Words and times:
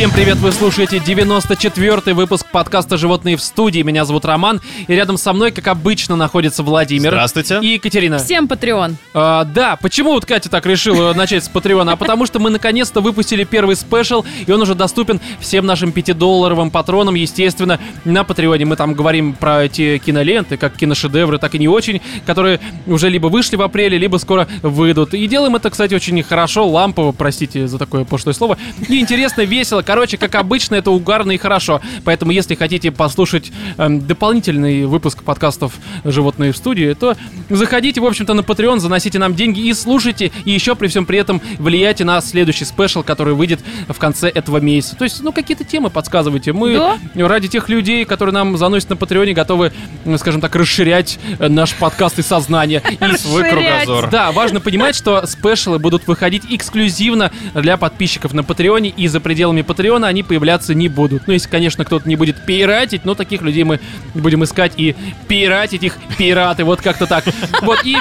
Всем 0.00 0.12
привет, 0.12 0.38
вы 0.38 0.50
слушаете 0.50 0.96
94-й 0.96 2.14
выпуск 2.14 2.46
подкаста 2.50 2.96
«Животные 2.96 3.36
в 3.36 3.42
студии». 3.42 3.82
Меня 3.82 4.06
зовут 4.06 4.24
Роман, 4.24 4.62
и 4.88 4.94
рядом 4.94 5.18
со 5.18 5.34
мной, 5.34 5.52
как 5.52 5.68
обычно, 5.68 6.16
находится 6.16 6.62
Владимир. 6.62 7.10
Здравствуйте. 7.10 7.58
И 7.60 7.74
Екатерина. 7.74 8.16
Всем 8.16 8.46
Patreon. 8.46 8.94
А, 9.12 9.44
да, 9.44 9.76
почему 9.76 10.12
вот 10.12 10.24
Катя 10.24 10.48
так 10.48 10.64
решила 10.64 11.12
начать 11.16 11.44
с 11.44 11.50
Патреона? 11.50 11.92
А 11.92 11.96
потому 11.96 12.24
что 12.24 12.38
мы 12.38 12.48
наконец-то 12.48 13.02
выпустили 13.02 13.44
первый 13.44 13.76
спешл, 13.76 14.24
и 14.46 14.50
он 14.50 14.62
уже 14.62 14.74
доступен 14.74 15.20
всем 15.38 15.66
нашим 15.66 15.90
5-долларовым 15.90 16.70
патронам, 16.70 17.14
естественно, 17.14 17.78
на 18.06 18.24
Патреоне. 18.24 18.64
Мы 18.64 18.76
там 18.76 18.94
говорим 18.94 19.34
про 19.34 19.64
эти 19.64 19.98
киноленты, 19.98 20.56
как 20.56 20.78
киношедевры, 20.78 21.36
так 21.36 21.54
и 21.54 21.58
не 21.58 21.68
очень, 21.68 22.00
которые 22.24 22.58
уже 22.86 23.10
либо 23.10 23.26
вышли 23.26 23.56
в 23.56 23.60
апреле, 23.60 23.98
либо 23.98 24.16
скоро 24.16 24.48
выйдут. 24.62 25.12
И 25.12 25.26
делаем 25.26 25.56
это, 25.56 25.68
кстати, 25.68 25.92
очень 25.92 26.22
хорошо, 26.22 26.66
лампово, 26.66 27.12
простите 27.12 27.68
за 27.68 27.76
такое 27.76 28.06
пошлое 28.06 28.32
слово. 28.32 28.56
И 28.88 28.98
интересно, 28.98 29.42
весело. 29.42 29.82
Короче, 29.90 30.18
как 30.18 30.36
обычно, 30.36 30.76
это 30.76 30.92
угарно 30.92 31.32
и 31.32 31.36
хорошо. 31.36 31.80
Поэтому, 32.04 32.30
если 32.30 32.54
хотите 32.54 32.92
послушать 32.92 33.50
эм, 33.76 34.06
дополнительный 34.06 34.86
выпуск 34.86 35.24
подкастов 35.24 35.72
«Животные 36.04 36.52
в 36.52 36.56
студии», 36.56 36.92
то 36.94 37.16
заходите, 37.48 38.00
в 38.00 38.04
общем-то, 38.04 38.32
на 38.34 38.42
Patreon, 38.42 38.78
заносите 38.78 39.18
нам 39.18 39.34
деньги 39.34 39.58
и 39.58 39.74
слушайте. 39.74 40.30
И 40.44 40.52
еще 40.52 40.76
при 40.76 40.86
всем 40.86 41.06
при 41.06 41.18
этом 41.18 41.42
влияйте 41.58 42.04
на 42.04 42.20
следующий 42.20 42.64
спешл, 42.66 43.02
который 43.02 43.34
выйдет 43.34 43.58
в 43.88 43.98
конце 43.98 44.28
этого 44.28 44.58
месяца. 44.58 44.94
То 44.94 45.02
есть, 45.02 45.24
ну, 45.24 45.32
какие-то 45.32 45.64
темы 45.64 45.90
подсказывайте. 45.90 46.52
Мы 46.52 46.74
Да. 46.76 46.96
ради 47.26 47.48
тех 47.48 47.68
людей, 47.68 48.04
которые 48.04 48.32
нам 48.32 48.56
заносят 48.58 48.90
на 48.90 48.96
Патреоне, 48.96 49.32
готовы, 49.32 49.72
скажем 50.18 50.40
так, 50.40 50.54
расширять 50.54 51.18
э, 51.40 51.48
наш 51.48 51.74
подкаст 51.74 52.16
и 52.20 52.22
сознание. 52.22 52.80
И 52.88 53.16
Свой 53.16 53.50
кругозор. 53.50 54.08
да, 54.08 54.30
важно 54.30 54.60
понимать, 54.60 54.94
что 54.94 55.26
спешлы 55.26 55.80
будут 55.80 56.06
выходить 56.06 56.44
эксклюзивно 56.48 57.32
для 57.54 57.76
подписчиков 57.76 58.32
на 58.34 58.44
Патреоне, 58.44 58.90
и 58.90 59.08
за 59.08 59.18
пределами 59.18 59.62
Патреона 59.62 59.79
они 59.88 60.22
появляться 60.22 60.74
не 60.74 60.88
будут. 60.88 61.26
Ну, 61.26 61.32
если, 61.32 61.48
конечно, 61.48 61.84
кто-то 61.84 62.08
не 62.08 62.16
будет 62.16 62.44
пиратить, 62.44 63.04
но 63.04 63.14
таких 63.14 63.42
людей 63.42 63.64
мы 63.64 63.80
будем 64.14 64.44
искать 64.44 64.72
и 64.76 64.94
пиратить 65.28 65.82
их 65.82 65.96
пираты, 66.18 66.64
вот 66.64 66.80
как-то 66.80 67.06
так. 67.06 67.24
Вот, 67.62 67.80
и, 67.84 67.96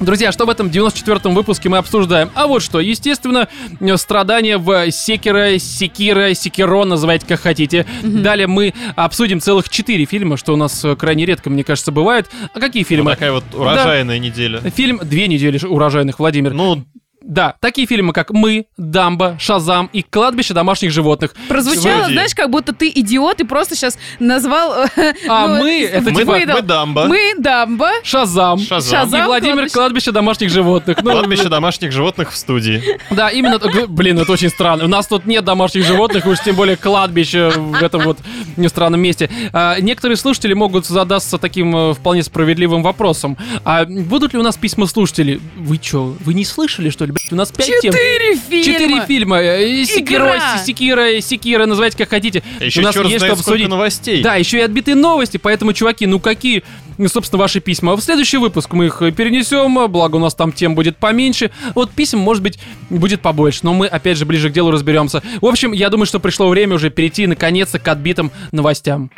друзья, 0.00 0.32
что 0.32 0.46
в 0.46 0.50
этом 0.50 0.68
94-м 0.68 1.34
выпуске 1.34 1.68
мы 1.68 1.78
обсуждаем? 1.78 2.30
А 2.34 2.46
вот 2.46 2.62
что, 2.62 2.80
естественно, 2.80 3.48
страдания 3.96 4.58
в 4.58 4.90
Секера, 4.90 5.58
Секира, 5.58 6.34
Секиро, 6.34 6.84
называйте 6.84 7.26
как 7.26 7.40
хотите. 7.40 7.86
Далее 8.02 8.46
мы 8.46 8.74
обсудим 8.96 9.40
целых 9.40 9.68
четыре 9.68 10.04
фильма, 10.04 10.36
что 10.36 10.52
у 10.52 10.56
нас 10.56 10.84
э, 10.84 10.96
крайне 10.96 11.24
редко, 11.26 11.50
мне 11.50 11.64
кажется, 11.64 11.92
бывает. 11.92 12.28
А 12.54 12.60
какие 12.60 12.82
Вот 12.82 12.88
фильмы? 12.88 13.10
такая 13.12 13.32
вот 13.32 13.44
урожайная 13.54 14.18
неделя. 14.18 14.60
Фильм 14.74 15.00
«Две 15.02 15.28
недели 15.28 15.58
урожайных», 15.64 16.18
Владимир. 16.18 16.52
Ну, 16.52 16.84
Да, 17.20 17.56
такие 17.60 17.86
фильмы, 17.86 18.12
как 18.12 18.30
«Мы», 18.30 18.66
«Дамба», 18.76 19.36
«Шазам» 19.40 19.90
и 19.92 20.02
«Кладбище 20.02 20.54
домашних 20.54 20.92
животных». 20.92 21.34
Прозвучало, 21.48 21.98
Вроде. 21.98 22.12
знаешь, 22.14 22.34
как 22.34 22.50
будто 22.50 22.72
ты 22.72 22.90
идиот 22.94 23.40
и 23.40 23.44
просто 23.44 23.74
сейчас 23.74 23.98
назвал... 24.18 24.84
э, 24.96 25.14
А 25.28 25.48
ну, 25.48 25.58
мы, 25.64 25.82
это 25.82 26.10
мы, 26.10 26.20
типа 26.20 26.32
мы, 26.32 26.46
да. 26.46 26.54
мы 26.54 26.62
дамба. 26.62 27.04
Мы 27.06 27.34
дамба. 27.38 27.90
«Шазам». 28.02 28.58
Шазам. 28.60 28.78
И 28.88 28.90
Шазам, 28.90 29.26
Владимир 29.26 29.54
«Кладбище». 29.54 29.74
«Кладбище 29.74 30.12
домашних 30.12 30.50
животных». 30.50 30.98
Ну, 31.02 31.10
Кладбище 31.10 31.48
домашних 31.48 31.92
животных 31.92 32.32
в 32.32 32.36
студии. 32.36 32.82
Да, 33.10 33.28
именно, 33.30 33.58
блин, 33.88 34.18
это 34.18 34.32
очень 34.32 34.48
странно. 34.48 34.84
У 34.84 34.88
нас 34.88 35.06
тут 35.06 35.26
нет 35.26 35.44
домашних 35.44 35.84
животных, 35.84 36.24
уж 36.26 36.38
тем 36.40 36.56
более 36.56 36.76
кладбище 36.76 37.50
в 37.50 37.82
этом 37.82 38.02
вот 38.02 38.18
не 38.56 38.68
странном 38.68 39.00
месте. 39.00 39.28
А, 39.52 39.78
некоторые 39.80 40.16
слушатели 40.16 40.54
могут 40.54 40.86
задаться 40.86 41.38
таким 41.38 41.74
э, 41.76 41.94
вполне 41.94 42.22
справедливым 42.22 42.82
вопросом. 42.82 43.36
А 43.64 43.84
будут 43.84 44.32
ли 44.32 44.38
у 44.38 44.42
нас 44.42 44.56
письма 44.56 44.86
слушателей? 44.86 45.40
Вы 45.56 45.78
чё, 45.78 46.16
вы 46.20 46.34
не 46.34 46.44
слышали, 46.44 46.90
что 46.90 47.07
ли? 47.08 47.12
Блядь, 47.12 47.32
у 47.32 47.36
нас 47.36 47.50
пять 47.50 47.66
тем. 47.80 47.92
Четыре 47.92 48.36
фильма. 48.36 48.64
Четыре 48.64 49.06
фильма. 49.06 49.36
Э, 49.40 49.84
Секиро, 49.84 50.24
Игра. 50.36 50.58
Секира, 50.64 51.20
Секира, 51.20 51.66
называйте 51.66 51.96
как 51.98 52.08
хотите. 52.10 52.42
Еще 52.60 52.80
у 52.80 52.84
нас 52.84 52.94
черт 52.94 53.06
есть 53.06 53.18
знает 53.18 53.34
что 53.34 53.42
обсудить. 53.42 53.68
новостей. 53.68 54.22
Да, 54.22 54.36
еще 54.36 54.58
и 54.58 54.60
отбитые 54.60 54.94
новости, 54.94 55.36
поэтому, 55.36 55.72
чуваки, 55.72 56.06
ну 56.06 56.20
какие, 56.20 56.62
ну, 56.98 57.08
собственно, 57.08 57.40
ваши 57.40 57.60
письма? 57.60 57.96
В 57.96 58.00
следующий 58.00 58.36
выпуск 58.36 58.72
мы 58.72 58.86
их 58.86 58.98
перенесем, 59.16 59.90
благо 59.90 60.16
у 60.16 60.20
нас 60.20 60.34
там 60.34 60.52
тем 60.52 60.74
будет 60.74 60.96
поменьше. 60.96 61.50
Вот 61.74 61.90
писем, 61.90 62.18
может 62.18 62.42
быть, 62.42 62.58
будет 62.90 63.20
побольше, 63.20 63.60
но 63.62 63.74
мы, 63.74 63.86
опять 63.86 64.16
же, 64.18 64.26
ближе 64.26 64.50
к 64.50 64.52
делу 64.52 64.70
разберемся. 64.70 65.22
В 65.40 65.46
общем, 65.46 65.72
я 65.72 65.88
думаю, 65.90 66.06
что 66.06 66.20
пришло 66.20 66.48
время 66.48 66.74
уже 66.76 66.90
перейти, 66.90 67.26
наконец-то, 67.26 67.78
к 67.78 67.88
отбитым 67.88 68.30
новостям. 68.52 69.10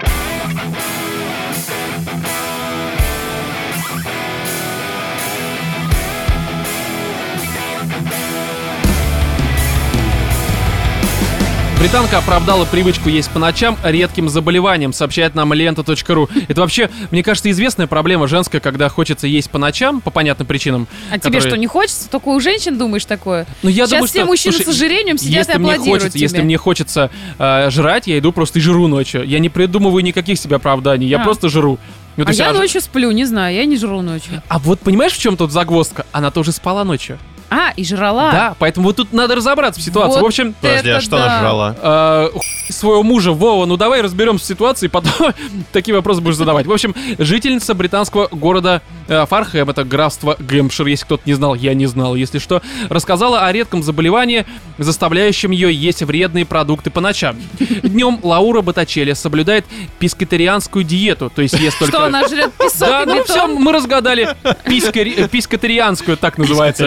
Британка 11.80 12.18
оправдала 12.18 12.66
привычку 12.66 13.08
есть 13.08 13.30
по 13.30 13.38
ночам 13.38 13.78
редким 13.82 14.28
заболеванием, 14.28 14.92
сообщает 14.92 15.34
нам 15.34 15.54
лента.ру. 15.54 16.28
Это 16.46 16.60
вообще, 16.60 16.90
мне 17.10 17.22
кажется, 17.22 17.50
известная 17.50 17.86
проблема 17.86 18.28
женская, 18.28 18.60
когда 18.60 18.90
хочется 18.90 19.26
есть 19.26 19.50
по 19.50 19.56
ночам, 19.56 20.02
по 20.02 20.10
понятным 20.10 20.46
причинам. 20.46 20.86
А 21.10 21.18
тебе 21.18 21.38
которые- 21.38 21.40
что, 21.40 21.56
не 21.56 21.66
хочется? 21.66 22.10
Только 22.10 22.28
у 22.28 22.38
женщин 22.38 22.76
думаешь 22.76 23.06
такое? 23.06 23.46
Ну, 23.62 23.70
я 23.70 23.86
Сейчас 23.86 23.90
думаю, 23.90 24.08
все 24.08 24.18
что, 24.18 24.26
мужчины 24.26 24.52
слушай, 24.56 24.66
с 24.66 24.68
ожирением 24.76 25.16
сидят 25.16 25.48
если 25.48 25.52
и 25.54 25.56
мне 25.58 25.72
аплодируют 25.72 26.02
хочется, 26.02 26.18
тебе. 26.18 26.22
Если 26.26 26.42
мне 26.42 26.56
хочется 26.58 27.10
э, 27.38 27.70
жрать, 27.70 28.06
я 28.06 28.18
иду 28.18 28.32
просто 28.32 28.58
и 28.58 28.62
жру 28.62 28.86
ночью. 28.86 29.24
Я 29.26 29.38
не 29.38 29.48
придумываю 29.48 30.04
никаких 30.04 30.38
себе 30.38 30.56
оправданий, 30.56 31.06
я 31.08 31.18
А. 31.22 31.24
просто 31.24 31.48
жру. 31.48 31.78
Ну, 32.18 32.24
А 32.26 32.32
я 32.32 32.50
а 32.50 32.52
ж- 32.54 32.58
ночью 32.58 32.82
сплю, 32.82 33.10
не 33.10 33.24
знаю, 33.24 33.56
я 33.56 33.64
не 33.64 33.78
жру 33.78 34.02
ночью. 34.02 34.42
а 34.48 34.58
вот 34.58 34.80
понимаешь, 34.80 35.12
в 35.12 35.18
чем 35.18 35.38
тут 35.38 35.50
загвоздка? 35.50 36.04
Она 36.12 36.30
тоже 36.30 36.52
спала 36.52 36.84
ночью. 36.84 37.18
А, 37.50 37.72
и 37.76 37.84
жрала. 37.84 38.30
Да, 38.30 38.56
поэтому 38.58 38.86
вот 38.86 38.96
тут 38.96 39.12
надо 39.12 39.34
разобраться 39.34 39.80
в 39.80 39.84
ситуации. 39.84 40.14
Вот 40.14 40.22
В 40.22 40.26
общем, 40.26 40.54
Подожди, 40.60 40.90
а 40.90 41.00
что 41.00 41.16
да. 41.16 41.24
она 41.24 41.40
жрала? 41.40 41.76
э, 41.82 42.30
хуй 42.32 42.60
своего 42.72 43.02
мужа 43.02 43.32
Вова, 43.32 43.66
ну 43.66 43.76
давай 43.76 44.00
разберемся 44.00 44.44
в 44.44 44.48
ситуации, 44.48 44.88
потом 44.88 45.12
такие 45.72 45.94
вопросы 45.94 46.20
будешь 46.20 46.36
задавать. 46.36 46.66
В 46.66 46.72
общем, 46.72 46.94
жительница 47.18 47.74
британского 47.74 48.28
города 48.28 48.82
э, 49.08 49.26
Фархэм, 49.26 49.68
это 49.70 49.84
графство 49.84 50.36
Гэмпшир, 50.38 50.86
если 50.86 51.04
кто-то 51.04 51.22
не 51.26 51.34
знал, 51.34 51.54
я 51.54 51.74
не 51.74 51.86
знал, 51.86 52.14
если 52.14 52.38
что, 52.38 52.62
рассказала 52.88 53.46
о 53.46 53.52
редком 53.52 53.82
заболевании, 53.82 54.46
заставляющем 54.78 55.50
ее 55.50 55.72
есть 55.72 56.02
вредные 56.02 56.44
продукты 56.44 56.90
по 56.90 57.00
ночам. 57.00 57.36
Днем 57.82 58.20
Лаура 58.22 58.62
Батачеля 58.62 59.14
соблюдает 59.14 59.64
пискотарианскую 59.98 60.84
диету, 60.84 61.30
то 61.34 61.42
есть 61.42 61.54
ест 61.54 61.78
только... 61.78 61.96
Что 61.96 62.04
она 62.06 62.26
жрет 62.28 62.52
песок 62.52 62.88
Да, 62.88 63.04
ну 63.06 63.24
все, 63.24 63.46
мы 63.46 63.72
разгадали. 63.72 64.36
Пискотарианскую, 64.64 66.16
так 66.16 66.38
называется. 66.38 66.84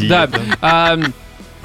Вегетарианская 0.00 0.08
Да. 0.08 0.26
диета. 0.44 0.58
а, 0.60 0.98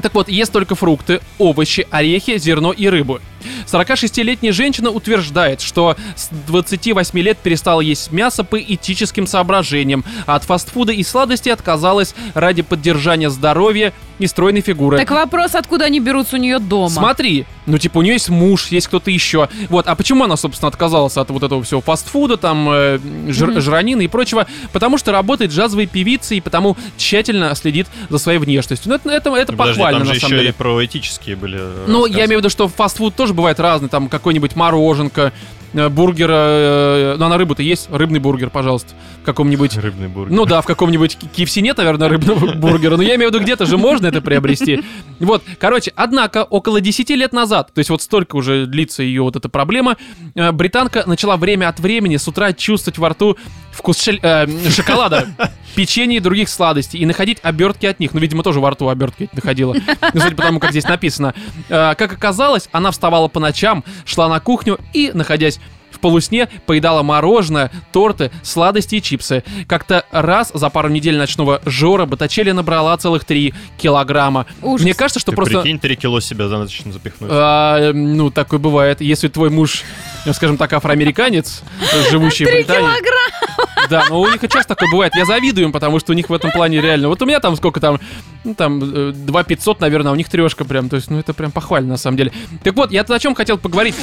так 0.01 0.13
вот, 0.13 0.29
ест 0.29 0.51
только 0.51 0.75
фрукты, 0.75 1.21
овощи, 1.37 1.87
орехи, 1.91 2.37
зерно 2.37 2.71
и 2.71 2.87
рыбу. 2.87 3.19
46-летняя 3.67 4.51
женщина 4.51 4.89
утверждает, 4.89 5.61
что 5.61 5.95
с 6.15 6.29
28 6.47 7.19
лет 7.19 7.37
перестала 7.37 7.81
есть 7.81 8.11
мясо 8.11 8.43
по 8.43 8.59
этическим 8.59 9.27
соображениям, 9.27 10.03
а 10.25 10.35
от 10.35 10.43
фастфуда 10.43 10.91
и 10.91 11.03
сладостей 11.03 11.51
отказалась 11.53 12.13
ради 12.33 12.61
поддержания 12.61 13.29
здоровья 13.29 13.93
и 14.19 14.27
стройной 14.27 14.61
фигуры. 14.61 14.97
Так 14.97 15.09
вопрос, 15.11 15.55
откуда 15.55 15.85
они 15.85 15.99
берутся 15.99 16.35
у 16.35 16.39
нее 16.39 16.59
дома? 16.59 16.89
Смотри, 16.89 17.45
ну 17.65 17.77
типа 17.77 17.99
у 17.99 18.01
нее 18.03 18.13
есть 18.13 18.29
муж, 18.29 18.67
есть 18.67 18.87
кто-то 18.87 19.09
еще. 19.09 19.49
Вот, 19.69 19.87
а 19.87 19.95
почему 19.95 20.23
она, 20.25 20.37
собственно, 20.37 20.67
отказалась 20.69 21.17
от 21.17 21.29
вот 21.31 21.41
этого 21.43 21.63
всего 21.63 21.81
фастфуда, 21.81 22.37
там, 22.37 22.67
э, 22.71 22.99
жир- 23.29 23.51
Мгм. 23.51 23.61
жиранины 23.61 24.03
и 24.03 24.07
прочего? 24.07 24.45
Потому 24.73 24.97
что 24.99 25.11
работает 25.11 25.51
джазовой 25.51 25.87
певицей 25.87 26.37
и 26.37 26.41
потому 26.41 26.77
тщательно 26.97 27.53
следит 27.55 27.87
за 28.09 28.17
своей 28.19 28.37
внешностью. 28.37 28.89
Ну 28.89 28.95
это, 28.95 29.09
это, 29.09 29.35
это 29.35 29.51
Ну, 29.53 29.57
подожди, 29.57 29.79
похвально, 29.79 29.99
там 29.99 30.07
же 30.07 30.13
на 30.13 30.19
самом 30.19 30.31
еще 30.33 30.37
деле. 30.37 30.49
и 30.49 30.53
про 30.53 30.85
этические 30.85 31.35
были 31.35 31.57
Ну, 31.87 32.01
рассказы. 32.03 32.19
я 32.19 32.25
имею 32.25 32.39
в 32.39 32.41
виду, 32.41 32.49
что 32.49 32.67
фастфуд 32.67 33.15
тоже 33.15 33.30
бывает 33.33 33.59
разный, 33.59 33.89
там 33.89 34.09
какой-нибудь 34.09 34.55
мороженка, 34.55 35.33
э, 35.73 35.89
бургер, 35.89 36.29
э, 36.31 37.15
ну, 37.17 37.25
а 37.25 37.29
на 37.29 37.37
рыбу-то 37.37 37.63
есть 37.63 37.89
рыбный 37.91 38.19
бургер, 38.19 38.49
пожалуйста, 38.49 38.93
каком-нибудь... 39.23 39.77
Рыбный 39.77 40.07
бургер. 40.07 40.35
Ну 40.35 40.45
да, 40.45 40.61
в 40.61 40.65
каком-нибудь 40.65 41.17
KFC 41.35 41.61
нет, 41.61 41.77
наверное, 41.77 42.09
рыбного 42.09 42.53
бургера, 42.55 42.97
но 42.97 43.03
я 43.03 43.15
имею 43.15 43.29
в 43.31 43.33
виду, 43.33 43.43
где-то 43.43 43.65
же 43.65 43.77
можно 43.77 44.07
это 44.07 44.21
приобрести. 44.21 44.81
Вот, 45.19 45.43
короче, 45.59 45.91
однако, 45.95 46.43
около 46.43 46.81
10 46.81 47.09
лет 47.11 47.33
назад, 47.33 47.71
то 47.73 47.79
есть 47.79 47.89
вот 47.89 48.01
столько 48.01 48.35
уже 48.35 48.65
длится 48.65 49.03
ее 49.03 49.21
вот 49.21 49.35
эта 49.35 49.49
проблема, 49.49 49.97
э, 50.35 50.51
британка 50.51 51.03
начала 51.05 51.37
время 51.37 51.69
от 51.69 51.79
времени 51.79 52.17
с 52.17 52.27
утра 52.27 52.53
чувствовать 52.53 52.97
во 52.97 53.09
рту 53.09 53.37
вкус 53.71 53.97
шель- 54.07 54.19
э, 54.21 54.47
шоколада, 54.69 55.27
печенья 55.75 56.17
и 56.17 56.19
других 56.19 56.49
сладостей, 56.49 56.99
и 56.99 57.05
находить 57.05 57.37
обертки 57.43 57.85
от 57.85 57.99
них. 57.99 58.13
Ну, 58.13 58.19
видимо, 58.19 58.43
тоже 58.43 58.59
во 58.59 58.71
рту 58.71 58.89
обертки 58.89 59.29
находила. 59.33 59.73
Ну, 60.13 60.19
судя 60.19 60.35
по 60.35 60.41
тому, 60.43 60.59
как 60.59 60.71
здесь 60.71 60.85
написано. 60.85 61.33
Э, 61.69 61.95
Как 61.95 62.13
оказалось, 62.13 62.67
она 62.71 62.91
вставала 62.91 63.27
по 63.27 63.39
ночам, 63.39 63.83
шла 64.05 64.27
на 64.27 64.39
кухню 64.39 64.79
и, 64.93 65.11
находясь 65.13 65.59
полусне 66.01 66.49
поедала 66.65 67.03
мороженое, 67.03 67.71
торты, 67.91 68.31
сладости 68.43 68.95
и 68.95 69.01
чипсы. 69.01 69.43
Как-то 69.67 70.05
раз 70.11 70.51
за 70.53 70.69
пару 70.69 70.89
недель 70.89 71.17
ночного 71.17 71.61
жора 71.65 72.05
Батачели 72.05 72.51
набрала 72.51 72.97
целых 72.97 73.25
3 73.25 73.53
килограмма. 73.77 74.45
Ужас. 74.61 74.83
Мне 74.83 74.93
кажется, 74.93 75.19
что 75.19 75.31
Ты 75.31 75.35
просто... 75.35 75.61
прикинь, 75.61 75.79
3 75.79 75.95
кило 75.95 76.19
себя 76.19 76.47
за 76.47 76.57
ночь 76.57 76.81
запихнуть. 76.85 77.29
а, 77.33 77.93
ну, 77.93 78.31
такое 78.31 78.59
бывает. 78.59 79.01
Если 79.01 79.27
твой 79.27 79.49
муж, 79.49 79.83
ну, 80.25 80.33
скажем 80.33 80.57
так, 80.57 80.73
афроамериканец, 80.73 81.61
живущий 82.09 82.45
в 82.45 82.49
Британии... 82.49 82.81
килограмма! 82.87 83.61
Да, 83.89 84.05
но 84.09 84.21
у 84.21 84.29
них 84.29 84.43
и 84.43 84.49
часто 84.49 84.75
такое 84.75 84.89
бывает. 84.89 85.13
Я 85.15 85.25
завидую 85.25 85.65
им, 85.65 85.71
потому 85.71 85.99
что 85.99 86.13
у 86.13 86.15
них 86.15 86.29
в 86.29 86.33
этом 86.33 86.51
плане 86.51 86.81
реально... 86.81 87.09
Вот 87.09 87.21
у 87.21 87.25
меня 87.25 87.39
там 87.39 87.55
сколько 87.55 87.79
там... 87.79 87.99
Ну, 88.43 88.55
там, 88.55 88.81
э, 88.81 89.11
2 89.13 89.43
500, 89.43 89.81
наверное, 89.81 90.11
а 90.11 90.13
у 90.13 90.15
них 90.15 90.29
трешка 90.29 90.65
прям. 90.65 90.89
То 90.89 90.95
есть, 90.95 91.11
ну, 91.11 91.19
это 91.19 91.33
прям 91.33 91.51
похвально, 91.51 91.89
на 91.89 91.97
самом 91.97 92.17
деле. 92.17 92.31
Так 92.63 92.75
вот, 92.75 92.91
я 92.91 93.03
тут 93.03 93.15
о 93.15 93.19
чем 93.19 93.35
хотел 93.35 93.57
поговорить. 93.57 93.95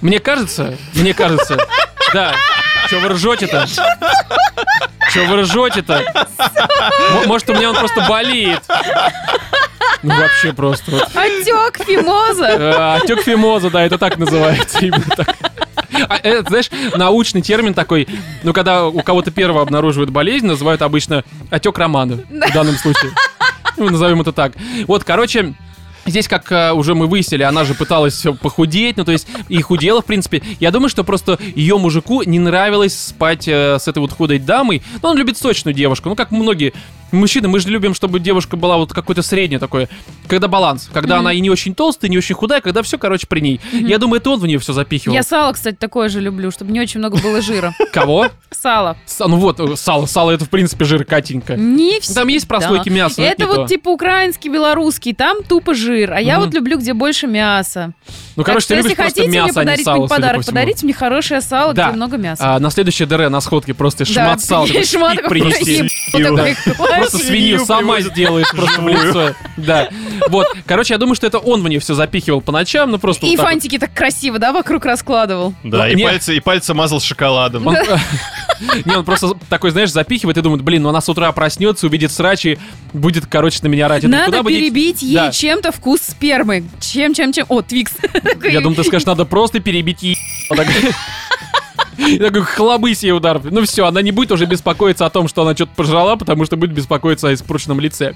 Мне 0.00 0.20
кажется, 0.20 0.76
мне 0.94 1.14
кажется... 1.14 1.58
Да. 2.12 2.34
Че 2.88 3.00
вы 3.00 3.08
ржете-то? 3.10 3.66
Че 5.12 5.26
вы 5.26 5.42
ржете-то? 5.42 6.26
Может, 7.26 7.50
у 7.50 7.54
меня 7.54 7.70
он 7.70 7.76
просто 7.76 8.00
болеет? 8.08 8.62
Ну, 10.02 10.14
вообще 10.14 10.52
просто 10.52 10.90
вот. 10.92 11.02
Отек, 11.14 11.84
фимоза. 11.84 12.46
Э, 12.46 12.96
Отек 12.96 13.20
фимоза, 13.22 13.68
да, 13.68 13.84
это 13.84 13.98
так 13.98 14.16
называется. 14.16 14.78
Именно 14.78 15.04
так. 15.16 15.36
А, 16.08 16.16
это, 16.22 16.48
знаешь, 16.48 16.70
научный 16.94 17.42
термин 17.42 17.74
такой, 17.74 18.06
ну, 18.44 18.52
когда 18.52 18.86
у 18.86 19.02
кого-то 19.02 19.30
первого 19.32 19.62
обнаруживают 19.62 20.10
болезнь, 20.10 20.46
называют 20.46 20.82
обычно 20.82 21.24
отек 21.50 21.76
романа 21.78 22.20
в 22.30 22.52
данном 22.52 22.76
случае. 22.76 23.10
Ну, 23.76 23.90
назовем 23.90 24.20
это 24.20 24.32
так. 24.32 24.52
Вот, 24.86 25.04
короче, 25.04 25.54
Здесь, 26.08 26.28
как 26.28 26.50
э, 26.50 26.72
уже 26.72 26.94
мы 26.94 27.06
выяснили, 27.06 27.42
она 27.42 27.64
же 27.64 27.74
пыталась 27.74 28.24
похудеть, 28.42 28.96
ну 28.96 29.04
то 29.04 29.12
есть 29.12 29.26
и 29.48 29.60
худела, 29.60 30.02
в 30.02 30.04
принципе. 30.04 30.42
Я 30.60 30.70
думаю, 30.70 30.88
что 30.88 31.04
просто 31.04 31.38
ее 31.54 31.78
мужику 31.78 32.22
не 32.22 32.38
нравилось 32.38 32.98
спать 32.98 33.48
э, 33.48 33.78
с 33.78 33.88
этой 33.88 33.98
вот 33.98 34.12
худой 34.12 34.38
дамой. 34.38 34.82
Но 35.02 35.10
он 35.10 35.18
любит 35.18 35.36
сочную 35.38 35.74
девушку, 35.74 36.08
ну 36.08 36.16
как 36.16 36.30
многие 36.30 36.72
мужчины, 37.12 37.48
мы 37.48 37.60
же 37.60 37.68
любим, 37.68 37.94
чтобы 37.94 38.20
девушка 38.20 38.56
была 38.56 38.76
вот 38.76 38.92
какой-то 38.92 39.22
среднее 39.22 39.58
такое, 39.58 39.88
когда 40.26 40.48
баланс, 40.48 40.88
когда 40.92 41.18
она 41.18 41.32
и 41.32 41.40
не 41.40 41.50
очень 41.50 41.74
толстая, 41.74 42.08
и 42.08 42.10
не 42.10 42.18
очень 42.18 42.34
худая, 42.34 42.60
когда 42.60 42.82
все, 42.82 42.98
короче, 42.98 43.26
при 43.26 43.40
ней. 43.40 43.60
Я 43.72 43.98
думаю, 43.98 44.20
это 44.20 44.30
он 44.30 44.40
в 44.40 44.46
нее 44.46 44.58
все 44.58 44.72
запихивал. 44.72 45.14
Я 45.14 45.22
сало, 45.22 45.52
кстати, 45.52 45.76
такое 45.76 46.08
же 46.08 46.20
люблю, 46.20 46.50
чтобы 46.50 46.72
не 46.72 46.80
очень 46.80 46.98
много 46.98 47.18
было 47.18 47.40
жира. 47.40 47.74
Кого? 47.92 48.28
Сало. 48.50 48.96
Ну 49.20 49.36
вот, 49.36 49.60
э, 49.60 49.76
сало, 49.76 50.06
сало 50.06 50.30
это 50.30 50.44
в 50.44 50.50
принципе 50.50 50.84
жир 50.84 51.04
Катенька. 51.04 51.56
Не 51.56 52.00
все. 52.00 52.14
Там 52.14 52.28
есть 52.28 52.48
прослойки 52.48 52.88
мяса, 52.88 53.22
это 53.22 53.46
то. 53.46 53.52
вот 53.54 53.68
типа 53.68 53.90
украинский, 53.90 54.50
белорусский, 54.50 55.14
там 55.14 55.42
тупо 55.42 55.74
жир, 55.74 55.97
а 56.06 56.20
я 56.20 56.38
вот 56.38 56.54
люблю, 56.54 56.78
где 56.78 56.92
больше 56.92 57.26
мяса. 57.26 57.92
Ну, 58.36 58.44
Так 58.44 58.46
короче, 58.46 58.64
что, 58.64 58.68
ты 58.68 58.74
любишь 58.76 58.90
если 58.90 59.02
просто 59.02 59.20
хотите 59.20 59.28
мне 59.28 59.38
мясо, 59.38 59.60
а 59.60 59.64
не 59.64 59.66
подарить 59.66 59.84
сало, 59.84 60.06
подарок, 60.06 60.46
подарите 60.46 60.86
мне 60.86 60.94
хорошее 60.94 61.40
сало, 61.40 61.74
Да. 61.74 61.88
где 61.88 61.96
много 61.96 62.16
мяса. 62.16 62.54
А, 62.54 62.58
на 62.60 62.70
следующее 62.70 63.08
ДР 63.08 63.28
на 63.28 63.40
сходке 63.40 63.74
просто 63.74 64.04
шмат 64.04 64.40
сала. 64.40 64.66
принести. 65.28 65.88
Просто 66.76 67.18
свинью 67.18 67.64
сама 67.64 68.00
сделаешь 68.00 68.50
просто 68.50 68.80
в 68.80 68.88
лицо. 68.88 69.34
Да. 69.56 69.88
Вот. 70.28 70.46
Короче, 70.66 70.94
я 70.94 70.98
думаю, 70.98 71.14
что 71.16 71.26
это 71.26 71.38
он 71.38 71.62
в 71.62 71.68
нее 71.68 71.80
все 71.80 71.94
запихивал 71.94 72.40
по 72.40 72.52
ночам, 72.52 72.90
ну 72.90 72.98
просто 72.98 73.26
И 73.26 73.36
фантики 73.36 73.78
так 73.78 73.92
красиво, 73.92 74.38
да, 74.38 74.52
вокруг 74.52 74.84
раскладывал. 74.84 75.54
Да, 75.64 75.88
и 75.88 76.02
пальцы, 76.02 76.36
и 76.36 76.40
пальцы 76.40 76.74
мазал 76.74 77.00
шоколадом. 77.00 77.68
Не, 78.84 78.96
он 78.96 79.04
просто 79.04 79.32
такой, 79.48 79.70
знаешь, 79.70 79.90
запихивает 79.90 80.36
и 80.36 80.42
думает, 80.42 80.62
блин, 80.62 80.82
ну 80.82 80.88
она 80.88 81.00
с 81.00 81.08
утра 81.08 81.30
проснется, 81.32 81.86
увидит 81.86 82.10
срач 82.10 82.44
и 82.44 82.58
будет, 82.92 83.26
короче, 83.26 83.60
на 83.62 83.68
меня 83.68 83.88
думаю, 83.88 84.26
Надо 84.26 84.42
перебить 84.44 85.02
ей 85.02 85.30
чем-то 85.32 85.72
вкус 85.88 86.02
спермы. 86.02 86.64
Чем, 86.80 87.14
чем, 87.14 87.32
чем. 87.32 87.46
О, 87.48 87.62
Твикс. 87.62 87.92
Я 88.44 88.60
думаю, 88.60 88.76
ты 88.76 88.84
скажешь, 88.84 89.06
надо 89.06 89.24
просто 89.24 89.60
перебить 89.60 90.18
так. 90.50 90.66
И 91.96 92.18
такой 92.18 92.42
хлобысь 92.42 93.02
ей 93.02 93.12
удар. 93.12 93.40
Ну 93.42 93.64
все, 93.64 93.86
она 93.86 94.02
не 94.02 94.12
будет 94.12 94.30
уже 94.30 94.44
беспокоиться 94.44 95.06
о 95.06 95.10
том, 95.10 95.28
что 95.28 95.42
она 95.42 95.54
что-то 95.54 95.72
пожрала, 95.74 96.16
потому 96.16 96.44
что 96.44 96.56
будет 96.56 96.72
беспокоиться 96.72 97.28
о 97.28 97.34
испорченном 97.34 97.80
лице. 97.80 98.14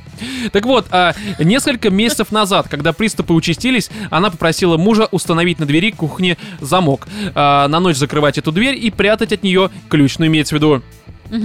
Так 0.53 0.67
вот, 0.67 0.87
а, 0.91 1.15
несколько 1.39 1.91
месяцев 1.91 2.31
назад, 2.31 2.69
когда 2.69 2.93
приступы 2.93 3.33
участились, 3.33 3.91
она 4.11 4.31
попросила 4.31 4.77
мужа 4.77 5.09
установить 5.11 5.59
на 5.59 5.67
двери 5.67 5.91
кухни 5.91 6.37
замок, 6.61 7.09
а, 7.35 7.67
на 7.69 7.81
ночь 7.81 7.97
закрывать 7.97 8.39
эту 8.39 8.53
дверь 8.53 8.77
и 8.77 8.91
прятать 8.91 9.33
от 9.33 9.43
нее 9.43 9.71
ключ. 9.89 10.19
Ну, 10.19 10.27
имеется 10.27 10.55
в 10.55 10.59
виду 10.59 10.83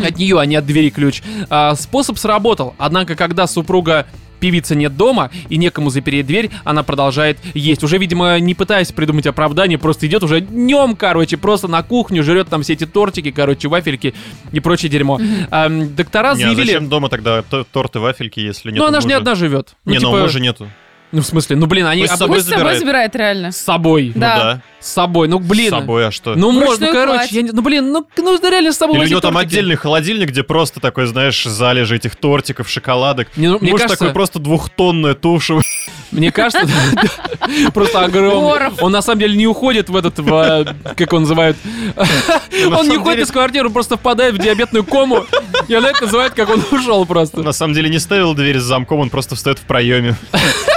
от 0.06 0.18
нее, 0.18 0.40
а 0.40 0.46
не 0.46 0.58
от 0.58 0.66
двери 0.66 0.90
ключ. 0.90 1.24
А, 1.50 1.74
способ 1.76 2.18
сработал, 2.18 2.76
однако, 2.78 3.16
когда 3.16 3.48
супруга 3.48 4.06
певица 4.40 4.76
нет 4.76 4.96
дома 4.96 5.30
и 5.50 5.58
некому 5.58 5.90
запереть 5.90 6.26
дверь, 6.28 6.50
она 6.64 6.84
продолжает 6.84 7.38
есть. 7.54 7.84
Уже, 7.84 7.98
видимо, 7.98 8.40
не 8.40 8.54
пытаясь 8.54 8.92
придумать 8.92 9.28
оправдание, 9.28 9.78
просто 9.78 10.08
идет 10.08 10.24
уже 10.24 10.42
днем, 10.42 10.96
короче, 10.96 11.38
просто 11.38 11.68
на 11.68 11.84
кухню, 11.84 12.24
жрет 12.24 12.50
там 12.50 12.64
все 12.64 12.74
эти 12.74 12.86
тортики, 12.86 13.32
короче, 13.32 13.68
вафельки 13.68 14.14
и 14.52 14.60
прочее 14.60 14.90
дерьмо. 14.90 15.20
Ам, 15.52 15.96
доктора 15.96 16.36
Не, 16.36 16.44
а 16.44 16.48
заявили... 16.48 16.68
зачем 16.68 16.90
дома 16.90 17.10
тогда 17.10 17.44
торты, 17.44 18.00
вафельки, 18.00 18.40
если 18.40 18.72
нет 18.72 18.80
ну, 18.80 18.86
она 18.86 19.02
же 19.02 19.08
не 19.08 19.14
одна 19.14 19.36
живет. 19.36 19.76
Ну, 19.86 19.92
Не, 19.94 20.00
ну 20.00 20.10
типа- 20.10 20.22
мужа 20.22 20.40
нету. 20.40 20.68
Ну, 21.12 21.22
в 21.22 21.26
смысле, 21.26 21.56
ну, 21.56 21.66
блин, 21.68 21.86
они... 21.86 22.02
Пусть 22.02 22.12
с 22.12 22.14
об- 22.16 22.20
собой 22.20 22.36
Пусть 22.38 22.48
с 22.48 22.50
собой 22.50 22.60
забирает. 22.60 22.80
забирает 22.80 23.16
реально. 23.16 23.52
С 23.52 23.58
собой. 23.58 24.12
Ну 24.14 24.22
Да. 24.22 24.36
да. 24.38 24.62
С 24.80 24.92
собой. 24.94 25.28
Ну, 25.28 25.40
блин. 25.40 25.68
С 25.68 25.76
собой, 25.76 26.08
а 26.08 26.12
что? 26.12 26.36
Ну, 26.36 26.52
можно, 26.52 26.68
Вручную 26.68 26.94
короче, 26.94 27.18
кладь. 27.20 27.32
я 27.32 27.42
не- 27.42 27.52
ну, 27.52 27.62
блин, 27.62 27.92
ну, 27.92 28.08
нужно 28.18 28.50
реально 28.52 28.72
с 28.74 28.78
собой 28.78 28.94
Или 28.96 29.00
у 29.00 29.02
возить 29.02 29.12
него 29.12 29.22
там 29.22 29.34
тортики. 29.34 29.52
отдельный 29.54 29.76
холодильник, 29.76 30.30
где 30.30 30.44
просто 30.44 30.80
такой, 30.80 31.08
знаешь, 31.08 31.44
залежи 31.44 31.96
этих 31.96 32.16
тортиков, 32.16 32.70
шоколадок. 32.70 33.30
Не, 33.38 33.48
ну, 33.48 33.58
мне 33.60 33.72
кажется- 33.72 33.98
такой 33.98 34.14
просто 34.14 34.40
двухтонная 34.40 35.14
туша. 35.14 35.62
Мне 36.12 36.32
кажется, 36.32 36.66
да, 36.66 37.70
просто 37.74 38.02
огромный. 38.02 38.70
Он 38.82 38.92
на 38.92 39.02
самом 39.02 39.20
деле 39.20 39.36
не 39.36 39.48
уходит 39.48 39.90
в 39.90 39.96
этот, 39.96 40.20
в, 40.20 40.34
э, 40.34 40.94
как 40.96 41.12
он 41.14 41.22
называет, 41.24 41.58
он 41.98 42.06
не 42.54 42.62
самом 42.64 42.88
уходит 42.90 43.04
деле- 43.06 43.22
из 43.24 43.32
квартиры, 43.32 43.70
просто 43.70 43.98
впадает 43.98 44.36
в 44.36 44.38
диабетную 44.38 44.86
кому, 44.86 45.26
и 45.68 45.74
она 45.74 45.90
это 45.90 46.06
называет, 46.06 46.34
как 46.34 46.50
он 46.50 46.64
ушел 46.72 47.06
просто. 47.06 47.42
На 47.44 47.52
самом 47.52 47.74
деле 47.74 47.90
не 47.90 48.00
ставил 48.00 48.34
дверь 48.36 48.60
с 48.60 48.64
замком, 48.64 49.00
он 49.00 49.10
просто 49.10 49.36
встает 49.36 49.60
в 49.60 49.64
проеме. 49.64 50.16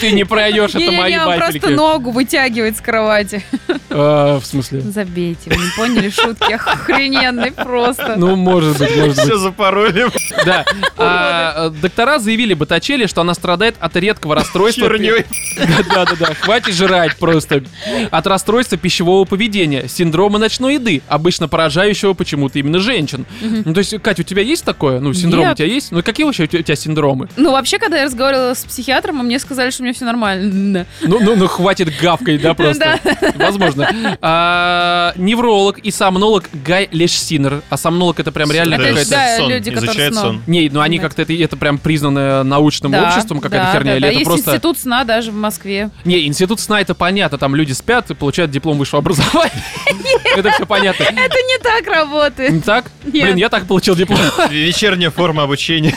Ты 0.00 0.12
не 0.12 0.24
пройдешь, 0.24 0.74
это 0.74 0.90
мои 0.92 1.16
он 1.16 1.26
вафельки. 1.26 1.58
просто 1.60 1.70
ногу 1.70 2.10
вытягивает 2.10 2.76
с 2.76 2.80
кровати. 2.80 3.44
Э, 3.90 4.38
В 4.40 4.44
смысле? 4.44 4.80
Забейте, 4.80 5.50
вы 5.50 5.56
не 5.56 5.70
поняли 5.76 6.10
шутки 6.10 6.52
охрененный 6.52 7.52
просто. 7.52 8.14
Ну, 8.16 8.36
может 8.36 8.78
быть, 8.78 8.96
может 8.96 9.16
быть. 9.16 9.24
Все 9.24 9.36
запороли. 9.36 10.06
Да. 10.44 10.64
А, 10.96 11.68
э, 11.68 11.70
доктора 11.70 12.18
заявили 12.18 12.54
Батачели, 12.54 13.06
что 13.06 13.20
она 13.20 13.34
страдает 13.34 13.76
от 13.80 13.96
редкого 13.96 14.34
расстройства. 14.34 14.88
Да-да-да, 15.94 16.34
хватит 16.40 16.74
жрать 16.74 17.16
просто. 17.16 17.62
От 18.10 18.26
расстройства 18.26 18.76
пищевого 18.78 19.24
поведения, 19.24 19.88
синдрома 19.88 20.38
ночной 20.38 20.74
еды, 20.74 21.02
обычно 21.08 21.48
поражающего 21.48 22.14
почему-то 22.14 22.58
именно 22.58 22.78
женщин. 22.78 23.26
Ну, 23.40 23.72
то 23.72 23.78
есть, 23.78 24.00
Катя, 24.02 24.22
у 24.22 24.24
тебя 24.24 24.42
есть 24.42 24.64
такое? 24.64 25.00
Ну, 25.00 25.12
синдром 25.14 25.50
у 25.50 25.54
тебя 25.54 25.66
есть? 25.68 25.92
Ну, 25.92 26.02
какие 26.02 26.24
вообще 26.26 26.44
у 26.44 26.46
тебя 26.46 26.76
синдромы? 26.76 27.28
Ну, 27.36 27.52
вообще, 27.52 27.78
когда 27.78 27.98
я 27.98 28.04
разговаривала 28.04 28.54
с 28.54 28.64
психиатром, 28.64 29.18
мне 29.24 29.38
сказали, 29.54 29.70
что 29.70 29.82
у 29.82 29.84
меня 29.84 29.94
все 29.94 30.04
нормально. 30.04 30.86
Ну, 31.02 31.20
ну, 31.20 31.36
ну 31.36 31.46
хватит 31.48 31.92
гавкой, 32.00 32.38
да, 32.38 32.54
просто. 32.54 32.98
Возможно. 33.36 34.16
А, 34.20 35.12
невролог 35.16 35.78
и 35.78 35.90
сомнолог 35.90 36.48
Гай 36.52 36.88
Лешсинер. 36.92 37.62
А 37.70 37.76
сомнолог 37.76 38.20
это 38.20 38.32
прям 38.32 38.50
реально 38.50 38.74
Это 38.74 38.88
какая-то... 38.88 39.10
да, 39.10 39.36
сон, 39.38 39.50
люди, 39.50 39.70
сном. 40.10 40.12
сон. 40.14 40.42
Не, 40.46 40.68
ну 40.68 40.80
они 40.80 40.98
как-то 40.98 41.22
это, 41.22 41.32
это 41.32 41.56
прям 41.56 41.78
признано 41.78 42.42
научным 42.42 42.92
Да, 42.92 43.04
обществом, 43.08 43.40
какая-то 43.40 43.66
да, 43.66 43.72
херня, 43.72 43.92
да, 43.92 43.96
или 43.96 44.02
да. 44.02 44.08
это 44.08 44.18
Есть 44.18 44.26
просто... 44.26 44.50
институт 44.50 44.78
сна 44.78 45.04
даже 45.04 45.30
в 45.30 45.34
Москве. 45.36 45.90
Не, 46.04 46.26
институт 46.26 46.60
сна 46.60 46.80
это 46.80 46.94
понятно, 46.94 47.38
там 47.38 47.54
люди 47.54 47.72
спят 47.72 48.10
и 48.10 48.14
получают 48.14 48.50
диплом 48.50 48.78
высшего 48.78 48.98
образования. 48.98 49.52
Это 50.36 50.50
все 50.50 50.66
понятно. 50.66 51.04
Это 51.04 51.16
не 51.16 51.58
так 51.62 51.86
работает. 51.86 52.52
Не 52.52 52.60
так? 52.60 52.90
Блин, 53.04 53.36
я 53.36 53.48
так 53.48 53.66
получил 53.66 53.94
диплом. 53.94 54.18
Вечерняя 54.50 55.10
форма 55.10 55.44
обучения. 55.44 55.96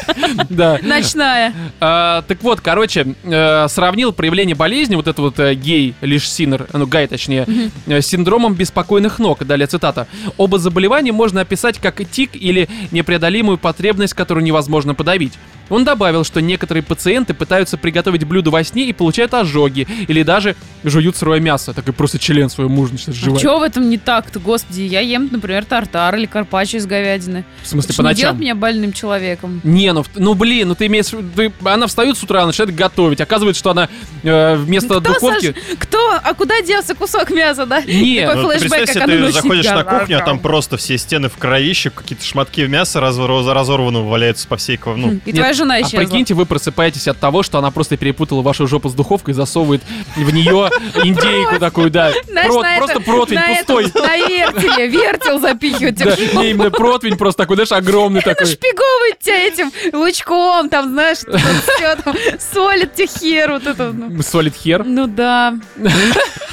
Да. 0.49 0.79
Ночная. 0.81 1.53
А, 1.79 2.21
Так 2.27 2.41
вот, 2.43 2.61
короче, 2.61 3.15
э, 3.47 3.67
сравнил 3.69 4.11
проявление 4.11 4.55
болезни, 4.55 4.95
вот 4.95 5.07
это 5.07 5.21
вот 5.21 5.39
э, 5.39 5.53
гей, 5.55 5.93
лишь 6.01 6.29
синер, 6.29 6.67
ну 6.73 6.85
гай 6.85 7.07
точнее, 7.07 7.45
э, 7.87 8.01
с 8.01 8.07
синдромом 8.07 8.53
беспокойных 8.53 9.19
ног. 9.19 9.45
Далее 9.45 9.67
цитата. 9.67 10.07
Оба 10.37 10.59
заболевания 10.59 11.11
можно 11.11 11.41
описать 11.41 11.79
как 11.79 12.01
тик 12.09 12.31
или 12.35 12.67
непреодолимую 12.91 13.57
потребность, 13.57 14.13
которую 14.13 14.43
невозможно 14.43 14.93
подавить. 14.95 15.33
Он 15.69 15.83
добавил, 15.83 16.23
что 16.23 16.41
некоторые 16.41 16.81
пациенты 16.81 17.33
пытаются 17.33 17.77
приготовить 17.77 18.23
блюдо 18.23 18.51
во 18.51 18.63
сне 18.63 18.85
и 18.85 18.93
получают 18.93 19.33
ожоги, 19.33 19.87
или 20.07 20.23
даже 20.23 20.55
жуют 20.83 21.17
сырое 21.17 21.39
мясо. 21.39 21.73
Так 21.73 21.87
и 21.89 21.91
просто 21.91 22.19
член 22.19 22.49
свой 22.49 22.69
муж 22.69 22.91
начинает 22.91 23.19
жевать. 23.19 23.41
Че 23.41 23.59
в 23.59 23.61
этом 23.61 23.89
не 23.89 23.97
так-то, 23.97 24.39
господи? 24.39 24.81
Я 24.81 25.01
ем, 25.01 25.27
например, 25.29 25.65
тартар 25.65 26.15
или 26.15 26.25
карпаччо 26.25 26.77
из 26.77 26.85
говядины. 26.85 27.43
В 27.63 27.67
смысле, 27.67 27.89
Это 27.89 27.97
по 27.97 28.03
ж 28.03 28.05
не 28.15 28.23
ночам? 28.23 28.39
меня 28.39 28.55
больным 28.55 28.93
человеком. 28.93 29.59
Не, 29.65 29.91
ну, 29.91 30.05
ну 30.15 30.33
блин, 30.35 30.69
ну 30.69 30.75
ты 30.75 30.85
имеешь... 30.87 31.07
ты- 31.35 31.51
она 31.65 31.87
встает 31.87 32.17
с 32.17 32.23
утра, 32.23 32.45
начинает 32.45 32.73
готовить. 32.73 33.19
Оказывается, 33.37 33.59
что 33.59 33.69
она 33.71 33.89
э, 34.23 34.55
вместо 34.55 34.99
Кто, 34.99 34.99
духовки... 34.99 35.53
Саш, 35.53 35.77
кто? 35.79 36.19
А 36.23 36.33
куда 36.33 36.61
делся 36.61 36.95
кусок 36.95 37.29
мяса, 37.29 37.65
да? 37.67 37.81
Не, 37.81 38.25
Такой 38.25 38.41
Ну, 38.41 38.49
флешбэк, 38.49 38.77
представь 38.77 38.97
как 38.97 39.05
ты 39.05 39.31
заходишь 39.31 39.65
на 39.65 39.83
кухню, 39.83 40.17
а 40.17 40.21
там 40.21 40.39
просто 40.39 40.77
все 40.77 40.97
стены 40.97 41.29
в 41.29 41.37
кровище, 41.37 41.91
какие-то 41.91 42.25
шматки 42.25 42.65
мяса 42.65 42.99
разор- 42.99 43.45
разорванного 43.53 44.09
валяются 44.09 44.47
по 44.47 44.57
всей... 44.57 44.79
Ну, 44.85 45.13
И 45.13 45.21
Нет, 45.27 45.35
твоя 45.35 45.53
жена 45.53 45.75
А 45.75 45.81
исчезла. 45.81 45.99
прикиньте, 45.99 46.33
вы 46.33 46.45
просыпаетесь 46.47 47.07
от 47.07 47.19
того, 47.19 47.43
что 47.43 47.59
она 47.59 47.69
просто 47.69 47.95
перепутала 47.97 48.41
вашу 48.41 48.67
жопу 48.67 48.89
с 48.89 48.93
духовкой 48.93 49.33
и 49.33 49.35
засовывает 49.35 49.83
в 50.15 50.33
нее 50.33 50.71
индейку 51.03 51.59
такую, 51.59 51.91
да. 51.91 52.11
Просто 52.45 52.99
противень 53.01 53.55
пустой. 53.55 53.91
на 53.93 54.17
вертеле, 54.17 54.87
вертел 54.87 55.39
запихивать. 55.39 55.95
Да, 55.97 56.15
именно 56.43 56.71
противень 56.71 57.17
просто 57.17 57.43
такой, 57.43 57.57
знаешь, 57.57 57.71
огромный 57.71 58.21
такой. 58.23 58.47
Шпиговывает 58.47 59.19
тебя 59.19 59.47
этим 59.47 59.71
лучком, 59.93 60.69
там, 60.69 60.89
знаешь, 60.91 61.19
все 61.19 61.95
там, 62.03 62.15
солит 62.39 62.95
тебе 62.95 63.07
хер, 63.27 63.51
вот 63.51 63.67
это. 63.67 63.91
ну. 63.91 64.21
Солид 64.21 64.55
хер. 64.55 64.83
Ну 64.85 65.07
да. 65.07 65.55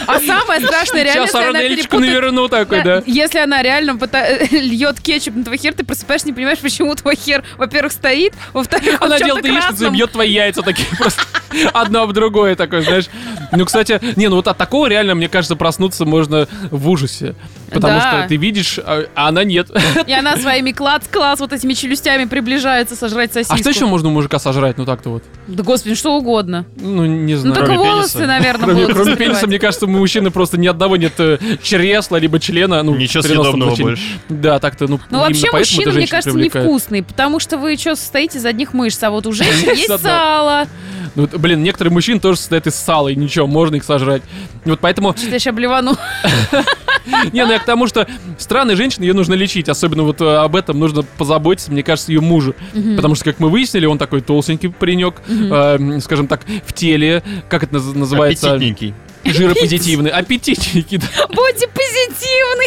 А 0.06 0.20
самое 0.20 0.60
страшное, 0.60 1.02
реально, 1.02 1.26
Сейчас 1.26 1.34
если 1.34 1.48
она 1.48 1.58
Арнельчику 1.60 1.96
перепутает... 1.96 2.14
наверну 2.14 2.48
такой, 2.48 2.82
Да. 2.82 3.02
Если 3.06 3.38
она 3.38 3.62
реально 3.62 3.92
пыта- 3.92 4.46
льет 4.50 5.00
кетчуп 5.00 5.34
на 5.36 5.44
твой 5.44 5.56
хер, 5.56 5.72
ты 5.72 5.84
просыпаешься, 5.84 6.26
не 6.26 6.32
понимаешь, 6.32 6.58
почему 6.58 6.94
твой 6.94 7.16
хер, 7.16 7.42
во-первых, 7.56 7.92
стоит, 7.92 8.34
во-вторых, 8.52 9.00
он 9.00 9.06
Она 9.06 9.18
делает 9.18 9.46
яичницу 9.46 9.86
и 9.86 9.90
бьет 9.90 10.12
твои 10.12 10.30
яйца 10.30 10.62
такие 10.62 10.88
просто 10.98 11.22
одно 11.72 12.02
об 12.02 12.12
другое 12.12 12.56
такое, 12.56 12.82
знаешь. 12.82 13.06
Ну, 13.52 13.64
кстати, 13.64 14.00
не, 14.16 14.28
ну 14.28 14.36
вот 14.36 14.48
от 14.48 14.58
такого 14.58 14.86
реально, 14.86 15.14
мне 15.14 15.28
кажется, 15.28 15.56
проснуться 15.56 16.04
можно 16.04 16.48
в 16.70 16.88
ужасе. 16.88 17.34
Потому 17.74 17.98
Да. 18.00 18.18
что 18.20 18.28
ты 18.28 18.36
видишь, 18.36 18.78
а 18.78 19.04
а 19.14 19.28
она 19.28 19.44
нет. 19.44 19.68
И 20.06 20.12
она 20.12 20.36
своими 20.36 20.72
клац-клац 20.72 21.40
вот 21.40 21.52
этими 21.52 21.72
челюстями 21.74 22.24
приближается 22.24 22.96
сожрать 22.96 23.32
сосиску. 23.32 23.54
А 23.54 23.58
что 23.58 23.70
еще 23.70 23.86
можно 23.86 24.08
у 24.08 24.12
мужика 24.12 24.38
сожрать? 24.38 24.78
Ну 24.78 24.84
так-то 24.84 25.10
вот. 25.10 25.24
Да 25.48 25.62
господи, 25.62 25.94
что 25.94 26.14
угодно. 26.16 26.64
Ну, 26.76 27.04
не 27.06 27.34
Ну 27.34 27.40
знаю. 27.40 27.54
только 27.56 27.72
Кроме 27.74 27.90
волосы, 27.90 28.12
пениса. 28.18 28.26
наверное, 28.26 28.64
Кроме, 28.64 28.80
будут 28.82 28.96
кроме 28.96 29.16
пениса, 29.16 29.46
мне 29.46 29.58
кажется, 29.58 29.86
у 29.86 29.88
мужчины 29.88 30.30
просто 30.30 30.56
ни 30.58 30.66
одного 30.66 30.96
нет 30.96 31.12
э, 31.18 31.38
чресла, 31.62 32.16
либо 32.18 32.38
члена. 32.40 32.82
Ну, 32.82 32.94
Ничего 32.94 33.22
съедобного 33.22 33.74
больше. 33.74 34.02
Да, 34.28 34.58
так-то, 34.58 34.86
ну, 34.88 35.00
Ну, 35.10 35.18
вообще, 35.18 35.50
мужчины, 35.52 35.92
мне 35.92 36.06
кажется, 36.06 36.30
привлекает. 36.32 36.64
невкусные, 36.66 37.02
потому 37.02 37.40
что 37.40 37.58
вы 37.58 37.76
что, 37.76 37.96
состоите 37.96 38.38
из 38.38 38.44
одних 38.46 38.72
мышц, 38.74 39.02
а 39.02 39.10
вот 39.10 39.26
у 39.26 39.32
женщин 39.32 39.70
есть 39.70 40.00
сало. 40.00 40.66
Ну, 41.14 41.22
вот, 41.30 41.34
блин, 41.38 41.62
некоторые 41.62 41.92
мужчины 41.92 42.18
тоже 42.18 42.38
состоят 42.38 42.66
из 42.66 42.74
сала, 42.74 43.08
и 43.08 43.14
ничего, 43.14 43.46
можно 43.46 43.76
их 43.76 43.84
сожрать. 43.84 44.22
Вот 44.64 44.80
поэтому, 44.80 45.12
Что-то 45.16 45.32
я 45.32 45.38
сейчас 45.38 45.54
блевану. 45.54 45.96
не, 47.32 47.44
ну 47.44 47.52
я 47.52 47.58
к 47.58 47.64
тому, 47.64 47.86
что 47.86 48.06
странная 48.38 48.76
женщина, 48.76 49.04
ее 49.04 49.12
нужно 49.14 49.34
лечить. 49.34 49.68
Особенно 49.68 50.02
вот 50.04 50.20
э, 50.20 50.36
об 50.36 50.56
этом 50.56 50.78
нужно 50.78 51.02
позаботиться, 51.02 51.70
мне 51.72 51.82
кажется, 51.82 52.12
ее 52.12 52.20
мужу. 52.20 52.54
Потому 52.96 53.14
что, 53.14 53.24
как 53.24 53.40
мы 53.40 53.48
выяснили, 53.50 53.86
он 53.86 53.98
такой 53.98 54.20
толстенький 54.20 54.70
паренек, 54.70 55.22
э, 55.28 55.32
м, 55.32 56.00
скажем 56.00 56.26
так, 56.28 56.42
в 56.66 56.72
теле, 56.72 57.22
как 57.48 57.62
это 57.64 57.76
наз- 57.76 57.96
называется? 57.96 58.52
Аппетитненький. 58.52 58.94
Жиропозитивный. 59.24 60.10
Аппетитненький, 60.10 60.98
да. 60.98 61.26
Будьте 61.28 61.66
позитивны. 61.68 62.66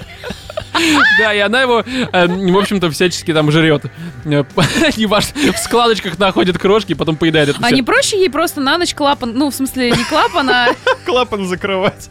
Да, 1.19 1.33
и 1.33 1.39
она 1.39 1.61
его, 1.61 1.83
э, 1.83 2.27
в 2.27 2.57
общем-то, 2.57 2.91
всячески 2.91 3.33
там 3.33 3.51
жрет. 3.51 3.85
Э, 4.25 4.43
в 4.55 5.57
складочках 5.57 6.19
находит 6.19 6.57
крошки, 6.57 6.91
и 6.91 6.95
потом 6.95 7.15
поедает 7.15 7.49
это 7.49 7.59
А 7.61 7.71
не 7.71 7.81
проще 7.81 8.17
ей 8.17 8.29
просто 8.29 8.61
на 8.61 8.77
ночь 8.77 8.93
клапан, 8.93 9.33
ну, 9.33 9.49
в 9.49 9.55
смысле, 9.55 9.91
не 9.91 10.03
клапан, 10.03 10.49
а... 10.49 10.67
Клапан 11.05 11.47
закрывать. 11.47 12.09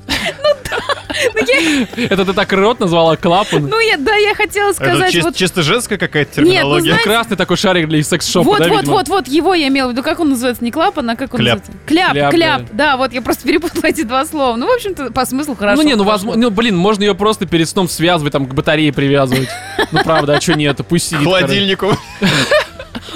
Это 1.97 2.25
ты 2.25 2.33
так 2.33 2.53
рот 2.53 2.81
назвала 2.81 3.17
клапан? 3.17 3.69
Ну, 3.69 3.79
я, 3.79 3.97
да, 3.97 4.15
я 4.17 4.35
хотела 4.35 4.71
Это 4.71 4.77
сказать, 4.77 5.23
вот... 5.23 5.37
чисто 5.37 5.63
женская 5.63 5.99
какая-то 5.99 6.43
Нет, 6.43 6.65
ну, 6.65 6.79
терминология. 6.81 6.99
Красный 7.03 7.37
такой 7.37 7.57
шарик 7.57 7.89
для 7.89 8.03
секс-шопа, 8.03 8.45
Вот, 8.47 8.59
да, 8.59 8.69
вот, 8.69 8.87
вот, 8.87 9.09
вот, 9.09 9.29
его 9.29 9.55
я 9.55 9.69
имела 9.69 9.89
в 9.89 9.93
виду. 9.93 10.03
Как 10.03 10.21
он 10.21 10.31
называется? 10.31 10.63
Не 10.63 10.71
клапан, 10.71 11.09
а 11.09 11.17
как 11.17 11.35
он 11.35 11.41
называется? 11.41 11.73
Кляп, 11.87 12.13
Кляп, 12.13 12.31
кляп. 12.33 12.63
да. 12.73 12.87
Да. 12.87 12.97
вот 12.97 13.13
я 13.13 13.23
просто 13.23 13.45
перепутала 13.45 13.87
эти 13.87 14.03
два 14.03 14.25
слова. 14.25 14.57
Ну, 14.57 14.67
в 14.67 14.75
общем-то, 14.75 15.13
по 15.13 15.25
смыслу 15.25 15.55
хорошо. 15.55 15.83
Ну 15.83 15.89
не, 15.89 15.95
ну 15.95 16.05
возможно, 16.05 16.43
ну 16.43 16.51
блин, 16.51 16.77
можно 16.77 17.03
ее 17.03 17.15
просто 17.15 17.47
перед 17.47 17.69
сном 17.69 17.89
связывать, 17.89 18.35
там 18.37 18.47
к 18.47 18.53
батарее 18.55 18.93
привязывать. 18.93 19.49
Ну 19.93 20.01
правда, 20.05 20.35
а 20.37 20.41
что 20.41 20.55
нет, 20.55 20.79
пусть 20.89 21.07
К 21.07 21.09
сидит. 21.17 21.25
короче. 21.25 21.47
холодильнику. 21.47 21.97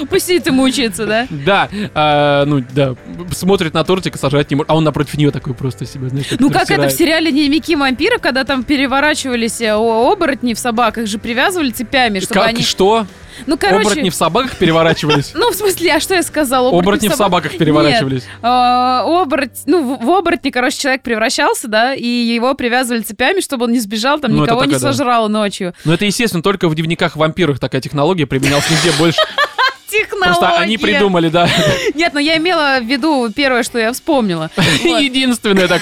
Пусть 0.09 0.25
сидит 0.27 0.47
и 0.47 0.51
мучается, 0.51 1.05
да? 1.05 1.27
Да, 1.29 1.69
а, 1.93 2.45
ну 2.45 2.63
да, 2.73 2.95
смотрит 3.31 3.73
на 3.75 3.83
тортик 3.83 4.15
и 4.15 4.17
сажать 4.17 4.49
не 4.49 4.55
может. 4.55 4.69
А 4.71 4.75
он 4.75 4.83
напротив 4.83 5.13
нее 5.15 5.29
такой 5.31 5.53
просто 5.53 5.85
себя, 5.85 6.09
знаешь, 6.09 6.25
Ну, 6.39 6.49
как 6.49 6.71
это 6.71 6.87
в 6.87 6.91
сериале 6.91 7.31
«Дневники 7.31 7.75
вампира», 7.75 8.17
когда 8.17 8.43
там 8.43 8.63
переворачивались 8.63 9.61
э, 9.61 9.73
о- 9.75 10.11
оборотни 10.11 10.53
в 10.55 10.59
собак, 10.59 10.97
их 10.97 11.07
же 11.07 11.19
привязывали 11.19 11.69
цепями, 11.69 12.19
чтобы 12.19 12.33
Как, 12.39 12.49
они... 12.49 12.63
что? 12.63 13.05
Ну, 13.47 13.57
короче... 13.57 13.81
Оборотни 13.81 14.09
в 14.09 14.15
собаках 14.15 14.55
переворачивались? 14.57 15.31
Ну, 15.41 15.51
в 15.51 15.55
смысле, 15.55 15.93
а 15.95 15.99
что 15.99 16.13
я 16.13 16.23
сказала? 16.23 16.69
Оборотни 16.69 17.07
в 17.07 17.15
собаках 17.15 17.57
переворачивались. 17.57 18.23
А, 18.41 19.03
оборот... 19.05 19.49
Ну, 19.65 19.97
в 19.97 20.09
оборотни, 20.09 20.49
короче, 20.49 20.77
человек 20.77 21.01
превращался, 21.01 21.67
да, 21.67 21.93
и 21.95 22.05
его 22.05 22.53
привязывали 22.53 23.01
цепями, 23.01 23.41
чтобы 23.41 23.65
он 23.65 23.71
не 23.71 23.79
сбежал, 23.79 24.19
там 24.19 24.31
Ну, 24.31 24.43
никого 24.43 24.65
не 24.65 24.77
сожрал 24.77 25.29
ночью. 25.29 25.73
Но 25.85 25.93
это, 25.93 26.05
естественно, 26.05 26.43
только 26.43 26.69
в 26.69 26.75
дневниках 26.75 27.15
вампиров 27.15 27.59
такая 27.59 27.81
технология 27.81 28.25
применялась 28.27 28.69
нигде 28.69 28.91
больше. 28.97 29.19
Технология. 29.91 30.39
Просто 30.39 30.57
они 30.59 30.77
придумали, 30.77 31.27
да. 31.29 31.49
Нет, 31.95 32.13
ну 32.13 32.19
я 32.19 32.37
имела 32.37 32.79
в 32.79 32.85
виду 32.85 33.29
первое, 33.35 33.63
что 33.63 33.77
я 33.77 33.91
вспомнила. 33.91 34.49
Единственное 34.83 35.67
так. 35.67 35.81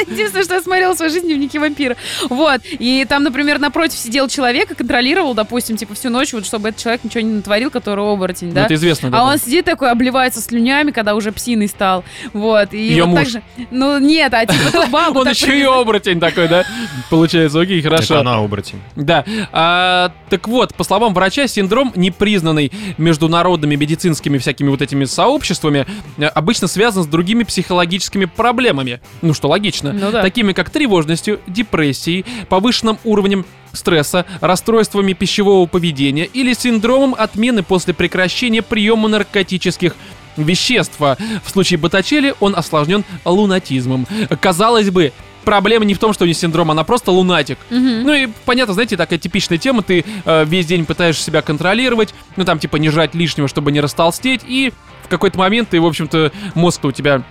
Единственное, 0.06 0.44
что 0.44 0.54
я 0.54 0.62
смотрела 0.62 0.94
в 0.94 0.96
своей 0.96 1.12
жизни 1.12 1.28
дневники 1.28 1.58
вампира. 1.58 1.96
Вот. 2.28 2.60
И 2.64 3.04
там, 3.08 3.22
например, 3.22 3.58
напротив 3.58 3.98
сидел 3.98 4.28
человек 4.28 4.70
и 4.70 4.74
контролировал, 4.74 5.34
допустим, 5.34 5.76
типа 5.76 5.94
всю 5.94 6.10
ночь, 6.10 6.32
вот 6.32 6.46
чтобы 6.46 6.68
этот 6.70 6.80
человек 6.82 7.04
ничего 7.04 7.20
не 7.20 7.32
натворил, 7.34 7.70
который 7.70 8.04
оборотень, 8.04 8.48
Ну, 8.48 8.54
да? 8.54 8.64
Это 8.64 8.74
известно, 8.74 9.10
да. 9.10 9.20
А 9.20 9.24
он 9.24 9.38
сидит 9.38 9.64
такой, 9.64 9.90
обливается 9.90 10.40
слюнями, 10.40 10.90
когда 10.90 11.14
уже 11.14 11.32
псиной 11.32 11.68
стал. 11.68 12.04
Вот. 12.32 12.72
И 12.72 13.00
вот 13.00 13.08
муж. 13.08 13.18
так 13.20 13.28
же. 13.28 13.42
Ну, 13.70 13.98
нет, 13.98 14.32
а 14.34 14.46
типа 14.46 14.70
ту 14.72 14.86
бабу 14.88 15.20
Он 15.24 15.28
еще 15.28 15.58
и 15.58 15.62
оборотень 15.62 16.20
такой, 16.20 16.48
да? 16.48 16.64
Получается, 17.10 17.60
окей, 17.60 17.80
Это 17.80 17.90
хорошо. 17.90 18.18
она 18.20 18.36
оборотень. 18.36 18.80
Да. 18.96 19.24
А, 19.52 20.12
так 20.30 20.48
вот, 20.48 20.74
по 20.74 20.84
словам 20.84 21.14
врача, 21.14 21.46
синдром, 21.46 21.92
не 21.94 22.10
признанный 22.10 22.72
международными 22.98 23.74
медицинскими 23.76 24.38
всякими 24.38 24.68
вот 24.68 24.82
этими 24.82 25.04
сообществами, 25.04 25.86
э, 26.18 26.26
обычно 26.26 26.66
связан 26.68 27.04
с 27.04 27.06
другими 27.06 27.44
психологическими 27.44 28.24
проблемами. 28.24 29.00
Ну 29.22 29.34
что 29.34 29.48
логично. 29.48 29.83
Ну 29.92 30.10
да. 30.10 30.22
Такими 30.22 30.52
как 30.52 30.70
тревожностью, 30.70 31.40
депрессией, 31.46 32.24
повышенным 32.48 32.98
уровнем 33.04 33.44
стресса, 33.72 34.24
расстройствами 34.40 35.12
пищевого 35.12 35.66
поведения 35.66 36.24
или 36.24 36.52
синдромом 36.54 37.14
отмены 37.16 37.62
после 37.62 37.92
прекращения 37.92 38.62
приема 38.62 39.08
наркотических 39.08 39.96
веществ. 40.36 40.98
В 40.98 41.16
случае 41.46 41.78
Боттачелли 41.78 42.34
он 42.40 42.54
осложнен 42.56 43.04
лунатизмом. 43.24 44.06
Казалось 44.40 44.90
бы, 44.90 45.12
проблема 45.44 45.84
не 45.84 45.94
в 45.94 45.98
том, 45.98 46.12
что 46.12 46.24
у 46.24 46.26
него 46.26 46.34
синдром, 46.34 46.70
она 46.70 46.84
просто 46.84 47.12
лунатик. 47.12 47.58
Мгм. 47.70 48.02
Ну 48.02 48.12
и 48.12 48.28
понятно, 48.44 48.74
знаете, 48.74 48.96
такая 48.96 49.18
типичная 49.18 49.58
тема, 49.58 49.82
ты 49.82 50.04
э, 50.24 50.44
весь 50.44 50.66
день 50.66 50.84
пытаешься 50.84 51.22
себя 51.22 51.42
контролировать, 51.42 52.14
ну 52.36 52.44
там 52.44 52.58
типа 52.58 52.76
не 52.76 52.90
жрать 52.90 53.14
лишнего, 53.14 53.46
чтобы 53.46 53.70
не 53.70 53.80
растолстеть, 53.80 54.40
и 54.46 54.72
в 55.04 55.08
какой-то 55.08 55.38
момент 55.38 55.68
ты, 55.70 55.80
в 55.80 55.86
общем-то, 55.86 56.32
мозг 56.54 56.84
у 56.84 56.92
тебя 56.92 57.22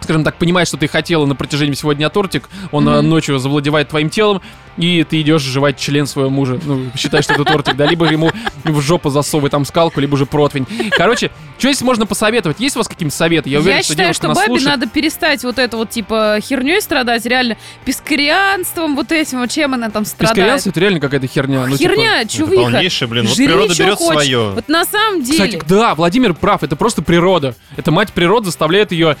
скажем 0.00 0.24
так, 0.24 0.36
понимает, 0.36 0.68
что 0.68 0.76
ты 0.76 0.88
хотела 0.88 1.26
на 1.26 1.34
протяжении 1.34 1.74
всего 1.74 1.92
дня 1.92 2.08
тортик, 2.08 2.48
он 2.72 2.84
Мгм. 2.84 3.08
ночью 3.08 3.38
завладевает 3.38 3.88
твоим 3.88 4.10
телом, 4.10 4.40
и 4.76 5.04
ты 5.04 5.20
идешь 5.20 5.42
жевать 5.42 5.78
член 5.78 6.06
своего 6.06 6.30
мужа. 6.30 6.58
Ну, 6.64 6.86
считай, 6.96 7.22
что 7.22 7.34
это 7.34 7.44
тортик, 7.44 7.76
да, 7.76 7.86
либо 7.86 8.06
ему 8.10 8.30
в 8.64 8.80
жопу 8.80 9.10
засовывай 9.10 9.50
там 9.50 9.64
скалку, 9.64 10.00
либо 10.00 10.14
уже 10.14 10.26
противень. 10.26 10.66
Короче, 10.96 11.30
что 11.58 11.68
здесь 11.68 11.82
можно 11.82 12.06
посоветовать? 12.06 12.60
Есть 12.60 12.76
у 12.76 12.80
вас 12.80 12.88
какие-то 12.88 13.14
советы? 13.14 13.50
Я 13.50 13.58
Я, 13.58 13.60
уверен, 13.60 13.82
что 13.82 13.92
считаю, 13.92 14.14
что 14.14 14.28
нас 14.28 14.36
бабе 14.38 14.46
слушает. 14.46 14.70
надо 14.80 14.86
перестать 14.88 15.42
вот 15.44 15.58
это 15.58 15.76
вот, 15.76 15.90
типа, 15.90 16.38
херней 16.40 16.80
страдать, 16.80 17.26
реально, 17.26 17.56
пескарианством, 17.84 18.96
вот 18.96 19.12
этим, 19.12 19.40
вот 19.40 19.50
чем 19.50 19.74
она 19.74 19.90
там 19.90 20.04
страдает. 20.04 20.36
Пескарианство 20.36 20.70
это 20.70 20.80
реально 20.80 21.00
какая-то 21.00 21.26
херня. 21.26 21.66
ну, 21.66 21.76
типа, 21.76 21.90
Херня, 21.94 22.22
Это 22.22 22.32
чувиха. 22.32 22.62
полнейшее, 22.62 23.08
блин. 23.08 23.26
Вот 23.26 23.36
Жри, 23.36 23.46
природа 23.46 23.74
берет 23.76 23.94
хочешь. 23.96 24.12
свое. 24.12 24.50
Вот 24.50 24.68
на 24.68 24.84
самом 24.84 25.22
деле... 25.22 25.46
Кстати, 25.58 25.64
да, 25.68 25.94
Владимир 25.94 26.34
прав, 26.34 26.62
это 26.62 26.76
просто 26.76 27.02
природа. 27.02 27.54
Это 27.76 27.90
мать 27.90 28.12
природа 28.12 28.46
заставляет 28.46 28.92
ее 28.92 29.16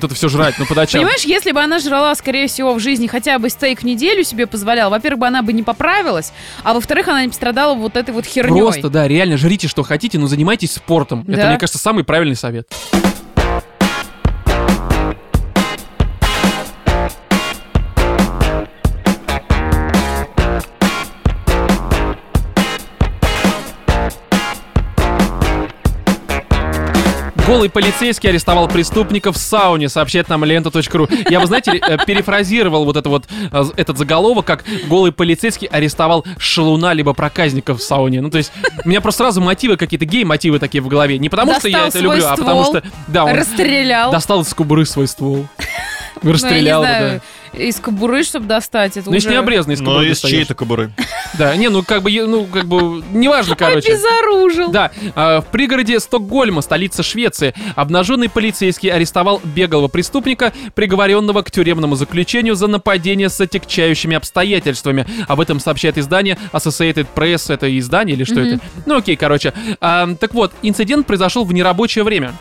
вот 0.00 0.04
это 0.10 0.14
все 0.14 0.28
жрать, 0.28 0.54
ну, 0.58 0.66
по 0.66 0.74
ночам. 0.74 1.00
Понимаешь, 1.00 1.24
если 1.24 1.52
бы 1.52 1.60
она 1.60 1.78
жрала, 1.78 2.14
скорее 2.14 2.46
всего, 2.48 2.74
в 2.74 2.80
жизни 2.80 3.06
хотя 3.06 3.38
бы 3.38 3.48
стейк 3.50 3.80
в 3.80 3.84
неделю 3.84 4.24
себе 4.24 4.46
позволяла, 4.46 4.90
во-первых, 4.90 5.20
бы 5.20 5.26
она 5.26 5.42
бы 5.42 5.52
не 5.52 5.62
поправилась, 5.62 6.32
а 6.62 6.74
во-вторых, 6.74 7.08
она 7.08 7.22
не 7.22 7.28
пострадала 7.28 7.74
вот 7.74 7.96
этой 7.96 8.12
вот 8.12 8.24
херней. 8.24 8.60
Просто, 8.60 8.88
да, 8.88 9.06
реально, 9.06 9.36
жрите, 9.36 9.68
что 9.68 9.82
хотите, 9.82 10.18
но 10.18 10.26
занимайтесь 10.26 10.72
спортом. 10.72 11.24
Это, 11.28 11.36
Да. 11.36 11.48
мне 11.50 11.58
кажется, 11.58 11.78
самый 11.78 12.04
правильный 12.04 12.36
совет. 12.36 12.68
Голый 27.50 27.68
полицейский 27.68 28.30
арестовал 28.30 28.68
преступников 28.68 29.34
в 29.34 29.40
сауне, 29.40 29.88
сообщает 29.88 30.28
нам 30.28 30.44
лента.ру. 30.44 31.08
Я, 31.28 31.40
вы 31.40 31.46
знаете, 31.46 31.72
э, 31.72 31.96
перефразировал 32.06 32.84
вот 32.84 32.96
это 32.96 33.08
вот, 33.08 33.24
э, 33.50 33.64
этот 33.76 33.98
заголовок, 33.98 34.46
как 34.46 34.64
голый 34.86 35.10
полицейский 35.10 35.66
арестовал 35.66 36.24
шалуна 36.38 36.92
либо 36.92 37.12
проказника 37.12 37.74
в 37.74 37.82
сауне. 37.82 38.20
Ну, 38.20 38.30
то 38.30 38.38
есть, 38.38 38.52
у 38.84 38.88
меня 38.88 39.00
просто 39.00 39.24
сразу 39.24 39.40
мотивы 39.40 39.76
какие-то, 39.76 40.04
гей-мотивы 40.04 40.60
такие 40.60 40.80
в 40.80 40.86
голове. 40.86 41.18
Не 41.18 41.28
потому 41.28 41.54
что 41.54 41.66
я 41.66 41.86
Достал 41.86 41.88
это 41.88 41.98
люблю, 41.98 42.24
а 42.24 42.36
потому 42.36 42.62
ствол, 42.62 42.76
что, 42.76 42.88
да, 43.08 43.24
он 43.24 43.34
Расстрелял. 43.34 44.12
достал 44.12 44.42
из 44.42 44.54
кобуры 44.54 44.86
свой 44.86 45.08
ствол. 45.08 45.48
Ну, 46.22 46.32
Расстрелял, 46.32 46.82
знаю, 46.82 47.20
из 47.52 47.76
кобуры, 47.80 48.22
чтобы 48.22 48.46
достать. 48.46 48.96
Это 48.96 49.08
Ну, 49.08 49.14
если 49.14 49.28
уже... 49.28 49.36
не 49.36 49.40
обрезанный 49.40 49.74
из 49.74 49.80
Но 49.80 49.86
кобуры 49.90 50.06
из 50.06 50.10
достаешь. 50.12 50.32
чьей-то 50.34 50.54
кобуры. 50.54 50.92
Да, 51.38 51.54
не, 51.56 51.68
ну 51.68 51.84
как 51.84 52.02
бы, 52.02 52.10
е- 52.10 52.26
ну 52.26 52.44
как 52.44 52.66
бы, 52.66 53.04
неважно, 53.12 53.54
короче. 53.54 53.92
Обезоружил. 53.92 54.70
Да, 54.72 54.90
а, 55.14 55.40
в 55.40 55.46
пригороде 55.46 56.00
Стокгольма, 56.00 56.60
столица 56.60 57.04
Швеции, 57.04 57.54
обнаженный 57.76 58.28
полицейский 58.28 58.88
арестовал 58.90 59.40
беглого 59.44 59.86
преступника, 59.86 60.52
приговоренного 60.74 61.42
к 61.42 61.50
тюремному 61.52 61.94
заключению 61.94 62.56
за 62.56 62.66
нападение 62.66 63.28
с 63.28 63.40
отягчающими 63.40 64.16
обстоятельствами. 64.16 65.06
Об 65.28 65.40
этом 65.40 65.60
сообщает 65.60 65.98
издание 65.98 66.36
Associated 66.52 67.06
Press. 67.14 67.52
Это 67.54 67.78
издание 67.78 68.16
или 68.16 68.24
что 68.24 68.40
Мгм. 68.40 68.48
это? 68.54 68.60
Ну 68.86 68.96
окей, 68.96 69.14
короче. 69.16 69.52
А, 69.80 70.08
так 70.18 70.34
вот, 70.34 70.52
инцидент 70.62 71.06
произошел 71.06 71.44
в 71.44 71.52
нерабочее 71.52 72.02
время 72.02 72.32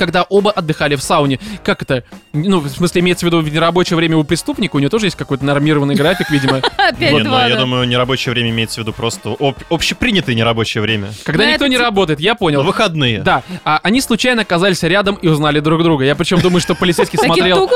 когда 0.00 0.22
оба 0.22 0.50
отдыхали 0.50 0.96
в 0.96 1.02
сауне. 1.02 1.38
Как 1.62 1.82
это? 1.82 2.04
Ну, 2.32 2.60
в 2.60 2.68
смысле, 2.70 3.02
имеется 3.02 3.26
в 3.26 3.28
виду 3.28 3.40
в 3.42 3.52
нерабочее 3.52 3.98
время 3.98 4.16
у 4.16 4.24
преступника, 4.24 4.76
у 4.76 4.78
него 4.78 4.88
тоже 4.88 5.06
есть 5.06 5.16
какой-то 5.16 5.44
нормированный 5.44 5.94
график, 5.94 6.30
видимо. 6.30 6.62
Опять 6.78 7.12
ну, 7.12 7.20
два, 7.20 7.46
я 7.46 7.56
думаю, 7.56 7.86
нерабочее 7.86 8.32
время 8.32 8.48
имеется 8.48 8.76
в 8.76 8.78
виду 8.78 8.94
просто 8.94 9.36
об- 9.38 9.58
общепринятое 9.68 10.34
нерабочее 10.34 10.80
время. 10.80 11.10
Когда 11.22 11.44
Ну, 11.44 11.50
никто 11.50 11.66
не 11.66 11.76
работает, 11.76 12.18
я 12.18 12.34
понял. 12.34 12.62
Выходные. 12.62 13.20
Да, 13.20 13.42
а 13.62 13.78
они 13.82 14.00
случайно 14.00 14.40
оказались 14.40 14.82
рядом 14.82 15.16
и 15.16 15.28
узнали 15.28 15.60
друг 15.60 15.82
друга. 15.82 16.02
Я 16.06 16.14
причем 16.14 16.40
думаю, 16.40 16.62
что 16.62 16.74
полицейский 16.74 17.18
смотрел... 17.18 17.68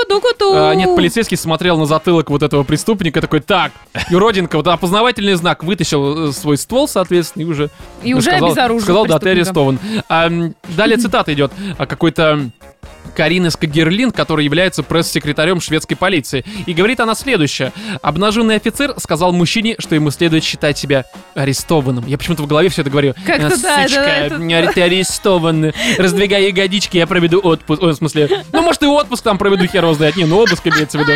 А, 0.54 0.74
нет, 0.74 0.96
полицейский 0.96 1.36
смотрел 1.36 1.76
на 1.76 1.84
затылок 1.84 2.30
вот 2.30 2.42
этого 2.42 2.62
преступника, 2.62 3.20
такой, 3.20 3.40
так, 3.40 3.72
и 4.10 4.16
родинка, 4.16 4.56
вот 4.56 4.66
опознавательный 4.66 5.34
знак, 5.34 5.62
вытащил 5.62 6.30
э, 6.30 6.32
свой 6.32 6.56
ствол, 6.56 6.88
соответственно, 6.88 7.42
и 7.42 7.44
уже... 7.44 7.68
И 8.02 8.14
уже 8.14 8.30
сказал, 8.30 8.48
обезоружил 8.48 8.84
Сказал, 8.84 9.06
да, 9.06 9.18
ты 9.18 9.28
арестован. 9.28 9.78
А, 10.08 10.30
далее 10.74 10.96
цитата 10.96 11.34
идет. 11.34 11.52
А, 12.16 12.36
Какой-то 12.36 12.50
Карины 13.14 13.50
Скагерлин, 13.50 14.10
который 14.10 14.44
является 14.44 14.82
пресс-секретарем 14.82 15.60
шведской 15.60 15.96
полиции. 15.96 16.44
И 16.66 16.72
говорит 16.74 17.00
она 17.00 17.14
следующее. 17.14 17.72
Обнаженный 18.02 18.56
офицер 18.56 18.94
сказал 18.98 19.32
мужчине, 19.32 19.76
что 19.78 19.94
ему 19.94 20.10
следует 20.10 20.44
считать 20.44 20.76
себя 20.78 21.04
арестованным. 21.34 22.06
Я 22.06 22.18
почему-то 22.18 22.42
в 22.42 22.46
голове 22.46 22.68
все 22.68 22.82
это 22.82 22.90
говорю. 22.90 23.14
Как-то 23.26 23.46
«А, 23.46 23.50
да, 23.50 23.56
да, 23.56 23.82
Сучка, 23.88 24.00
это- 24.00 24.34
ня- 24.36 24.72
ты 24.72 24.82
арестован. 24.82 25.72
Раздвигай 25.98 26.48
ягодички, 26.48 26.96
я 26.96 27.06
проведу 27.06 27.38
отпуск. 27.40 27.82
Ой, 27.82 27.92
в 27.92 27.96
смысле, 27.96 28.44
ну, 28.52 28.62
может, 28.62 28.82
и 28.82 28.86
отпуск 28.86 29.22
там 29.22 29.38
проведу, 29.38 29.66
хер 29.66 29.84
его 29.84 29.94
знает. 29.94 30.16
Не, 30.16 30.24
ну, 30.24 30.38
отпуск 30.38 30.66
имеется 30.66 30.98
в 30.98 31.02
виду. 31.02 31.12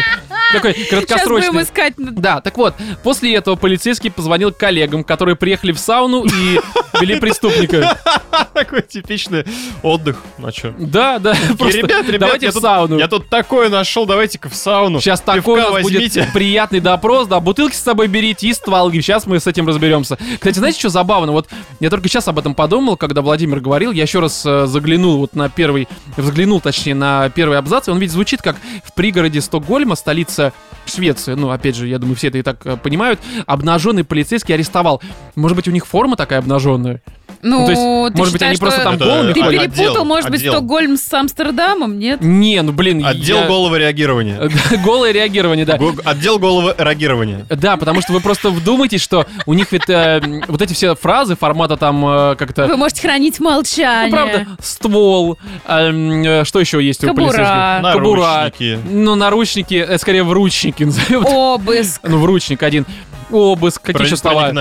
Такой 0.53 0.73
Сейчас 0.75 0.89
краткосрочный. 1.05 1.49
будем 1.51 1.63
искать. 1.63 1.95
Да, 1.99 2.41
так 2.41 2.57
вот, 2.57 2.75
после 3.03 3.35
этого 3.35 3.57
полицейский 3.57 4.11
позвонил 4.11 4.51
коллегам, 4.53 5.05
которые 5.05 5.37
приехали 5.37 5.73
в 5.73 5.79
сауну 5.79 6.25
и 6.25 6.61
вели 7.01 7.21
преступника. 7.21 7.99
Такой 8.55 8.83
типичный 8.83 9.45
отдых. 9.83 10.17
Ну 10.39 10.51
что? 10.51 10.75
Да, 10.79 11.19
да, 11.19 11.35
просто 11.59 11.87
ребят, 11.89 12.07
ребят, 12.07 12.21
давайте 12.21 12.47
я 12.47 12.51
в 12.51 12.55
тут- 12.55 12.63
сауну. 12.63 12.99
Я 12.99 13.09
тут 13.09 13.29
такое 13.29 13.69
нашел, 13.69 14.07
давайте-ка 14.07 14.49
в 14.49 14.55
сауну. 14.55 15.01
Сейчас 15.01 15.21
Пивка 15.21 15.37
такой 15.37 15.61
у 15.61 15.63
нас 15.63 15.71
возьмите. 15.83 16.21
будет 16.21 16.33
приятный 16.33 16.81
допрос, 16.81 17.27
да, 17.27 17.41
бутылки 17.41 17.75
с 17.75 17.81
собой 17.83 18.07
берите 18.09 18.49
и 18.49 18.53
стволги. 18.53 19.01
Сейчас 19.01 19.27
мы 19.27 19.41
с 19.41 19.47
этим 19.47 19.67
разберемся. 19.67 20.17
Кстати, 20.35 20.59
знаете, 20.59 20.79
что 20.79 20.89
забавно? 20.89 21.33
Вот 21.33 21.49
я 21.81 21.91
только 21.91 22.09
сейчас 22.09 22.29
об 22.29 22.39
этом 22.39 22.55
подумал, 22.55 22.97
когда 22.97 23.23
Владимир 23.23 23.61
говорил. 23.61 23.93
Я 23.93 24.03
еще 24.03 24.21
раз 24.21 24.45
э, 24.47 24.67
заглянул 24.67 25.19
вот 25.19 25.35
на 25.35 25.49
первый, 25.49 25.89
взглянул, 26.17 26.61
точнее, 26.61 26.95
на 26.95 27.29
первый 27.31 27.59
абзац. 27.59 27.89
И 27.89 27.91
он 27.91 27.99
ведь 27.99 28.13
звучит 28.13 28.43
как 28.43 28.57
в 28.85 28.95
пригороде 28.95 29.41
Стокгольма, 29.41 29.95
столица 29.97 30.53
Швеции. 30.87 31.35
Ну, 31.35 31.51
опять 31.51 31.77
же, 31.77 31.87
я 31.87 31.99
думаю, 31.99 32.17
все 32.17 32.29
это 32.29 32.39
и 32.39 32.43
так 32.43 32.65
э, 32.65 32.77
понимают. 32.77 33.21
Обнаженный 33.47 34.05
полицейский 34.05 34.55
арестовал. 34.55 35.03
Может 35.37 35.57
быть, 35.57 35.69
у 35.69 35.71
них 35.71 35.87
форма 35.87 36.17
такая 36.17 36.39
обнаженная? 36.39 37.03
Ну, 37.43 37.61
Ну, 37.61 37.65
то 37.67 37.71
есть, 37.71 37.83
ты 38.15 38.19
может 38.19 38.33
быть, 38.33 38.43
они 38.43 38.57
просто 38.57 38.83
там 38.83 38.97
голыми 38.99 39.33
Ты 39.33 39.43
перепутал, 39.43 40.05
может 40.05 40.31
быть. 40.31 40.41
Стокгольм 40.41 40.97
с 40.97 41.13
Амстердамом, 41.13 41.99
нет? 41.99 42.21
Не, 42.21 42.63
ну 42.63 42.73
блин. 42.73 43.05
Отдел 43.05 43.39
я- 43.41 43.47
голого 43.47 43.77
реагирования. 43.77 44.51
Голое 44.85 45.13
реагирование, 45.13 45.65
да. 45.65 45.79
Отдел 46.05 46.39
голого 46.39 46.75
реагирования. 46.79 47.47
Да, 47.49 47.77
потому 47.77 48.01
что 48.01 48.13
вы 48.13 48.21
просто 48.21 48.51
вдумайтесь, 48.51 49.03
что 49.03 49.27
у 49.47 49.55
них 49.55 49.71
ведь 49.73 49.89
э, 49.89 50.21
вот 50.49 50.63
эти 50.63 50.73
все 50.73 50.95
фразы 50.95 51.37
формата 51.37 51.77
там 51.77 52.05
э, 52.07 52.37
как-то... 52.37 52.67
Вы 52.67 52.77
можете 52.77 53.03
хранить 53.03 53.41
молчание. 53.41 54.11
Ну, 54.11 54.17
правда, 54.17 54.47
ствол, 54.63 55.39
эм, 55.67 56.23
э, 56.23 56.45
что 56.45 56.61
еще 56.61 56.83
есть 56.83 57.05
у 57.05 57.15
полицейских? 57.15 57.39
Кобура. 57.39 57.81
Наручники. 57.83 58.79
Ну, 58.89 59.15
наручники, 59.15 59.97
скорее 59.99 60.25
вручники 60.25 60.83
назовем. 60.85 61.25
Обыск. 61.27 62.01
Ну, 62.05 62.19
вручник 62.19 62.63
один. 62.63 62.87
Обыск, 63.31 63.83
какие 63.83 64.07
еще 64.07 64.17
слова? 64.17 64.53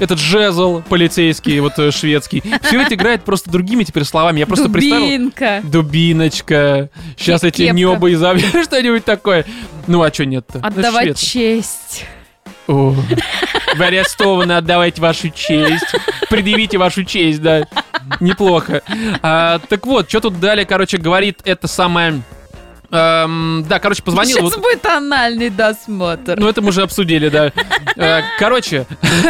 Этот 0.00 0.18
жезл 0.18 0.82
полицейский, 0.88 1.60
вот 1.60 1.78
э, 1.78 1.90
шведский. 1.90 2.42
Все 2.62 2.80
это 2.80 2.94
играет 2.94 3.24
просто 3.24 3.50
другими 3.50 3.84
теперь 3.84 4.04
словами. 4.04 4.38
Я 4.40 4.46
просто 4.46 4.68
представил... 4.68 5.06
Дубинка. 5.06 5.60
Дубиночка. 5.64 6.90
Сейчас 7.16 7.44
эти 7.44 7.62
небо 7.62 8.12
изобьют, 8.12 8.64
что-нибудь 8.64 9.04
такое. 9.04 9.44
Ну, 9.86 10.02
а 10.02 10.12
что 10.12 10.24
нет-то? 10.24 10.58
Ну, 10.58 10.66
Отдавать 10.66 11.18
честь. 11.18 12.04
О, 12.68 12.94
Вы 13.76 13.84
арестованы, 13.84 14.52
отдавайте 14.52 15.00
вашу 15.00 15.30
честь. 15.30 15.86
Предъявите 16.28 16.78
вашу 16.78 17.04
честь, 17.04 17.40
да. 17.40 17.66
Неплохо. 18.20 18.82
А, 19.22 19.60
так 19.68 19.86
вот, 19.86 20.08
что 20.08 20.20
тут 20.20 20.40
далее, 20.40 20.64
короче, 20.66 20.98
говорит 20.98 21.40
это 21.44 21.68
самое... 21.68 22.22
эм, 22.96 23.64
да, 23.68 23.78
короче, 23.78 24.02
позвонил... 24.02 24.36
Сейчас 24.36 24.54
вот- 24.54 24.62
будет 24.62 24.84
анальный 24.86 25.50
досмотр. 25.50 26.36
ну, 26.38 26.48
это 26.48 26.62
мы 26.62 26.68
уже 26.68 26.82
обсудили, 26.82 27.28
да. 27.28 27.52
Э, 27.96 28.20
Короче, 28.38 28.86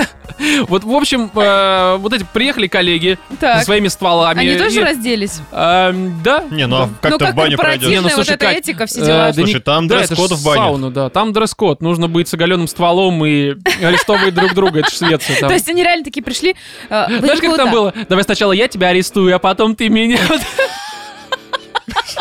вот, 0.68 0.85
в 0.85 0.92
общем, 0.92 1.31
э, 1.35 1.96
вот 1.98 2.12
эти 2.12 2.26
приехали 2.33 2.66
коллеги 2.66 3.18
со 3.40 3.61
своими 3.61 3.88
стволами. 3.88 4.40
они 4.40 4.57
тоже 4.59 4.81
и- 4.81 4.85
разделись? 4.85 5.40
эм, 5.52 6.20
Да. 6.22 6.44
Не, 6.50 6.66
ну 6.66 6.76
а 6.76 6.88
как 7.00 7.12
ну, 7.12 7.18
ты 7.18 7.24
как 7.26 7.35
в 7.35 7.37
баню 7.37 7.57
пройдешь? 7.57 7.88
Не, 7.88 7.96
ну, 7.96 8.02
вот 8.05 8.12
слушай, 8.12 8.35
эта 8.35 8.46
Кать, 8.46 8.59
этика, 8.59 8.87
все 8.87 9.00
Э, 9.02 9.07
дела. 9.07 9.26
да 9.29 9.33
Слушай, 9.35 9.55
не- 9.55 9.61
там 9.61 9.88
да, 9.88 9.98
дресс-код 9.98 10.31
в 10.33 10.44
баню. 10.44 10.57
сауна, 10.61 10.90
да. 10.90 11.09
Там 11.11 11.33
дресс-код. 11.33 11.81
Нужно 11.83 12.09
быть 12.09 12.29
с 12.29 12.35
оголенным 12.35 12.68
стволом 12.68 13.24
и 13.24 13.55
арестовывать 13.83 14.35
друг 14.35 14.55
друга. 14.55 14.81
Это 14.81 14.90
ж 14.90 14.94
Швеция. 14.94 15.38
там. 15.40 15.48
То 15.48 15.55
есть 15.55 15.68
они 15.68 15.83
реально 15.83 16.05
такие 16.05 16.22
пришли. 16.22 16.57
э, 16.90 17.18
Знаешь, 17.20 17.40
как 17.40 17.57
там 17.57 17.70
было? 17.70 17.92
Давай 18.09 18.24
сначала 18.24 18.52
я 18.52 18.68
тебя 18.68 18.88
арестую, 18.88 19.35
а 19.35 19.38
потом 19.38 19.74
ты 19.76 19.88
меня. 19.88 20.18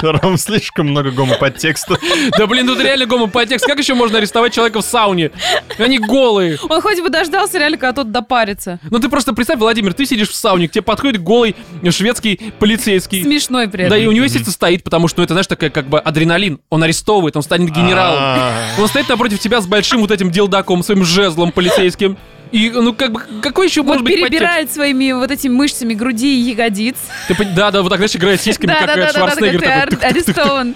Ром, 0.01 0.37
слишком 0.37 0.87
много 0.89 1.11
гомоподтекста. 1.11 1.97
Да 2.37 2.47
блин, 2.47 2.67
тут 2.67 2.79
реально 2.79 3.05
гомоподтекст. 3.05 3.65
Как 3.65 3.77
еще 3.79 3.93
можно 3.93 4.17
арестовать 4.17 4.53
человека 4.53 4.81
в 4.81 4.85
сауне? 4.85 5.31
Они 5.77 5.97
голые. 5.99 6.57
Он 6.69 6.81
хоть 6.81 7.01
бы 7.01 7.09
дождался 7.09 7.57
реально, 7.57 7.77
когда 7.77 7.93
тот 7.93 8.11
допарится. 8.11 8.79
Ну 8.89 8.99
ты 8.99 9.09
просто 9.09 9.33
представь, 9.33 9.59
Владимир, 9.59 9.93
ты 9.93 10.05
сидишь 10.05 10.29
в 10.29 10.35
сауне, 10.35 10.67
к 10.67 10.71
тебе 10.71 10.81
подходит 10.81 11.21
голый 11.21 11.55
шведский 11.89 12.53
полицейский. 12.59 13.23
Смешной 13.23 13.67
при 13.67 13.81
Да, 13.83 13.95
этом. 13.95 13.99
и 14.01 14.05
у 14.07 14.11
него, 14.11 14.25
естественно, 14.25 14.53
стоит, 14.53 14.83
потому 14.83 15.07
что, 15.07 15.19
ну, 15.19 15.23
это, 15.25 15.33
знаешь, 15.33 15.47
такая 15.47 15.69
как 15.69 15.87
бы 15.87 15.99
адреналин. 15.99 16.59
Он 16.69 16.83
арестовывает, 16.83 17.35
он 17.35 17.43
станет 17.43 17.71
генералом. 17.71 18.19
А, 18.19 18.53
Он 18.79 18.87
стоит 18.87 19.07
напротив 19.09 19.39
тебя 19.39 19.61
с 19.61 19.65
большим 19.67 20.01
вот 20.01 20.11
этим 20.11 20.31
делдаком, 20.31 20.83
своим 20.83 21.03
жезлом 21.03 21.51
полицейским. 21.51 22.17
И, 22.55 22.69
ну, 22.69 22.93
как 22.93 23.11
бы, 23.11 23.21
какой 23.41 23.67
еще 23.67 23.83
может 23.83 24.01
Вот 24.01 24.05
быть 24.09 24.13
подтекст? 24.21 24.31
перебирает 24.31 24.71
своими 24.71 25.11
вот 25.11 25.29
этими 25.29 25.51
мышцами 25.53 25.93
груди 25.93 26.37
и 26.39 26.51
ягодиц. 26.51 26.95
Ты 27.27 27.35
да, 27.53 27.69
да, 27.69 27.81
вот 27.81 27.89
так, 27.89 27.97
знаешь, 27.97 28.15
играет 28.15 28.39
сиськами, 28.39 28.71
как 28.71 28.95
э, 28.95 29.11
Шварценеггер. 29.11 29.59
ты 29.59 29.67
ар- 29.67 29.89
такой. 29.89 30.07
арестован. 30.09 30.75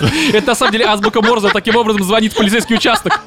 Это 0.32 0.46
на 0.48 0.54
самом 0.54 0.72
деле 0.72 0.86
азбука 0.86 1.22
Морзе 1.22 1.48
таким 1.52 1.76
образом 1.76 2.02
звонит 2.02 2.32
в 2.32 2.36
полицейский 2.36 2.76
участок. 2.76 3.20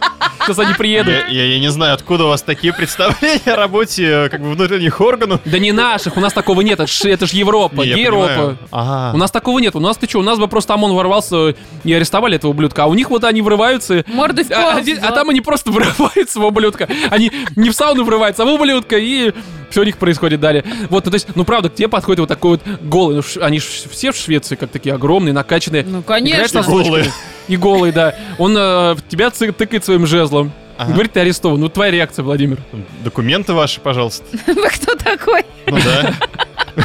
Сейчас 0.45 0.59
они 0.59 0.73
приедут. 0.73 1.13
Я, 1.13 1.27
я- 1.29 1.45
я 1.53 1.59
не 1.59 1.69
знаю, 1.71 1.93
откуда 1.93 2.25
у 2.25 2.27
вас 2.27 2.41
такие 2.41 2.73
представления 2.73 3.39
о 3.53 3.55
работе 3.55 4.03
э, 4.25 4.29
как 4.29 4.41
бы 4.41 4.51
внутренних 4.51 4.99
органов. 4.99 5.39
Да 5.45 5.57
не 5.57 5.71
наших, 5.71 6.17
у 6.17 6.19
нас 6.19 6.33
такого 6.33 6.59
нет, 6.61 6.79
это 6.81 6.87
ж, 6.91 7.05
это 7.05 7.25
ж 7.27 7.31
Европа, 7.31 7.81
Не, 7.83 7.91
Европа. 7.91 8.57
Ага. 8.71 9.15
У 9.15 9.17
нас 9.17 9.31
такого 9.31 9.59
нет, 9.59 9.75
у 9.75 9.79
нас 9.79 9.95
ты 9.97 10.07
что, 10.09 10.19
у 10.19 10.23
нас 10.23 10.37
бы 10.39 10.47
просто 10.49 10.73
ОМОН 10.73 10.93
ворвался 10.95 11.55
и 11.85 11.93
арестовали 11.93 12.35
этого 12.35 12.51
ублюдка, 12.51 12.83
а 12.83 12.87
у 12.87 12.93
них 12.93 13.09
вот 13.09 13.23
они 13.23 13.41
врываются, 13.41 14.03
Мордой 14.07 14.43
в 14.43 14.51
а, 14.51 14.71
пол. 14.71 14.77
один- 14.79 14.99
а 15.01 15.11
там 15.13 15.29
они 15.29 15.39
просто 15.39 15.71
врываются 15.71 16.39
в 16.39 16.45
ублюдка. 16.45 16.89
Они 17.09 17.31
не 17.55 17.69
в 17.69 17.73
сауну 17.73 18.03
врываются, 18.03 18.43
а 18.43 18.45
в 18.45 18.49
ублюдка, 18.53 18.97
и 18.97 19.31
все 19.69 19.81
у 19.81 19.85
них 19.85 19.97
происходит 19.97 20.39
далее. 20.39 20.63
Вот, 20.89 21.05
ну 21.05 21.11
то 21.11 21.15
есть, 21.15 21.27
ну 21.35 21.45
правда, 21.45 21.69
к 21.69 21.75
тебе 21.75 21.87
подходит 21.87 22.19
вот 22.19 22.29
такой 22.29 22.51
вот 22.51 22.61
голый, 22.81 23.15
ну, 23.15 23.21
ш- 23.23 23.39
они 23.43 23.59
ж 23.59 23.63
все 23.89 24.11
в 24.11 24.15
Швеции 24.17 24.55
как 24.55 24.69
такие 24.69 24.93
огромные, 24.93 25.33
накачанные. 25.33 25.83
Ну, 25.83 26.03
конечно. 26.03 26.37
Носочками. 26.67 27.11
И 27.47 27.57
голый, 27.57 27.91
да. 27.91 28.15
Он 28.37 28.55
э, 28.57 28.93
в 28.93 29.01
тебя 29.09 29.27
цы- 29.29 29.51
тыкает 29.51 29.83
своим 29.83 30.07
жезлом. 30.07 30.51
Ага. 30.77 30.93
Говорит, 30.93 31.13
ты 31.13 31.19
арестован. 31.19 31.59
Ну, 31.59 31.69
твоя 31.69 31.91
реакция, 31.91 32.23
Владимир. 32.23 32.57
Документы 33.03 33.53
ваши, 33.53 33.79
пожалуйста. 33.79 34.25
Вы 34.47 34.69
кто 34.69 34.95
такой? 34.95 35.43
Ну 35.67 35.77
да. 35.83 36.13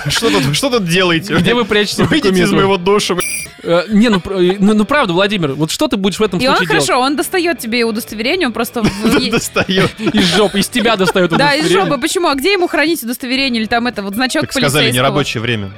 Что 0.09 0.29
тут, 0.31 0.55
что 0.55 0.69
тут 0.69 0.87
делаете? 0.87 1.35
Где 1.35 1.55
вы 1.55 1.64
прячете 1.64 2.05
Выйдите 2.05 2.43
из 2.43 2.53
моего 2.53 2.77
душа. 2.77 3.14
Э, 3.62 3.85
не, 3.88 4.11
ну, 4.11 4.21
э, 4.27 4.57
ну, 4.59 4.75
ну, 4.75 4.85
правда, 4.85 5.14
Владимир, 5.14 5.55
вот 5.55 5.71
что 5.71 5.88
ты 5.88 5.97
будешь 5.97 6.19
в 6.19 6.23
этом 6.23 6.38
И 6.38 6.47
он 6.47 6.57
случае 6.57 6.69
делать? 6.75 6.87
хорошо, 6.87 7.03
он 7.03 7.17
достает 7.17 7.59
тебе 7.59 7.85
удостоверение, 7.85 8.49
он 8.49 8.53
просто... 8.53 8.85
Достает. 9.31 9.91
Из 9.99 10.37
жопы, 10.37 10.59
из 10.61 10.69
тебя 10.69 10.97
достает 10.97 11.31
Да, 11.31 11.55
из 11.55 11.61
удостоверение. 11.61 11.87
жопы. 11.91 12.01
Почему? 12.03 12.29
А 12.29 12.35
где 12.35 12.53
ему 12.53 12.69
хранить 12.69 13.03
удостоверение? 13.03 13.62
Или 13.62 13.69
там 13.69 13.87
это 13.87 14.03
вот 14.03 14.14
значок 14.14 14.43
Как 14.43 14.53
сказали, 14.53 14.85
полицейского? 14.85 15.03
нерабочее 15.07 15.41
время. 15.41 15.71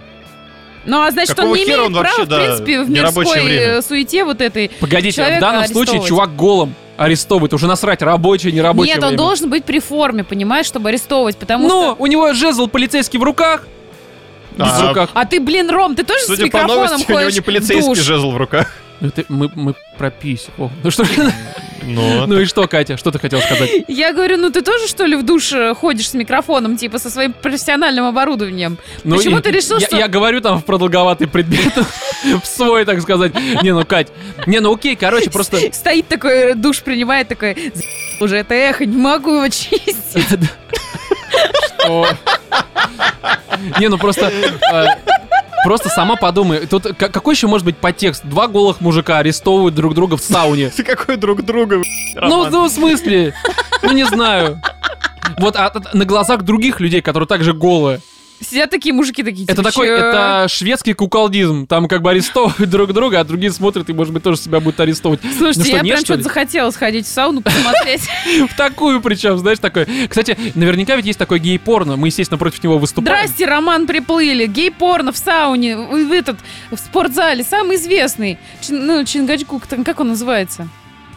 Ну, 0.86 1.02
а 1.02 1.10
значит, 1.10 1.34
Какого 1.34 1.52
он 1.52 1.56
не 1.58 1.64
имеет 1.64 1.78
он 1.80 1.92
вообще, 1.92 2.14
права, 2.14 2.24
в 2.24 2.28
да, 2.28 2.38
принципе, 2.44 2.82
в 2.82 2.90
нерабочее 2.90 3.34
мирской 3.34 3.42
время? 3.58 3.66
э, 3.78 3.82
суете 3.82 4.24
вот 4.24 4.40
этой. 4.40 4.70
Погодите, 4.80 5.22
а 5.22 5.36
в 5.36 5.40
данном 5.40 5.64
случае 5.66 5.80
арестовывать. 6.00 6.08
чувак 6.08 6.36
голым 6.36 6.74
арестовывает. 6.96 7.52
Уже 7.54 7.66
насрать, 7.66 8.02
рабочее, 8.02 8.52
не 8.52 8.60
рабочее 8.60 8.94
Нет, 8.94 9.02
он 9.02 9.10
время. 9.10 9.18
должен 9.22 9.50
быть 9.50 9.64
при 9.64 9.78
форме, 9.80 10.24
понимаешь, 10.24 10.66
чтобы 10.66 10.88
арестовывать, 10.88 11.36
потому 11.36 11.68
Но 11.68 11.92
что... 11.94 11.96
у 12.02 12.06
него 12.06 12.32
жезл 12.32 12.66
полицейский 12.68 13.18
в 13.18 13.22
руках. 13.22 13.66
В 14.56 14.62
А, 14.62 14.88
руках. 14.88 15.10
А 15.14 15.24
ты, 15.26 15.40
блин, 15.40 15.70
Ром, 15.70 15.94
ты 15.94 16.02
тоже 16.02 16.20
с 16.24 16.26
Судя 16.26 16.42
по 16.42 16.46
микрофоном 16.46 16.76
новости, 16.76 17.04
у 17.06 17.10
него 17.10 17.18
ходишь 17.20 17.34
не 17.34 17.40
в 17.40 17.44
полицейский 17.44 17.94
душ? 17.94 17.98
жезл 17.98 18.30
в 18.32 18.36
руках. 18.36 18.72
Ну, 19.00 19.10
ты- 19.10 19.24
мы, 19.28 19.50
мы 19.54 19.74
про 19.96 20.10
писю. 20.10 20.50
Ну 20.82 20.90
что, 20.90 21.04
Ну, 21.82 22.26
ну 22.26 22.38
и 22.40 22.44
что, 22.44 22.66
Катя, 22.68 22.96
что 22.98 23.10
ты 23.10 23.18
хотел 23.18 23.40
сказать? 23.40 23.70
Я 23.88 24.12
говорю, 24.12 24.36
ну 24.36 24.50
ты 24.50 24.60
тоже, 24.60 24.86
что 24.88 25.06
ли, 25.06 25.16
в 25.16 25.22
душ 25.24 25.52
э, 25.52 25.74
ходишь 25.74 26.10
с 26.10 26.14
микрофоном, 26.14 26.76
типа, 26.76 26.98
со 26.98 27.08
своим 27.10 27.32
профессиональным 27.32 28.04
оборудованием? 28.04 28.76
Ну, 29.04 29.16
Почему 29.16 29.38
и- 29.38 29.42
ты 29.42 29.50
решил, 29.52 29.78
я, 29.78 29.86
что- 29.86 29.96
Я 29.96 30.08
говорю 30.08 30.40
там 30.42 30.58
в 30.60 30.64
продолговатый 30.66 31.26
предмет, 31.28 31.72
в 32.42 32.46
свой, 32.46 32.84
так 32.84 33.00
сказать. 33.00 33.32
Не, 33.62 33.72
ну, 33.72 33.86
Кать, 33.86 34.08
не, 34.46 34.60
ну 34.60 34.74
окей, 34.74 34.96
короче, 34.96 35.30
просто... 35.30 35.56
Стоит 35.72 36.06
такой, 36.06 36.50
э, 36.50 36.54
душ 36.54 36.80
принимает, 36.82 37.28
такой, 37.28 37.72
«За*** 37.74 37.82
уже 38.22 38.36
это 38.36 38.52
эхо, 38.54 38.84
не 38.84 38.98
могу 38.98 39.36
его 39.36 39.48
чистить. 39.48 39.96
Что? 41.80 42.06
Не, 43.78 43.88
ну 43.88 43.96
просто... 43.98 44.30
Просто 45.64 45.88
сама 45.88 46.16
подумай, 46.16 46.66
тут 46.66 46.86
какой 46.96 47.34
еще 47.34 47.46
может 47.46 47.64
быть 47.64 47.76
подтекст? 47.76 48.24
Два 48.24 48.48
голых 48.48 48.80
мужика 48.80 49.18
арестовывают 49.18 49.74
друг 49.74 49.94
друга 49.94 50.16
в 50.16 50.20
сауне. 50.20 50.70
ты 50.70 50.82
какой 50.84 51.16
друг 51.16 51.42
друга, 51.42 51.82
Ну, 52.14 52.48
ну, 52.50 52.64
в 52.64 52.70
смысле? 52.70 53.34
Ну, 53.82 53.92
не 53.92 54.04
знаю. 54.04 54.60
Вот 55.38 55.56
а, 55.56 55.68
а, 55.68 55.96
на 55.96 56.04
глазах 56.04 56.42
других 56.42 56.80
людей, 56.80 57.02
которые 57.02 57.26
также 57.26 57.52
голые. 57.52 58.00
Сидят 58.40 58.70
такие 58.70 58.94
мужики 58.94 59.22
такие, 59.22 59.46
Это 59.46 59.62
такой, 59.62 59.88
это 59.88 60.46
шведский 60.48 60.94
куколдизм. 60.94 61.66
Там 61.66 61.88
как 61.88 62.00
бы 62.02 62.10
арестовывают 62.10 62.70
друг 62.70 62.92
друга, 62.92 63.20
а 63.20 63.24
другие 63.24 63.52
смотрят 63.52 63.88
и, 63.90 63.92
может 63.92 64.12
быть, 64.14 64.22
тоже 64.22 64.38
себя 64.38 64.60
будут 64.60 64.80
арестовывать. 64.80 65.20
Слушайте, 65.36 65.60
Ну 65.60 65.64
что, 65.66 65.76
я 65.76 65.82
нет, 65.82 65.92
прям 65.94 65.98
что 65.98 66.06
что-то 66.06 66.22
захотела 66.22 66.70
сходить 66.70 67.06
в 67.06 67.08
сауну, 67.10 67.42
посмотреть. 67.42 68.08
В 68.50 68.56
такую 68.56 69.00
причем, 69.02 69.38
знаешь, 69.38 69.58
такой. 69.58 69.86
Кстати, 70.08 70.36
наверняка 70.54 70.96
ведь 70.96 71.06
есть 71.06 71.18
такой 71.18 71.38
гей-порно. 71.38 71.96
Мы, 71.96 72.08
естественно, 72.08 72.38
против 72.38 72.62
него 72.64 72.78
выступаем. 72.78 73.18
Здрасте, 73.26 73.44
Роман, 73.44 73.86
приплыли. 73.86 74.46
Гей-порно 74.46 75.12
в 75.12 75.16
сауне, 75.16 75.76
в 75.76 76.10
в 76.10 76.12
этот, 76.12 76.38
в 76.70 76.76
спортзале, 76.76 77.44
самый 77.44 77.76
известный. 77.76 78.38
Ну, 78.68 79.04
Чингачгук, 79.04 79.62
как 79.84 80.00
он 80.00 80.08
называется? 80.08 80.68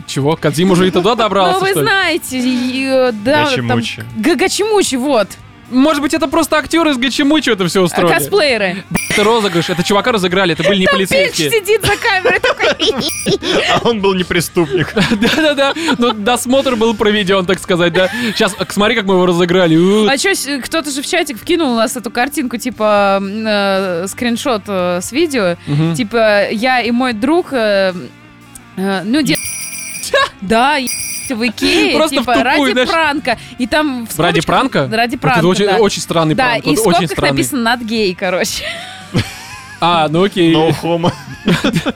Чего? 0.05 0.35
Кадзим 0.35 0.71
уже 0.71 0.87
и 0.87 0.91
туда 0.91 1.15
добрался, 1.15 1.59
ну, 1.65 1.65
вы 1.65 1.81
знаете, 1.81 2.39
э, 2.39 3.11
да, 3.23 3.45
там- 3.45 3.49
Гачимучи. 3.49 4.03
Га- 4.17 4.35
Гачимучи, 4.35 4.95
вот. 4.95 5.29
Может 5.73 6.01
быть, 6.01 6.13
это 6.13 6.27
просто 6.27 6.57
актеры 6.57 6.91
из 6.91 6.97
Гачимучи 6.97 7.49
это 7.49 7.67
все 7.67 7.81
А, 7.81 7.83
устроили? 7.83 8.13
Косплееры. 8.13 8.83
Это 9.09 9.23
розыгрыш, 9.23 9.69
это 9.69 9.83
чувака 9.83 10.11
разыграли, 10.11 10.53
это 10.53 10.63
были 10.63 10.79
не 10.79 10.85
Пич 10.85 10.91
полицейские. 10.93 11.51
сидит 11.51 11.81
за 11.85 11.93
камерой 11.97 12.39
такой. 12.39 12.93
А 13.73 13.87
он 13.87 13.99
был 14.01 14.13
не 14.13 14.23
преступник. 14.23 14.93
Да-да-да, 15.11 15.73
ну 15.97 16.13
досмотр 16.13 16.75
был 16.75 16.95
проведен, 16.95 17.45
так 17.45 17.59
сказать, 17.59 17.93
да. 17.93 18.09
Сейчас, 18.35 18.55
смотри, 18.69 18.95
как 18.95 19.05
мы 19.05 19.15
его 19.15 19.25
разыграли. 19.25 20.07
А 20.07 20.17
что, 20.17 20.61
кто-то 20.61 20.91
же 20.91 21.01
в 21.01 21.07
чатик 21.07 21.37
вкинул 21.39 21.73
у 21.73 21.75
нас 21.75 21.95
эту 21.97 22.11
картинку, 22.11 22.57
типа, 22.57 23.21
э, 23.21 24.05
скриншот 24.07 24.63
э, 24.67 24.99
с 25.01 25.11
видео. 25.11 25.57
Типа, 25.95 26.49
я 26.51 26.81
и 26.81 26.91
мой 26.91 27.13
друг, 27.13 27.47
э, 27.51 27.93
ну, 28.75 29.21
де... 29.21 29.35
Да, 30.41 30.77
е- 30.77 30.87
в 31.35 31.47
Икее, 31.47 31.95
Просто 31.97 32.15
в 32.15 32.19
типа, 32.19 32.33
тупую, 32.33 32.43
ради 32.45 32.71
знаешь. 32.73 32.89
пранка. 32.89 33.37
И 33.57 33.67
там 33.67 34.07
в 34.07 34.19
Ради 34.19 34.41
пранка? 34.41 34.89
Ради 34.91 35.15
Вот 35.15 35.21
пранка, 35.21 35.39
Это 35.39 35.47
очень, 35.47 35.65
да. 35.65 35.77
очень 35.77 36.01
странный 36.01 36.35
Да, 36.35 36.43
пранк. 36.49 36.65
и 36.65 36.69
вот 36.69 36.77
в 36.77 36.81
очень 36.81 36.91
скобках 36.97 37.11
странный. 37.11 37.31
написано 37.31 37.61
над 37.61 37.81
гей, 37.81 38.13
короче. 38.15 38.63
А, 39.85 40.07
ну 40.09 40.23
окей. 40.23 40.53
No 40.53 40.73
homo. 40.81 41.11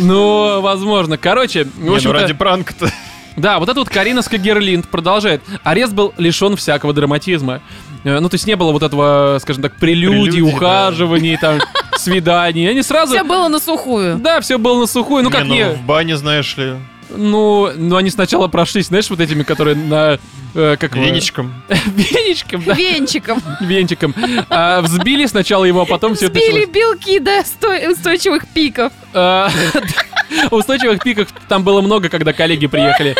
Ну, 0.00 0.60
возможно. 0.60 1.16
Короче, 1.18 1.64
в 1.64 1.78
Не, 1.78 1.88
ну 1.90 1.94
общем-то, 1.94 2.18
ради 2.20 2.32
пранка-то. 2.34 2.90
да, 3.36 3.58
вот 3.60 3.68
это 3.68 3.78
вот 3.78 3.88
Карина 3.88 4.22
Скагерлинд 4.22 4.88
продолжает. 4.88 5.42
Арест 5.62 5.92
был 5.92 6.12
лишен 6.18 6.56
всякого 6.56 6.92
драматизма. 6.92 7.60
Э, 8.04 8.18
Ну, 8.18 8.28
то 8.28 8.34
есть 8.34 8.46
не 8.46 8.56
было 8.56 8.72
вот 8.72 8.82
этого, 8.82 9.38
скажем 9.40 9.62
так, 9.62 9.76
прелюдий, 9.76 10.30
Прелюдий, 10.32 10.50
да. 10.50 10.56
ухаживаний, 10.56 11.36
там, 11.36 11.60
свиданий. 11.96 12.68
Они 12.68 12.82
сразу... 12.82 13.14
Все 13.14 13.22
было 13.22 13.46
на 13.48 13.60
сухую. 13.60 14.16
Да, 14.18 14.40
все 14.40 14.58
было 14.58 14.80
на 14.80 14.86
сухую. 14.86 15.22
Ну, 15.22 15.30
как 15.30 15.44
Не, 15.44 15.50
не... 15.50 15.68
в 15.70 15.82
бане, 15.82 16.16
знаешь 16.16 16.56
ли, 16.56 16.74
Ну, 17.10 17.70
ну, 17.76 17.96
они 17.96 18.10
сначала 18.10 18.48
прошлись, 18.48 18.86
знаешь, 18.86 19.08
вот 19.10 19.20
этими, 19.20 19.42
которые 19.42 19.76
на... 19.76 20.18
э, 20.54 20.76
как 20.78 20.96
веничком. 20.96 21.54
Веничком, 21.68 22.62
да, 22.64 22.74
Венчиком. 22.74 23.42
венчиком. 23.60 24.14
А, 24.50 24.80
взбили 24.82 25.26
сначала 25.26 25.64
его, 25.64 25.82
а 25.82 25.86
потом 25.86 26.14
все 26.14 26.26
это 26.26 26.34
Сбили 26.34 26.66
началось. 26.66 26.74
белки 26.74 27.18
до 27.20 27.42
сто- 27.44 27.90
устойчивых 27.92 28.46
пиков. 28.48 28.92
А, 29.14 29.50
Устойчивых 30.50 31.02
пиков 31.02 31.28
там 31.48 31.62
было 31.62 31.80
много, 31.80 32.08
когда 32.08 32.32
коллеги 32.32 32.66
приехали. 32.66 33.14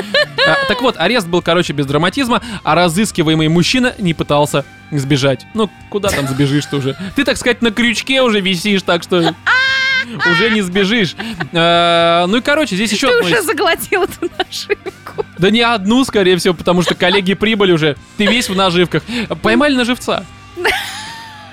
А, 0.47 0.67
Так 0.69 0.83
вот, 0.83 0.97
арест 0.99 1.29
был, 1.29 1.41
короче, 1.43 1.73
без 1.73 1.87
драматизма, 1.87 2.43
а 2.65 2.75
разыскиваемый 2.75 3.49
мужчина 3.49 3.95
не 3.99 4.13
пытался 4.15 4.65
сбежать. 4.91 5.47
Ну, 5.55 5.71
куда 5.91 6.09
там 6.09 6.27
сбежишь-то 6.29 6.77
уже? 6.77 6.97
Ты, 7.15 7.25
так 7.25 7.37
сказать, 7.37 7.63
на 7.63 7.71
крючке 7.71 8.23
уже 8.23 8.41
висишь, 8.41 8.83
так 8.83 9.03
что 9.03 9.35
уже 10.15 10.51
не 10.51 10.63
сбежишь. 10.63 11.15
А, 11.53 12.27
Ну 12.27 12.37
и, 12.39 12.41
короче, 12.41 12.77
здесь 12.77 12.93
еще... 12.93 13.09
Ты 13.09 13.15
одно 13.15 13.27
уже 13.27 13.43
заглотил 13.43 14.03
эту 14.05 14.31
наживку. 14.39 15.25
Да 15.39 15.51
не 15.51 15.61
одну, 15.63 16.05
скорее 16.05 16.37
всего, 16.37 16.55
потому 16.55 16.83
что 16.83 16.95
коллеги 16.95 17.35
прибыли 17.35 17.73
уже. 17.73 17.97
Ты 18.17 18.27
весь 18.27 18.49
в 18.49 18.57
наживках. 18.57 19.03
Поймали 19.43 19.75
на 19.75 19.85
живца. 19.85 20.25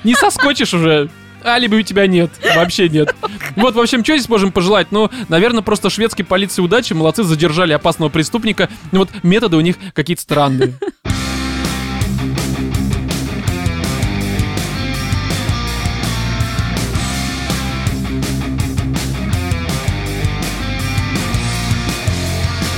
Не 0.03 0.15
соскочишь 0.15 0.73
уже. 0.73 1.09
Алиби 1.45 1.75
у 1.75 1.81
тебя 1.81 2.07
нет. 2.07 2.31
Вообще 2.55 2.87
нет. 2.89 3.15
Вот, 3.55 3.75
в 3.75 3.79
общем, 3.79 4.03
что 4.03 4.15
здесь 4.15 4.29
можем 4.29 4.51
пожелать? 4.51 4.87
Ну, 4.91 5.09
наверное, 5.27 5.61
просто 5.61 5.89
шведской 5.89 6.23
полиции 6.23 6.61
удачи. 6.61 6.93
Молодцы, 6.93 7.23
задержали 7.23 7.73
опасного 7.73 8.09
преступника. 8.09 8.69
Ну 8.91 8.99
вот 8.99 9.09
методы 9.23 9.57
у 9.57 9.61
них 9.61 9.75
какие-то 9.93 10.21
странные. 10.21 10.73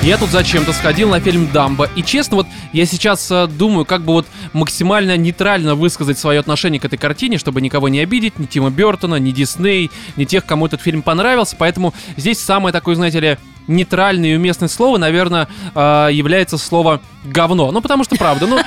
Я 0.05 0.19
тут 0.19 0.29
зачем-то 0.29 0.71
сходил 0.71 1.09
на 1.09 1.19
фильм 1.19 1.51
«Дамбо», 1.51 1.89
и 1.95 2.03
честно, 2.03 2.37
вот 2.37 2.47
я 2.73 2.85
сейчас 2.85 3.31
э, 3.31 3.47
думаю, 3.47 3.85
как 3.85 4.03
бы 4.03 4.13
вот 4.13 4.27
максимально 4.53 5.17
нейтрально 5.17 5.73
высказать 5.73 6.19
свое 6.19 6.39
отношение 6.39 6.79
к 6.79 6.85
этой 6.85 6.99
картине, 6.99 7.39
чтобы 7.39 7.59
никого 7.59 7.89
не 7.89 8.01
обидеть, 8.01 8.37
ни 8.37 8.45
Тима 8.45 8.69
Бертона, 8.69 9.15
ни 9.15 9.31
Дисней, 9.31 9.89
ни 10.15 10.25
тех, 10.25 10.45
кому 10.45 10.67
этот 10.67 10.79
фильм 10.79 11.01
понравился, 11.01 11.55
поэтому 11.57 11.95
здесь 12.17 12.39
самое 12.39 12.71
такое, 12.71 12.93
знаете 12.93 13.19
ли, 13.19 13.37
нейтральное 13.67 14.33
и 14.33 14.35
уместное 14.35 14.69
слово, 14.69 14.97
наверное, 14.97 15.47
э, 15.73 16.09
является 16.11 16.57
слово 16.57 17.01
«говно». 17.23 17.71
Ну, 17.71 17.81
потому 17.81 18.03
что, 18.03 18.15
правда, 18.15 18.47
ну, 18.47 18.59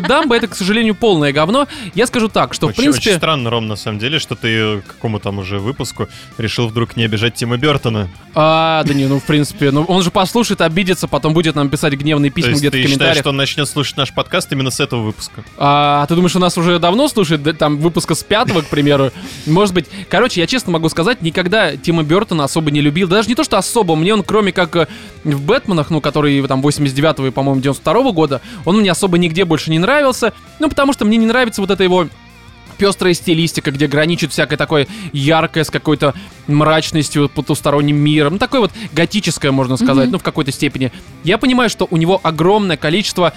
«Дамбо»— 0.00 0.36
это, 0.36 0.46
к 0.48 0.54
сожалению, 0.54 0.94
полное 0.94 1.32
говно. 1.32 1.66
Я 1.94 2.06
скажу 2.06 2.28
так, 2.28 2.54
что, 2.54 2.66
в 2.66 2.70
Очень, 2.70 2.82
принципе... 2.82 3.10
очень 3.10 3.18
странно, 3.18 3.50
Ром, 3.50 3.66
на 3.66 3.76
самом 3.76 3.98
деле, 3.98 4.18
что 4.18 4.34
ты 4.34 4.80
к 4.80 4.86
какому 4.86 5.20
там 5.20 5.38
уже 5.38 5.58
выпуску 5.58 6.08
решил 6.38 6.68
вдруг 6.68 6.96
не 6.96 7.04
обижать 7.04 7.34
Тима 7.34 7.56
Бертона. 7.56 8.08
А, 8.34 8.82
да 8.84 8.94
не, 8.94 9.06
ну, 9.06 9.20
в 9.20 9.24
принципе, 9.24 9.70
ну, 9.70 9.84
он 9.84 10.02
же 10.02 10.10
послушает, 10.10 10.60
обидится, 10.82 11.08
потом 11.08 11.32
будет 11.32 11.54
нам 11.54 11.68
писать 11.68 11.94
гневные 11.94 12.30
письма 12.30 12.52
где-то 12.52 12.76
в 12.76 12.80
считаешь, 12.80 12.86
комментариях. 12.86 13.18
что 13.18 13.30
он 13.30 13.36
начнет 13.36 13.68
слушать 13.68 13.96
наш 13.96 14.12
подкаст 14.12 14.52
именно 14.52 14.70
с 14.70 14.80
этого 14.80 15.02
выпуска? 15.02 15.44
А 15.56 16.04
ты 16.06 16.14
думаешь, 16.14 16.34
у 16.34 16.40
нас 16.40 16.58
уже 16.58 16.78
давно 16.78 17.08
слушает, 17.08 17.42
да, 17.42 17.52
там, 17.52 17.78
выпуска 17.78 18.14
с 18.14 18.22
пятого, 18.22 18.62
к 18.62 18.66
примеру? 18.66 19.12
Может 19.46 19.74
быть. 19.74 19.86
Короче, 20.08 20.40
я 20.40 20.46
честно 20.46 20.72
могу 20.72 20.88
сказать, 20.88 21.22
никогда 21.22 21.76
Тима 21.76 22.02
Бертона 22.02 22.44
особо 22.44 22.70
не 22.70 22.80
любил. 22.80 23.08
Даже 23.08 23.28
не 23.28 23.34
то, 23.34 23.44
что 23.44 23.58
особо, 23.58 23.94
мне 23.94 24.12
он, 24.12 24.22
кроме 24.22 24.52
как 24.52 24.74
э, 24.76 24.88
в 25.24 25.40
«Бэтменах», 25.42 25.90
ну, 25.90 26.00
который 26.00 26.46
там 26.46 26.60
89-го 26.60 27.28
и, 27.28 27.30
по-моему, 27.30 27.60
92-го 27.60 28.12
года, 28.12 28.40
он 28.64 28.78
мне 28.78 28.90
особо 28.90 29.18
нигде 29.18 29.44
больше 29.44 29.70
не 29.70 29.78
нравился. 29.78 30.32
Ну, 30.58 30.68
потому 30.68 30.92
что 30.92 31.04
мне 31.04 31.16
не 31.16 31.26
нравится 31.26 31.60
вот 31.60 31.70
это 31.70 31.84
его 31.84 32.08
пестрая 32.82 33.14
стилистика, 33.14 33.70
где 33.70 33.86
граничит 33.86 34.32
всякое 34.32 34.56
такое 34.56 34.88
яркое 35.12 35.62
с 35.62 35.70
какой-то 35.70 36.14
мрачностью, 36.48 37.28
потусторонним 37.28 37.96
миром. 37.96 38.32
Ну, 38.32 38.38
такое 38.40 38.60
вот 38.62 38.72
готическое, 38.92 39.52
можно 39.52 39.76
сказать, 39.76 40.10
ну, 40.10 40.18
в 40.18 40.22
какой-то 40.24 40.50
степени. 40.50 40.90
Я 41.22 41.38
понимаю, 41.38 41.70
что 41.70 41.86
у 41.88 41.96
него 41.96 42.18
огромное 42.24 42.76
количество 42.76 43.34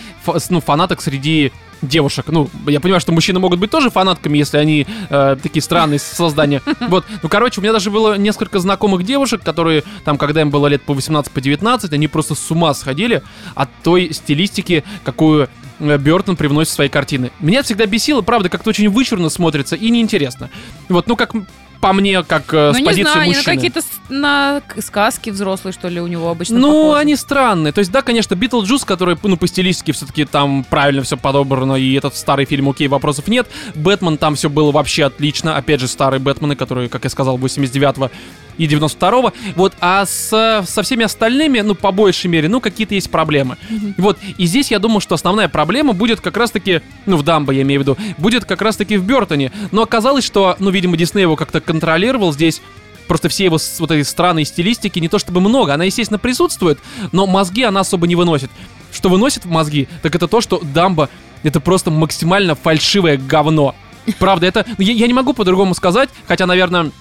ну, 0.50 0.62
фанаток 0.62 1.00
среди 1.00 1.52
девушек. 1.84 2.26
Ну, 2.30 2.50
я 2.66 2.80
понимаю, 2.80 3.02
что 3.02 3.12
мужчины 3.12 3.38
могут 3.38 3.60
быть 3.60 3.70
тоже 3.70 3.92
фанатками, 3.92 4.36
если 4.40 4.58
они 4.58 4.88
э, 5.12 5.38
такие 5.44 5.62
странные 5.62 6.00
создания. 6.00 6.64
Вот, 6.80 7.06
ну, 7.22 7.30
короче, 7.30 7.60
у 7.60 7.64
меня 7.64 7.74
даже 7.74 7.92
было 7.92 8.18
несколько 8.18 8.58
знакомых 8.60 9.04
девушек, 9.04 9.44
которые 9.44 9.84
там, 10.06 10.18
когда 10.18 10.42
им 10.42 10.50
было 10.50 10.66
лет 10.66 10.82
по 10.82 10.94
18, 10.94 11.32
по 11.32 11.40
19, 11.40 11.94
они 11.94 12.08
просто 12.08 12.34
с 12.34 12.52
ума 12.52 12.74
сходили 12.74 13.22
от 13.54 13.70
той 13.84 14.12
стилистики, 14.12 14.84
какую 15.04 15.50
Бертон 15.80 16.36
привносит 16.36 16.72
в 16.72 16.76
свои 16.76 16.90
картины. 16.90 17.32
Меня 17.40 17.64
всегда 17.64 17.86
бесило, 17.86 18.22
правда, 18.22 18.50
как-то 18.50 18.70
очень 18.70 18.90
вычурно 18.90 19.30
смотрится 19.30 19.76
и 19.76 19.90
неинтересно. 19.90 20.50
Вот, 20.90 21.08
ну, 21.08 21.16
как 21.16 21.34
по 21.82 21.94
мне, 21.94 22.24
как 22.24 22.52
э, 22.54 22.72
с 22.72 22.74
Ну, 22.74 22.80
не 22.80 22.86
позиции 22.86 23.04
знаю, 23.12 23.20
на 23.20 23.26
мужчины. 23.28 23.44
какие-то 23.56 23.82
с- 23.82 23.86
на 24.10 24.62
сказки 24.80 25.30
взрослые, 25.30 25.72
что 25.74 25.88
ли, 25.88 26.00
у 26.02 26.08
него 26.08 26.30
обычно 26.30 26.58
Ну, 26.58 26.72
похожи. 26.72 27.00
они 27.02 27.16
странные. 27.16 27.74
То 27.74 27.80
есть, 27.80 27.92
да, 27.92 28.02
конечно, 28.02 28.34
Битлджус, 28.34 28.86
который, 28.86 29.18
ну, 29.22 29.38
по 29.38 29.46
стилистике 29.46 29.92
все-таки 29.92 30.26
там 30.26 30.64
правильно 30.64 31.04
все 31.04 31.16
подобрано, 31.18 31.74
и 31.74 31.94
этот 31.94 32.16
старый 32.16 32.46
фильм, 32.46 32.70
окей, 32.70 32.88
вопросов 32.88 33.28
нет. 33.28 33.48
Бэтмен 33.76 34.18
там 34.18 34.34
все 34.36 34.50
было 34.50 34.72
вообще 34.72 35.04
отлично. 35.06 35.58
Опять 35.58 35.82
же, 35.82 35.88
старые 35.88 36.20
Бэтмены, 36.20 36.56
которые, 36.56 36.90
как 36.90 37.04
я 37.04 37.10
сказал, 37.12 37.38
89-го 37.38 38.10
и 38.58 38.68
92-го. 38.68 39.34
Вот, 39.56 39.74
а 39.80 40.06
с, 40.06 40.64
со 40.68 40.84
всеми 40.84 41.06
остальными, 41.06 41.60
ну, 41.62 41.76
по 41.76 41.92
большей 41.92 42.28
мере, 42.28 42.50
ну, 42.50 42.62
какие-то 42.62 42.96
есть 42.96 43.10
проблемы. 43.10 43.58
Вот, 43.98 44.18
и 44.38 44.46
здесь 44.46 44.72
я 44.72 44.80
думаю, 44.80 45.00
что 45.00 45.16
основная 45.16 45.48
проблема 45.48 45.94
будет 45.94 46.22
как 46.22 46.38
раз-таки, 46.38 46.82
ну, 47.06 47.18
в 47.18 47.24
Дамбо, 47.24 47.54
я 47.54 47.62
имею 47.62 47.82
в 47.82 47.84
виду, 47.84 47.98
будет 48.18 48.46
как 48.46 48.62
раз-таки 48.62 48.98
в 48.98 49.06
Бертоне. 49.06 49.52
Но 49.72 49.82
оказалось, 49.82 50.26
что, 50.26 50.56
ну, 50.60 50.70
видимо, 50.70 50.98
Дисней 50.98 51.22
его 51.22 51.36
как-то 51.36 51.62
контролировал 51.62 52.34
здесь, 52.34 52.62
просто 53.08 53.30
все 53.30 53.46
его 53.46 53.58
вот 53.80 53.92
этой 53.92 54.04
странной 54.04 54.46
стилистики 54.46 55.00
не 55.00 55.10
то 55.10 55.20
чтобы 55.20 55.42
много, 55.42 55.74
она, 55.74 55.84
естественно, 55.84 56.20
присутствует, 56.20 56.80
но 57.12 57.28
мозги 57.28 57.64
она 57.64 57.82
особо 57.82 58.08
не 58.08 58.16
выносит. 58.16 58.50
Что 58.92 59.10
выносит 59.10 59.46
в 59.46 59.50
мозги, 59.50 59.88
так 60.02 60.16
это 60.16 60.28
то, 60.28 60.42
что 60.42 60.60
Дамбо 60.62 61.10
это 61.44 61.60
просто 61.60 61.92
максимально 61.92 62.56
фальшивое 62.56 63.18
говно. 63.18 63.76
Правда, 64.20 64.48
это... 64.48 64.66
Я, 64.78 64.94
я 64.94 65.08
не 65.08 65.14
могу 65.14 65.34
по-другому 65.34 65.76
сказать, 65.76 66.10
хотя, 66.28 66.46
наверное, 66.46 66.92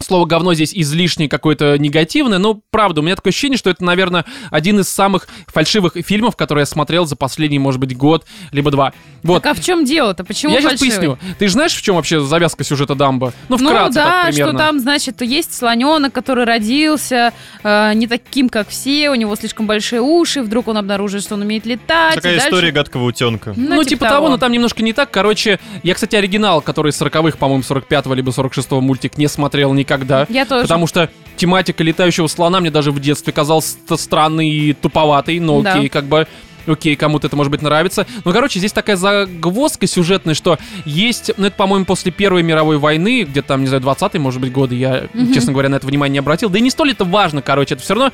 слово 0.00 0.26
говно 0.26 0.54
здесь 0.54 0.72
излишне 0.74 1.28
какое-то 1.28 1.78
негативное, 1.78 2.38
но 2.38 2.60
правда, 2.70 3.00
у 3.00 3.04
меня 3.04 3.16
такое 3.16 3.30
ощущение, 3.30 3.58
что 3.58 3.70
это, 3.70 3.84
наверное, 3.84 4.24
один 4.50 4.80
из 4.80 4.88
самых 4.88 5.28
фальшивых 5.48 5.94
фильмов, 6.04 6.36
которые 6.36 6.62
я 6.62 6.66
смотрел 6.66 7.06
за 7.06 7.16
последний, 7.16 7.58
может 7.58 7.80
быть, 7.80 7.96
год, 7.96 8.26
либо 8.52 8.70
два. 8.70 8.92
Вот. 9.22 9.42
Так 9.42 9.56
а 9.56 9.60
в 9.60 9.64
чем 9.64 9.84
дело-то? 9.84 10.24
Почему 10.24 10.52
я 10.52 10.60
сейчас 10.60 10.78
фальшивый? 10.78 11.16
поясню. 11.16 11.34
Ты 11.38 11.46
же 11.48 11.52
знаешь, 11.54 11.74
в 11.74 11.82
чем 11.82 11.96
вообще 11.96 12.20
завязка 12.20 12.62
сюжета 12.64 12.94
Дамбо? 12.94 13.32
Ну, 13.48 13.56
Ну 13.58 13.68
вкратце 13.68 13.94
да, 13.94 14.04
так 14.04 14.32
примерно. 14.32 14.52
что 14.52 14.58
там, 14.58 14.80
значит, 14.80 15.22
есть 15.22 15.54
слоненок, 15.54 16.12
который 16.12 16.44
родился 16.44 17.32
э, 17.62 17.92
не 17.94 18.06
таким, 18.06 18.48
как 18.48 18.68
все, 18.68 19.10
у 19.10 19.14
него 19.14 19.34
слишком 19.34 19.66
большие 19.66 20.00
уши, 20.00 20.42
вдруг 20.42 20.68
он 20.68 20.76
обнаружит, 20.76 21.22
что 21.22 21.34
он 21.34 21.42
умеет 21.42 21.66
летать. 21.66 22.16
Такая 22.16 22.34
дальше- 22.34 22.48
история 22.48 22.70
гадкого 22.70 23.04
утенка. 23.04 23.54
Ну, 23.56 23.82
типа, 23.82 24.06
того, 24.08 24.28
но 24.28 24.36
там 24.38 24.52
немножко 24.52 24.82
не 24.82 24.92
так. 24.92 25.10
Короче, 25.10 25.58
я, 25.82 25.94
кстати, 25.94 26.14
оригинал, 26.16 26.60
который 26.60 26.90
из 26.90 27.00
40-х, 27.00 27.38
по-моему, 27.38 27.62
45-го 27.62 28.14
либо 28.14 28.30
46-го 28.30 28.80
мультик 28.80 29.18
не 29.18 29.26
смотрел 29.28 29.72
никогда. 29.72 29.85
Я 30.28 30.44
тоже. 30.44 30.62
Потому 30.62 30.86
что 30.86 31.10
тематика 31.36 31.82
летающего 31.84 32.26
слона 32.26 32.60
мне 32.60 32.70
даже 32.70 32.90
в 32.92 33.00
детстве 33.00 33.32
казалась 33.32 33.76
ст- 33.88 34.00
странной 34.00 34.48
и 34.48 34.72
туповатой, 34.72 35.38
но 35.40 35.62
Да. 35.62 35.74
окей, 35.74 35.88
как 35.88 36.04
бы... 36.04 36.26
Окей, 36.66 36.96
кому-то 36.96 37.28
это 37.28 37.36
может 37.36 37.52
быть 37.52 37.62
нравится. 37.62 38.08
Но, 38.24 38.32
короче, 38.32 38.58
здесь 38.58 38.72
такая 38.72 38.96
загвоздка 38.96 39.86
сюжетная, 39.86 40.34
что 40.34 40.58
есть, 40.84 41.30
ну, 41.36 41.46
это, 41.46 41.54
по-моему, 41.56 41.84
после 41.84 42.10
Первой 42.10 42.42
мировой 42.42 42.76
войны, 42.78 43.22
где-то 43.22 43.46
там, 43.48 43.60
не 43.60 43.68
знаю, 43.68 43.84
20-й, 43.84 44.18
может 44.18 44.40
быть, 44.40 44.50
годы, 44.50 44.74
я, 44.74 45.04
честно 45.32 45.52
говоря, 45.52 45.68
на 45.68 45.76
это 45.76 45.86
внимание 45.86 46.14
не 46.14 46.18
обратил. 46.18 46.50
Да 46.50 46.58
и 46.58 46.60
не 46.60 46.70
столь 46.70 46.90
это 46.90 47.04
важно, 47.04 47.40
короче, 47.40 47.74
это 47.74 47.84
все 47.84 47.94
равно 47.94 48.12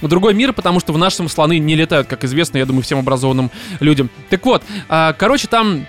другой 0.00 0.34
мир, 0.34 0.52
потому 0.52 0.80
что 0.80 0.92
в 0.92 0.98
нашем 0.98 1.28
слоны 1.28 1.60
не 1.60 1.76
летают, 1.76 2.08
как 2.08 2.24
известно, 2.24 2.58
я 2.58 2.66
думаю, 2.66 2.82
всем 2.82 2.98
образованным 2.98 3.52
людям. 3.78 4.10
Так 4.30 4.44
вот, 4.46 4.64
а, 4.88 5.12
короче, 5.12 5.46
там 5.46 5.86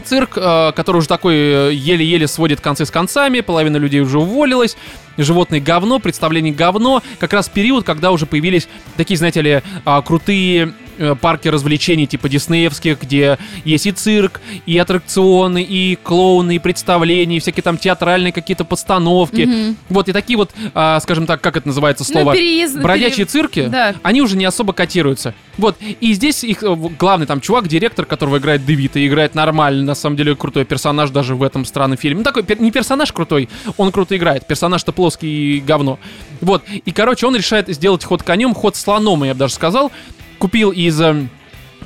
цирк, 0.00 0.32
э, 0.36 0.72
который 0.74 0.98
уже 0.98 1.08
такой 1.08 1.34
э, 1.34 1.70
еле-еле 1.72 2.26
сводит 2.26 2.60
концы 2.60 2.84
с 2.84 2.90
концами, 2.90 3.40
половина 3.40 3.76
людей 3.76 4.00
уже 4.00 4.18
уволилась, 4.18 4.76
животные 5.16 5.60
говно, 5.60 5.98
представление 5.98 6.52
говно, 6.52 7.02
как 7.18 7.32
раз 7.32 7.48
период, 7.48 7.84
когда 7.84 8.10
уже 8.10 8.26
появились 8.26 8.68
такие, 8.96 9.16
знаете 9.16 9.42
ли, 9.42 9.62
а, 9.84 10.02
крутые 10.02 10.74
парки 11.20 11.48
развлечений 11.48 12.06
типа 12.06 12.28
диснеевских, 12.28 13.00
где 13.02 13.38
есть 13.64 13.86
и 13.86 13.92
цирк, 13.92 14.40
и 14.66 14.76
аттракционы, 14.78 15.62
и 15.62 15.96
клоуны, 16.02 16.56
и 16.56 16.58
представления, 16.58 17.36
и 17.36 17.40
всякие 17.40 17.62
там 17.62 17.78
театральные 17.78 18.32
какие-то 18.32 18.64
постановки. 18.64 19.42
Мгм. 19.42 19.76
Вот, 19.88 20.08
и 20.08 20.12
такие 20.12 20.36
вот, 20.36 20.50
а, 20.74 21.00
скажем 21.00 21.26
так, 21.26 21.40
как 21.40 21.56
это 21.56 21.66
называется 21.68 22.04
Ну, 22.08 22.12
слово? 22.12 22.34
переезд- 22.34 22.80
Бродячие 22.80 23.16
пере- 23.16 23.26
цирки, 23.26 23.66
Да. 23.66 23.94
они 24.02 24.22
уже 24.22 24.36
не 24.36 24.44
особо 24.44 24.72
котируются. 24.72 25.34
Вот, 25.58 25.76
и 25.80 26.12
здесь 26.14 26.42
их 26.44 26.62
э, 26.62 26.74
главный 26.98 27.26
там 27.26 27.40
чувак, 27.40 27.68
директор, 27.68 28.04
которого 28.06 28.38
играет 28.38 28.64
Девита, 28.64 29.04
играет 29.06 29.34
нормально, 29.34 29.82
на 29.84 29.94
самом 29.94 30.16
деле 30.16 30.34
крутой 30.34 30.64
персонаж 30.64 31.10
даже 31.10 31.34
в 31.34 31.42
этом 31.42 31.64
странном 31.64 31.98
фильме. 31.98 32.18
Ну, 32.18 32.24
такой, 32.24 32.44
не 32.58 32.70
персонаж 32.70 33.12
крутой, 33.12 33.48
он 33.76 33.92
круто 33.92 34.16
играет, 34.16 34.46
персонаж-то 34.46 34.92
плоский 34.92 35.56
и 35.58 35.60
говно. 35.60 35.98
Вот, 36.40 36.62
и, 36.68 36.90
короче, 36.92 37.26
он 37.26 37.36
решает 37.36 37.68
сделать 37.68 38.04
ход 38.04 38.22
конем, 38.22 38.54
ход 38.54 38.76
слоном, 38.76 39.24
я 39.24 39.34
бы 39.34 39.38
даже 39.40 39.54
сказал. 39.54 39.92
Купил 40.40 40.70
из, 40.70 40.98
э, 41.00 41.26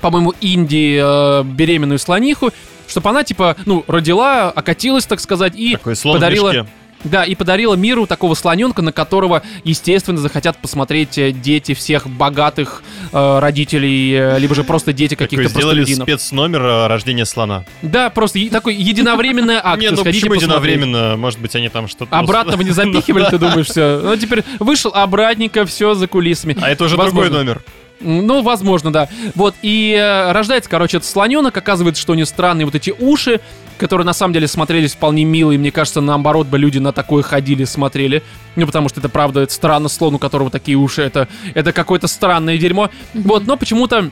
по-моему, 0.01 0.33
Индии 0.41 1.01
э, 1.03 1.43
беременную 1.45 1.99
слониху, 1.99 2.53
чтобы 2.87 3.11
она, 3.11 3.25
типа, 3.25 3.57
ну, 3.67 3.85
родила, 3.89 4.49
окатилась, 4.51 5.07
так 5.07 5.19
сказать, 5.21 5.55
и 5.57 5.77
подарила... 6.05 6.67
Да, 7.03 7.23
и 7.25 7.35
подарила 7.35 7.75
миру 7.75 8.07
такого 8.07 8.33
слоненка, 8.35 8.81
на 8.81 8.91
которого, 8.91 9.43
естественно, 9.63 10.17
захотят 10.19 10.57
посмотреть 10.57 11.19
э, 11.19 11.33
дети 11.33 11.75
всех 11.75 12.09
богатых 12.09 12.83
э, 13.13 13.39
родителей, 13.41 14.13
э, 14.15 14.39
либо 14.39 14.55
же 14.55 14.65
просто 14.65 14.95
дети 14.95 15.15
каких-то 15.15 15.49
сделали 15.49 15.85
спецномер 15.85 16.63
рождения 16.89 17.27
слона. 17.27 17.67
Да, 17.83 18.09
просто 18.09 18.39
е- 18.39 18.49
такой 18.49 18.77
единовременная 18.77 19.61
акция. 19.63 19.91
Не, 19.91 19.91
ну 19.91 19.97
Сходите 19.99 20.27
почему 20.27 20.41
посмотреть. 20.41 20.77
единовременно? 20.77 21.17
Может 21.19 21.41
быть, 21.41 21.55
они 21.57 21.69
там 21.69 21.89
что-то... 21.89 22.17
Обратно 22.17 22.57
вы 22.57 22.65
не 22.65 22.71
запихивали, 22.71 23.27
ты 23.29 23.37
думаешь, 23.37 23.67
все. 23.67 24.01
Ну, 24.03 24.17
теперь 24.17 24.43
вышел 24.59 24.91
обратненько, 24.95 25.67
все 25.67 25.93
за 25.93 26.09
кулисами. 26.09 26.57
А 26.59 26.71
это 26.71 26.85
уже 26.85 26.97
другой 26.97 27.29
номер. 27.29 27.63
Ну, 28.01 28.43
возможно, 28.43 28.93
да. 28.93 29.09
Вот, 29.35 29.55
и 29.63 29.95
э, 29.99 30.33
рождается, 30.33 30.69
короче, 30.69 30.99
этот 30.99 31.09
слоненок. 31.09 31.57
Оказывается, 31.57 32.03
что 32.03 32.13
у 32.13 32.17
него 32.17 32.27
странные 32.27 32.67
вот 32.67 32.75
эти 32.75 32.91
уши, 32.91 33.41
которые 33.79 34.05
на 34.05 34.13
самом 34.13 34.35
деле 34.35 34.49
смотрелись 34.49 34.95
вполне 34.95 35.25
милые. 35.25 35.59
Мне 35.59 35.71
кажется, 35.71 36.01
наоборот 36.01 36.47
бы 36.47 36.59
люди 36.59 36.79
на 36.79 36.93
такое 36.93 37.23
ходили, 37.23 37.65
смотрели. 37.65 38.23
Ну, 38.57 38.67
потому 38.67 38.89
что 38.89 39.01
это 39.01 39.09
правда, 39.09 39.41
это 39.41 39.53
странно, 39.53 39.89
слон, 39.89 40.15
у 40.15 40.19
которого 40.19 40.51
такие 40.51 40.77
уши. 40.77 41.03
Это, 41.03 41.29
это 41.55 41.73
какое-то 41.73 42.07
странное 42.07 42.59
дерьмо. 42.59 42.91
Вот, 43.15 43.47
но 43.47 43.57
почему-то 43.57 44.11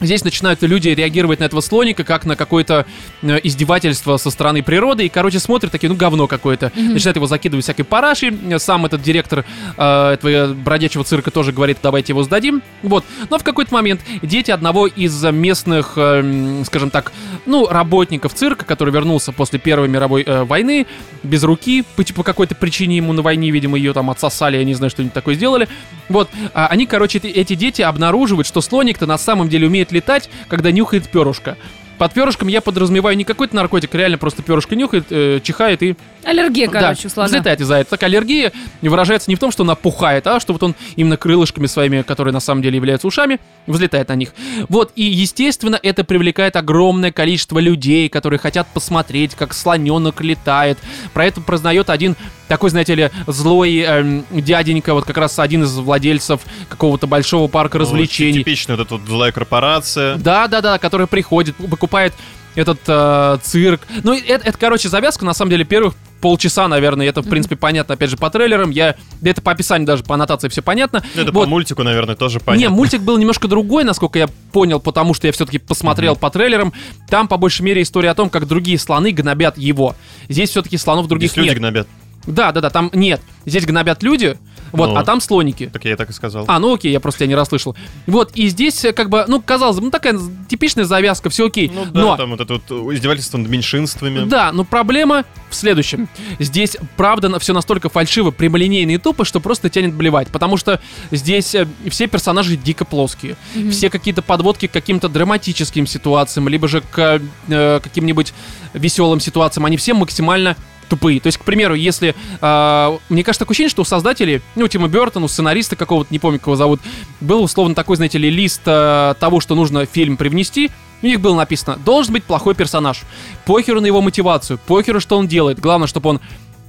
Здесь 0.00 0.24
начинают 0.24 0.62
люди 0.62 0.88
реагировать 0.88 1.40
на 1.40 1.44
этого 1.44 1.60
слоника 1.60 2.04
как 2.04 2.26
на 2.26 2.36
какое-то 2.36 2.86
э, 3.22 3.38
издевательство 3.42 4.16
со 4.18 4.30
стороны 4.30 4.62
природы. 4.62 5.06
И, 5.06 5.08
короче, 5.08 5.38
смотрят 5.38 5.72
такие, 5.72 5.88
ну, 5.88 5.96
говно 5.96 6.26
какое-то. 6.26 6.70
Начинают 6.74 7.16
его 7.16 7.26
закидывать 7.26 7.64
всякой 7.64 7.84
парашей. 7.84 8.36
Э, 8.50 8.58
Сам 8.58 8.84
этот 8.86 9.02
директор 9.02 9.44
э, 9.76 10.08
этого 10.12 10.54
бродячего 10.54 11.04
цирка 11.04 11.30
тоже 11.30 11.52
говорит, 11.52 11.78
давайте 11.82 12.12
его 12.12 12.22
сдадим. 12.22 12.62
Вот. 12.82 13.04
Но 13.30 13.38
в 13.38 13.44
какой-то 13.44 13.72
момент 13.72 14.00
дети 14.22 14.50
одного 14.50 14.86
из 14.86 15.22
местных, 15.24 15.92
э, 15.96 16.62
скажем 16.66 16.90
так, 16.90 17.12
ну, 17.46 17.66
работников 17.66 18.34
цирка, 18.34 18.64
который 18.64 18.92
вернулся 18.92 19.32
после 19.32 19.58
Первой 19.58 19.88
мировой 19.88 20.22
э, 20.22 20.44
войны, 20.44 20.86
без 21.22 21.42
руки, 21.42 21.84
по, 21.96 22.04
по 22.04 22.22
какой-то 22.22 22.54
причине 22.54 22.96
ему 22.96 23.12
на 23.12 23.22
войне, 23.22 23.50
видимо, 23.50 23.78
ее 23.78 23.92
там 23.92 24.10
отсосали, 24.10 24.58
я 24.58 24.64
не 24.64 24.74
знаю, 24.74 24.90
что-нибудь 24.90 25.14
такое 25.14 25.34
сделали. 25.34 25.68
Вот, 26.08 26.28
а 26.54 26.66
они, 26.68 26.86
короче, 26.86 27.18
эти, 27.18 27.26
эти 27.26 27.54
дети 27.54 27.82
обнаруживают, 27.82 28.46
что 28.46 28.60
слоник-то 28.60 29.06
на 29.06 29.18
самом 29.18 29.48
деле 29.48 29.66
умеет 29.66 29.85
летать, 29.92 30.30
когда 30.48 30.70
нюхает 30.70 31.08
перышко. 31.08 31.56
Под 31.98 32.12
перышком 32.12 32.48
я 32.48 32.60
подразумеваю 32.60 33.16
не 33.16 33.24
какой-то 33.24 33.56
наркотик, 33.56 33.94
реально 33.94 34.18
просто 34.18 34.42
перышко 34.42 34.76
нюхает, 34.76 35.06
э, 35.10 35.40
чихает 35.42 35.82
и 35.82 35.96
Аллергия, 36.24 36.68
короче, 36.68 37.04
да, 37.04 37.08
слона. 37.08 37.28
взлетает 37.28 37.60
из-за 37.60 37.76
этого. 37.76 37.96
Так 37.96 38.02
аллергия 38.02 38.52
выражается 38.82 39.30
не 39.30 39.36
в 39.36 39.38
том, 39.38 39.50
что 39.50 39.62
она 39.62 39.74
пухает, 39.76 40.26
а 40.26 40.38
что 40.38 40.52
вот 40.52 40.62
он 40.62 40.74
именно 40.96 41.16
крылышками 41.16 41.66
своими, 41.66 42.02
которые 42.02 42.34
на 42.34 42.40
самом 42.40 42.60
деле 42.62 42.76
являются 42.76 43.06
ушами, 43.06 43.40
взлетает 43.66 44.08
на 44.08 44.14
них. 44.14 44.32
Вот, 44.68 44.92
и 44.96 45.04
естественно, 45.04 45.78
это 45.82 46.04
привлекает 46.04 46.56
огромное 46.56 47.12
количество 47.12 47.58
людей, 47.58 48.08
которые 48.08 48.38
хотят 48.38 48.66
посмотреть, 48.72 49.34
как 49.34 49.54
слоненок 49.54 50.20
летает. 50.20 50.78
Про 51.12 51.26
это 51.26 51.40
прознает 51.40 51.90
один 51.90 52.16
такой, 52.48 52.70
знаете 52.70 52.94
ли, 52.94 53.10
злой 53.26 53.78
эм, 53.78 54.24
дяденька, 54.30 54.94
вот 54.94 55.04
как 55.04 55.16
раз 55.16 55.38
один 55.38 55.64
из 55.64 55.74
владельцев 55.76 56.40
какого-то 56.68 57.06
большого 57.06 57.48
парка 57.48 57.78
развлечений. 57.78 58.38
Ну, 58.38 58.44
Типичная 58.44 58.76
вот 58.76 58.86
эта 58.86 58.96
вот 58.96 59.06
злая 59.08 59.32
корпорация. 59.32 60.16
Да, 60.16 60.46
да, 60.48 60.60
да, 60.60 60.78
который 60.78 61.06
приходит, 61.06 61.56
покупает 61.56 62.14
этот 62.56 62.80
э, 62.88 63.38
цирк. 63.42 63.82
Ну, 64.02 64.12
это, 64.14 64.48
это, 64.48 64.58
короче, 64.58 64.88
завязка, 64.88 65.24
на 65.24 65.34
самом 65.34 65.50
деле, 65.50 65.64
первых 65.64 65.94
полчаса, 66.20 66.66
наверное, 66.66 67.06
это, 67.06 67.22
в 67.22 67.28
принципе, 67.28 67.56
понятно, 67.56 67.94
опять 67.94 68.10
же, 68.10 68.16
по 68.16 68.30
трейлерам, 68.30 68.70
я, 68.70 68.96
да 69.20 69.30
это 69.30 69.42
по 69.42 69.52
описанию 69.52 69.86
даже, 69.86 70.02
по 70.02 70.14
аннотации 70.14 70.48
все 70.48 70.62
понятно. 70.62 71.04
Ну, 71.14 71.22
Это 71.22 71.30
Вот. 71.32 71.44
по 71.44 71.48
мультику, 71.50 71.82
наверное, 71.82 72.16
тоже 72.16 72.40
понятно. 72.40 72.62
Не, 72.64 72.68
мультик 72.74 73.02
был 73.02 73.18
немножко 73.18 73.46
другой, 73.48 73.84
насколько 73.84 74.18
я 74.18 74.26
понял, 74.50 74.80
потому 74.80 75.12
что 75.14 75.26
я 75.26 75.32
все-таки 75.32 75.58
посмотрел 75.58 76.16
по 76.16 76.30
трейлерам. 76.30 76.72
Там, 77.08 77.28
по 77.28 77.36
большей 77.36 77.62
мере, 77.62 77.82
история 77.82 78.10
о 78.10 78.14
том, 78.14 78.30
как 78.30 78.48
другие 78.48 78.78
слоны 78.78 79.12
гнобят 79.12 79.58
его. 79.58 79.94
Здесь 80.28 80.50
все-таки 80.50 80.78
слонов 80.78 81.06
других 81.06 81.30
Здесь 81.30 81.36
люди 81.36 81.48
нет. 81.50 81.58
гнобят. 81.58 81.88
Да, 82.26 82.50
да, 82.50 82.60
да, 82.60 82.70
там 82.70 82.90
нет. 82.92 83.20
Здесь 83.44 83.66
гнобят 83.66 84.02
люди, 84.02 84.36
вот, 84.76 84.90
Ну. 84.90 84.96
а 84.96 85.04
там 85.04 85.20
слоники. 85.20 85.70
Так 85.72 85.84
я 85.84 85.96
так 85.96 86.10
и 86.10 86.12
сказал. 86.12 86.44
А, 86.48 86.58
ну 86.58 86.74
окей, 86.74 86.92
я 86.92 87.00
просто 87.00 87.20
тебя 87.20 87.28
не 87.28 87.34
расслышал. 87.34 87.76
Вот, 88.06 88.32
и 88.34 88.48
здесь, 88.48 88.84
э, 88.84 88.92
как 88.92 89.08
бы, 89.10 89.24
ну, 89.28 89.40
казалось 89.42 89.76
бы, 89.76 89.82
ну, 89.86 89.90
такая 89.90 90.18
типичная 90.48 90.84
завязка, 90.84 91.30
все 91.30 91.46
окей. 91.46 91.70
Ну 91.74 91.84
да, 91.86 92.00
Но 92.00 92.16
там 92.16 92.30
вот 92.30 92.40
это 92.40 92.54
вот 92.68 92.94
издевательство 92.94 93.38
над 93.38 93.48
меньшинствами. 93.48 94.24
да, 94.28 94.52
но 94.52 94.64
проблема 94.64 95.24
в 95.50 95.54
следующем. 95.54 96.08
Здесь, 96.38 96.76
правда, 96.96 97.38
все 97.38 97.52
настолько 97.52 97.88
фальшиво, 97.88 98.30
прямолинейно 98.30 98.90
и 98.92 98.98
тупо, 98.98 99.24
что 99.24 99.40
просто 99.40 99.68
тянет 99.70 99.94
блевать. 99.94 100.28
Потому 100.28 100.56
что 100.56 100.80
здесь 101.10 101.54
э, 101.54 101.66
все 101.90 102.06
персонажи 102.06 102.56
дико 102.56 102.84
плоские. 102.84 103.36
Все 103.70 103.90
какие-то 103.90 104.22
подводки 104.22 104.66
к 104.66 104.72
каким-то 104.72 105.08
драматическим 105.08 105.86
ситуациям, 105.86 106.48
либо 106.48 106.68
же 106.68 106.80
к 106.82 107.20
э, 107.48 107.80
каким-нибудь 107.82 108.34
веселым 108.74 109.20
ситуациям, 109.20 109.64
они 109.66 109.76
все 109.76 109.94
максимально 109.94 110.56
тупые. 110.88 111.20
То 111.20 111.28
есть, 111.28 111.38
к 111.38 111.44
примеру, 111.44 111.74
если... 111.74 112.14
э, 112.40 112.98
мне 113.08 113.22
кажется, 113.24 113.44
такое 113.44 113.54
ощущение, 113.54 113.70
что 113.70 113.82
у 113.82 113.84
создателей, 113.84 114.42
ну, 114.54 114.64
у 114.64 114.68
Тима 114.68 114.88
Бертона, 114.88 115.24
у 115.24 115.28
сценариста 115.28 115.76
какого-то, 115.76 116.12
не 116.12 116.18
помню, 116.18 116.38
как 116.38 116.48
его 116.48 116.56
зовут, 116.56 116.80
был 117.20 117.42
условно 117.42 117.74
такой, 117.74 117.96
знаете 117.96 118.18
ли, 118.18 118.30
лист 118.30 118.62
э, 118.66 119.14
того, 119.18 119.40
что 119.40 119.54
нужно 119.54 119.86
в 119.86 119.90
фильм 119.90 120.16
привнести, 120.16 120.70
у 121.02 121.06
них 121.06 121.20
было 121.20 121.34
написано, 121.36 121.78
должен 121.84 122.14
быть 122.14 122.24
плохой 122.24 122.54
персонаж. 122.54 123.02
Похеру 123.44 123.80
на 123.80 123.86
его 123.86 124.00
мотивацию, 124.00 124.58
похеру, 124.66 125.00
что 125.00 125.18
он 125.18 125.28
делает. 125.28 125.60
Главное, 125.60 125.86
чтобы 125.88 126.10
он 126.10 126.20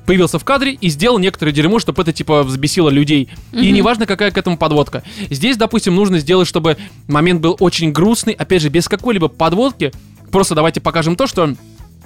появился 0.05 0.39
в 0.39 0.45
кадре 0.45 0.73
и 0.73 0.89
сделал 0.89 1.19
некоторое 1.19 1.51
дерьмо, 1.51 1.79
чтобы 1.79 2.01
это, 2.01 2.13
типа, 2.13 2.43
взбесило 2.43 2.89
людей. 2.89 3.29
И 3.51 3.71
неважно, 3.71 4.05
какая 4.05 4.31
к 4.31 4.37
этому 4.37 4.57
подводка. 4.57 5.03
Здесь, 5.29 5.57
допустим, 5.57 5.95
нужно 5.95 6.19
сделать, 6.19 6.47
чтобы 6.47 6.77
момент 7.07 7.41
был 7.41 7.57
очень 7.59 7.91
грустный, 7.91 8.33
опять 8.33 8.61
же, 8.61 8.69
без 8.69 8.87
какой-либо 8.87 9.27
подводки. 9.27 9.91
Просто 10.31 10.55
давайте 10.55 10.81
покажем 10.81 11.15
то, 11.15 11.27
что 11.27 11.55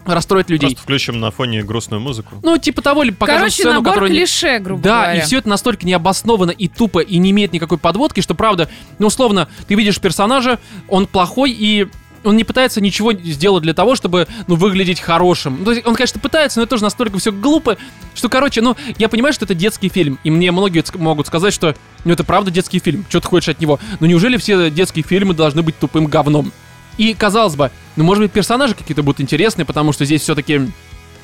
расстроить 0.06 0.50
людей. 0.50 0.70
Просто 0.70 0.84
включим 0.84 1.20
на 1.20 1.32
фоне 1.32 1.64
грустную 1.64 2.00
музыку. 2.02 2.36
Ну, 2.44 2.58
типа 2.58 2.82
того, 2.82 3.04
или 3.04 3.12
покажем 3.12 3.42
Короче, 3.42 3.56
сцену, 3.56 3.74
набор 3.76 3.94
которую... 3.94 4.12
не- 4.12 4.18
клише, 4.20 4.60
грубо 4.60 4.82
Да, 4.82 5.02
говоря. 5.04 5.20
и 5.20 5.22
все 5.22 5.38
это 5.38 5.50
настолько 5.50 5.86
необоснованно 5.86 6.52
и 6.52 6.68
тупо, 6.68 7.00
и 7.00 7.18
не 7.18 7.32
имеет 7.32 7.54
никакой 7.54 7.78
подводки, 7.78 8.22
что 8.22 8.34
правда, 8.36 8.70
ну, 9.00 9.08
условно, 9.08 9.48
ты 9.68 9.76
видишь 9.76 10.00
персонажа, 10.00 10.60
он 10.88 11.08
плохой, 11.08 11.52
и 11.52 11.88
он 12.24 12.38
не 12.38 12.44
пытается 12.44 12.82
ничего 12.82 13.14
сделать 13.14 13.64
для 13.64 13.74
того, 13.74 13.96
чтобы, 13.96 14.28
ну, 14.48 14.56
выглядеть 14.56 15.00
хорошим. 15.00 15.58
Ну, 15.60 15.66
То 15.66 15.72
есть 15.72 15.88
он, 15.88 15.96
конечно, 15.96 16.20
пытается, 16.20 16.60
но 16.60 16.64
это 16.64 16.70
тоже 16.72 16.84
настолько 16.84 17.18
все 17.18 17.32
глупо, 17.32 17.78
что, 18.14 18.30
короче, 18.30 18.62
ну, 18.62 18.76
я 19.00 19.10
понимаю, 19.10 19.34
что 19.34 19.46
это 19.46 19.56
детский 19.56 19.90
фильм, 19.90 20.20
и 20.24 20.30
мне 20.30 20.52
многие 20.52 20.84
могут 20.98 21.26
сказать, 21.28 21.52
что, 21.54 21.76
ну, 22.06 22.14
это 22.14 22.24
правда 22.24 22.52
детский 22.52 22.78
фильм, 22.80 23.06
что 23.10 23.22
ты 23.22 23.28
хочешь 23.28 23.50
от 23.50 23.60
него? 23.60 23.80
Но 24.00 24.06
неужели 24.06 24.38
все 24.38 24.70
детские 24.70 25.04
фильмы 25.04 25.34
должны 25.34 25.64
быть 25.64 25.78
тупым 25.80 26.06
говном? 26.06 26.52
И, 26.98 27.14
казалось 27.14 27.56
бы, 27.56 27.72
ну, 27.96 28.04
может 28.04 28.24
быть, 28.24 28.32
персонажи 28.32 28.76
какие-то 28.76 29.04
будут 29.04 29.22
интересные, 29.22 29.66
потому 29.66 29.92
что 29.94 30.06
здесь 30.06 30.22
все-таки 30.22 30.62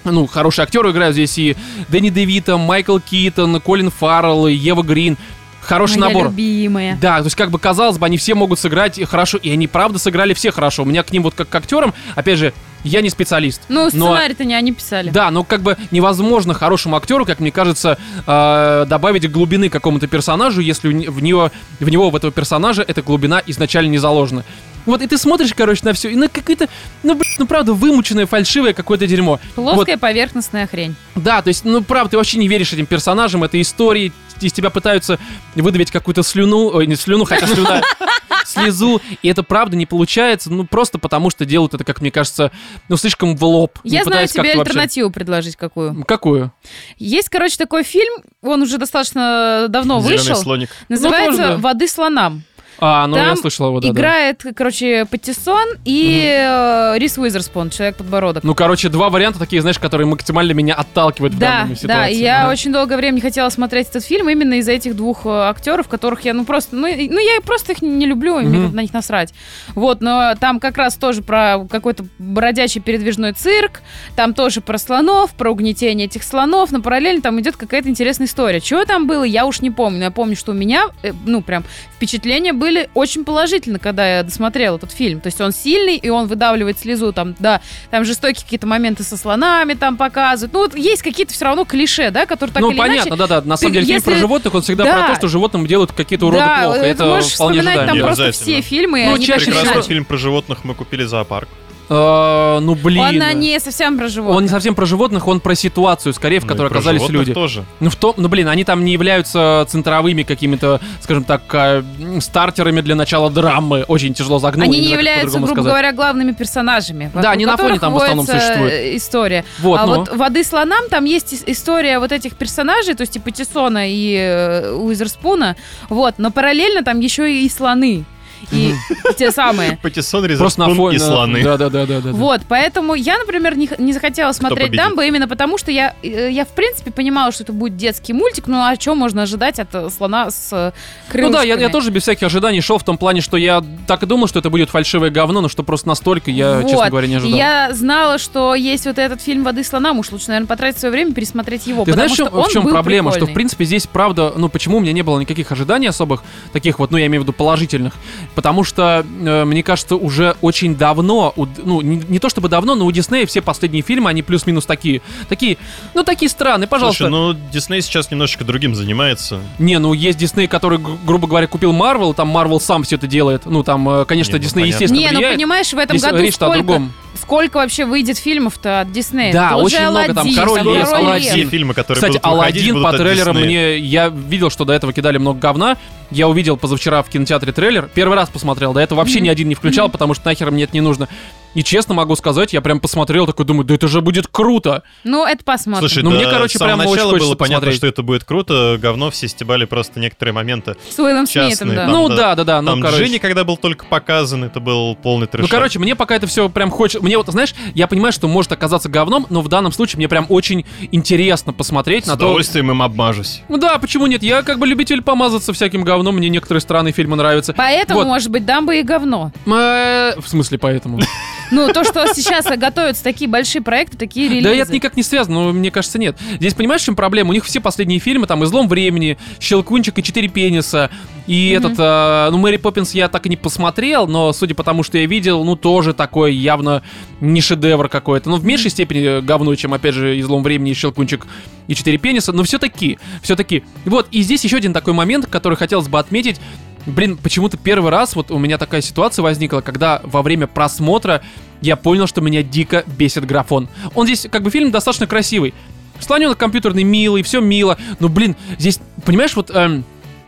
ну, 0.04 0.28
хорошие 0.28 0.64
актеры 0.64 0.92
играют 0.92 1.14
здесь 1.14 1.38
и 1.38 1.56
Дэнни 1.90 2.10
Девита, 2.10 2.58
Майкл 2.58 3.00
Китон, 3.00 3.60
Колин 3.62 3.92
Фаррелл, 3.92 4.48
Ева 4.48 4.84
Грин. 4.84 5.18
Хороший 5.62 5.98
Моя 5.98 6.14
набор. 6.14 6.28
любимая. 6.28 6.98
Да, 7.02 7.18
то 7.18 7.26
есть 7.26 7.36
как 7.36 7.52
бы 7.52 7.60
казалось 7.60 7.98
бы, 7.98 8.06
они 8.06 8.18
все 8.18 8.36
могут 8.36 8.58
сыграть 8.58 9.04
хорошо, 9.04 9.38
и 9.38 9.52
они 9.52 9.68
правда 9.68 10.00
сыграли 10.00 10.34
все 10.34 10.52
хорошо. 10.52 10.84
У 10.84 10.86
меня 10.86 11.04
к 11.04 11.12
ним 11.12 11.24
вот 11.24 11.34
как 11.34 11.50
к 11.50 11.56
актерам, 11.56 11.94
опять 12.16 12.40
же, 12.40 12.54
я 12.86 13.02
не 13.02 13.10
специалист. 13.10 13.62
Ну, 13.68 13.90
сценарий-то 13.90 14.46
не 14.46 14.54
они 14.54 14.72
писали. 14.72 15.10
Да, 15.10 15.30
но 15.30 15.44
как 15.44 15.62
бы 15.62 15.76
невозможно 15.92 16.54
хорошему 16.54 16.96
актеру, 16.96 17.26
как 17.26 17.42
мне 17.42 17.52
кажется, 17.52 17.98
э, 18.26 18.86
добавить 18.88 19.30
глубины 19.30 19.68
какому-то 19.70 20.08
персонажу, 20.08 20.62
если 20.62 20.88
в 20.88 21.22
него, 21.22 21.52
в 21.82 21.90
него, 21.90 22.10
в 22.12 22.16
этого 22.16 22.32
персонажа, 22.32 22.86
эта 22.88 23.02
глубина 23.02 23.44
изначально 23.46 23.90
не 23.90 23.98
заложена. 23.98 24.46
Вот, 24.88 25.02
и 25.04 25.08
ты 25.08 25.18
смотришь, 25.20 25.54
короче, 25.56 25.82
на 25.84 25.94
все, 25.94 26.10
и 26.10 26.16
на 26.16 26.28
какое-то, 26.30 26.68
ну, 27.04 27.14
блин, 27.14 27.30
ну, 27.38 27.46
правда, 27.46 27.74
вымученное, 27.74 28.26
фальшивое 28.26 28.74
какое-то 28.74 29.06
дерьмо. 29.06 29.40
Вот, 29.56 29.76
Плоская 29.76 29.98
поверхностная 29.98 30.66
хрень. 30.66 30.96
да, 31.16 31.44
то 31.44 31.50
есть, 31.50 31.64
ну, 31.66 31.84
правда, 31.84 32.12
ты 32.12 32.18
вообще 32.18 32.40
не 32.40 32.48
веришь 32.48 32.74
этим 32.74 32.86
персонажам, 32.88 33.44
этой 33.44 33.62
истории, 33.62 34.12
из 34.40 34.54
тебя 34.54 34.70
пытаются 34.70 35.20
выдавить 35.56 35.90
какую-то 35.92 36.22
слюну, 36.24 36.70
ой, 36.74 36.86
не 36.88 36.96
слюну, 36.96 37.26
хотя 37.26 37.48
слюна, 37.48 37.82
слезу, 38.46 39.02
и 39.22 39.28
это 39.28 39.44
правда 39.44 39.76
не 39.76 39.86
получается, 39.86 40.52
ну, 40.52 40.66
просто 40.66 41.00
потому 41.00 41.30
что 41.30 41.44
делают 41.46 41.74
это, 41.74 41.84
как 41.84 42.02
мне 42.02 42.12
кажется, 42.12 42.52
ну, 42.88 42.98
слишком 42.98 43.36
в 43.36 43.44
лоб. 43.44 43.80
Я 43.84 44.04
знаю 44.04 44.28
тебе 44.28 44.44
вообще- 44.44 44.60
альтернативу 44.60 45.10
предложить 45.12 45.56
какую. 45.56 46.04
Какую? 46.06 46.54
Есть, 46.98 47.30
короче, 47.30 47.58
такой 47.58 47.84
фильм, 47.84 48.14
он 48.42 48.62
уже 48.62 48.78
достаточно 48.78 49.66
давно 49.70 50.00
Зеленый 50.02 50.18
вышел. 50.20 50.36
слоник. 50.36 50.70
Называется 50.88 51.38
тоже, 51.42 51.54
да. 51.54 51.58
«Воды 51.58 51.88
слонам». 51.88 52.44
А, 52.80 53.08
ну, 53.08 53.18
я 53.18 53.26
Там 53.26 53.38
слышал 53.38 53.68
его, 53.68 53.80
да, 53.80 53.88
да. 53.88 53.94
Играет, 53.94 54.44
короче, 54.56 55.06
Паттисон 55.06 55.68
и 55.84 56.24
э, 56.38 56.98
Рис 57.00 57.18
Уизерспун, 57.18 57.70
Человек-подбородок. 57.72 58.44
Ну, 58.44 58.54
короче, 58.54 58.90
два 58.90 59.10
варианта 59.10 59.40
такие, 59.40 59.62
знаешь, 59.62 59.80
которые 59.80 60.06
максимально 60.08 60.52
меня 60.52 60.76
отталкивают 60.76 61.34
в 61.34 61.40
Да, 61.40 61.62
данной 61.62 61.74
да, 61.74 61.76
ситуации. 61.76 62.16
и 62.16 62.20
я 62.22 62.44
Ага. 62.44 62.52
очень 62.52 62.72
долгое 62.72 62.98
время 62.98 63.16
не 63.16 63.22
хотела 63.22 63.50
смотреть 63.50 63.90
этот 63.90 64.06
фильм 64.06 64.30
именно 64.30 64.56
из-за 64.56 64.74
этих 64.74 64.96
двух 64.96 65.26
э, 65.26 65.30
актеров, 65.30 65.88
которых 65.88 66.22
я, 66.26 66.34
ну 66.36 66.46
просто, 66.46 66.76
ну, 66.76 66.88
ну 66.88 67.20
я 67.20 67.42
просто 67.42 67.72
их 67.74 67.82
не 67.82 68.06
люблю, 68.06 68.40
и 68.40 68.44
мне 68.44 68.58
Мгм. 68.58 68.62
как-то 68.66 68.76
на 68.78 68.82
них 68.82 68.94
насрать. 68.94 69.34
Вот, 69.74 70.02
но 70.02 70.36
там 70.40 70.60
как 70.60 70.78
раз 70.78 70.96
тоже 70.96 71.24
про 71.24 71.66
какой-то 71.70 72.06
бродячий 72.20 72.80
передвижной 72.82 73.34
цирк, 73.34 73.82
там 74.16 74.34
тоже 74.36 74.62
про 74.62 74.78
слонов, 74.78 75.32
про 75.34 75.50
угнетение 75.52 76.06
этих 76.06 76.24
слонов, 76.24 76.72
но 76.72 76.82
параллельно 76.82 77.22
там 77.24 77.40
идет 77.42 77.58
какая-то 77.58 77.90
интересная 77.90 78.28
история. 78.28 78.60
Чего 78.62 78.86
там 78.86 79.08
было, 79.08 79.24
я 79.24 79.46
уж 79.48 79.62
не 79.62 79.72
помню, 79.72 80.02
я 80.04 80.12
помню, 80.12 80.36
что 80.36 80.52
у 80.52 80.56
меня, 80.56 80.88
э, 81.02 81.12
ну 81.26 81.42
прям, 81.42 81.64
впечатления 81.96 82.54
были 82.68 82.90
очень 82.94 83.24
положительно, 83.24 83.80
когда 83.80 84.18
я 84.18 84.24
досмотрела 84.24 84.76
этот 84.76 84.92
фильм. 84.92 85.22
То 85.22 85.28
есть 85.28 85.40
он 85.40 85.54
сильный, 85.54 85.96
и 85.96 86.10
он 86.10 86.28
выдавливает 86.28 86.78
слезу, 86.78 87.14
там, 87.14 87.34
да, 87.40 87.62
там 87.92 88.04
жестокие 88.04 88.44
какие-то 88.44 88.68
моменты 88.68 89.04
со 89.04 89.16
слонами 89.16 89.74
там 89.74 89.96
показывают. 89.96 90.52
Ну, 90.54 90.60
вот 90.60 90.76
есть 90.76 91.02
какие-то 91.02 91.32
все 91.34 91.46
равно 91.46 91.64
клише, 91.64 92.12
да, 92.12 92.26
которые 92.26 92.54
так 92.54 92.62
ну, 92.62 92.72
или 92.72 92.78
понятно, 92.78 93.10
иначе... 93.12 93.20
да-да. 93.28 93.42
На 93.48 93.56
самом 93.56 93.72
ты- 93.72 93.80
деле, 93.80 93.86
фильм 93.86 93.96
если- 93.98 94.12
про 94.12 94.20
животных, 94.20 94.54
он 94.54 94.62
всегда 94.64 94.84
Да. 94.84 95.04
про 95.04 95.08
то, 95.14 95.16
что 95.16 95.28
животным 95.30 95.66
делают 95.66 95.94
какие-то 95.94 96.26
уроды 96.28 96.44
да, 96.44 96.64
плохо. 96.64 96.80
ты 96.80 96.86
Это 96.88 97.06
можешь 97.06 97.34
вполне 97.34 97.60
вспоминать 97.62 97.76
там 97.76 97.84
ожидаемо. 97.86 98.06
просто 98.08 98.24
Обязательно. 98.26 98.62
все 98.62 98.70
фильмы, 98.70 99.06
Ну, 99.12 99.18
чаще 99.20 99.46
Прекрасный 99.46 99.74
иначе. 99.74 99.88
фильм 99.88 100.06
про 100.06 100.18
животных 100.18 100.60
мы 100.66 100.76
купили 100.76 101.06
зоопарк. 101.06 101.48
Э, 101.90 102.60
ну, 102.60 102.76
блин. 102.76 103.22
Он 103.22 103.40
не 103.40 103.60
совсем 103.60 103.98
про 103.98 104.08
животных. 104.08 104.38
Он 104.38 104.44
не 104.44 104.50
совсем 104.50 104.76
про 104.76 104.86
животных, 104.86 105.28
он 105.28 105.40
про 105.40 105.56
ситуацию, 105.56 106.14
скорее, 106.14 106.40
в 106.40 106.44
Ну 106.44 106.50
которой 106.50 106.68
оказались 106.68 107.08
люди. 107.10 107.34
тоже. 107.34 107.64
Ну, 107.80 107.90
в 107.90 107.96
том, 107.96 108.14
ну, 108.18 108.28
блин, 108.28 108.48
они 108.50 108.64
там 108.64 108.84
не 108.84 108.92
являются 108.92 109.66
центровыми 109.70 110.24
какими-то, 110.24 110.82
скажем 111.02 111.24
так, 111.24 111.42
э, 111.54 111.84
стартерами 112.20 112.82
для 112.82 112.96
начала 112.96 113.30
драмы. 113.30 113.84
Очень 113.88 114.14
тяжело 114.14 114.40
загнуть. 114.40 114.68
Они 114.68 114.80
не 114.80 114.88
являются, 114.88 115.38
грубо 115.40 115.48
сказать. 115.54 115.66
говоря, 115.72 115.92
главными 115.94 116.32
персонажами. 116.34 117.12
Да, 117.14 117.32
они 117.32 117.46
на 117.46 117.58
фоне 117.58 117.80
там 117.80 117.94
в 117.94 117.98
основном 117.98 118.26
водится, 118.26 118.46
существуют. 118.48 118.74
э, 118.74 118.96
История. 118.98 119.46
Вот, 119.60 119.80
а 119.80 119.86
ну. 119.86 119.96
вот 119.96 120.16
«Воды 120.16 120.44
слонам» 120.44 120.90
там 120.90 121.06
есть 121.06 121.34
ис- 121.34 121.44
история 121.46 122.00
вот 122.00 122.12
этих 122.12 122.36
персонажей, 122.36 122.96
то 122.96 123.02
есть 123.02 123.14
типа 123.14 123.32
Тисона 123.32 123.90
и 123.90 124.16
э, 124.20 124.72
Уизерспуна, 124.74 125.56
вот, 125.90 126.16
но 126.18 126.32
параллельно 126.32 126.84
там 126.84 127.00
еще 127.00 127.32
и 127.32 127.50
слоны. 127.50 128.04
И 128.52 128.74
те 129.18 129.32
самые. 129.32 129.78
Патиссон, 129.82 130.22
Просто 130.38 130.60
на 130.60 130.66
Резерспун 130.68 130.76
фоне. 130.76 130.96
и 130.96 131.00
слоны. 131.00 131.44
Да, 131.44 131.58
да, 131.58 131.70
да, 131.70 131.86
да, 131.86 132.00
да. 132.02 132.12
Вот, 132.12 132.42
поэтому 132.48 132.94
я, 132.96 133.18
например, 133.18 133.58
не, 133.58 133.94
захотела 133.94 134.32
смотреть? 134.32 134.72
Дамбо 134.72 135.06
именно 135.06 135.28
потому, 135.28 135.58
что 135.58 135.72
я, 135.72 135.96
э, 136.04 136.30
я 136.32 136.46
в 136.46 136.50
принципе 136.50 136.92
понимала, 136.92 137.32
что 137.32 137.44
это 137.44 137.54
будет 137.54 137.76
детский 137.78 138.14
мультик, 138.14 138.48
ну 138.48 138.58
а 138.58 138.76
что 138.80 138.96
можно 138.96 139.24
ожидать 139.24 139.60
от 139.60 139.74
э, 139.74 139.90
слона 139.90 140.30
с 140.32 140.50
э, 140.52 140.72
Ну 141.08 141.12
крылышками? 141.12 141.34
да, 141.34 141.44
я, 141.44 141.56
я 141.56 141.70
тоже 141.70 141.92
без 141.92 142.04
всяких 142.04 142.24
ожиданий 142.28 142.62
шел 142.62 142.78
в 142.78 142.84
том 142.84 142.98
плане, 142.98 143.22
что 143.22 143.38
я 143.38 143.64
так 143.88 144.04
и 144.04 144.06
думал, 144.06 144.28
что 144.28 144.40
это 144.40 144.50
будет 144.50 144.70
фальшивое 144.70 145.10
говно, 145.10 145.42
но 145.42 145.50
что 145.50 145.64
просто 145.64 145.88
настолько 145.88 146.32
я, 146.32 146.62
честно 146.64 146.78
Вот. 146.78 146.90
говоря, 146.90 147.08
не 147.08 147.16
ожидал. 147.16 147.38
Я 147.38 147.74
знала, 147.74 148.18
что 148.18 148.56
есть 148.56 148.86
вот 148.86 148.98
этот 148.98 149.22
фильм 149.22 149.44
«Воды 149.44 149.64
слонам», 149.64 150.00
уж 150.00 150.12
лучше, 150.12 150.28
наверное, 150.30 150.48
потратить 150.48 150.80
свое 150.80 150.92
время 150.92 151.14
пересмотреть 151.14 151.68
его, 151.68 151.84
Ты 151.86 151.92
потому 151.92 152.08
знаешь, 152.16 152.30
что 152.30 152.42
в 152.44 152.52
чем- 152.52 152.68
проблема? 152.68 153.12
Что, 153.12 153.18
в 153.18 153.20
прикольный. 153.22 153.34
принципе, 153.36 153.66
здесь, 153.66 153.88
правда, 153.88 154.34
ну, 154.36 154.50
почему 154.50 154.78
у 154.78 154.80
меня 154.80 154.94
не 154.94 155.02
было 155.02 155.20
никаких 155.20 155.52
ожиданий 155.52 155.88
особых, 155.88 156.24
таких 156.54 156.80
вот, 156.80 156.92
ну, 156.92 156.98
я 156.98 157.08
имею 157.08 157.22
в 157.22 157.24
виду 157.26 157.34
положительных, 157.34 157.94
потому 158.38 158.64
что, 158.64 159.04
э, 159.26 159.46
мне 159.46 159.64
кажется, 159.64 159.96
уже 159.96 160.36
очень 160.42 160.76
давно, 160.76 161.34
у 161.36 161.48
ну, 161.58 161.82
не, 161.82 161.96
не 162.08 162.20
то 162.20 162.30
чтобы 162.30 162.50
давно, 162.50 162.76
но 162.76 162.86
у 162.86 162.92
Диснея 162.92 163.26
все 163.26 163.42
последние 163.42 163.82
фильмы, 163.82 164.12
они 164.12 164.22
плюс-минус 164.22 164.68
такие, 164.68 165.02
такие, 165.28 165.58
ну, 165.96 166.04
такие 166.04 166.30
странные, 166.30 166.68
пожалуйста. 166.68 167.06
Слушай, 167.06 167.10
ну 167.10 167.36
Дисней 167.52 167.82
сейчас 167.82 168.12
немножечко 168.12 168.46
другим 168.46 168.76
занимается. 168.76 169.40
Не, 169.58 169.80
ну, 169.80 169.92
есть 169.94 170.20
Дисней, 170.20 170.46
который, 170.48 170.78
гру- 170.78 171.00
грубо 171.04 171.28
говоря, 171.28 171.48
купил 171.48 171.74
Марвел, 171.74 172.14
там 172.14 172.28
Марвел 172.28 172.60
сам 172.60 172.84
все 172.84 172.98
это 172.98 173.08
делает, 173.08 173.48
ну, 173.48 173.64
там, 173.64 173.90
э, 173.90 174.06
конечно, 174.06 174.34
Не, 174.34 174.38
ну, 174.38 174.44
Дисней, 174.44 174.68
естественно, 174.68 175.00
Не, 175.00 175.12
ну 175.14 175.34
понимаешь, 175.34 175.74
в 175.74 175.78
этом 175.80 175.98
Здесь 175.98 176.12
году 176.12 176.32
сколько, 176.32 176.58
другом. 176.58 176.94
сколько 177.20 177.58
вообще 177.58 177.86
выйдет 177.86 178.20
фильмов-то 178.20 178.82
от 178.82 178.92
Диснея? 178.92 179.34
Да, 179.34 179.50
Тот 179.54 179.64
очень 179.64 179.80
много, 179.80 180.14
там 180.14 180.18
«Аладдин», 180.20 180.36
«Король 180.36 180.58
там 180.60 180.74
лев», 180.76 180.86
«Король 180.86 181.06
«Аладдин». 181.06 181.36
Лев». 181.36 181.50
фильмы, 181.50 181.74
которые 181.74 181.96
Кстати, 181.96 182.70
будут 182.70 182.84
по 182.84 182.94
трейлерам 182.96 183.38
мне... 183.38 183.80
Я 183.80 184.10
видел, 184.10 184.52
что 184.52 184.64
до 184.64 184.74
этого 184.74 184.94
кидали 184.94 185.18
много 185.18 185.40
говна. 185.40 185.76
Я 186.10 186.30
увидел 186.30 186.56
позавчера 186.56 187.04
в 187.04 187.10
кинотеатре 187.10 187.52
трейлер. 187.52 187.90
Первый 187.94 188.16
раз 188.16 188.27
посмотрел. 188.32 188.74
До 188.74 188.80
этого 188.80 189.00
вообще 189.00 189.20
ни 189.20 189.30
один 189.30 189.50
не 189.50 189.56
включал, 189.56 189.90
потому 189.90 190.14
что 190.14 190.26
нахер 190.28 190.52
мне 190.52 190.64
это 190.64 190.74
не 190.74 190.82
нужно. 190.82 191.08
И 191.56 191.64
честно 191.64 191.96
могу 191.96 192.16
сказать, 192.16 192.54
я 192.54 192.62
прям 192.62 192.80
посмотрел, 192.80 193.26
такой 193.26 193.46
думаю, 193.46 193.66
да 193.66 193.74
это 193.74 193.88
же 193.88 194.02
будет 194.02 194.28
круто. 194.28 194.84
Ну, 195.04 195.26
это 195.26 195.44
посмотрим. 195.44 195.88
Слушай, 195.88 196.04
Ну, 196.04 196.12
да, 196.12 196.18
мне, 196.18 196.26
короче, 196.28 196.58
с 196.58 196.60
самого 196.60 196.76
прям 196.76 196.80
очень 196.82 196.92
начала 196.92 197.12
хочется 197.12 197.28
было 197.30 197.36
понятно, 197.36 197.56
посмотреть. 197.56 197.78
что 197.78 197.88
это 197.88 198.04
будет 198.04 198.24
круто. 198.26 198.78
Говно 198.80 199.10
все 199.10 199.28
стебали 199.28 199.66
просто 199.66 200.00
некоторые 200.00 200.34
моменты. 200.34 200.76
С 200.90 201.00
Уиллом 201.00 201.26
Смитом, 201.26 201.70
да. 201.70 201.76
там, 201.76 201.92
ну 201.92 202.10
да. 202.10 202.36
да, 202.36 202.44
да. 202.44 202.62
Ну, 202.62 202.72
Там 202.72 202.82
короче. 202.82 203.04
Джинни, 203.04 203.18
когда 203.18 203.44
был 203.44 203.58
только 203.58 203.86
показан, 203.86 204.44
это 204.44 204.60
был 204.60 204.96
полный 204.96 205.26
трэш. 205.28 205.42
Ну, 205.42 205.48
короче, 205.48 205.80
мне 205.80 205.96
пока 205.96 206.16
это 206.16 206.28
все 206.28 206.48
прям 206.50 206.70
хочется... 206.70 207.04
Мне 207.04 207.18
вот, 207.18 207.28
знаешь, 207.28 207.56
я 207.74 207.88
понимаю, 207.88 208.12
что 208.14 208.28
может 208.28 208.52
оказаться 208.52 208.88
говном, 208.90 209.26
но 209.30 209.42
в 209.42 209.48
данном 209.48 209.72
случае 209.72 209.98
мне 209.98 210.08
прям 210.08 210.28
очень 210.30 210.66
интересно 210.92 211.54
посмотреть 211.54 212.06
с 212.06 212.08
на 212.08 212.18
то... 212.18 212.26
удовольствием 212.26 212.70
им 212.70 212.82
обмажусь. 212.84 213.42
Ну 213.50 213.58
да, 213.58 213.78
почему 213.80 214.06
нет? 214.08 214.22
Я 214.22 214.44
как 214.44 214.60
бы 214.60 214.68
любитель 214.68 215.02
помазаться 215.02 215.54
всяким 215.54 215.84
говном, 215.84 216.18
мне 216.18 216.30
некоторые 216.30 216.62
странные 216.62 216.92
фильмы 216.94 217.16
нравятся. 217.16 217.54
Поэтому, 217.54 218.02
Вот. 218.02 218.08
может 218.08 218.30
быть, 218.30 218.46
Дамбо 218.46 218.76
и 218.76 218.84
говно. 218.84 219.32
Э, 219.48 220.14
В 220.20 220.28
смысле, 220.28 220.58
поэтому? 220.58 221.00
Ну, 221.52 221.72
то, 221.72 221.84
что 221.84 222.06
сейчас 222.14 222.46
готовятся 222.46 223.04
такие 223.04 223.30
большие 223.30 223.62
проекты, 223.62 223.98
такие 223.98 224.28
релизы. 224.30 224.50
Да 224.50 224.56
это 224.56 224.74
никак 224.74 224.98
не 224.98 225.04
связано, 225.04 225.46
но 225.46 225.54
мне 225.54 225.72
кажется, 225.72 225.98
нет. 226.00 226.18
Здесь 226.36 226.54
понимаешь, 226.54 226.82
в 226.82 226.86
чем 226.86 226.96
проблема? 226.96 227.30
У 227.30 227.34
них 227.34 227.46
все 227.46 227.60
последние 227.60 228.00
фильмы, 228.00 228.28
там, 228.28 228.44
«Излом 228.44 228.68
времени», 228.68 229.18
«Щелкунчик» 229.40 229.98
и 230.00 230.04
«Четыре 230.04 230.28
пениса». 230.28 230.90
И 231.26 231.56
Мгм. 231.58 231.66
этот, 231.68 231.80
э, 231.80 232.30
ну, 232.32 232.38
«Мэри 232.38 232.58
Поппинс» 232.58 232.94
я 232.94 233.10
так 233.10 233.26
и 233.26 233.30
не 233.30 233.36
посмотрел, 233.36 234.08
но, 234.08 234.32
судя 234.34 234.56
по 234.56 234.64
тому, 234.64 234.84
что 234.84 234.98
я 234.98 235.06
видел, 235.06 235.44
ну, 235.44 235.56
тоже 235.56 235.94
такой 235.94 236.34
явно 236.34 236.84
не 237.20 237.42
шедевр 237.42 237.90
какой-то. 237.90 238.30
Ну, 238.30 238.38
в 238.38 238.46
меньшей 238.46 238.72
степени 238.72 239.22
говно, 239.22 239.54
чем, 239.56 239.74
опять 239.74 239.94
же, 239.94 240.20
«Излом 240.20 240.44
времени», 240.44 240.74
«Щелкунчик» 240.74 241.28
и 241.68 241.76
«Четыре 241.76 241.98
пениса», 241.98 242.32
но 242.32 242.44
все-таки, 242.44 242.98
все-таки. 243.22 243.64
Вот, 243.86 244.08
и 244.12 244.22
здесь 244.22 244.44
еще 244.44 244.58
один 244.58 244.74
такой 244.74 244.94
момент, 244.94 245.26
который 245.28 245.56
хотелось 245.56 245.88
бы 245.88 246.00
отметить. 246.00 246.40
Блин, 246.88 247.18
почему-то 247.22 247.58
первый 247.58 247.92
раз 247.92 248.16
вот 248.16 248.32
у 248.32 248.40
меня 248.40 248.58
такая 248.58 248.82
ситуация 248.82 249.22
возникла, 249.22 249.62
когда 249.62 250.02
во 250.04 250.22
время 250.22 250.48
просмотра 250.48 251.22
я 251.62 251.76
понял, 251.76 252.08
что 252.08 252.22
меня 252.22 252.44
дико 252.44 252.84
бесит 252.98 253.26
графон. 253.26 253.68
Он 253.94 254.06
здесь, 254.08 254.28
как 254.32 254.42
бы, 254.42 254.50
фильм 254.50 254.72
достаточно 254.72 255.06
красивый. 255.06 255.54
Слоненок 256.00 256.38
компьютерный, 256.38 256.84
милый, 256.84 257.24
все 257.24 257.42
мило. 257.42 257.78
Но, 258.00 258.08
блин, 258.08 258.36
здесь, 258.58 258.80
понимаешь, 259.06 259.36
вот... 259.36 259.52
эм, 259.54 259.84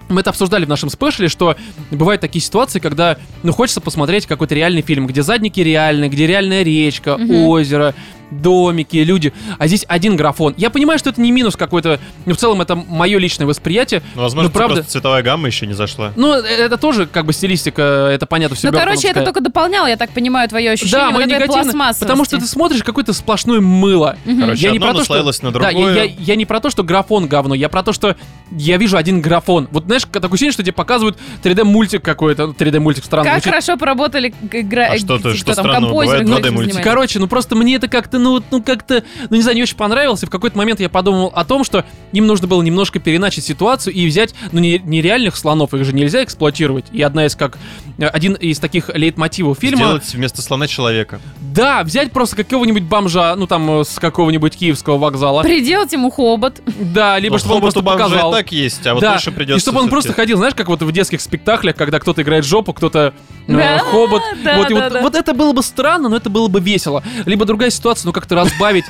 мы 0.09 0.21
это 0.21 0.31
обсуждали 0.31 0.65
в 0.65 0.69
нашем 0.69 0.89
спешле, 0.89 1.27
что 1.27 1.55
бывают 1.91 2.19
такие 2.19 2.41
ситуации, 2.41 2.79
когда, 2.79 3.17
ну, 3.43 3.53
хочется 3.53 3.79
посмотреть 3.79 4.25
какой-то 4.25 4.55
реальный 4.55 4.81
фильм, 4.81 5.05
где 5.05 5.21
задники 5.21 5.59
реальные, 5.59 6.09
где 6.09 6.25
реальная 6.25 6.63
речка, 6.63 7.15
Мгм. 7.15 7.31
озеро, 7.47 7.93
домики, 8.31 8.97
люди. 8.97 9.33
А 9.57 9.67
здесь 9.67 9.85
один 9.87 10.15
графон. 10.15 10.53
Я 10.57 10.69
понимаю, 10.69 10.99
что 10.99 11.09
это 11.09 11.21
не 11.21 11.31
минус 11.31 11.55
какой-то, 11.55 11.99
но 12.25 12.33
в 12.33 12.37
целом 12.37 12.61
это 12.61 12.75
мое 12.75 13.17
личное 13.19 13.45
восприятие. 13.45 14.01
Ну, 14.15 14.21
возможно, 14.21 14.43
Ну, 14.47 14.49
тебе 14.49 14.57
правда. 14.57 14.75
просто 14.75 14.91
цветовая 14.91 15.23
гамма 15.23 15.47
еще 15.47 15.65
не 15.67 15.73
зашла. 15.73 16.13
Ну, 16.15 16.33
э, 16.33 16.41
это 16.41 16.77
тоже 16.77 17.05
как 17.07 17.25
бы 17.25 17.33
стилистика, 17.33 17.81
это 18.13 18.25
понятно, 18.25 18.55
все 18.55 18.71
Ну, 18.71 18.77
короче, 18.77 19.07
это 19.07 19.23
только 19.23 19.41
дополняло, 19.41 19.87
я 19.87 19.97
так 19.97 20.11
понимаю, 20.11 20.47
твое 20.49 20.71
ощущение. 20.71 20.99
Да, 21.07 21.11
вот 21.11 21.25
негативно, 21.25 21.93
потому 21.99 22.25
что 22.25 22.37
ты 22.37 22.45
смотришь 22.45 22.83
какое-то 22.83 23.13
сплошное 23.13 23.59
мыло. 23.61 24.15
Короче, 24.25 24.61
Я 24.61 24.71
не 24.71 24.77
одно 24.77 24.89
про 24.91 24.97
то, 24.99 25.03
что... 25.03 25.45
на 25.45 25.51
Да, 25.51 25.69
я, 25.69 25.71
другое. 25.71 25.93
я- 25.95 26.03
я 26.19 26.35
не 26.35 26.45
про 26.45 26.59
то, 26.59 26.69
что 26.69 26.83
графон 26.83 27.27
говно, 27.27 27.55
я 27.55 27.69
про 27.69 27.83
то, 27.83 27.93
что 27.93 28.15
я 28.51 28.77
вижу 28.77 28.97
один 28.97 29.21
графон. 29.21 29.67
Вот 29.71 29.85
знаешь, 29.85 30.03
такое 30.11 30.29
ощущение, 30.29 30.51
что 30.53 30.63
тебе 30.63 30.73
показывают 30.73 31.17
3D-мультик 31.43 32.01
какой-то, 32.01 32.43
3D-мультик 32.57 33.03
странно 33.05 33.25
Как 33.25 33.33
звучит. 33.35 33.51
хорошо 33.51 33.77
поработали 33.77 34.33
г- 34.41 34.61
игра... 34.61 34.87
А 34.91 34.97
что 34.97 35.17
ты- 35.17 35.29
кто 35.29 35.33
что 35.35 35.55
там, 35.55 35.65
композеры, 35.71 36.19
бывает? 36.19 36.27
кто 36.27 36.35
2D 36.37 36.39
этим 36.39 36.53
мультики. 36.53 36.73
занимается. 36.73 36.89
Короче, 36.89 37.19
ну 37.19 37.27
просто 37.27 37.55
мне 37.55 37.75
это 37.75 37.87
как-то, 37.87 38.18
ну, 38.19 38.43
ну 38.51 38.61
как-то, 38.61 39.03
ну 39.29 39.35
не 39.35 39.41
знаю, 39.41 39.55
не 39.55 39.63
очень 39.63 39.77
понравилось. 39.77 40.23
И 40.23 40.25
в 40.25 40.29
какой-то 40.29 40.57
момент 40.57 40.79
я 40.79 40.89
подумал 40.89 41.31
о 41.33 41.45
том, 41.45 41.63
что 41.63 41.85
им 42.11 42.27
нужно 42.27 42.47
было 42.47 42.61
немножко 42.61 42.99
переначить 42.99 43.45
ситуацию 43.45 43.93
и 43.93 44.05
взять, 44.07 44.33
ну, 44.51 44.59
не, 44.59 44.79
нереальных 44.79 45.35
слонов, 45.35 45.73
их 45.73 45.85
же 45.85 45.93
нельзя 45.93 46.23
эксплуатировать. 46.23 46.85
И 46.91 47.01
одна 47.01 47.25
из 47.25 47.35
как, 47.35 47.57
э, 47.97 48.05
один 48.05 48.33
из 48.33 48.59
таких 48.59 48.89
лейтмотивов 48.93 49.59
фильма. 49.59 49.77
Сделать 49.77 50.13
вместо 50.13 50.41
слона 50.41 50.67
человека. 50.67 51.19
Да, 51.39 51.83
взять 51.83 52.11
просто 52.11 52.35
какого-нибудь 52.35 52.83
бомжа, 52.83 53.35
ну 53.35 53.47
там, 53.47 53.81
э, 53.81 53.83
с 53.83 53.99
какого-нибудь 53.99 54.55
киевского 54.55 54.97
вокзала. 54.97 55.43
Приделать 55.43 55.91
ему 55.93 56.09
хобот. 56.09 56.61
Да, 56.79 57.17
либо 57.19 57.33
Ну, 57.33 57.39
чтобы 57.39 57.55
он 57.55 57.61
просто 57.61 57.81
показал. 57.81 58.31
так 58.31 58.51
есть, 58.51 58.85
а 58.85 58.93
вот 58.93 59.01
да, 59.01 59.11
больше 59.11 59.31
придется 59.31 59.57
и 59.57 59.61
чтобы 59.61 59.79
он 59.81 59.89
просто 59.89 60.13
ходил, 60.13 60.37
знаешь, 60.37 60.55
как 60.55 60.67
вот 60.67 60.81
в 60.81 60.91
детских 60.91 61.21
спектаклях, 61.21 61.75
когда 61.75 61.99
кто-то 61.99 62.21
играет 62.21 62.45
жопу, 62.45 62.73
кто-то 62.73 63.13
э, 63.47 63.53
Да, 63.53 63.79
хобот. 63.79 64.21
да, 64.43 64.57
вот, 64.57 64.69
и 64.69 64.73
да, 64.73 64.83
вот, 64.83 64.93
да. 64.93 65.01
вот 65.01 65.15
это 65.15 65.33
было 65.33 65.53
бы 65.53 65.63
странно, 65.63 66.09
но 66.09 66.17
это 66.17 66.29
было 66.29 66.47
бы 66.47 66.59
весело. 66.59 67.03
Либо 67.25 67.45
другая 67.45 67.69
ситуация, 67.69 68.07
ну 68.09 68.13
как-то 68.13 68.33
разбавить 68.33 68.85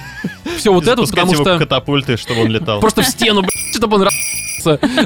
все 0.57 0.71
вот 0.71 0.87
это, 0.87 1.03
потому 1.05 1.33
что 1.33 1.57
катапульты, 1.57 2.15
чтобы 2.15 2.43
он 2.43 2.47
летал. 2.47 2.79
просто 2.79 3.01
в 3.01 3.05
стену, 3.05 3.41
блядь, 3.41 3.75
чтобы 3.75 3.97
он. 3.97 4.07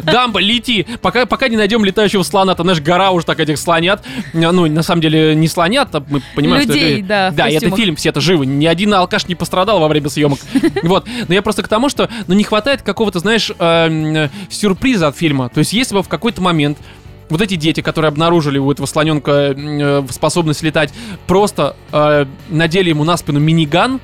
Дамба, 0.03 0.39
лети. 0.39 0.85
Пока, 1.01 1.27
пока 1.27 1.47
не 1.47 1.57
найдем 1.57 1.85
летающего 1.85 2.23
слона, 2.23 2.55
там, 2.55 2.65
знаешь, 2.65 2.81
гора 2.81 3.11
уж 3.11 3.23
так 3.23 3.39
этих 3.39 3.59
слонят. 3.59 4.03
Ну, 4.33 4.65
на 4.65 4.81
самом 4.81 5.01
деле, 5.01 5.35
не 5.35 5.47
слонят, 5.47 5.93
а 5.93 6.03
мы 6.07 6.23
понимаем, 6.35 6.63
что 6.63 6.73
Людей, 6.73 6.99
это... 6.99 7.07
да, 7.07 7.31
Да, 7.31 7.49
и 7.49 7.53
это 7.53 7.69
фильм, 7.75 7.95
все 7.95 8.09
это 8.09 8.19
живы. 8.19 8.47
Ни 8.47 8.65
один 8.65 8.91
алкаш 8.95 9.27
не 9.27 9.35
пострадал 9.35 9.79
во 9.79 9.87
время 9.87 10.09
съемок. 10.09 10.39
Вот. 10.83 11.07
Но 11.27 11.35
я 11.35 11.43
просто 11.43 11.61
к 11.61 11.67
тому, 11.67 11.87
что, 11.89 12.09
ну, 12.25 12.33
не 12.33 12.43
хватает 12.43 12.81
какого-то, 12.81 13.19
знаешь, 13.19 13.51
эм, 13.59 14.15
э, 14.15 14.29
сюрприза 14.49 15.07
от 15.07 15.17
фильма. 15.17 15.49
То 15.49 15.59
есть, 15.59 15.71
если 15.71 15.93
бы 15.93 16.01
в 16.01 16.07
какой-то 16.07 16.41
момент 16.41 16.79
вот 17.29 17.41
эти 17.41 17.55
дети, 17.55 17.81
которые 17.81 18.09
обнаружили 18.09 18.57
у 18.57 18.71
этого 18.71 18.85
слоненка 18.85 19.31
э, 19.55 20.05
способность 20.09 20.63
летать, 20.63 20.93
просто 21.27 21.75
э, 21.91 22.25
надели 22.49 22.89
ему 22.89 23.03
на 23.03 23.17
спину 23.17 23.39
миниган, 23.39 23.99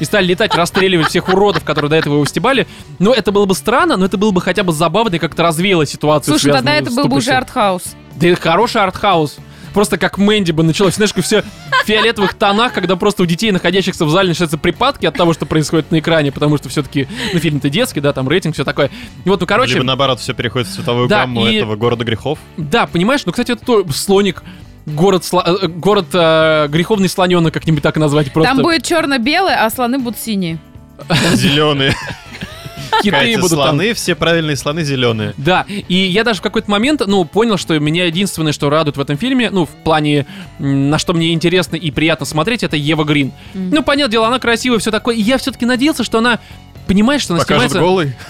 и 0.00 0.04
стали 0.04 0.26
летать, 0.26 0.54
расстреливать 0.54 1.08
всех 1.08 1.28
уродов, 1.28 1.64
которые 1.64 1.90
до 1.90 1.96
этого 1.96 2.14
его 2.14 2.24
стебали. 2.24 2.66
Ну, 2.98 3.12
это 3.12 3.32
было 3.32 3.46
бы 3.46 3.54
странно, 3.54 3.96
но 3.96 4.06
это 4.06 4.16
было 4.16 4.30
бы 4.30 4.40
хотя 4.40 4.62
бы 4.62 4.72
забавно 4.72 5.16
и 5.16 5.18
как-то 5.18 5.42
развеяло 5.42 5.86
ситуацию. 5.86 6.38
Слушай, 6.38 6.52
тогда 6.52 6.74
это 6.74 6.90
был 6.90 7.06
бы 7.06 7.16
уже 7.16 7.32
артхаус. 7.32 7.82
Да 8.14 8.28
это 8.28 8.40
хороший 8.40 8.82
артхаус. 8.82 9.38
Просто 9.78 9.96
как 9.96 10.18
Мэнди 10.18 10.50
бы 10.50 10.64
началось. 10.64 10.96
Знаешь, 10.96 11.12
как 11.12 11.22
все 11.24 11.42
в 11.42 11.86
фиолетовых 11.86 12.34
тонах, 12.34 12.72
когда 12.72 12.96
просто 12.96 13.22
у 13.22 13.26
детей, 13.26 13.52
находящихся 13.52 14.04
в 14.06 14.10
зале, 14.10 14.30
начинаются 14.30 14.58
припадки 14.58 15.06
от 15.06 15.14
того, 15.16 15.34
что 15.34 15.46
происходит 15.46 15.92
на 15.92 16.00
экране, 16.00 16.32
потому 16.32 16.56
что 16.58 16.68
все-таки, 16.68 17.06
ну, 17.32 17.38
фильм-то 17.38 17.70
детский, 17.70 18.00
да, 18.00 18.12
там 18.12 18.28
рейтинг, 18.28 18.54
все 18.54 18.64
такое. 18.64 18.90
И 19.24 19.28
вот, 19.28 19.40
ну, 19.40 19.46
короче, 19.46 19.74
Либо 19.74 19.86
наоборот, 19.86 20.18
все 20.18 20.34
переходит 20.34 20.66
в 20.66 20.74
цветовую 20.74 21.06
Да, 21.06 21.20
гамму 21.20 21.46
и- 21.46 21.54
этого 21.58 21.76
города 21.76 22.04
грехов. 22.04 22.40
да, 22.56 22.88
понимаешь, 22.88 23.20
ну, 23.24 23.30
кстати, 23.30 23.52
это 23.52 23.64
то, 23.64 23.86
слоник, 23.92 24.42
город, 24.84 25.22
сла- 25.22 25.44
э, 25.46 25.68
город 25.68 26.06
э, 26.12 26.66
греховный 26.68 27.08
слоненок, 27.08 27.54
как-нибудь 27.54 27.80
так 27.84 27.96
назвать, 27.98 28.32
просто 28.32 28.52
Там 28.54 28.64
будет 28.64 28.82
черно-белое, 28.82 29.64
а 29.64 29.70
слоны 29.70 30.00
будут 30.00 30.18
синие. 30.18 30.58
Зеленые. 31.34 31.94
киты 33.02 33.16
Катя, 33.16 33.40
будут 33.40 33.58
там. 33.58 33.68
слоны, 33.68 33.94
все 33.94 34.14
правильные 34.14 34.56
слоны 34.56 34.84
зеленые. 34.84 35.34
Да, 35.36 35.66
и 35.68 35.94
я 35.94 36.24
даже 36.24 36.40
в 36.40 36.42
какой-то 36.42 36.70
момент, 36.70 37.02
ну, 37.06 37.24
понял, 37.24 37.56
что 37.56 37.78
меня 37.78 38.06
единственное, 38.06 38.52
что 38.52 38.70
радует 38.70 38.96
в 38.96 39.00
этом 39.00 39.16
фильме, 39.16 39.50
ну, 39.50 39.66
в 39.66 39.70
плане, 39.70 40.26
на 40.58 40.98
что 40.98 41.12
мне 41.12 41.32
интересно 41.32 41.76
и 41.76 41.90
приятно 41.90 42.26
смотреть, 42.26 42.62
это 42.62 42.76
Ева 42.76 43.04
Грин. 43.04 43.32
Мгм. 43.54 43.70
Ну, 43.70 43.82
понятное 43.82 44.12
дело, 44.12 44.26
она 44.26 44.38
красивая, 44.38 44.78
все 44.78 44.90
такое. 44.90 45.14
И 45.16 45.20
я 45.20 45.38
все-таки 45.38 45.66
надеялся, 45.66 46.04
что 46.04 46.18
она 46.18 46.38
понимает, 46.86 47.20
что 47.20 47.34
она 47.34 47.42
Покажет 47.42 47.70
снимается... 47.70 47.80
голый. 47.80 48.16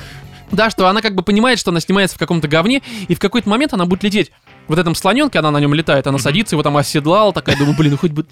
Да, 0.51 0.71
что 0.71 0.89
она 0.89 1.03
как 1.03 1.15
бы 1.15 1.23
понимает, 1.23 1.59
что 1.59 1.71
она 1.71 1.81
снимается 1.81 2.17
в 2.17 2.19
каком-то 2.19 2.49
говне, 2.49 2.83
и 3.07 3.15
в 3.15 3.19
какой-то 3.19 3.49
момент 3.49 3.75
она 3.75 3.85
будет 3.85 4.03
лететь. 4.03 4.33
Вот 4.69 4.79
этом 4.79 4.95
слоненке, 4.95 5.39
она 5.39 5.51
на 5.51 5.59
нем 5.61 5.73
летает, 5.75 6.07
она 6.07 6.19
садится, 6.19 6.55
его 6.55 6.63
там 6.63 6.77
оседлала, 6.77 7.33
такая, 7.33 7.57
думаю, 7.57 7.75
блин, 7.77 7.93
ну 7.93 7.97
хоть 7.99 8.11
бы, 8.13 8.27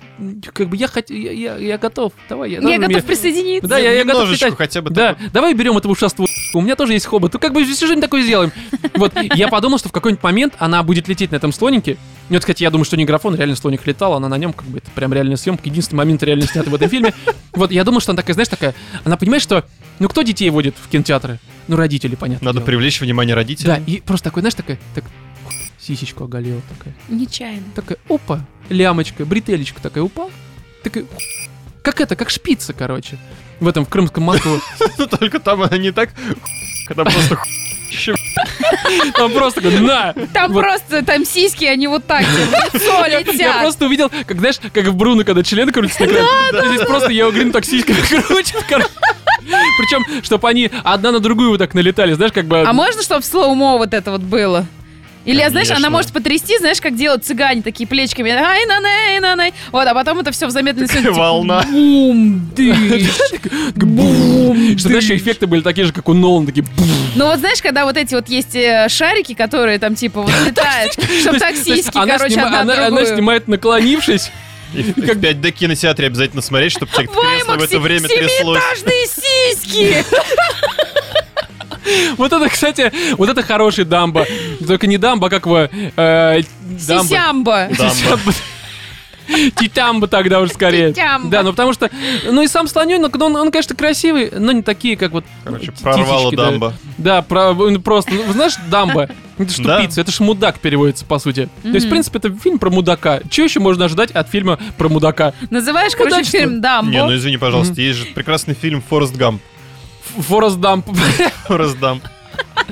как 0.52 0.68
бы 0.68 0.76
я 0.76 0.86
хоть, 0.86 1.08
я, 1.10 1.32
я, 1.32 1.56
я 1.56 1.78
готов, 1.78 2.12
давай. 2.28 2.50
Я, 2.50 2.60
Я 2.60 2.76
готов 2.78 2.88
мне- 2.92 3.02
присоединиться. 3.02 3.68
Да, 3.68 3.78
я, 3.78 3.92
я 3.92 4.04
готов 4.04 4.30
летать. 4.30 4.54
хотя 4.56 4.82
бы 4.82 4.90
Да, 4.90 5.14
так 5.14 5.32
давай 5.32 5.54
берем 5.54 5.76
этого 5.78 5.92
ушастого 5.92 6.28
у 6.54 6.60
меня 6.60 6.76
тоже 6.76 6.92
есть 6.92 7.06
хобот. 7.06 7.32
Ну, 7.32 7.38
как 7.38 7.52
бы 7.52 7.64
что-нибудь 7.64 8.00
такое 8.02 8.22
сделаем. 8.22 8.52
Вот, 8.94 9.14
я 9.34 9.48
подумал, 9.48 9.78
что 9.78 9.88
в 9.88 9.92
какой-нибудь 9.92 10.22
момент 10.22 10.54
она 10.58 10.82
будет 10.82 11.08
лететь 11.08 11.32
на 11.32 11.36
этом 11.36 11.52
слонике. 11.52 11.92
И 12.28 12.32
вот, 12.32 12.40
кстати, 12.40 12.62
я 12.62 12.70
думаю, 12.70 12.84
что 12.84 12.96
не 12.96 13.04
графон, 13.04 13.34
реально 13.34 13.56
слоник 13.56 13.86
летал, 13.86 14.14
она 14.14 14.28
на 14.28 14.36
нем, 14.36 14.52
как 14.52 14.66
бы, 14.66 14.78
это 14.78 14.90
прям 14.90 15.12
реальная 15.14 15.36
съемка, 15.36 15.62
единственный 15.68 15.98
момент 15.98 16.22
реально 16.22 16.46
снятый 16.46 16.70
в 16.70 16.74
этом 16.74 16.88
фильме. 16.90 17.14
Вот, 17.52 17.70
я 17.70 17.84
думал, 17.84 18.00
что 18.00 18.12
она 18.12 18.16
такая, 18.20 18.34
знаешь, 18.34 18.48
такая, 18.48 18.74
она 19.04 19.16
понимает, 19.16 19.42
что, 19.42 19.64
ну, 20.00 20.08
кто 20.08 20.22
детей 20.22 20.50
водит 20.50 20.74
в 20.82 20.88
кинотеатры? 20.88 21.38
Ну, 21.68 21.76
родители, 21.76 22.14
понятно. 22.14 22.44
Надо 22.44 22.58
дело. 22.58 22.66
привлечь 22.66 23.00
внимание 23.00 23.34
Да, 23.34 23.40
родителей. 23.40 23.74
и 23.86 24.00
просто 24.00 24.24
такой, 24.24 24.42
знаешь, 24.42 24.54
такая, 24.54 24.78
так, 24.94 25.04
сисечку 25.86 26.24
оголила 26.24 26.60
такая. 26.76 26.94
Нечаянно. 27.08 27.64
Такая, 27.74 27.98
опа, 28.08 28.40
лямочка, 28.68 29.24
бретелечка 29.24 29.80
такая 29.80 30.04
упала. 30.04 30.30
Такая, 30.82 31.04
как 31.82 32.00
это, 32.00 32.16
как 32.16 32.30
шпица, 32.30 32.72
короче. 32.72 33.18
В 33.60 33.68
этом, 33.68 33.86
в 33.86 33.88
крымском 33.88 34.24
мосту. 34.24 34.60
Ну, 34.98 35.06
Только 35.06 35.38
там 35.40 35.62
она 35.62 35.76
не 35.78 35.92
так, 35.92 36.10
когда 36.88 37.04
просто 37.04 37.38
Там 39.16 39.32
просто 39.34 39.60
на! 39.62 40.12
Там 40.32 40.52
Вот. 40.52 40.62
просто, 40.62 41.04
там 41.04 41.24
сиськи, 41.24 41.64
они 41.64 41.86
вот 41.88 42.04
так 42.04 42.24
в 42.24 42.74
лицо 42.74 43.06
Я 43.06 43.20
летят. 43.20 43.60
просто 43.60 43.86
увидел, 43.86 44.10
как, 44.26 44.38
знаешь, 44.38 44.56
как 44.72 44.86
в 44.86 44.96
Бруно, 44.96 45.24
когда 45.24 45.42
член 45.42 45.70
крутится 45.72 46.04
на 46.04 46.06
экране. 46.06 46.68
Здесь 46.76 46.86
просто 46.86 47.10
Ева 47.10 47.30
Грин 47.30 47.52
так 47.52 47.64
сиськами 47.64 47.98
крутит. 48.00 48.64
короче. 48.68 48.88
Причем, 49.78 50.22
чтобы 50.22 50.48
они 50.48 50.70
одна 50.82 51.12
на 51.12 51.20
другую 51.20 51.50
вот 51.50 51.58
так 51.58 51.74
налетали, 51.74 52.14
знаешь, 52.14 52.32
как 52.32 52.46
бы... 52.46 52.62
А 52.62 52.72
можно, 52.72 53.02
чтобы 53.02 53.20
в 53.22 53.24
слоумо 53.24 53.78
вот 53.78 53.94
это 53.94 54.10
вот 54.10 54.22
было? 54.22 54.66
Или, 55.26 55.46
знаешь, 55.48 55.66
она 55.68 55.74
Конечно. 55.76 55.90
может 55.90 56.12
потрясти, 56.12 56.56
знаешь, 56.58 56.80
как 56.80 56.94
делают 56.96 57.24
цыгане 57.24 57.60
такие 57.60 57.86
плечиками. 57.86 58.30
Ай, 58.30 58.64
на 58.66 58.80
най, 58.80 59.18
на 59.20 59.34
най. 59.36 59.52
Вот, 59.72 59.86
а 59.86 59.92
потом 59.92 60.20
это 60.20 60.30
все 60.30 60.46
в 60.46 60.50
замедленной 60.50 60.88
съемке. 60.88 61.10
волна. 61.10 61.62
Бум, 61.68 62.48
дыщ, 62.54 62.76
бум, 63.74 64.78
Что, 64.78 64.88
знаешь, 64.88 65.04
еще 65.04 65.16
эффекты 65.16 65.46
были 65.48 65.62
такие 65.62 65.84
же, 65.86 65.92
как 65.92 66.08
у 66.08 66.14
Нолана, 66.14 66.46
такие... 66.46 66.62
бум. 66.62 66.88
Ну 67.16 67.26
вот 67.26 67.40
знаешь, 67.40 67.60
когда 67.60 67.84
вот 67.84 67.96
эти 67.96 68.14
вот 68.14 68.28
есть 68.28 68.54
э, 68.54 68.86
шарики, 68.88 69.34
которые 69.34 69.78
там 69.80 69.96
типа 69.96 70.22
вот 70.22 70.32
летают, 70.46 70.92
чтобы 71.20 71.38
так 71.40 71.56
сиськи, 71.56 71.90
короче, 71.92 72.40
одна 72.40 72.86
она- 72.86 73.04
снимает 73.04 73.48
наклонившись. 73.48 74.30
И 74.74 74.82
в 74.82 74.96
5D 74.98 75.50
кинотеатре 75.52 76.06
обязательно 76.08 76.42
смотреть, 76.42 76.72
чтобы 76.72 76.90
тебе 76.92 77.06
В 77.08 77.12
кресло 77.14 77.56
в 77.56 77.62
это 77.62 77.78
время 77.80 78.08
тряслось. 78.08 78.60
семиэтажные 78.60 79.06
сиськи! 79.06 80.04
Вот 82.16 82.32
это, 82.32 82.48
кстати, 82.48 82.92
вот 83.16 83.28
это 83.28 83.42
хороший 83.42 83.84
дамба. 83.84 84.26
Только 84.66 84.86
не 84.86 84.98
дамба, 84.98 85.26
а 85.26 85.30
как 85.30 85.46
его... 85.46 85.58
э, 85.60 86.42
дамба. 86.86 87.04
Сисямба. 87.04 87.68
Дамба. 87.76 88.32
Титамба 89.56 90.06
тогда 90.06 90.40
уже 90.40 90.52
скорее. 90.52 90.90
Титямба. 90.92 91.28
Да, 91.30 91.42
ну 91.42 91.50
потому 91.50 91.72
что... 91.72 91.90
Ну 92.30 92.42
и 92.42 92.46
сам 92.46 92.68
слоненок, 92.68 93.16
ну, 93.16 93.26
он, 93.26 93.36
он, 93.36 93.50
конечно, 93.50 93.74
красивый, 93.74 94.30
но 94.30 94.52
не 94.52 94.62
такие, 94.62 94.96
как 94.96 95.10
вот... 95.12 95.24
Короче, 95.44 95.72
прорвало 95.72 96.30
титечки, 96.30 96.36
да. 96.36 96.50
дамба. 96.50 96.74
Да, 96.98 97.22
про, 97.22 97.52
ну, 97.52 97.80
просто, 97.80 98.12
ну, 98.14 98.32
знаешь, 98.32 98.54
дамба. 98.70 99.08
Это 99.38 99.50
ж 99.52 99.58
Да. 99.58 99.76
тупица, 99.78 100.00
это 100.00 100.12
ж 100.12 100.20
мудак 100.20 100.60
переводится, 100.60 101.04
по 101.04 101.18
сути. 101.18 101.48
То 101.62 101.68
есть, 101.70 101.86
в 101.86 101.90
принципе, 101.90 102.18
это 102.18 102.32
фильм 102.36 102.58
про 102.58 102.70
мудака. 102.70 103.20
Чего 103.28 103.46
еще 103.46 103.60
можно 103.60 103.86
ожидать 103.86 104.10
от 104.12 104.30
фильма 104.30 104.58
про 104.78 104.88
мудака? 104.88 105.34
Называешь, 105.50 105.92
короче, 105.96 106.14
Удачно. 106.16 106.38
фильм 106.38 106.60
Дамбо. 106.60 106.90
Не, 106.90 107.04
ну 107.04 107.14
извини, 107.16 107.36
пожалуйста, 107.36 107.80
есть 107.80 107.98
же 107.98 108.04
прекрасный 108.14 108.54
фильм 108.54 108.82
«Форест 108.88 109.14
Гамп». 109.16 109.42
Форест 110.16 110.58
Дамп. 110.60 110.86
«Форест 111.48 111.78
Гамп». 111.78 112.02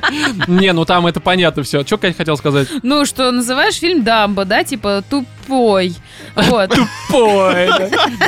Не, 0.48 0.72
ну 0.72 0.84
там 0.84 1.06
это 1.06 1.20
понятно 1.20 1.62
все. 1.62 1.84
Что 1.84 1.98
Катя 1.98 2.16
хотел 2.16 2.36
сказать? 2.36 2.68
Ну, 2.82 3.04
что 3.04 3.30
называешь 3.30 3.74
фильм 3.76 4.02
Дамбо, 4.04 4.44
да, 4.44 4.64
типа 4.64 5.02
тупой. 5.08 5.94
Вот. 6.34 6.70
Тупой. 6.70 7.68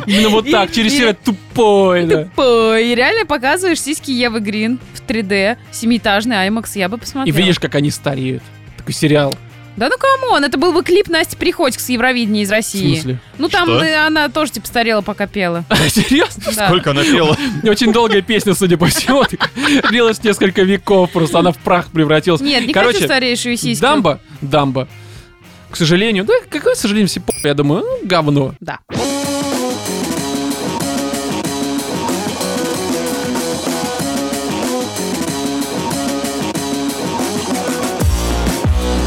Именно 0.06 0.28
вот 0.30 0.50
так, 0.50 0.72
через 0.72 0.92
И- 0.92 0.98
себя 0.98 1.14
тупой. 1.14 2.06
Тупой. 2.06 2.88
И 2.88 2.94
реально 2.94 3.26
показываешь 3.26 3.80
сиськи 3.80 4.10
Евы 4.10 4.40
Грин 4.40 4.78
в 4.94 5.00
3D, 5.08 5.56
семиэтажный 5.72 6.36
IMAX, 6.48 6.70
я 6.74 6.88
бы 6.88 6.96
И 6.96 7.00
посмотрела. 7.00 7.36
видишь, 7.36 7.58
как 7.58 7.74
они 7.74 7.90
стареют. 7.90 8.42
Такой 8.76 8.94
сериал. 8.94 9.34
Да 9.77 9.91
ну 9.91 9.97
come 9.99 10.24
on, 10.24 10.42
это 10.43 10.57
был 10.57 10.72
бы 10.72 10.83
клип 10.83 11.09
Насти 11.09 11.37
Приходько 11.37 11.81
с 11.81 11.89
Евровидения 11.91 12.43
из 12.43 12.49
В 12.49 12.53
России. 12.53 12.95
смысле? 12.95 13.18
Ну 13.37 13.49
там 13.49 13.68
Что? 13.68 13.85
э, 13.85 13.95
она 14.07 14.29
тоже 14.31 14.53
типа 14.53 14.66
старела, 14.66 15.03
пока 15.03 15.27
пела. 15.27 15.64
Серьезно? 15.89 16.43
Да. 16.57 16.66
Сколько 16.68 16.93
она 16.93 17.03
пела? 17.03 17.37
Очень 17.62 17.93
долгая 17.93 18.22
песня, 18.22 18.55
судя 18.55 18.79
по 18.79 18.87
всему. 18.87 19.24
Длилась 19.91 20.22
несколько 20.24 20.62
веков, 20.62 21.11
просто 21.11 21.41
она 21.41 21.53
в 21.53 21.59
прах 21.59 21.89
превратилась. 21.89 22.41
Нет, 22.41 22.66
не 22.66 22.72
Короче, 22.72 22.95
хочу 22.95 23.07
старейшую 23.07 23.57
сиську. 23.59 23.83
Дамба, 23.83 24.20
дамба. 24.41 24.89
К 25.70 25.77
сожалению, 25.77 26.24
да, 26.24 26.35
какое 26.49 26.74
сожалению, 26.74 27.09
все 27.09 27.20
я 27.45 27.53
думаю, 27.53 27.83
ну, 27.83 28.09
говно. 28.09 28.55
Да. 28.61 28.79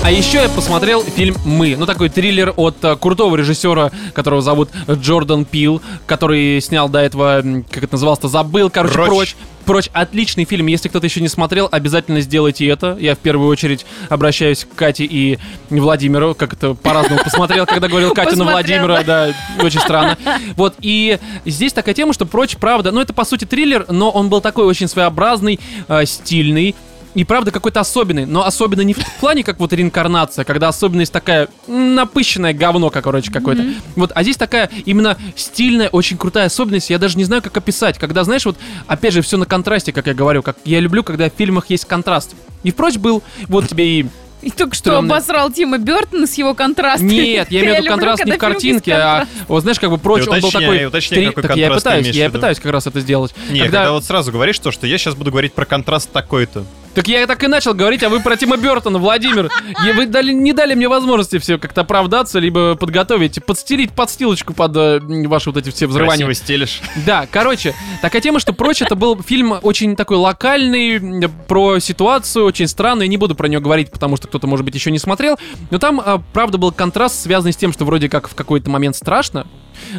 А 0.10 0.12
еще 0.12 0.39
я 0.39 0.49
посмотрел 0.49 1.03
фильм 1.03 1.36
«Мы». 1.45 1.76
Ну, 1.78 1.86
такой 1.86 2.10
триллер 2.10 2.51
от 2.57 2.84
э, 2.84 2.95
крутого 2.95 3.36
режиссера, 3.36 3.91
которого 4.16 4.41
зовут 4.41 4.72
Джордан 4.89 5.45
Пил, 5.45 5.84
который 6.07 6.60
снял 6.62 6.89
до 6.89 6.97
этого, 6.97 7.43
как 7.70 7.84
это 7.84 7.93
называлось-то, 7.93 8.28
забыл, 8.28 8.72
короче, 8.72 8.95
«Прочь». 8.95 9.07
прочь. 9.07 9.36
Прочь, 9.66 9.89
отличный 9.93 10.45
фильм. 10.45 10.66
Если 10.66 10.89
кто-то 10.89 11.05
еще 11.05 11.22
не 11.22 11.28
смотрел, 11.28 11.70
обязательно 11.72 12.22
сделайте 12.22 12.68
это. 12.68 12.97
Я 12.99 13.14
в 13.14 13.20
первую 13.20 13.47
очередь 13.49 13.86
обращаюсь 14.10 14.66
к 14.66 14.74
Кате 14.74 15.05
и 15.05 15.38
Владимиру, 15.70 16.34
как 16.34 16.53
это 16.53 16.74
по-разному 16.74 17.22
посмотрел, 17.24 17.68
когда 17.68 17.88
говорил 17.88 18.12
Катя 18.16 18.36
на 18.36 18.45
Владимира, 18.45 19.03
да, 19.03 19.32
очень 19.62 19.80
странно. 19.80 20.18
Вот, 20.55 20.74
и 20.82 21.20
здесь 21.45 21.72
такая 21.72 21.93
тема, 21.93 22.14
что 22.14 22.26
прочь, 22.26 22.57
правда, 22.57 22.91
ну 22.91 22.99
это 22.99 23.14
по 23.14 23.26
сути 23.26 23.45
триллер, 23.45 23.86
но 23.89 24.10
он 24.10 24.30
был 24.30 24.41
такой 24.41 24.66
очень 24.66 24.88
своеобразный, 24.88 25.60
э, 25.88 26.05
стильный, 26.07 26.74
и 27.16 27.24
правда 27.24 27.51
какой-то 27.51 27.80
особенный, 27.80 28.26
но 28.26 28.45
особенно 28.45 28.82
не 28.82 28.93
в 28.93 28.99
плане 29.20 29.43
как 29.43 29.60
вот 29.60 29.74
реинкарнация, 29.74 30.45
когда 30.45 30.68
особенность 30.68 31.12
такая 31.12 31.49
напыщенное 31.68 32.53
говно, 32.53 32.89
как, 32.89 33.03
короче, 33.03 33.32
какое-то. 33.32 33.66
Вот, 33.95 34.12
а 34.14 34.24
здесь 34.24 34.38
такая 34.38 34.70
именно 34.86 35.18
стильная, 35.36 35.89
очень 35.89 36.18
крутая 36.18 36.45
особенность, 36.45 36.89
я 36.89 36.99
даже 36.99 37.18
не 37.18 37.24
знаю, 37.24 37.41
как 37.41 37.57
описать, 37.57 37.97
когда, 37.97 38.24
знаешь, 38.24 38.45
вот, 38.45 38.57
опять 38.88 39.14
же, 39.14 39.22
все 39.22 39.38
на 39.38 39.45
контрасте, 39.45 39.91
как 39.91 40.07
я 40.07 40.14
говорю, 40.14 40.43
как 40.43 40.57
я 40.66 40.80
люблю, 40.80 41.03
когда 41.03 41.30
в 41.30 41.34
фильмах 41.34 41.70
есть 41.70 41.86
контраст. 41.86 42.36
И 42.64 42.72
впрочь 42.72 42.97
был, 42.97 43.24
вот 43.47 43.68
тебе 43.68 43.99
и 43.99 44.05
И 44.41 44.51
только 44.51 44.76
что 44.76 44.91
Стрёмно. 44.91 45.16
обосрал 45.16 45.51
Тима 45.51 45.78
Бертона 45.78 46.26
с 46.26 46.38
его 46.38 46.53
контрастами. 46.53 47.12
Нет, 47.12 47.51
я 47.51 47.62
имею 47.62 47.76
в 47.76 47.78
виду 47.80 47.89
контраст 47.89 48.24
не 48.24 48.32
в 48.32 48.38
когда 48.38 48.47
картинке, 48.47 48.93
а 48.93 49.28
вот 49.47 49.62
знаешь, 49.62 49.80
как 49.80 49.89
бы 49.89 49.97
прочь, 49.97 50.28
он 50.28 50.39
был 50.39 50.51
такой... 50.51 50.86
уточняй, 50.86 51.26
какой 51.26 51.43
так 51.43 51.57
я 51.57 51.70
пытаюсь, 51.72 52.07
я 52.07 52.30
пытаюсь 52.30 52.60
как 52.60 52.72
раз 52.72 52.88
это 52.88 52.99
сделать. 53.01 53.34
Не, 53.49 53.62
когда... 53.62 53.91
вот 53.91 54.05
сразу 54.05 54.32
говоришь 54.32 54.60
то, 54.60 54.72
что 54.72 54.88
я 54.88 54.97
сейчас 54.97 55.16
буду 55.16 55.32
говорить 55.32 55.53
про 55.53 55.66
контраст 55.66 56.10
такой-то. 56.12 56.64
Так 56.94 57.08
я 57.08 57.26
так 57.28 57.44
и 57.44 57.48
начал 57.48 57.74
говорить, 57.74 58.04
а 58.04 58.10
вы 58.10 58.20
про 58.20 58.36
Тима 58.36 58.58
Бертона, 58.58 59.00
Владимир. 59.00 59.50
И 59.88 59.92
вы 59.92 60.06
дали, 60.08 60.34
не 60.34 60.54
дали 60.54 60.74
мне 60.74 60.90
возможности 60.90 61.38
все 61.38 61.58
как-то 61.58 61.82
оправдаться, 61.82 62.40
либо 62.40 62.76
подготовить, 62.76 63.44
подстелить 63.46 63.92
подстилочку 63.92 64.54
под 64.54 64.76
э, 64.76 65.00
ваши 65.28 65.52
вот 65.52 65.58
эти 65.58 65.70
все 65.70 65.88
взрывания. 65.88 66.26
Красиво 66.26 66.34
стелишь. 66.34 66.82
Да, 67.06 67.28
короче, 67.32 67.76
такая 68.02 68.22
тема, 68.22 68.40
что 68.40 68.54
прочь, 68.54 68.82
это 68.82 68.96
был 68.96 69.22
фильм 69.22 69.56
очень 69.62 69.96
такой 69.96 70.18
локальный, 70.18 71.30
про 71.48 71.80
ситуацию, 71.80 72.46
очень 72.46 72.68
странную. 72.68 73.06
Я 73.06 73.10
не 73.10 73.18
буду 73.18 73.36
про 73.36 73.48
нее 73.48 73.60
говорить, 73.60 73.92
потому 73.92 74.18
что 74.18 74.28
кто-то, 74.28 74.48
может 74.48 74.66
быть, 74.66 74.76
еще 74.76 74.92
не 74.92 75.00
смотрел. 75.00 75.38
Но 75.72 75.80
там, 75.80 76.02
а, 76.04 76.22
правда, 76.34 76.58
был 76.58 76.72
контраст, 76.72 77.22
связанный 77.22 77.54
с 77.54 77.58
тем, 77.58 77.72
что 77.72 77.86
вроде 77.86 78.10
как 78.10 78.28
в 78.28 78.36
какой-то 78.36 78.70
момент 78.70 78.96
страшно. 78.96 79.48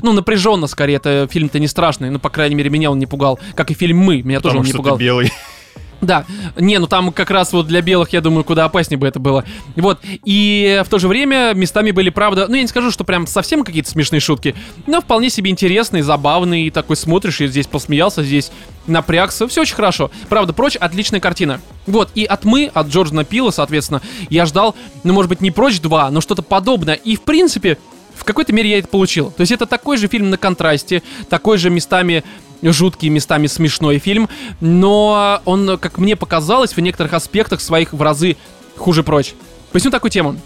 Ну, 0.03 0.12
напряженно, 0.12 0.66
скорее, 0.66 0.97
это 0.97 1.28
фильм-то 1.30 1.59
не 1.59 1.68
страшный, 1.68 2.11
ну, 2.11 2.18
по 2.18 2.30
крайней 2.30 2.57
мере, 2.57 2.68
меня 2.68 2.91
он 2.91 2.99
не 2.99 3.07
пугал. 3.07 3.38
Как 3.55 3.70
и 3.70 3.74
фильм 3.74 3.99
«Мы», 3.99 4.22
меня 4.22 4.41
тоже 4.41 4.57
Потому 4.57 4.61
он 4.61 4.66
не 4.66 4.72
пугал. 4.72 4.97
белый. 4.99 5.32
Да, 6.01 6.24
не, 6.57 6.78
ну 6.78 6.86
там 6.86 7.12
как 7.12 7.30
раз 7.30 7.53
вот 7.53 7.66
для 7.66 7.82
белых, 7.82 8.11
я 8.11 8.20
думаю, 8.20 8.44
куда 8.44 8.64
опаснее 8.64 8.98
бы 8.98 9.07
это 9.07 9.18
было. 9.18 9.44
Вот, 9.76 10.01
и 10.24 10.82
в 10.84 10.88
то 10.88 10.98
же 10.98 11.09
время 11.09 11.53
местами 11.55 11.90
были, 11.90 12.11
правда, 12.11 12.46
ну 12.48 12.55
я 12.55 12.62
не 12.62 12.68
скажу, 12.68 12.90
что 12.90 13.05
прям 13.05 13.26
совсем 13.26 13.64
какие-то 13.64 13.90
смешные 13.90 14.20
шутки, 14.20 14.55
но 14.86 15.01
вполне 15.01 15.28
себе 15.30 15.51
интересные, 15.51 16.03
забавные, 16.03 16.70
такой 16.70 16.96
смотришь, 16.96 17.40
и 17.40 17.46
здесь 17.46 17.66
посмеялся, 17.66 18.22
здесь 18.22 18.51
напрягся, 18.86 19.46
все 19.46 19.62
очень 19.62 19.74
хорошо. 19.74 20.11
Правда, 20.28 20.53
прочь, 20.53 20.76
отличная 20.76 21.20
картина. 21.20 21.61
Вот, 21.86 22.11
и 22.14 22.24
от 22.24 22.44
«Мы», 22.44 22.70
от 22.72 22.88
Джорджана 22.88 23.24
Пила, 23.24 23.51
соответственно, 23.51 24.01
я 24.30 24.46
ждал, 24.46 24.74
ну 25.05 25.12
может 25.12 25.28
быть 25.28 25.40
не 25.40 25.51
«Прочь 25.51 25.80
2», 25.80 26.11
но 26.11 26.20
что-то 26.20 26.42
подобное, 26.42 26.94
и 26.94 27.16
в 27.16 27.22
принципе... 27.22 27.78
В 28.21 28.25
какой-то 28.25 28.53
мере 28.53 28.71
я 28.71 28.79
это 28.79 28.87
получил. 28.87 29.31
То 29.31 29.41
есть 29.41 29.51
это 29.51 29.64
такой 29.64 29.97
же 29.97 30.07
фильм 30.07 30.29
на 30.29 30.37
контрасте, 30.37 31.03
такой 31.31 31.57
же 31.57 31.71
местами 31.71 32.23
жуткий, 32.62 33.09
местами 33.09 33.47
смешной 33.47 33.99
фильм, 33.99 34.29
но 34.61 35.41
он, 35.47 35.79
как 35.79 35.97
мне 35.97 36.16
показалось, 36.16 36.77
в 36.77 36.81
некоторых 36.81 37.14
аспектах 37.14 37.62
своих 37.62 37.95
в 37.95 38.03
разы 38.03 38.37
хуже 38.77 39.03
прочь. 39.03 39.33
Поясню 39.73 39.91
такую 39.91 40.11
тему. 40.11 40.37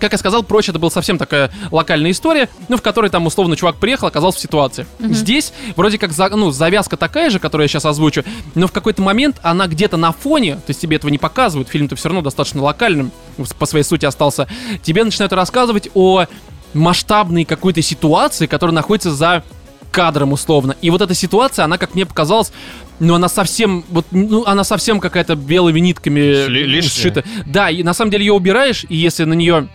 Как 0.00 0.10
я 0.10 0.18
сказал, 0.18 0.42
прочь 0.42 0.68
это 0.68 0.80
была 0.80 0.90
совсем 0.90 1.16
такая 1.16 1.52
локальная 1.70 2.10
история, 2.10 2.48
ну, 2.68 2.76
в 2.76 2.82
которой 2.82 3.08
там 3.08 3.24
условно 3.24 3.56
чувак 3.56 3.76
приехал, 3.76 4.08
оказался 4.08 4.40
в 4.40 4.42
ситуации. 4.42 4.84
Здесь 4.98 5.52
вроде 5.76 5.96
как 5.96 6.10
за- 6.10 6.28
ну, 6.30 6.50
завязка 6.50 6.96
такая 6.96 7.30
же, 7.30 7.38
которую 7.38 7.66
я 7.66 7.68
сейчас 7.68 7.84
озвучу, 7.84 8.24
но 8.56 8.66
в 8.66 8.72
какой-то 8.72 9.00
момент 9.00 9.36
она 9.44 9.68
где-то 9.68 9.96
на 9.96 10.10
фоне, 10.10 10.56
то 10.56 10.62
есть 10.70 10.80
тебе 10.80 10.96
этого 10.96 11.08
не 11.08 11.18
показывают, 11.18 11.68
фильм-то 11.68 11.94
все 11.94 12.08
равно 12.08 12.20
достаточно 12.20 12.60
локальным, 12.60 13.12
по 13.60 13.66
своей 13.66 13.84
сути 13.84 14.04
остался, 14.04 14.48
тебе 14.82 15.04
начинают 15.04 15.32
рассказывать 15.32 15.88
о 15.94 16.26
масштабной 16.74 17.44
какой-то 17.44 17.82
ситуации, 17.82 18.46
которая 18.46 18.74
находится 18.74 19.12
за 19.12 19.42
кадром 19.90 20.32
условно. 20.32 20.74
И 20.80 20.90
вот 20.90 21.02
эта 21.02 21.14
ситуация, 21.14 21.64
она, 21.64 21.76
как 21.78 21.94
мне 21.94 22.06
показалось, 22.06 22.52
ну, 22.98 23.14
она 23.14 23.28
совсем, 23.28 23.84
вот, 23.90 24.06
ну, 24.10 24.44
она 24.46 24.64
совсем 24.64 25.00
какая-то 25.00 25.34
белыми 25.36 25.80
нитками 25.80 26.20
Ли- 26.48 26.64
лишняя. 26.64 26.90
сшита. 26.90 27.24
Да, 27.46 27.68
и 27.70 27.82
на 27.82 27.92
самом 27.92 28.10
деле 28.10 28.24
ее 28.24 28.32
убираешь, 28.32 28.84
и 28.88 28.96
если 28.96 29.24
на 29.24 29.34
нее 29.34 29.68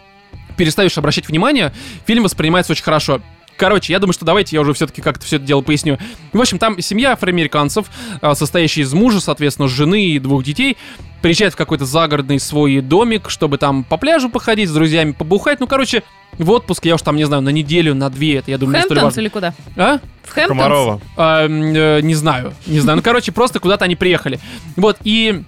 перестаешь 0.58 0.98
обращать 0.98 1.28
внимание, 1.28 1.72
фильм 2.06 2.24
воспринимается 2.24 2.72
очень 2.72 2.84
хорошо. 2.84 3.22
Короче, 3.58 3.91
я 3.91 3.99
думаю, 3.99 4.14
что 4.14 4.26
давайте 4.26 4.55
я 4.55 4.62
уже 4.62 4.74
все-таки 4.74 5.01
как-то 5.01 5.26
все 5.26 5.38
это 5.38 5.45
дело 5.45 5.62
поясню. 5.62 5.97
В 6.32 6.39
общем, 6.39 6.60
там 6.60 6.80
семья 6.80 7.14
афроамериканцев, 7.14 7.88
а, 8.22 8.36
состоящая 8.36 8.82
из 8.82 8.93
мужа, 8.93 9.20
соответственно, 9.20 9.68
жены 9.68 10.05
и 10.05 10.20
двух 10.20 10.43
детей, 10.43 10.78
приезжает 11.22 11.53
в 11.53 11.58
какой-то 11.58 11.86
загородный 11.86 12.39
свой 12.39 12.82
домик, 12.82 13.30
чтобы 13.30 13.58
там 13.58 13.84
по 13.84 13.97
пляжу 13.97 14.30
походить, 14.30 14.70
с 14.70 14.74
друзьями 14.74 15.12
побухать. 15.12 15.60
Ну, 15.60 15.68
короче, 15.68 16.03
в 16.38 16.51
отпуск, 16.51 16.86
я 16.86 16.95
уж 16.95 17.01
там, 17.01 17.16
не 17.16 17.26
знаю, 17.26 17.41
на 17.41 17.49
неделю, 17.49 17.95
на 17.95 18.10
две, 18.10 18.38
это, 18.38 18.51
я 18.51 18.58
думаю, 18.58 18.78
не 18.78 18.82
столь 18.84 18.97
Хэмптонс 18.97 19.16
важно. 19.16 19.22
или 19.22 19.30
куда? 19.30 19.53
А? 19.76 19.99
В 20.24 20.32
Хэмптонс? 20.32 20.60
Комарова. 20.60 21.01
А, 21.16 21.47
э, 21.47 22.01
не 22.01 22.14
знаю, 22.14 22.53
не 22.68 22.80
знаю. 22.80 22.97
Ну, 22.97 23.03
короче, 23.03 23.32
просто 23.32 23.60
куда-то 23.60 23.86
они 23.86 23.95
приехали. 23.95 24.39
Вот, 24.76 24.97
и 25.03 25.43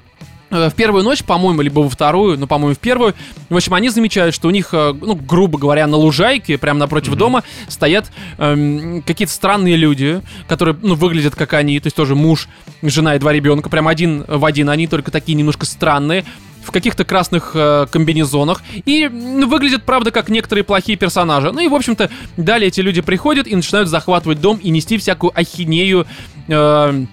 в 0.50 0.72
первую 0.76 1.04
ночь, 1.04 1.24
по-моему, 1.24 1.62
либо 1.62 1.80
во 1.80 1.90
вторую, 1.90 2.38
ну, 2.38 2.48
по-моему, 2.48 2.76
в 2.76 2.80
первую, 2.80 3.16
в 3.50 3.56
общем, 3.56 3.74
они 3.74 3.90
замечают, 3.90 4.36
что 4.36 4.48
у 4.48 4.52
них, 4.52 4.70
э, 4.74 4.94
ну, 5.00 5.16
грубо 5.16 5.60
говоря, 5.60 5.88
на 5.88 5.98
лужайке, 5.98 6.58
прямо 6.58 6.80
напротив 6.80 7.16
дома, 7.16 7.44
стоят 7.68 8.12
эм, 8.38 9.04
какие-то 9.04 9.34
странные 9.34 9.76
люди, 9.76 10.22
которые, 10.48 10.78
ну, 10.82 10.96
выглядят 10.96 11.36
как 11.36 11.54
они, 11.54 11.80
то 11.80 11.88
есть 11.88 11.96
тоже 11.96 12.16
муж, 12.16 12.48
жена 12.82 13.16
и 13.16 13.20
два 13.20 13.34
ребенка, 13.34 13.70
прям 13.70 13.88
один 13.88 14.26
в 14.28 14.44
один, 14.46 14.70
они 14.70 14.88
только 14.88 15.12
такие 15.12 15.36
немножко 15.36 15.66
странные, 15.66 16.26
в 16.64 16.72
каких-то 16.72 17.04
красных 17.06 17.52
э, 17.56 17.88
комбинезонах. 17.92 18.62
И 18.86 19.08
ну, 19.08 19.48
выглядят, 19.48 19.84
правда, 19.84 20.12
как 20.12 20.30
некоторые 20.30 20.64
плохие 20.64 20.98
персонажи. 20.98 21.52
Ну 21.52 21.62
и, 21.62 21.68
в 21.68 21.74
общем-то, 21.74 22.10
далее 22.38 22.68
эти 22.68 22.82
люди 22.82 23.02
приходят 23.02 23.48
и 23.48 23.56
начинают 23.56 23.90
захватывать 23.90 24.42
дом 24.42 24.58
и 24.58 24.70
нести 24.70 24.98
всякую 24.98 25.32
ахинею, 25.38 26.06
э, 26.48 27.06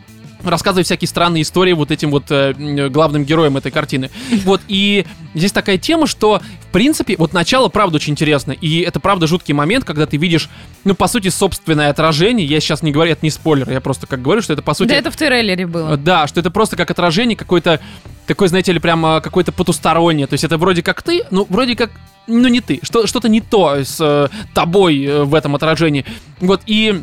рассказывать 0.43 0.87
всякие 0.87 1.09
странные 1.09 1.43
истории 1.43 1.73
вот 1.73 1.91
этим 1.91 2.11
вот 2.11 2.31
э, 2.31 2.89
главным 2.89 3.25
героям 3.25 3.57
этой 3.57 3.71
картины. 3.71 4.11
Вот, 4.45 4.61
и 4.69 5.05
здесь 5.35 5.53
такая 5.53 5.79
тема, 5.79 6.07
что, 6.07 6.41
в 6.69 6.73
принципе, 6.73 7.17
вот 7.19 7.33
начало, 7.33 7.69
правда, 7.69 7.97
очень 7.97 8.13
интересно, 8.13 8.53
и 8.53 8.81
это, 8.81 9.01
правда, 9.01 9.27
жуткий 9.27 9.53
момент, 9.53 9.85
когда 9.85 10.07
ты 10.07 10.17
видишь, 10.17 10.49
ну, 10.85 10.95
по 10.95 11.07
сути, 11.07 11.29
собственное 11.29 11.91
отражение, 11.91 12.47
я 12.47 12.61
сейчас 12.61 12.83
не 12.83 12.93
говорю, 12.93 13.13
это 13.13 13.21
не 13.23 13.31
спойлер, 13.31 13.71
я 13.71 13.81
просто 13.81 14.07
как 14.07 14.23
говорю, 14.23 14.41
что 14.43 14.53
это, 14.53 14.63
по 14.63 14.75
сути... 14.75 14.89
Да 14.89 14.95
это 14.95 15.11
в 15.11 15.17
трейлере 15.17 15.67
Э, 15.67 15.69
было. 15.69 15.97
Да, 15.97 16.27
что 16.27 16.41
это 16.41 16.51
просто 16.51 16.77
как 16.77 16.91
отражение 16.91 17.37
какой-то, 17.37 17.81
такой, 18.27 18.49
знаете 18.49 18.73
ли, 18.73 18.79
прямо 18.79 19.21
какой-то 19.21 19.53
потустороннее. 19.53 20.27
То 20.27 20.35
есть 20.35 20.45
это 20.45 20.59
вроде 20.59 20.83
как 20.83 21.03
ты, 21.03 21.25
ну, 21.31 21.47
вроде 21.49 21.77
как, 21.77 21.91
ну, 22.27 22.49
не 22.49 22.61
ты. 22.61 22.81
Что, 22.83 23.07
что-то 23.07 23.29
не 23.29 23.41
то 23.41 23.77
с 23.85 24.01
э, 24.01 24.29
тобой 24.55 25.05
э, 25.05 25.25
в 25.25 25.35
этом 25.35 25.55
отражении. 25.55 26.05
Вот, 26.41 26.63
и 26.67 27.03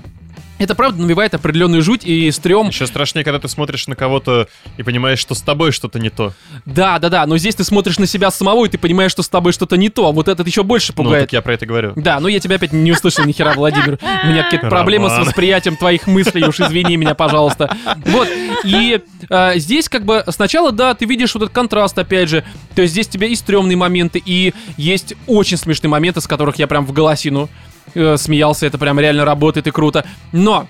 это 0.59 0.75
правда 0.75 1.01
навевает 1.01 1.33
определенную 1.33 1.81
жуть 1.81 2.05
и 2.05 2.29
стрём. 2.31 2.67
Еще 2.69 2.87
страшнее, 2.87 3.23
когда 3.23 3.39
ты 3.39 3.47
смотришь 3.49 3.87
на 3.87 3.95
кого-то 3.95 4.47
и 4.77 4.83
понимаешь, 4.83 5.19
что 5.19 5.35
с 5.35 5.41
тобой 5.41 5.71
что-то 5.71 5.99
не 5.99 6.09
то. 6.09 6.33
Да, 6.65 6.99
да, 6.99 7.09
да, 7.09 7.25
но 7.25 7.37
здесь 7.37 7.55
ты 7.55 7.63
смотришь 7.63 7.97
на 7.99 8.05
себя 8.07 8.31
самого, 8.31 8.65
и 8.65 8.69
ты 8.69 8.77
понимаешь, 8.77 9.11
что 9.11 9.23
с 9.23 9.29
тобой 9.29 9.51
что-то 9.53 9.77
не 9.77 9.89
то. 9.89 10.07
А 10.07 10.11
вот 10.11 10.27
этот 10.27 10.47
еще 10.47 10.63
больше 10.63 10.93
Ну, 10.95 11.03
пугает. 11.03 11.23
так 11.25 11.33
я 11.33 11.41
про 11.41 11.53
это 11.53 11.65
говорю. 11.65 11.93
Да, 11.95 12.19
но 12.19 12.27
я 12.27 12.39
тебя 12.39 12.55
опять 12.55 12.71
не 12.73 12.91
услышал 12.91 13.25
ни 13.25 13.31
хера, 13.31 13.53
Владимир. 13.53 13.99
У 14.23 14.27
меня 14.27 14.43
какие-то 14.43 14.69
проблемы 14.69 15.09
с 15.09 15.17
восприятием 15.17 15.75
твоих 15.75 16.07
мыслей, 16.07 16.45
уж 16.47 16.59
извини 16.59 16.97
меня, 16.97 17.15
пожалуйста. 17.15 17.75
Вот, 18.05 18.27
и 18.63 19.01
э, 19.29 19.51
здесь 19.59 19.89
как 19.89 20.05
бы 20.05 20.23
сначала, 20.29 20.71
да, 20.71 20.93
ты 20.93 21.05
видишь 21.05 21.33
вот 21.33 21.43
этот 21.43 21.55
контраст, 21.55 21.97
опять 21.97 22.29
же, 22.29 22.43
то 22.75 22.81
есть 22.81 22.93
здесь 22.93 23.07
у 23.07 23.11
тебя 23.11 23.27
и 23.27 23.35
стрёмные 23.35 23.75
моменты, 23.77 24.21
и 24.23 24.53
есть 24.77 25.13
очень 25.27 25.57
смешные 25.57 25.89
моменты, 25.89 26.21
с 26.21 26.27
которых 26.27 26.57
я 26.57 26.67
прям 26.67 26.85
в 26.85 26.91
голосину 26.93 27.49
э, 27.93 28.17
смеялся, 28.17 28.65
это 28.65 28.77
прям 28.77 28.99
реально 28.99 29.25
работает 29.25 29.67
и 29.67 29.71
круто. 29.71 30.05
Но 30.31 30.67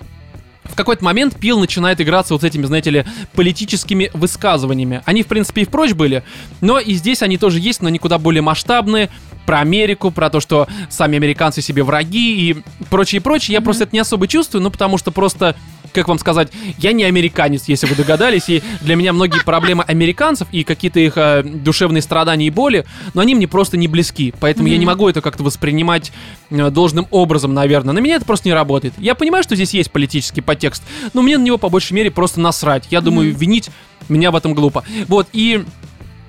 в 0.64 0.74
какой-то 0.74 1.04
момент 1.04 1.38
Пил 1.38 1.60
начинает 1.60 2.00
играться 2.00 2.34
вот 2.34 2.40
с 2.40 2.44
этими, 2.44 2.64
знаете 2.64 2.90
ли, 2.90 3.04
политическими 3.34 4.10
высказываниями. 4.14 5.02
Они, 5.04 5.22
в 5.22 5.26
принципе, 5.26 5.62
и 5.62 5.64
впрочь 5.64 5.92
были, 5.92 6.24
но 6.60 6.78
и 6.78 6.94
здесь 6.94 7.22
они 7.22 7.38
тоже 7.38 7.60
есть, 7.60 7.82
но 7.82 7.88
они 7.88 7.98
куда 7.98 8.18
более 8.18 8.42
масштабные, 8.42 9.10
про 9.44 9.60
Америку, 9.60 10.10
про 10.10 10.30
то, 10.30 10.40
что 10.40 10.66
сами 10.90 11.16
американцы 11.16 11.62
себе 11.62 11.82
враги 11.82 12.50
и 12.50 12.62
прочее, 12.90 13.20
прочее. 13.20 13.54
Я 13.54 13.60
просто 13.60 13.84
это 13.84 13.94
не 13.94 14.00
особо 14.00 14.26
чувствую, 14.28 14.62
ну, 14.62 14.70
потому 14.70 14.98
что 14.98 15.10
просто 15.10 15.56
как 15.94 16.08
вам 16.08 16.18
сказать, 16.18 16.48
я 16.78 16.92
не 16.92 17.04
американец, 17.04 17.64
если 17.68 17.86
вы 17.86 17.94
догадались, 17.94 18.48
и 18.48 18.62
для 18.80 18.96
меня 18.96 19.12
многие 19.12 19.42
проблемы 19.42 19.84
американцев 19.84 20.48
и 20.50 20.64
какие-то 20.64 21.00
их 21.00 21.16
э, 21.16 21.42
душевные 21.44 22.02
страдания 22.02 22.48
и 22.48 22.50
боли, 22.50 22.84
но 23.14 23.22
они 23.22 23.34
мне 23.34 23.46
просто 23.46 23.76
не 23.76 23.88
близки, 23.88 24.34
поэтому 24.40 24.68
я 24.68 24.76
не 24.76 24.86
могу 24.86 25.08
это 25.08 25.22
как-то 25.22 25.44
воспринимать 25.44 26.12
э, 26.50 26.70
должным 26.70 27.06
образом, 27.10 27.54
наверное. 27.54 27.94
На 27.94 28.00
меня 28.00 28.16
это 28.16 28.24
просто 28.24 28.48
не 28.48 28.54
работает. 28.54 28.94
Я 28.98 29.14
понимаю, 29.14 29.44
что 29.44 29.54
здесь 29.54 29.72
есть 29.72 29.90
политический 29.90 30.40
подтекст, 30.40 30.82
но 31.14 31.22
мне 31.22 31.38
на 31.38 31.42
него 31.42 31.58
по 31.58 31.68
большей 31.68 31.94
мере 31.94 32.10
просто 32.10 32.40
насрать. 32.40 32.88
Я 32.90 33.00
думаю, 33.00 33.34
винить 33.34 33.70
меня 34.08 34.30
в 34.30 34.36
этом 34.36 34.54
глупо. 34.54 34.84
Вот, 35.06 35.28
и 35.32 35.64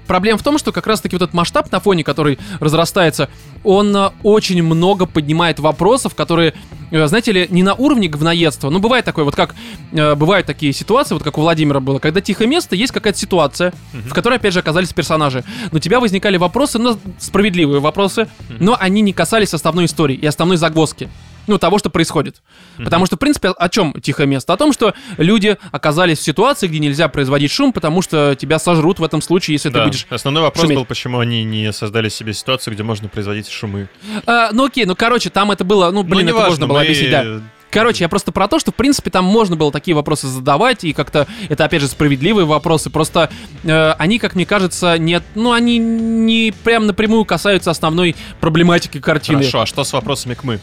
проблема 0.07 0.37
в 0.37 0.43
том, 0.43 0.57
что 0.57 0.71
как 0.71 0.87
раз-таки 0.87 1.15
вот 1.15 1.23
этот 1.23 1.33
масштаб 1.33 1.71
на 1.71 1.79
фоне, 1.79 2.03
который 2.03 2.39
разрастается, 2.59 3.29
он 3.63 3.95
э, 3.95 4.11
очень 4.23 4.61
много 4.63 5.05
поднимает 5.05 5.59
вопросов, 5.59 6.15
которые, 6.15 6.53
э, 6.91 7.07
знаете 7.07 7.31
ли, 7.31 7.47
не 7.49 7.63
на 7.63 7.73
уровне 7.73 8.07
говноедства. 8.07 8.69
Ну, 8.69 8.79
бывает 8.79 9.05
такое, 9.05 9.25
вот 9.25 9.35
как 9.35 9.55
э, 9.91 10.15
бывают 10.15 10.47
такие 10.47 10.73
ситуации, 10.73 11.15
вот 11.15 11.23
как 11.23 11.37
у 11.37 11.41
Владимира 11.41 11.79
было, 11.79 11.99
когда 11.99 12.21
тихое 12.21 12.47
место, 12.47 12.75
есть 12.75 12.93
какая-то 12.93 13.19
ситуация, 13.19 13.73
в 13.93 14.13
которой, 14.13 14.37
опять 14.37 14.53
же, 14.53 14.59
оказались 14.59 14.93
персонажи. 14.93 15.43
Но 15.71 15.77
у 15.77 15.79
тебя 15.79 15.99
возникали 15.99 16.37
вопросы, 16.37 16.79
ну, 16.79 16.97
справедливые 17.19 17.79
вопросы, 17.79 18.27
но 18.49 18.77
они 18.79 19.01
не 19.01 19.13
касались 19.13 19.53
основной 19.53 19.85
истории 19.85 20.15
и 20.15 20.25
основной 20.25 20.57
загвоздки 20.57 21.09
ну, 21.47 21.57
того, 21.57 21.77
что 21.79 21.89
происходит. 21.89 22.41
Потому 22.77 23.05
что, 23.05 23.15
в 23.15 23.19
принципе, 23.19 23.49
о 23.49 23.69
чем 23.69 23.93
тихое 24.01 24.27
место? 24.27 24.53
О 24.53 24.57
том, 24.57 24.73
что 24.73 24.93
люди 25.17 25.57
оказались 25.71 26.19
в 26.19 26.23
ситуации, 26.23 26.67
где 26.67 26.79
нельзя 26.79 27.07
производить 27.07 27.51
шум, 27.51 27.71
потому 27.73 28.01
что 28.01 28.35
тебя 28.35 28.59
сожрут 28.59 28.99
в 28.99 29.03
этом 29.03 29.21
случае, 29.21 29.55
если 29.55 29.69
Да. 29.69 29.79
ты 29.81 29.85
будешь... 29.87 30.07
Основной 30.09 30.43
вопрос 30.43 30.63
шуметь. 30.63 30.77
был, 30.77 30.85
почему 30.85 31.19
они 31.19 31.43
не 31.43 31.71
создали 31.73 32.09
себе 32.09 32.33
ситуацию, 32.33 32.73
где 32.73 32.83
можно 32.83 33.07
производить 33.07 33.49
шумы. 33.49 33.89
А, 34.25 34.49
ну 34.51 34.65
окей, 34.65 34.85
ну 34.85 34.95
короче, 34.95 35.29
там 35.29 35.51
это 35.51 35.63
было, 35.63 35.91
ну 35.91 36.03
блин, 36.03 36.13
ну, 36.13 36.19
это 36.21 36.27
неважно, 36.29 36.49
можно 36.49 36.67
было 36.67 36.77
мы- 36.79 36.83
объяснить, 36.85 37.11
да. 37.11 37.41
Короче, 37.71 38.05
я 38.05 38.09
просто 38.09 38.31
про 38.31 38.47
то, 38.47 38.57
что, 38.57 38.71
в 38.71 38.75
принципе, 38.75 39.09
там 39.09 39.25
можно 39.25 39.57
было 39.57 39.69
такие 39.69 39.93
вопросы 39.95 40.27
задавать, 40.27 40.85
и 40.85 40.93
как-то 40.93 41.27
это, 41.49 41.65
опять 41.65 41.81
же, 41.81 41.89
справедливые 41.89 42.45
вопросы. 42.45 42.89
Просто 42.89 43.29
э, 43.65 43.91
они, 43.97 44.17
как 44.17 44.33
мне 44.35 44.45
кажется, 44.45 44.97
нет, 44.97 45.23
ну, 45.35 45.51
они 45.51 45.77
не 45.77 46.53
прям 46.63 46.87
напрямую 46.87 47.25
касаются 47.25 47.71
основной 47.71 48.15
проблематики 48.39 49.01
картины. 49.01 49.39
Хорошо, 49.39 49.61
а 49.61 49.65
что 49.65 49.83
с 49.83 49.91
вопросами 49.91 50.35
к 50.35 50.45
мы? 50.45 50.61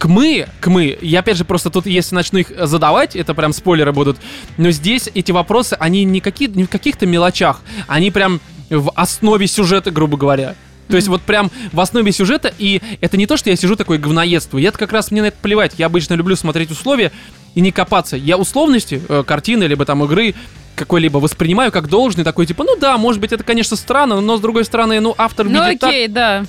К 0.00 0.06
мы, 0.06 0.48
к 0.60 0.68
мы, 0.68 0.96
я 1.02 1.18
опять 1.18 1.36
же 1.36 1.44
просто 1.44 1.68
тут, 1.68 1.84
если 1.84 2.14
начну 2.14 2.38
их 2.38 2.50
задавать, 2.58 3.14
это 3.14 3.34
прям 3.34 3.52
спойлеры 3.52 3.92
будут, 3.92 4.16
но 4.56 4.70
здесь 4.70 5.10
эти 5.14 5.30
вопросы, 5.30 5.76
они 5.78 6.04
не, 6.04 6.20
какие, 6.20 6.48
не 6.48 6.64
в 6.64 6.70
каких-то 6.70 7.04
мелочах, 7.04 7.60
они 7.86 8.10
прям 8.10 8.40
в 8.70 8.90
основе 8.94 9.46
сюжета, 9.46 9.90
грубо 9.90 10.16
говоря. 10.16 10.54
То 10.88 10.96
есть 10.96 11.08
вот 11.08 11.20
прям 11.20 11.50
в 11.70 11.80
основе 11.80 12.12
сюжета, 12.12 12.50
и 12.58 12.80
это 13.02 13.18
не 13.18 13.26
то, 13.26 13.36
что 13.36 13.50
я 13.50 13.56
сижу 13.56 13.76
такой 13.76 13.98
говноедствую, 13.98 14.62
я 14.62 14.72
как 14.72 14.90
раз 14.90 15.10
мне 15.10 15.20
на 15.20 15.26
это 15.26 15.36
плевать, 15.42 15.74
я 15.76 15.84
обычно 15.84 16.14
люблю 16.14 16.34
смотреть 16.34 16.70
условия 16.70 17.12
и 17.54 17.60
не 17.60 17.70
копаться. 17.70 18.16
Я 18.16 18.38
условности 18.38 19.02
э, 19.06 19.22
картины, 19.26 19.64
либо 19.64 19.84
там 19.84 20.02
игры 20.04 20.34
какой-либо 20.76 21.18
воспринимаю 21.18 21.70
как 21.70 21.88
должный, 21.88 22.24
такой 22.24 22.46
типа, 22.46 22.64
ну 22.64 22.74
да, 22.76 22.96
может 22.96 23.20
быть, 23.20 23.32
это, 23.32 23.44
конечно, 23.44 23.76
странно, 23.76 24.20
но 24.22 24.38
с 24.38 24.40
другой 24.40 24.64
стороны, 24.64 24.98
ну, 25.00 25.14
автор 25.18 25.46
Ну 25.46 25.62
видит 25.62 25.80
так, 25.80 25.90
окей, 25.90 26.08
да. 26.08 26.46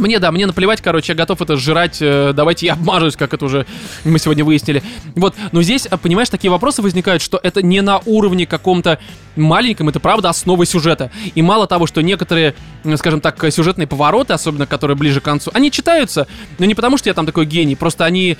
Мне, 0.00 0.18
да, 0.18 0.32
мне 0.32 0.46
наплевать, 0.46 0.80
короче, 0.80 1.12
я 1.12 1.16
готов 1.16 1.40
это 1.42 1.56
сжирать, 1.56 1.98
э, 2.00 2.32
давайте 2.34 2.66
я 2.66 2.72
обмажусь, 2.72 3.16
как 3.16 3.34
это 3.34 3.44
уже 3.44 3.66
мы 4.04 4.18
сегодня 4.18 4.44
выяснили. 4.44 4.82
Вот, 5.14 5.34
но 5.52 5.62
здесь, 5.62 5.86
а, 5.86 5.96
понимаешь, 5.96 6.28
такие 6.28 6.50
вопросы 6.50 6.82
возникают, 6.82 7.22
что 7.22 7.38
это 7.42 7.62
не 7.62 7.80
на 7.80 8.00
уровне 8.06 8.46
каком-то 8.46 8.98
маленьком, 9.36 9.88
это 9.88 10.00
правда 10.00 10.28
основа 10.28 10.66
сюжета. 10.66 11.10
И 11.34 11.42
мало 11.42 11.66
того, 11.66 11.86
что 11.86 12.02
некоторые, 12.02 12.54
скажем 12.96 13.20
так, 13.20 13.42
сюжетные 13.52 13.86
повороты, 13.86 14.32
особенно 14.32 14.66
которые 14.66 14.96
ближе 14.96 15.20
к 15.20 15.24
концу, 15.24 15.50
они 15.54 15.70
читаются, 15.70 16.26
но 16.58 16.64
не 16.64 16.74
потому, 16.74 16.98
что 16.98 17.08
я 17.08 17.14
там 17.14 17.26
такой 17.26 17.46
гений, 17.46 17.76
просто 17.76 18.04
они, 18.04 18.36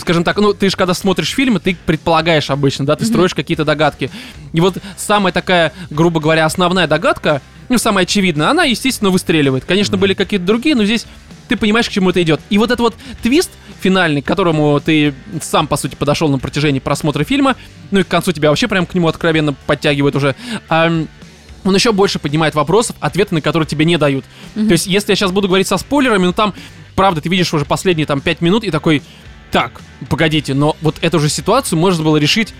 скажем 0.00 0.24
так, 0.24 0.36
ну, 0.38 0.52
ты 0.52 0.70
же 0.70 0.76
когда 0.76 0.94
смотришь 0.94 1.34
фильмы, 1.34 1.60
ты 1.60 1.76
предполагаешь 1.86 2.50
обычно, 2.50 2.84
да, 2.84 2.96
ты 2.96 3.04
строишь 3.04 3.34
какие-то 3.34 3.64
догадки. 3.64 4.10
И 4.52 4.60
вот 4.60 4.78
самая 4.96 5.32
такая, 5.32 5.72
грубо 5.90 6.20
говоря, 6.20 6.44
основная 6.44 6.86
догадка, 6.86 7.40
ну, 7.68 7.78
самая 7.78 8.04
очевидная, 8.04 8.50
она, 8.50 8.64
естественно, 8.64 9.10
выстреливает. 9.10 9.64
Конечно, 9.64 9.96
были 9.96 10.14
какие-то 10.14 10.46
другие, 10.46 10.74
но 10.74 10.84
здесь 10.84 11.06
ты 11.48 11.56
понимаешь, 11.56 11.88
к 11.88 11.92
чему 11.92 12.10
это 12.10 12.22
идет. 12.22 12.40
И 12.50 12.58
вот 12.58 12.66
этот 12.66 12.80
вот 12.80 12.94
твист 13.22 13.50
финальный, 13.80 14.22
к 14.22 14.26
которому 14.26 14.80
ты 14.80 15.14
сам, 15.40 15.66
по 15.66 15.76
сути, 15.76 15.94
подошел 15.94 16.28
на 16.28 16.38
протяжении 16.38 16.80
просмотра 16.80 17.24
фильма, 17.24 17.56
ну 17.90 18.00
и 18.00 18.02
к 18.02 18.08
концу 18.08 18.32
тебя 18.32 18.50
вообще 18.50 18.68
прям 18.68 18.86
к 18.86 18.94
нему 18.94 19.08
откровенно 19.08 19.52
подтягивает 19.52 20.16
уже, 20.16 20.34
он 20.68 21.74
еще 21.74 21.92
больше 21.92 22.18
поднимает 22.18 22.54
вопросов, 22.54 22.96
ответы 23.00 23.34
на 23.34 23.40
которые 23.40 23.66
тебе 23.66 23.84
не 23.84 23.96
дают. 23.96 24.24
То 24.54 24.72
есть, 24.72 24.86
если 24.86 25.12
я 25.12 25.16
сейчас 25.16 25.32
буду 25.32 25.48
говорить 25.48 25.66
со 25.66 25.76
спойлерами, 25.76 26.26
ну 26.26 26.32
там, 26.32 26.54
правда, 26.94 27.20
ты 27.20 27.28
видишь 27.28 27.52
уже 27.52 27.64
последние 27.64 28.06
там 28.06 28.20
5 28.20 28.40
минут 28.40 28.64
и 28.64 28.70
такой, 28.70 29.02
так, 29.50 29.80
погодите, 30.08 30.54
но 30.54 30.76
вот 30.80 30.96
эту 31.00 31.20
же 31.20 31.28
ситуацию 31.28 31.78
можно 31.78 32.02
было 32.04 32.16
решить 32.16 32.54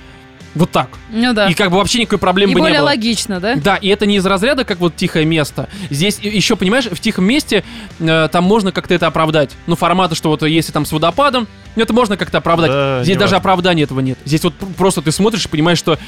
вот 0.57 0.70
так. 0.70 0.88
Ну 1.11 1.32
да. 1.32 1.48
И 1.48 1.54
как 1.54 1.70
бы 1.70 1.76
вообще 1.76 2.00
никакой 2.00 2.18
проблемы 2.18 2.50
И 2.50 2.54
бы 2.54 2.61
не 2.61 2.64
более 2.64 2.80
было. 2.80 2.86
логично, 2.86 3.38
да? 3.40 3.54
Да, 3.57 3.76
и 3.76 3.88
это 3.88 4.07
не 4.07 4.16
из 4.16 4.26
разряда, 4.26 4.64
как 4.64 4.78
вот 4.80 4.96
тихое 4.96 5.24
место. 5.24 5.68
Здесь 5.90 6.18
еще, 6.18 6.57
понимаешь, 6.57 6.86
в 6.86 6.98
тихом 6.98 7.24
месте 7.26 7.62
э, 8.00 8.28
там 8.32 8.44
можно 8.44 8.72
как-то 8.72 8.94
это 8.94 9.07
оправдать. 9.07 9.50
Ну, 9.66 9.76
формата, 9.76 10.14
что 10.14 10.30
вот 10.30 10.42
если 10.42 10.72
там 10.72 10.84
с 10.86 10.92
водопадом, 10.92 11.46
ну, 11.76 11.82
это 11.82 11.92
можно 11.92 12.16
как-то 12.16 12.38
оправдать. 12.38 12.70
Да, 12.70 13.04
Здесь 13.04 13.16
даже 13.16 13.32
важно. 13.32 13.36
оправдания 13.38 13.82
этого 13.82 14.00
нет. 14.00 14.18
Здесь 14.24 14.42
вот 14.44 14.54
пр- 14.54 14.68
просто 14.76 15.02
ты 15.02 15.12
смотришь 15.12 15.44
и 15.44 15.48
понимаешь, 15.48 15.78
что 15.78 15.98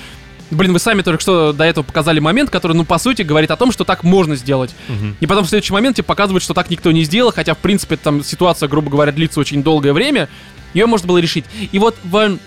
Блин, 0.51 0.73
вы 0.73 0.79
сами 0.79 1.03
только 1.03 1.21
что 1.21 1.53
до 1.53 1.65
этого 1.65 1.85
показали 1.85 2.21
момент, 2.21 2.49
который, 2.49 2.73
ну, 2.73 2.87
по 2.87 2.97
сути, 2.97 3.21
говорит 3.21 3.51
о 3.51 3.57
том, 3.57 3.71
что 3.71 3.85
так 3.85 4.03
можно 4.03 4.35
сделать. 4.35 4.75
Мгм. 4.89 5.15
И 5.21 5.27
потом 5.27 5.45
в 5.45 5.49
следующий 5.51 5.75
момент 5.75 5.97
тебе 5.97 6.05
показывают, 6.05 6.43
что 6.43 6.55
так 6.55 6.71
никто 6.71 6.91
не 6.91 7.05
сделал, 7.05 7.33
хотя, 7.35 7.53
в 7.53 7.59
принципе, 7.59 7.99
там 7.99 8.25
ситуация, 8.25 8.67
грубо 8.67 8.89
говоря, 8.89 9.13
длится 9.13 9.41
очень 9.41 9.63
долгое 9.63 9.93
время, 9.93 10.27
ее 10.73 10.87
можно 10.87 11.07
было 11.07 11.19
решить. 11.19 11.45
И 11.71 11.79
вот 11.79 11.97
в, 12.03 12.39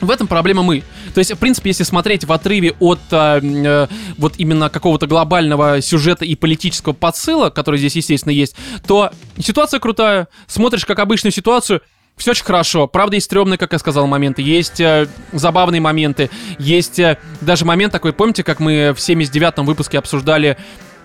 в 0.00 0.10
этом 0.10 0.26
проблема 0.26 0.62
мы. 0.62 0.82
То 1.14 1.18
есть, 1.18 1.32
в 1.32 1.38
принципе, 1.38 1.70
если 1.70 1.84
смотреть 1.84 2.24
в 2.24 2.32
отрыве 2.32 2.74
от 2.78 3.00
э, 3.10 3.40
э, 3.42 3.86
вот 4.18 4.34
именно 4.38 4.70
какого-то 4.70 5.06
глобального 5.06 5.80
сюжета 5.80 6.24
и 6.24 6.34
политического 6.34 6.92
подсыла, 6.92 7.50
который 7.50 7.78
здесь, 7.78 7.96
естественно, 7.96 8.32
есть, 8.32 8.56
то 8.86 9.10
ситуация 9.38 9.80
крутая. 9.80 10.28
Смотришь 10.46 10.86
как 10.86 10.98
обычную 10.98 11.32
ситуацию, 11.32 11.82
все 12.16 12.32
очень 12.32 12.44
хорошо. 12.44 12.86
Правда, 12.86 13.16
есть 13.16 13.26
стрёмные, 13.26 13.58
как 13.58 13.72
я 13.72 13.78
сказал, 13.78 14.06
моменты. 14.06 14.42
Есть 14.42 14.80
э, 14.80 15.08
забавные 15.32 15.80
моменты. 15.80 16.30
Есть 16.58 16.98
э, 16.98 17.18
даже 17.40 17.64
момент 17.64 17.92
такой, 17.92 18.12
помните, 18.12 18.44
как 18.44 18.60
мы 18.60 18.92
в 18.94 18.98
79-м 18.98 19.64
выпуске 19.64 19.98
обсуждали 19.98 20.56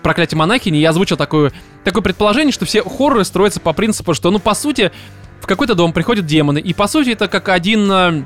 проклятие 0.02 0.38
монахини, 0.38 0.76
я 0.76 0.90
озвучил 0.90 1.16
такое, 1.16 1.52
такое 1.82 2.02
предположение, 2.02 2.52
что 2.52 2.64
все 2.64 2.82
хорроры 2.82 3.24
строятся 3.24 3.58
по 3.58 3.72
принципу, 3.72 4.14
что, 4.14 4.30
ну, 4.30 4.38
по 4.38 4.54
сути, 4.54 4.92
в 5.40 5.46
какой-то 5.46 5.74
дом 5.74 5.92
приходят 5.92 6.26
демоны, 6.26 6.58
и, 6.58 6.72
по 6.74 6.86
сути, 6.86 7.10
это 7.10 7.26
как 7.26 7.48
один 7.48 7.90
э, 7.90 8.24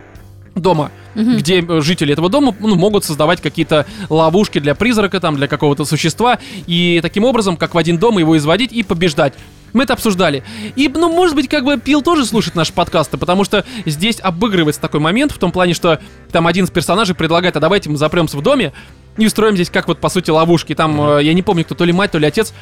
дома, 0.54 0.90
где 1.14 1.60
э, 1.60 1.80
жители 1.80 2.12
этого 2.12 2.28
дома 2.28 2.54
ну, 2.58 2.74
могут 2.74 3.04
создавать 3.04 3.40
какие-то 3.40 3.86
ловушки 4.08 4.58
для 4.58 4.74
призрака, 4.74 5.20
там, 5.20 5.36
для 5.36 5.48
какого-то 5.48 5.84
существа, 5.84 6.38
и 6.66 7.00
таким 7.02 7.24
образом, 7.24 7.56
как 7.56 7.74
в 7.74 7.78
один 7.78 7.98
дом, 7.98 8.18
его 8.18 8.36
изводить 8.36 8.72
и 8.72 8.82
побеждать. 8.82 9.34
Мы 9.72 9.84
это 9.84 9.92
обсуждали. 9.92 10.42
И, 10.74 10.88
ну, 10.88 11.12
может 11.12 11.36
быть, 11.36 11.48
как 11.48 11.64
бы 11.64 11.78
Пил 11.78 12.02
тоже 12.02 12.26
слушает 12.26 12.56
наши 12.56 12.72
подкасты, 12.72 13.18
потому 13.18 13.44
что 13.44 13.64
здесь 13.86 14.18
обыгрывается 14.20 14.80
такой 14.80 15.00
момент 15.00 15.32
в 15.32 15.38
том 15.38 15.52
плане, 15.52 15.74
что 15.74 16.00
там 16.32 16.46
один 16.46 16.64
из 16.64 16.70
персонажей 16.70 17.14
предлагает, 17.14 17.56
а 17.56 17.60
давайте 17.60 17.88
мы 17.88 17.96
запремся 17.96 18.36
в 18.36 18.42
доме 18.42 18.72
и 19.16 19.26
устроим 19.26 19.54
здесь 19.54 19.70
как 19.70 19.88
вот, 19.88 19.98
по 19.98 20.08
сути, 20.08 20.30
ловушки. 20.30 20.74
Там, 20.74 21.18
э, 21.18 21.22
я 21.22 21.34
не 21.34 21.42
помню, 21.42 21.64
кто, 21.64 21.74
то 21.74 21.84
ли 21.84 21.92
мать, 21.92 22.10
то 22.10 22.18
ли 22.18 22.26
отец, 22.26 22.52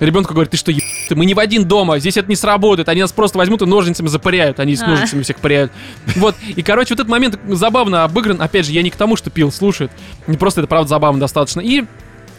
ребенку 0.00 0.32
говорит, 0.32 0.50
ты 0.50 0.56
что, 0.56 0.70
еб... 0.70 0.82
мы 1.10 1.26
не 1.26 1.34
в 1.34 1.38
один 1.38 1.66
дома, 1.66 1.98
здесь 1.98 2.16
это 2.16 2.28
не 2.28 2.36
сработает, 2.36 2.88
они 2.88 3.00
нас 3.00 3.12
просто 3.12 3.38
возьмут 3.38 3.62
и 3.62 3.66
ножницами 3.66 4.08
запыряют, 4.08 4.60
они 4.60 4.74
с 4.76 4.82
А. 4.82 4.86
ножницами 4.86 5.22
всех 5.22 5.38
пыряют. 5.38 5.72
Вот, 6.16 6.34
и, 6.56 6.62
короче, 6.62 6.94
вот 6.94 7.00
этот 7.00 7.10
момент 7.10 7.38
забавно 7.48 8.04
обыгран, 8.04 8.40
опять 8.40 8.66
же, 8.66 8.72
я 8.72 8.82
не 8.82 8.90
к 8.90 8.96
тому, 8.96 9.16
что 9.16 9.30
Пил 9.30 9.52
слушает, 9.52 9.90
просто 10.38 10.60
это, 10.60 10.68
правда, 10.68 10.88
забавно 10.88 11.20
достаточно. 11.20 11.60
И 11.60 11.84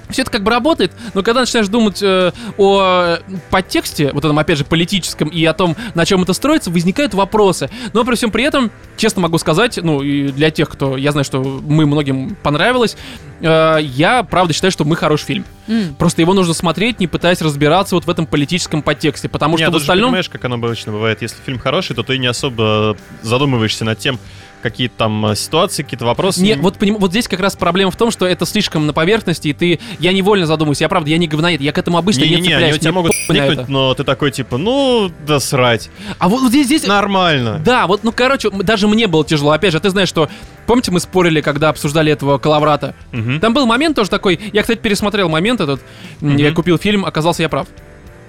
все 0.10 0.22
это 0.22 0.32
как 0.32 0.44
бы 0.44 0.52
работает, 0.52 0.92
но 1.14 1.24
когда 1.24 1.42
начинаешь 1.42 1.68
думать 1.68 2.02
э, 2.02 2.32
о 2.58 3.18
подтексте, 3.50 4.12
вот 4.14 4.24
этом, 4.24 4.38
опять 4.38 4.58
же, 4.58 4.66
политическом 4.66 5.30
и 5.30 5.44
о 5.46 5.54
том, 5.54 5.76
на 5.94 6.06
чем 6.06 6.22
это 6.24 6.34
строится, 6.34 6.70
возникают 6.72 7.14
вопросы. 7.14 7.70
Но 7.94 8.04
при 8.04 8.16
всем 8.16 8.32
при 8.32 8.44
этом, 8.44 8.72
честно 8.98 9.22
могу 9.22 9.38
сказать, 9.38 9.80
ну, 9.82 10.02
и 10.02 10.30
для 10.30 10.52
тех, 10.52 10.70
кто, 10.70 10.98
я 10.98 11.12
знаю, 11.12 11.26
что 11.26 11.42
мы 11.42 11.86
многим 11.86 12.36
понравилось, 12.44 12.98
э, 13.42 13.78
я, 13.82 14.24
правда, 14.24 14.54
считаю, 14.54 14.72
что 14.72 14.86
мы 14.86 14.96
хороший 14.96 15.26
фильм. 15.26 15.46
М. 15.68 15.96
Просто 15.96 16.22
его 16.22 16.34
нужно 16.34 16.54
смотреть, 16.54 17.00
не 17.00 17.08
пытаясь 17.08 17.42
разбираться 17.42 17.96
вот 17.96 18.06
в 18.06 18.10
этом 18.10 18.26
политическом 18.28 18.82
подтексте, 18.82 19.30
потому 19.30 19.58
Не, 19.58 19.64
что 19.64 19.72
в 19.72 19.74
же 19.76 19.80
остальном... 19.82 20.10
понимаешь, 20.10 20.30
как 20.30 20.46
оно 20.46 20.56
обычно 20.56 20.92
бывает. 20.92 21.22
Если 21.22 21.38
фильм 21.46 21.60
хороший, 21.60 21.96
то 21.96 22.04
ты 22.04 22.18
не 22.18 22.28
особо 22.28 22.96
задумываешься 23.22 23.86
над 23.86 23.98
тем, 24.00 24.20
какие 24.66 24.88
там 24.88 25.24
э, 25.28 25.36
ситуации, 25.36 25.84
какие-то 25.84 26.06
вопросы. 26.06 26.42
Не, 26.42 26.56
вот, 26.56 26.78
поним- 26.78 26.98
вот 26.98 27.12
здесь 27.12 27.28
как 27.28 27.40
раз 27.40 27.56
проблема 27.56 27.92
в 27.92 27.96
том, 27.96 28.10
что 28.10 28.26
это 28.26 28.48
слишком 28.48 28.88
на 28.88 28.94
поверхности, 28.94 29.50
и 29.50 29.54
ты... 29.54 29.80
Я 30.00 30.12
невольно 30.12 30.48
задумываюсь, 30.48 30.82
я 30.82 30.90
правда, 30.90 31.12
я 31.12 31.20
не 31.20 31.28
говноед, 31.28 31.62
я 31.62 31.72
к 31.72 31.78
этому 31.78 32.00
обычно 32.00 32.22
не, 32.22 32.30
Не-не-не, 32.32 32.48
они 32.48 32.56
цепляюсь. 32.56 32.80
тебя 32.80 32.92
могут 32.94 33.12
вникнуть, 33.30 33.70
но 33.70 33.94
ты 33.94 34.04
такой 34.04 34.32
типа, 34.32 34.58
ну, 34.58 35.12
да 35.28 35.40
срать. 35.40 35.92
А 36.18 36.28
вот, 36.30 36.50
здесь, 36.50 36.66
здесь... 36.66 36.88
Нормально. 36.88 37.62
Да, 37.64 37.86
вот, 37.86 38.04
ну, 38.04 38.12
короче, 38.12 38.50
даже 38.50 38.88
мне 38.88 39.06
было 39.06 39.24
тяжело. 39.24 39.52
Опять 39.52 39.72
же, 39.72 39.80
ты 39.80 39.92
знаешь, 39.92 40.10
что... 40.10 40.30
Помните, 40.66 40.90
мы 40.90 41.00
спорили, 41.00 41.42
когда 41.42 41.70
обсуждали 41.70 42.12
этого 42.12 42.40
Калаврата? 42.40 42.96
Мгм. 43.12 43.40
Там 43.40 43.54
был 43.54 43.68
момент 43.68 43.96
тоже 43.96 44.10
такой... 44.10 44.40
Я, 44.52 44.62
кстати, 44.64 44.80
пересмотрел 44.80 45.30
момент 45.30 45.62
этот. 45.62 45.80
М, 46.22 46.38
Я 46.38 46.52
купил 46.54 46.80
фильм, 46.80 47.06
оказался 47.06 47.44
я 47.44 47.50
прав. 47.50 47.68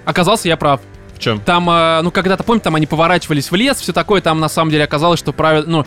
Оказался 0.05 0.47
я 0.47 0.55
прав. 0.55 0.81
В 1.15 1.19
чем? 1.19 1.39
Там, 1.39 1.67
э, 1.67 2.01
ну, 2.03 2.11
когда-то, 2.11 2.43
помните, 2.43 2.65
там 2.65 2.75
они 2.75 2.85
поворачивались 2.85 3.49
в 3.49 3.55
лес, 3.55 3.77
все 3.81 3.91
такое, 3.91 4.21
там 4.21 4.39
на 4.39 4.49
самом 4.49 4.69
деле 4.69 4.83
оказалось, 4.83 5.17
что 5.19 5.33
правильно, 5.33 5.67
ну, 5.67 5.85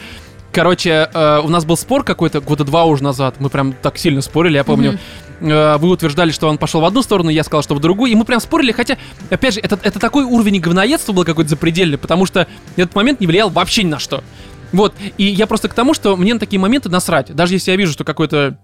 короче, 0.53 1.09
э, 1.13 1.41
у 1.43 1.49
нас 1.49 1.65
был 1.65 1.77
спор 1.77 2.05
какой-то 2.05 2.41
года 2.41 2.65
два 2.65 2.85
уже 2.85 3.03
назад, 3.03 3.37
мы 3.39 3.49
прям 3.49 3.73
так 3.73 3.99
сильно 3.99 4.21
спорили, 4.21 4.57
я 4.57 4.65
помню. 4.65 4.99
Э, 5.41 5.77
вы 5.79 5.91
утверждали, 5.91 6.31
что 6.31 6.49
он 6.49 6.59
пошел 6.59 6.81
в 6.81 6.85
одну 6.85 7.03
сторону, 7.03 7.31
я 7.31 7.45
сказал, 7.45 7.63
что 7.63 7.75
в 7.75 7.81
другую, 7.81 8.13
и 8.13 8.15
мы 8.15 8.25
прям 8.25 8.41
спорили, 8.41 8.73
хотя, 8.73 8.97
опять 9.31 9.55
же, 9.55 9.61
это, 9.61 9.79
это 9.83 9.99
такой 9.99 10.25
уровень 10.25 10.61
говноедства 10.61 11.13
был 11.13 11.25
какой-то 11.25 11.51
запредельный, 11.51 11.99
потому 11.99 12.27
что 12.27 12.47
этот 12.77 12.95
момент 12.95 13.21
не 13.21 13.27
влиял 13.27 13.51
вообще 13.51 13.83
ни 13.83 13.89
на 13.89 13.99
что. 13.99 14.23
Вот, 14.73 14.95
и 15.17 15.25
я 15.25 15.47
просто 15.47 15.69
к 15.69 15.75
тому, 15.75 15.95
что 15.95 16.17
мне 16.17 16.35
на 16.35 16.41
такие 16.41 16.61
моменты 16.61 16.89
насрать, 16.89 17.35
даже 17.35 17.55
если 17.55 17.73
я 17.73 17.77
вижу, 17.77 17.93
что 17.93 18.05
какой-то 18.05 18.59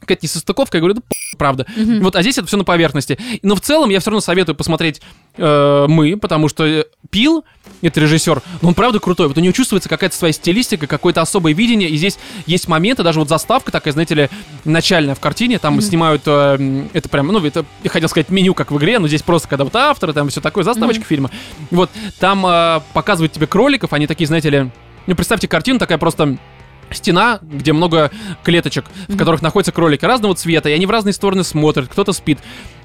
какая-то 0.00 0.24
несостыковка, 0.24 0.78
я 0.78 0.80
говорю, 0.80 0.94
да 0.94 1.02
правда. 1.36 1.66
Мгм. 1.76 2.02
Вот, 2.02 2.16
а 2.16 2.22
здесь 2.22 2.38
это 2.38 2.46
все 2.46 2.56
на 2.56 2.64
поверхности. 2.64 3.18
Но 3.42 3.54
в 3.54 3.60
целом 3.60 3.90
я 3.90 4.00
все 4.00 4.10
равно 4.10 4.20
советую 4.20 4.56
посмотреть 4.56 5.00
э, 5.36 5.86
мы, 5.88 6.16
потому 6.16 6.48
что 6.48 6.66
э, 6.66 6.84
Пил, 7.10 7.44
это 7.80 8.00
режиссер, 8.00 8.42
но 8.60 8.68
он 8.68 8.74
правда 8.74 8.98
крутой. 8.98 9.28
Вот 9.28 9.36
у 9.38 9.40
него 9.40 9.52
чувствуется 9.52 9.88
какая-то 9.88 10.16
своя 10.16 10.32
стилистика, 10.32 10.86
какое-то 10.86 11.20
особое 11.22 11.54
видение, 11.54 11.88
и 11.88 11.96
здесь 11.96 12.18
есть 12.46 12.68
моменты, 12.68 13.02
даже 13.02 13.20
вот 13.20 13.28
заставка 13.28 13.70
такая, 13.70 13.92
знаете 13.92 14.14
ли, 14.14 14.28
начальная 14.64 15.14
в 15.14 15.20
картине, 15.20 15.58
там 15.58 15.80
снимают, 15.80 16.22
э, 16.26 16.86
это 16.92 17.08
прям, 17.08 17.28
ну, 17.28 17.44
это, 17.44 17.64
я 17.82 17.90
хотел 17.90 18.08
сказать, 18.08 18.30
меню, 18.30 18.54
как 18.54 18.70
в 18.70 18.78
игре, 18.78 18.98
но 18.98 19.08
здесь 19.08 19.22
просто, 19.22 19.48
когда 19.48 19.64
вот 19.64 19.76
авторы, 19.76 20.12
там 20.12 20.28
все 20.28 20.40
такое, 20.40 20.64
заставочка 20.64 21.04
фильма. 21.04 21.30
Вот, 21.70 21.90
там 22.18 22.44
э, 22.46 22.80
показывают 22.92 23.32
тебе 23.32 23.46
кроликов, 23.46 23.92
они 23.92 24.06
такие, 24.06 24.26
знаете 24.26 24.50
ли, 24.50 24.70
ну, 25.06 25.14
представьте 25.14 25.48
картину 25.48 25.78
такая 25.78 25.98
просто 25.98 26.36
стена, 26.92 27.40
где 27.42 27.72
много 27.72 28.10
клеточек, 28.42 28.84
в 29.08 29.16
которых 29.16 29.42
находятся 29.42 29.72
кролики 29.72 30.04
разного 30.04 30.34
цвета, 30.34 30.68
и 30.68 30.72
они 30.72 30.86
в 30.86 30.90
разные 30.90 31.12
стороны 31.12 31.44
смотрят, 31.44 31.88
кто-то 31.88 32.12
спит, 32.12 32.38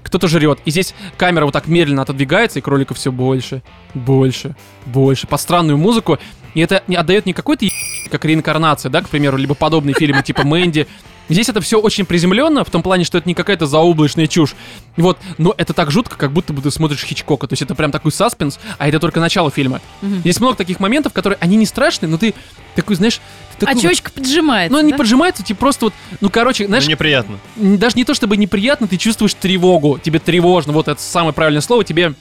кто-то 0.04 0.28
жрет. 0.28 0.60
И 0.66 0.72
здесь 0.72 0.94
камера 1.18 1.46
вот 1.46 1.52
так 1.54 1.68
медленно 1.68 2.02
отодвигается, 2.02 2.60
и 2.60 2.62
кроликов 2.62 2.98
все 2.98 3.12
больше, 3.12 3.64
больше, 3.94 4.56
больше, 4.86 5.28
по 5.28 5.38
странную 5.38 5.78
музыку. 5.78 6.20
И 6.54 6.60
это 6.60 6.84
не 6.88 6.96
отдает 6.96 7.26
не 7.26 7.34
какой-то 7.34 7.66
е- 7.66 7.72
как 8.12 8.26
реинкарнация, 8.26 8.90
да, 8.90 9.02
к 9.02 9.10
примеру, 9.10 9.38
либо 9.38 9.56
подобные 9.56 9.96
фильмы 9.96 10.22
типа 10.22 10.44
Мэнди. 10.44 10.88
Здесь 11.30 11.48
это 11.50 11.62
все 11.62 11.80
очень 11.80 12.06
приземленно, 12.06 12.64
в 12.66 12.70
том 12.70 12.84
плане, 12.84 13.06
что 13.06 13.18
это 13.18 13.28
не 13.30 13.34
какая-то 13.34 13.66
заоблачная 13.66 14.28
чушь. 14.28 14.56
Вот, 14.98 15.18
но 15.38 15.54
это 15.58 15.74
так 15.74 15.90
жутко, 15.90 16.18
как 16.18 16.32
будто 16.34 16.52
бы 16.54 16.62
ты 16.62 16.70
смотришь 16.70 17.04
Хичкока. 17.04 17.48
То 17.48 17.54
есть 17.54 17.62
это 17.62 17.76
прям 17.76 17.92
такой 17.92 18.12
саспенс, 18.12 18.60
а 18.78 18.88
это 18.90 19.00
только 19.00 19.20
начало 19.20 19.50
фильма. 19.50 19.80
Здесь 20.02 20.40
много 20.40 20.56
таких 20.58 20.80
моментов, 20.80 21.14
которые, 21.14 21.38
они 21.42 21.56
не 21.56 21.66
страшные, 21.66 22.10
но 22.10 22.18
ты 22.18 22.34
такой, 22.76 22.96
знаешь... 22.98 23.22
Ты 23.58 23.66
А 23.66 23.74
такой 23.76 23.90
вот- 23.90 24.12
поджимает. 24.14 24.72
ну, 24.72 24.80
они 24.80 24.94
поджимаются, 24.94 25.44
типа 25.44 25.60
просто 25.62 25.86
вот, 25.86 25.94
ну, 26.22 26.30
короче, 26.30 26.66
знаешь, 26.68 26.86
Ну, 26.86 26.92
неприятно. 26.92 27.38
даже 27.56 27.96
не 27.96 28.04
то 28.04 28.14
чтобы 28.16 28.36
неприятно, 28.36 28.88
ты 28.88 28.98
чувствуешь 28.98 29.34
тревогу, 29.36 30.00
тебе 30.04 30.20
тревожно, 30.20 30.74
вот 30.74 30.88
это 30.88 31.00
самое 31.00 31.34
правильное 31.34 31.62
слово, 31.62 31.84
тебе 31.84 32.16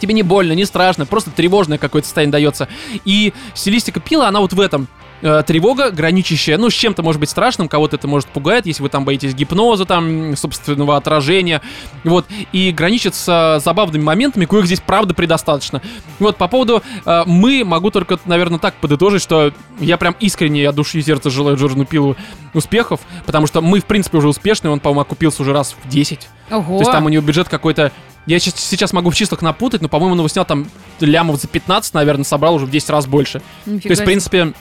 тебе 0.00 0.14
не 0.14 0.22
больно, 0.22 0.52
не 0.52 0.64
страшно, 0.64 1.04
просто 1.04 1.30
тревожное 1.30 1.76
какое-то 1.76 2.08
состояние 2.08 2.32
дается. 2.32 2.66
И 3.04 3.34
стилистика 3.54 4.00
пила, 4.00 4.26
она 4.28 4.40
вот 4.40 4.54
в 4.54 4.60
этом. 4.60 4.88
Э, 5.22 5.44
тревога, 5.46 5.92
граничащая, 5.92 6.58
ну, 6.58 6.68
с 6.68 6.72
чем-то 6.72 7.04
может 7.04 7.20
быть 7.20 7.30
страшным, 7.30 7.68
кого-то 7.68 7.94
это 7.94 8.08
может 8.08 8.26
пугает, 8.26 8.66
если 8.66 8.82
вы 8.82 8.88
там 8.88 9.04
боитесь 9.04 9.34
гипноза, 9.34 9.84
там, 9.84 10.36
собственного 10.36 10.96
отражения, 10.96 11.62
вот, 12.02 12.26
и 12.50 12.72
граничит 12.72 13.14
с 13.14 13.60
забавными 13.64 14.02
моментами, 14.02 14.46
коих 14.46 14.66
здесь, 14.66 14.80
правда, 14.80 15.14
предостаточно. 15.14 15.80
Вот, 16.18 16.36
по 16.38 16.48
поводу 16.48 16.82
э, 17.04 17.22
«мы» 17.24 17.64
могу 17.64 17.92
только, 17.92 18.18
наверное, 18.24 18.58
так 18.58 18.74
подытожить, 18.74 19.22
что 19.22 19.52
я 19.78 19.96
прям 19.96 20.16
искренне 20.18 20.68
от 20.68 20.74
души 20.74 20.98
и 20.98 21.02
сердца 21.02 21.30
желаю 21.30 21.56
Джордану 21.56 21.84
Пилу 21.84 22.16
успехов, 22.52 22.98
потому 23.24 23.46
что 23.46 23.60
«мы», 23.60 23.78
в 23.78 23.84
принципе, 23.84 24.18
уже 24.18 24.28
успешны, 24.28 24.70
он, 24.70 24.80
по-моему, 24.80 25.02
окупился 25.02 25.42
уже 25.42 25.52
раз 25.52 25.76
в 25.84 25.88
10. 25.88 26.28
Ого. 26.50 26.78
То 26.78 26.80
есть 26.80 26.90
там 26.90 27.06
у 27.06 27.08
него 27.08 27.24
бюджет 27.24 27.48
какой-то... 27.48 27.92
Я 28.26 28.40
сейчас, 28.40 28.92
могу 28.92 29.10
в 29.10 29.14
числах 29.14 29.40
напутать, 29.42 29.82
но, 29.82 29.88
по-моему, 29.88 30.12
он 30.12 30.18
его 30.18 30.28
снял 30.28 30.44
там 30.44 30.68
лямов 31.00 31.40
за 31.40 31.46
15, 31.46 31.94
наверное, 31.94 32.24
собрал 32.24 32.54
уже 32.54 32.66
в 32.66 32.70
10 32.70 32.90
раз 32.90 33.06
больше. 33.06 33.40
Нифига 33.66 33.82
То 33.82 33.90
есть, 33.90 34.02
в 34.02 34.04
принципе, 34.04 34.52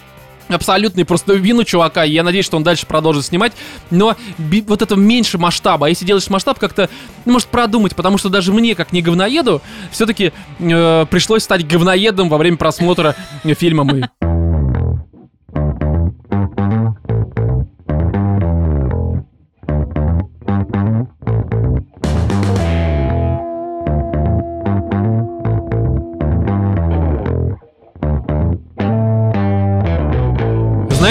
абсолютный 0.47 1.05
просто 1.05 1.33
вину 1.33 1.63
чувака, 1.63 2.03
я 2.03 2.23
надеюсь, 2.23 2.45
что 2.45 2.57
он 2.57 2.63
дальше 2.63 2.85
продолжит 2.85 3.25
снимать, 3.25 3.53
но 3.89 4.15
вот 4.37 4.81
это 4.81 4.95
меньше 4.95 5.37
масштаба, 5.37 5.87
а 5.87 5.89
если 5.89 6.05
делаешь 6.05 6.29
масштаб, 6.29 6.59
как-то, 6.59 6.89
ну, 7.25 7.33
может, 7.33 7.47
продумать, 7.47 7.95
потому 7.95 8.17
что 8.17 8.29
даже 8.29 8.51
мне, 8.51 8.75
как 8.75 8.91
не 8.91 9.01
говноеду, 9.01 9.61
все-таки 9.91 10.33
пришлось 10.57 11.43
стать 11.43 11.67
говноедом 11.67 12.29
во 12.29 12.37
время 12.37 12.57
просмотра 12.57 13.15
э, 13.43 13.53
фильма 13.53 13.83
«Мы». 13.83 14.09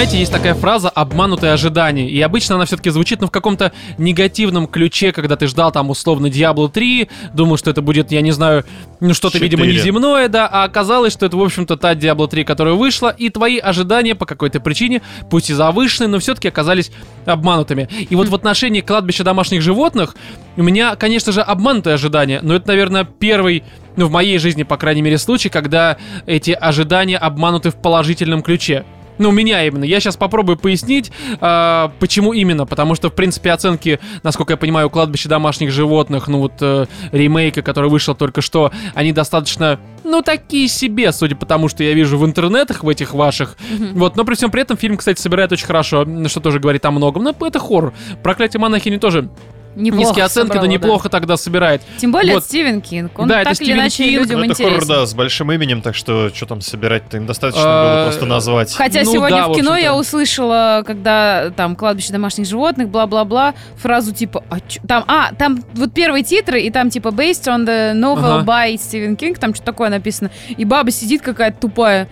Знаете, 0.01 0.17
есть 0.17 0.31
такая 0.31 0.55
фраза 0.55 0.89
«обманутые 0.89 1.53
ожидания», 1.53 2.09
и 2.09 2.19
обычно 2.21 2.55
она 2.55 2.65
все-таки 2.65 2.89
звучит, 2.89 3.21
ну, 3.21 3.27
в 3.27 3.31
каком-то 3.31 3.71
негативном 3.99 4.65
ключе, 4.65 5.11
когда 5.11 5.35
ты 5.35 5.45
ждал 5.45 5.71
там 5.71 5.91
условно 5.91 6.25
Diablo 6.25 6.71
3, 6.71 7.07
думал, 7.35 7.57
что 7.57 7.69
это 7.69 7.83
будет, 7.83 8.11
я 8.11 8.21
не 8.21 8.31
знаю, 8.31 8.65
ну, 8.99 9.13
что-то, 9.13 9.37
видимо, 9.37 9.63
неземное, 9.67 10.27
да, 10.27 10.47
а 10.47 10.63
оказалось, 10.63 11.13
что 11.13 11.27
это, 11.27 11.37
в 11.37 11.43
общем-то, 11.43 11.77
та 11.77 11.93
Diablo 11.93 12.27
3, 12.27 12.43
которая 12.45 12.73
вышла, 12.73 13.09
и 13.09 13.29
твои 13.29 13.59
ожидания 13.59 14.15
по 14.15 14.25
какой-то 14.25 14.59
причине, 14.59 15.03
пусть 15.29 15.51
и 15.51 15.53
завышенные, 15.53 16.07
но 16.07 16.17
все-таки 16.17 16.47
оказались 16.47 16.91
обманутыми. 17.25 17.87
И 18.09 18.15
вот 18.15 18.27
в 18.27 18.33
отношении 18.33 18.81
кладбища 18.81 19.23
домашних 19.23 19.61
животных 19.61 20.15
у 20.57 20.63
меня, 20.63 20.95
конечно 20.95 21.31
же, 21.31 21.41
обманутые 21.41 21.93
ожидания, 21.93 22.39
но 22.41 22.55
это, 22.55 22.69
наверное, 22.69 23.03
первый 23.03 23.63
ну, 23.95 24.07
в 24.07 24.11
моей 24.11 24.39
жизни, 24.39 24.63
по 24.63 24.77
крайней 24.77 25.03
мере, 25.03 25.19
случай, 25.19 25.49
когда 25.49 25.97
эти 26.25 26.51
ожидания 26.51 27.19
обмануты 27.19 27.69
в 27.69 27.75
положительном 27.75 28.41
ключе. 28.41 28.83
Ну, 29.21 29.29
меня 29.29 29.63
именно. 29.67 29.83
Я 29.83 29.99
сейчас 29.99 30.17
попробую 30.17 30.57
пояснить, 30.57 31.11
а, 31.39 31.93
почему 31.99 32.33
именно. 32.33 32.65
Потому 32.65 32.95
что, 32.95 33.11
в 33.11 33.13
принципе, 33.13 33.51
оценки, 33.51 33.99
насколько 34.23 34.53
я 34.53 34.57
понимаю, 34.57 34.89
кладбище 34.89 35.29
домашних 35.29 35.69
животных, 35.69 36.27
ну 36.27 36.39
вот 36.39 36.53
э, 36.59 36.87
ремейка, 37.11 37.61
который 37.61 37.91
вышел 37.91 38.15
только 38.15 38.41
что, 38.41 38.71
они 38.95 39.13
достаточно, 39.13 39.79
ну, 40.03 40.23
такие 40.23 40.67
себе, 40.67 41.11
судя 41.11 41.35
по 41.35 41.45
тому, 41.45 41.69
что 41.69 41.83
я 41.83 41.93
вижу 41.93 42.17
в 42.17 42.25
интернетах, 42.25 42.83
в 42.83 42.89
этих 42.89 43.13
ваших. 43.13 43.57
Вот, 43.93 44.15
но 44.15 44.25
при 44.25 44.33
всем 44.33 44.49
при 44.49 44.63
этом 44.63 44.75
фильм, 44.75 44.97
кстати, 44.97 45.21
собирает 45.21 45.51
очень 45.51 45.67
хорошо, 45.67 46.07
что 46.25 46.39
тоже 46.39 46.59
говорит 46.59 46.83
о 46.85 46.91
многом. 46.91 47.23
Но 47.23 47.35
это 47.39 47.59
хоррор. 47.59 47.93
Проклятие 48.23 48.59
монахини 48.59 48.97
тоже 48.97 49.29
Неплохо 49.75 50.07
низкие 50.07 50.25
оценки, 50.25 50.47
собрало, 50.49 50.65
но 50.65 50.67
да. 50.67 50.73
неплохо 50.73 51.09
тогда 51.09 51.37
собирает. 51.37 51.81
Тем 51.97 52.11
более 52.11 52.33
Вот. 52.33 52.39
это 52.39 52.47
Стивен 52.47 52.81
Кинг. 52.81 53.17
Он 53.17 53.27
Да, 53.27 53.41
это 53.41 53.51
так 53.51 53.59
или 53.61 53.65
Стивен 53.65 53.79
иначе 53.79 54.03
Кинг. 54.03 54.19
людям 54.19 54.39
Ну, 54.39 54.45
это 54.45 54.55
хоррор, 54.55 54.71
интересен. 54.73 54.93
да, 54.95 55.05
с 55.05 55.13
большим 55.13 55.51
именем, 55.51 55.81
так 55.81 55.95
что 55.95 56.29
что 56.33 56.45
там 56.45 56.61
собирать-то 56.61 57.17
им 57.17 57.25
достаточно 57.25 57.63
А, 57.65 57.95
было 57.95 58.03
просто 58.05 58.25
назвать. 58.25 58.73
Хотя 58.73 59.03
Ну 59.03 59.11
сегодня 59.13 59.37
да, 59.37 59.47
в 59.47 59.51
в 59.51 59.55
кино 59.55 59.77
я 59.77 59.91
общем-то. 59.91 59.99
услышала, 59.99 60.83
когда 60.85 61.51
там 61.55 61.75
кладбище 61.75 62.11
домашних 62.11 62.47
животных, 62.47 62.89
бла-бла-бла, 62.89 63.53
фразу 63.77 64.13
типа, 64.13 64.43
а 64.49 64.59
чё- 64.59 64.81
там, 64.87 65.05
а, 65.07 65.33
там 65.35 65.63
вот 65.73 65.93
первые 65.93 66.23
титры, 66.23 66.61
и 66.61 66.69
там 66.69 66.89
типа 66.89 67.07
based 67.09 67.45
on 67.47 67.65
the 67.65 67.93
novel 67.93 68.39
Ага. 68.41 68.45
by 68.45 68.77
Стивен 68.77 69.15
Кинг, 69.15 69.39
там 69.39 69.53
что-то 69.55 69.71
такое 69.71 69.89
написано, 69.89 70.31
и 70.49 70.65
баба 70.65 70.91
сидит 70.91 71.21
какая-то 71.21 71.57
тупая, 71.61 72.09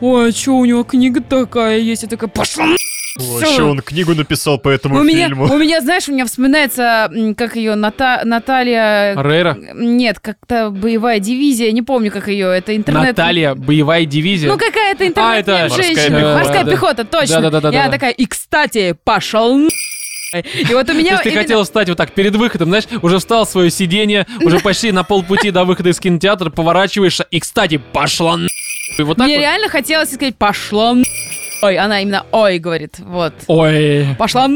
ой, 0.00 0.28
а 0.28 0.32
чё 0.32 0.52
у 0.54 0.64
него 0.64 0.84
книга 0.84 1.20
такая 1.20 1.78
есть? 1.78 2.02
Я 2.04 2.08
такая, 2.08 2.30
пошла 2.30 2.66
на- 3.16 3.46
еще 3.46 3.62
он 3.62 3.80
книгу 3.80 4.14
написал 4.14 4.58
по 4.58 4.68
этому 4.68 5.00
у 5.00 5.02
меня, 5.02 5.26
фильму. 5.26 5.44
у 5.52 5.58
меня, 5.58 5.80
знаешь, 5.80 6.08
у 6.08 6.12
меня 6.12 6.24
вспоминается, 6.26 7.10
как 7.36 7.56
ее 7.56 7.74
Наталья... 7.74 9.14
Рейра. 9.20 9.56
Нет, 9.74 10.20
как-то 10.20 10.70
боевая 10.70 11.18
дивизия, 11.18 11.72
не 11.72 11.82
помню, 11.82 12.10
как 12.10 12.28
ее, 12.28 12.46
это 12.46 12.74
интернет... 12.76 13.16
Наталья, 13.16 13.54
боевая 13.54 14.04
дивизия. 14.04 14.48
Ну, 14.50 14.58
какая-то 14.58 15.06
интернетная 15.06 15.64
А, 15.64 15.66
это 15.66 15.74
морская 15.74 15.94
пехота. 16.08 16.34
Морская 16.34 16.64
Да. 16.64 16.70
пехота, 16.70 17.04
точно. 17.04 17.70
Я 17.72 17.88
такая, 17.90 18.10
и, 18.12 18.26
кстати, 18.26 18.96
пошел 19.04 19.56
н***». 19.58 19.68
И 20.32 20.72
вот 20.74 20.84
у 20.84 20.86
То 20.86 20.92
меня 20.94 21.12
есть 21.12 21.22
ты 21.24 21.30
именно- 21.30 21.42
хотела 21.42 21.64
встать 21.64 21.88
вот 21.88 21.98
так 21.98 22.12
перед 22.12 22.36
выходом, 22.36 22.68
знаешь, 22.68 22.84
уже 23.02 23.18
встал 23.18 23.46
свое 23.46 23.70
сиденье, 23.70 24.26
уже 24.44 24.60
почти 24.60 24.92
на 24.92 25.02
полпути 25.02 25.50
до 25.50 25.64
выхода 25.64 25.88
из 25.90 25.98
кинотеатра, 25.98 26.50
поворачиваешься, 26.50 27.26
и, 27.30 27.40
кстати, 27.40 27.78
пошла 27.78 28.36
на... 28.36 28.46
И 28.98 29.02
вот 29.02 29.16
так 29.18 29.26
Мне 29.26 29.36
вот. 29.36 29.40
реально 29.42 29.68
хотелось 29.68 30.12
сказать, 30.12 30.36
пошла 30.36 30.92
н***». 30.92 31.04
Ой, 31.62 31.76
она 31.76 32.00
именно 32.00 32.24
ой 32.32 32.58
говорит, 32.58 32.98
вот. 32.98 33.34
Ой, 33.46 34.06
Пошла 34.18 34.48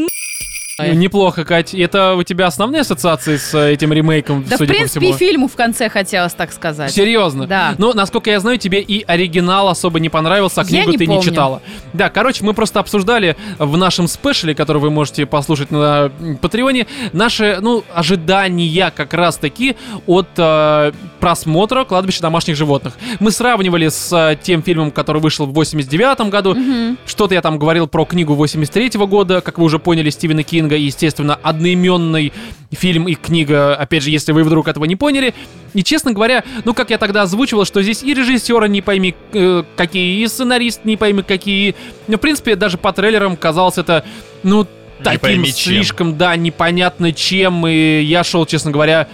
н***». 0.78 0.90
Ой. 0.90 0.96
неплохо, 0.96 1.44
Кать. 1.44 1.74
Это 1.74 2.14
у 2.14 2.22
тебя 2.22 2.46
основные 2.46 2.80
ассоциации 2.82 3.36
с 3.36 3.54
э, 3.54 3.72
этим 3.72 3.92
ремейком, 3.92 4.44
Да, 4.44 4.56
в 4.56 4.58
судя 4.58 4.74
принципе, 4.74 5.00
по 5.00 5.04
и 5.04 5.06
всему? 5.12 5.18
фильму 5.18 5.48
в 5.48 5.54
конце 5.54 5.88
хотелось 5.88 6.34
так 6.34 6.52
сказать. 6.52 6.90
Серьезно? 6.92 7.46
Да. 7.46 7.74
Ну, 7.78 7.92
насколько 7.92 8.30
я 8.30 8.40
знаю, 8.40 8.58
тебе 8.58 8.80
и 8.80 9.04
оригинал 9.06 9.68
особо 9.68 10.00
не 10.00 10.08
понравился, 10.08 10.60
а 10.60 10.64
Я 10.64 10.68
книгу 10.68 10.90
не 10.92 10.98
ты 10.98 11.06
помню. 11.06 11.20
не 11.20 11.24
читала. 11.24 11.62
Да, 11.92 12.08
короче, 12.10 12.44
мы 12.44 12.54
просто 12.54 12.80
обсуждали 12.80 13.36
в 13.58 13.76
нашем 13.76 14.08
спешле, 14.08 14.54
который 14.54 14.78
вы 14.78 14.90
можете 14.90 15.26
послушать 15.26 15.70
на 15.70 16.10
Патреоне, 16.40 16.86
наши, 17.12 17.58
ну, 17.60 17.84
ожидания 17.94 18.90
как 18.94 19.14
раз-таки 19.14 19.76
от 20.06 20.28
э, 20.36 20.92
просмотра 21.20 21.84
«Кладбища 21.84 22.20
домашних 22.22 22.56
животных». 22.56 22.94
Мы 23.20 23.30
сравнивали 23.30 23.88
с 23.88 24.12
э, 24.12 24.36
тем 24.42 24.62
фильмом, 24.62 24.90
который 24.90 25.20
вышел 25.20 25.46
в 25.46 25.52
89 25.52 26.30
году. 26.30 26.54
Мгм. 26.54 26.98
Что-то 27.06 27.34
я 27.34 27.42
там 27.42 27.58
говорил 27.58 27.86
про 27.86 28.04
книгу 28.04 28.34
83 28.34 28.90
года, 29.06 29.40
как 29.40 29.58
вы 29.58 29.64
уже 29.64 29.78
поняли, 29.78 30.10
Стивена 30.10 30.42
Кинга, 30.42 30.63
и, 30.72 30.82
естественно, 30.82 31.38
одноименный 31.42 32.32
фильм 32.70 33.06
и 33.08 33.14
книга, 33.14 33.74
опять 33.74 34.02
же, 34.02 34.10
если 34.10 34.32
вы 34.32 34.44
вдруг 34.44 34.68
этого 34.68 34.84
не 34.84 34.96
поняли. 34.96 35.34
И, 35.74 35.82
честно 35.82 36.12
говоря, 36.12 36.44
ну, 36.64 36.74
как 36.74 36.90
я 36.90 36.98
тогда 36.98 37.22
озвучивал, 37.22 37.64
что 37.64 37.82
здесь 37.82 38.02
и 38.02 38.14
режиссера 38.14 38.66
не 38.68 38.82
пойми 38.82 39.14
э, 39.32 39.62
какие, 39.76 40.22
и 40.22 40.26
сценарист 40.26 40.84
не 40.84 40.96
пойми 40.96 41.22
какие. 41.22 41.74
Ну, 42.08 42.16
в 42.16 42.20
принципе, 42.20 42.56
даже 42.56 42.78
по 42.78 42.92
трейлерам 42.92 43.36
казалось 43.36 43.78
это, 43.78 44.04
ну, 44.42 44.66
таким 45.02 45.20
пойми 45.20 45.46
чем. 45.46 45.54
слишком, 45.54 46.16
да, 46.16 46.34
непонятно 46.36 47.12
чем, 47.12 47.66
и 47.66 48.00
я 48.00 48.24
шел, 48.24 48.46
честно 48.46 48.70
говоря, 48.70 49.08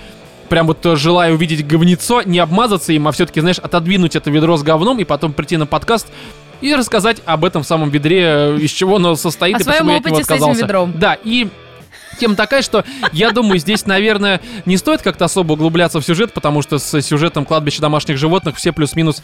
прям 0.49 0.67
вот 0.67 0.79
желая 0.99 1.33
увидеть 1.33 1.67
говнецо, 1.67 2.23
не 2.23 2.39
обмазаться 2.39 2.93
им, 2.93 3.09
а 3.09 3.13
все-таки, 3.13 3.41
знаешь, 3.41 3.59
отодвинуть 3.59 4.17
это 4.17 4.31
ведро 4.31 4.57
с 4.57 4.63
говном 4.63 4.99
и 4.99 5.05
потом 5.05 5.33
прийти 5.33 5.57
на 5.57 5.67
подкаст 5.67 6.09
и 6.61 6.75
рассказать 6.75 7.19
об 7.25 7.45
этом 7.45 7.65
самом 7.65 7.91
ведре, 7.91 8.23
э, 8.23 8.59
из 8.61 8.71
чего 8.71 8.97
оно 8.97 9.15
состоит 9.17 9.57
О 9.57 9.61
и 9.61 9.65
почему 9.65 9.91
я 9.91 9.97
от 9.99 10.07
него 10.07 10.23
с 10.23 10.31
этим 10.31 10.53
ведром. 10.53 10.93
Да, 10.99 11.15
и 11.23 11.49
Тема 12.19 12.35
такая, 12.35 12.61
что 12.61 12.85
я 13.13 13.31
думаю, 13.31 13.59
здесь, 13.59 13.87
наверное, 13.87 14.43
не 14.67 14.77
стоит 14.77 15.01
как-то 15.01 15.25
особо 15.25 15.55
углубляться 15.55 16.01
в 16.01 16.05
сюжет, 16.05 16.35
потому 16.35 16.61
что 16.61 16.79
с 16.79 17.01
сюжетом 17.01 17.47
кладбища 17.47 17.81
домашних 17.81 18.19
животных 18.19 18.57
все 18.57 18.73
плюс-минус 18.73 19.23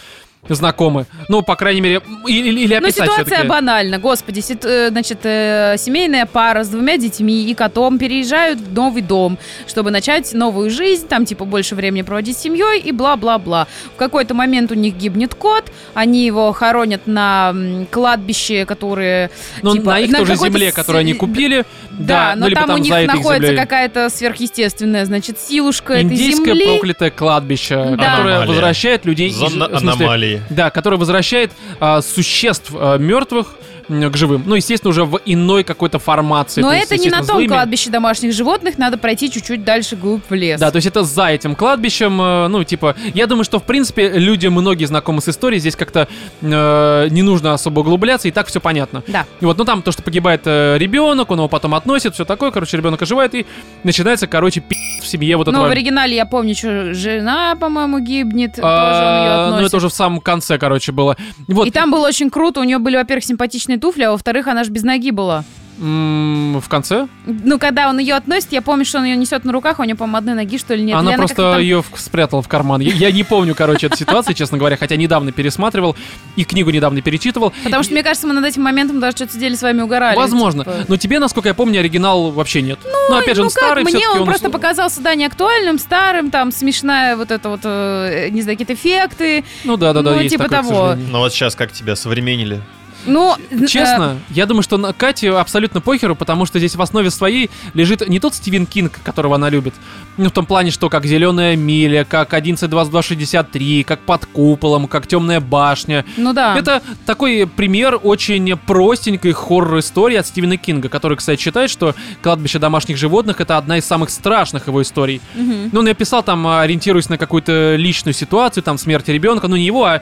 знакомы. 0.55 1.07
Ну, 1.29 1.43
по 1.43 1.57
крайней 1.57 1.81
мере, 1.81 2.01
или, 2.27 2.61
или 2.61 2.75
Ну, 2.75 2.87
описать 2.87 3.05
ситуация 3.05 3.25
всё-таки. 3.25 3.49
банальна. 3.49 3.99
Господи, 3.99 4.41
сит- 4.41 4.65
э, 4.65 4.89
значит, 4.91 5.19
э, 5.25 5.77
семейная 5.79 6.27
пара 6.27 6.63
с 6.65 6.69
двумя 6.69 6.97
детьми 6.97 7.45
и 7.51 7.55
котом 7.55 7.99
переезжают 7.99 8.61
в 8.61 8.73
новый 8.75 9.03
дом, 9.03 9.39
чтобы 9.67 9.91
начать 9.91 10.33
новую 10.35 10.71
жизнь, 10.71 11.07
там, 11.09 11.25
типа, 11.25 11.45
больше 11.45 11.75
времени 11.75 12.03
проводить 12.03 12.37
с 12.37 12.41
семьей 12.43 12.81
и 12.81 12.93
бла-бла-бла. 12.93 13.67
В 13.95 13.97
какой-то 13.97 14.35
момент 14.35 14.71
у 14.73 14.75
них 14.75 14.95
гибнет 14.97 15.35
кот, 15.35 15.65
они 15.95 16.25
его 16.27 16.53
хоронят 16.53 17.07
на 17.07 17.55
кладбище, 17.91 18.65
которое... 18.67 19.31
Ну, 19.63 19.73
типа, 19.73 19.91
на 19.93 19.99
их 20.01 20.15
тоже 20.17 20.33
какой-то 20.35 20.53
земле, 20.59 20.71
с- 20.71 20.75
которую 20.75 21.01
они 21.01 21.15
купили. 21.15 21.65
Да, 21.99 22.35
но 22.37 22.49
ну, 22.49 22.55
там, 22.55 22.71
у 22.71 22.79
них 22.79 22.93
этой 22.93 23.07
находится 23.07 23.55
какая-то 23.57 24.09
сверхъестественная, 24.11 25.05
значит, 25.05 25.39
силушка 25.39 25.95
этой 25.95 26.05
Индийское 26.05 26.55
земли. 26.55 26.65
проклятое 26.65 27.11
кладбище, 27.11 27.75
Да. 27.75 28.11
которое 28.11 28.37
Аномалия. 28.37 28.47
возвращает 28.49 29.05
людей... 29.05 29.29
из- 29.29 29.35
Зона 29.37 29.67
смысле, 29.79 29.89
аномалии. 30.07 30.43
Да, 30.51 30.71
которое 30.71 30.97
возвращает 30.97 31.53
а, 31.81 32.03
существ 32.03 32.71
а, 32.75 32.99
мертвых 32.99 33.57
к 33.89 34.17
живым. 34.17 34.43
Ну, 34.47 34.55
естественно, 34.55 34.91
уже 34.91 35.05
в 35.05 35.21
иной 35.25 35.65
какой-то 35.65 35.99
формации. 35.99 36.61
Но 36.63 36.69
то 36.71 36.75
есть, 36.75 36.91
это 36.91 37.01
не 37.01 37.11
на 37.11 37.19
том 37.19 37.27
злыми. 37.37 37.47
кладбище 37.49 37.91
домашних 37.91 38.33
животных, 38.33 38.79
надо 38.79 38.99
пройти 38.99 39.31
чуть-чуть 39.31 39.65
дальше 39.65 39.97
глубь 39.97 40.23
в 40.29 40.35
лес. 40.35 40.61
Да, 40.61 40.71
то 40.71 40.77
есть 40.77 40.87
это 40.89 41.05
за 41.05 41.27
этим 41.27 41.55
кладбищем, 41.55 42.21
э, 42.21 42.49
ну, 42.49 42.65
типа, 42.65 42.97
я 43.15 43.27
думаю, 43.27 43.45
что, 43.45 43.59
в 43.59 43.65
принципе, 43.65 44.11
люди 44.11 44.47
многие 44.49 44.85
знакомы 44.87 45.21
с 45.21 45.29
историей, 45.29 45.61
здесь 45.61 45.77
как-то 45.77 46.09
э, 46.41 47.09
не 47.11 47.23
нужно 47.23 47.53
особо 47.55 47.81
углубляться, 47.81 48.29
и 48.29 48.31
так 48.31 48.47
все 48.49 48.61
понятно. 48.61 49.03
Да. 49.07 49.27
И 49.41 49.45
вот, 49.45 49.59
ну, 49.59 49.65
там 49.65 49.83
то, 49.83 49.93
что 49.93 50.03
погибает 50.03 50.43
э, 50.45 50.77
ребенок, 50.79 51.31
он 51.31 51.39
его 51.39 51.49
потом 51.49 51.75
относит, 51.75 52.15
все 52.15 52.25
такое, 52.25 52.51
короче, 52.51 52.77
ребенок 52.77 53.03
оживает, 53.03 53.35
и 53.35 53.47
начинается, 53.85 54.27
короче, 54.27 54.61
пи*** 54.61 54.77
в 55.03 55.07
семье 55.07 55.37
вот 55.37 55.47
Ну, 55.47 55.53
этого... 55.53 55.69
в 55.69 55.71
оригинале 55.71 56.17
я 56.17 56.27
помню, 56.27 56.55
что 56.55 56.93
жена, 56.95 57.55
по-моему, 57.55 57.99
гибнет, 58.01 58.57
тоже 58.57 58.67
он 58.67 58.73
ее 58.73 59.33
относит. 59.33 59.61
ну, 59.61 59.67
это 59.67 59.77
уже 59.77 59.89
в 59.89 59.93
самом 59.95 60.21
конце, 60.21 60.59
короче, 60.59 60.93
было. 60.93 61.17
Вот, 61.49 61.67
И 61.67 61.71
там 61.71 61.91
было 61.91 62.07
очень 62.07 62.31
круто, 62.31 62.61
у 62.61 62.65
нее 62.65 62.79
были, 62.79 62.97
во-первых, 62.97 63.25
симпатичные 63.25 63.76
туфли, 63.79 64.03
а 64.05 64.11
во-вторых, 64.13 64.47
она 64.49 64.65
же 64.65 64.71
без 64.71 64.83
ноги 64.83 65.11
была. 65.11 65.45
м, 65.79 66.59
в 66.59 66.69
конце 66.71 67.07
Ну, 67.27 67.59
когда 67.59 67.91
он 67.91 67.99
ее 67.99 68.15
относит, 68.15 68.51
я 68.53 68.63
помню, 68.63 68.87
что 68.87 68.97
он 68.99 69.05
ее 69.05 69.15
несет 69.15 69.45
на 69.45 69.53
руках, 69.53 69.79
а 69.79 69.83
у 69.83 69.85
нее, 69.85 69.95
по-моему, 69.95 70.17
одной 70.17 70.35
ноги, 70.35 70.57
что 70.57 70.75
ли, 70.75 70.83
нет. 70.83 70.97
Она 70.97 71.13
просто 71.13 71.37
как-то 71.37 71.53
там- 71.53 71.61
ее 71.61 71.83
в- 71.83 72.01
спрятала 72.01 72.41
в 72.41 72.49
карман. 72.49 72.81
Я, 72.81 72.95
я 72.95 73.13
не 73.13 73.25
помню, 73.25 73.55
короче, 73.55 73.89
эту 73.89 73.97
ситуацию, 73.99 74.35
честно 74.35 74.57
говоря, 74.57 74.79
хотя 74.79 74.97
недавно 74.97 75.33
пересматривал 75.33 75.95
и 76.37 76.45
книгу 76.45 76.71
недавно 76.71 77.03
перечитывал. 77.03 77.53
Потому 77.63 77.83
что, 77.83 77.93
мне 77.93 78.03
кажется, 78.03 78.27
мы 78.27 78.33
над 78.33 78.47
этим 78.47 78.63
моментом 78.63 79.01
даже 79.01 79.17
что-то 79.19 79.35
сидели 79.35 79.55
с 79.55 79.61
вами 79.61 79.83
угорали. 79.83 80.17
Возможно. 80.17 80.65
типа. 80.65 80.77
Но 80.89 80.97
тебе, 80.97 81.19
насколько 81.19 81.49
я 81.51 81.55
помню, 81.55 81.81
оригинал 81.81 82.31
вообще 82.31 82.63
нет. 82.63 82.79
Ну, 83.11 83.17
опять 83.17 83.37
же, 83.37 83.43
он 83.43 83.49
ну 83.49 83.53
как, 83.55 83.65
старый, 83.65 83.85
мне 83.85 83.99
все-таки 83.99 84.19
он, 84.19 84.25
просто 84.27 84.49
показался, 84.49 85.03
да, 85.03 85.15
неактуальным, 85.15 85.79
старым, 85.79 86.31
там, 86.31 86.53
смешная 86.53 87.17
вот 87.17 87.31
это 87.31 87.51
вот, 87.51 87.61
э, 87.65 88.29
не 88.31 88.41
знаю, 88.41 88.57
какие-то 88.57 88.73
эффекты. 88.73 89.45
Ну 89.65 89.77
да, 89.77 89.93
да, 89.93 90.01
да, 90.01 90.13
ну, 90.15 90.21
есть 90.21 90.31
типа 90.33 90.45
такое, 90.45 90.59
к 90.61 90.63
того. 90.69 90.75
сожалению. 90.87 91.13
Но 91.13 91.19
вот 91.19 91.33
сейчас 91.35 91.55
как 91.55 91.73
тебя 91.73 91.97
современнили? 91.97 92.63
Ну, 93.07 93.37
э, 93.51 93.67
Честно, 93.67 94.19
я 94.31 94.47
думаю, 94.47 94.63
что 94.63 94.77
на 94.77 94.93
Кате 94.93 95.31
абсолютно 95.31 95.81
похеру, 95.81 96.15
потому 96.15 96.47
что 96.47 96.59
здесь 96.59 96.77
в 96.77 96.83
основе 96.83 97.11
своей 97.11 97.51
лежит 97.75 98.07
не 98.09 98.21
тот 98.21 98.35
Стивен 98.35 98.67
Кинг, 98.67 99.01
которого 99.03 99.37
она 99.37 99.49
любит. 99.49 99.75
Ну, 100.17 100.29
в 100.29 100.33
том 100.33 100.47
плане, 100.47 100.71
что 100.71 100.89
как 100.89 101.07
Зеленая 101.07 101.57
миля, 101.57 102.05
как 102.05 102.33
11.22.63, 102.33 103.85
как 103.85 104.01
под 104.01 104.27
куполом, 104.27 104.89
как 104.89 105.07
Темная 105.07 105.41
башня. 105.41 106.05
ну 106.17 106.33
да. 106.33 106.57
Это 106.59 106.83
такой 107.05 107.47
пример 107.47 107.99
очень 108.03 108.57
простенькой 108.57 109.33
хоррор-истории 109.33 110.17
от 110.17 110.27
Стивена 110.27 110.57
Кинга, 110.57 110.89
который, 110.89 111.17
кстати, 111.17 111.41
считает, 111.41 111.71
что 111.71 111.95
«Кладбище 112.23 112.59
домашних 112.59 112.97
животных»— 112.97 113.41
это 113.43 113.57
одна 113.57 113.79
из 113.79 113.85
самых 113.85 114.11
страшных 114.11 114.67
его 114.67 114.83
историй. 114.83 115.21
Мгм. 115.35 115.71
Ну, 115.73 115.81
он 115.81 115.89
я 115.89 115.95
писал 115.95 116.23
там, 116.23 116.47
ориентируясь 116.47 117.09
на 117.09 117.19
какую-то 117.19 117.77
личную 117.77 118.15
ситуацию, 118.15 118.63
там, 118.63 118.79
смерть 118.79 119.09
ребенка, 119.09 119.49
ну, 119.49 119.57
не 119.57 119.65
его, 119.65 119.85
а 119.85 119.97
э, 119.97 120.01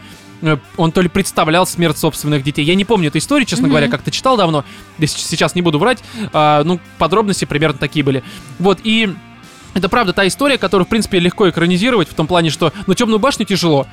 он 0.76 0.93
то 0.93 1.01
ли 1.01 1.09
представлял 1.09 1.66
смерть 1.66 1.99
собственных 1.99 2.43
детей. 2.43 2.64
Я 2.64 2.74
не 2.74 2.85
помню 2.85 3.09
эту 3.09 3.18
историю, 3.18 3.47
честно 3.47 3.64
Мгм. 3.64 3.70
говоря, 3.70 3.89
как-то 3.89 4.11
читал 4.11 4.37
давно. 4.37 4.64
Сейчас 5.01 5.55
не 5.55 5.62
буду 5.62 5.78
врать. 5.78 6.03
а, 6.32 6.62
ну, 6.64 6.80
подробности 6.99 7.45
примерно 7.45 7.78
такие 7.78 8.05
были. 8.05 8.22
Вот, 8.59 8.80
и 8.85 9.14
это 9.74 9.89
правда 9.89 10.12
та 10.12 10.26
история, 10.26 10.59
которую, 10.59 10.87
в 10.87 10.89
принципе, 10.89 11.18
легко 11.18 11.49
экранизировать, 11.49 12.09
в 12.09 12.14
том 12.14 12.26
плане, 12.26 12.51
что, 12.51 12.72
ну, 12.87 12.95
«Темную 12.95 13.18
башню» 13.18 13.45
тяжело. 13.47 13.87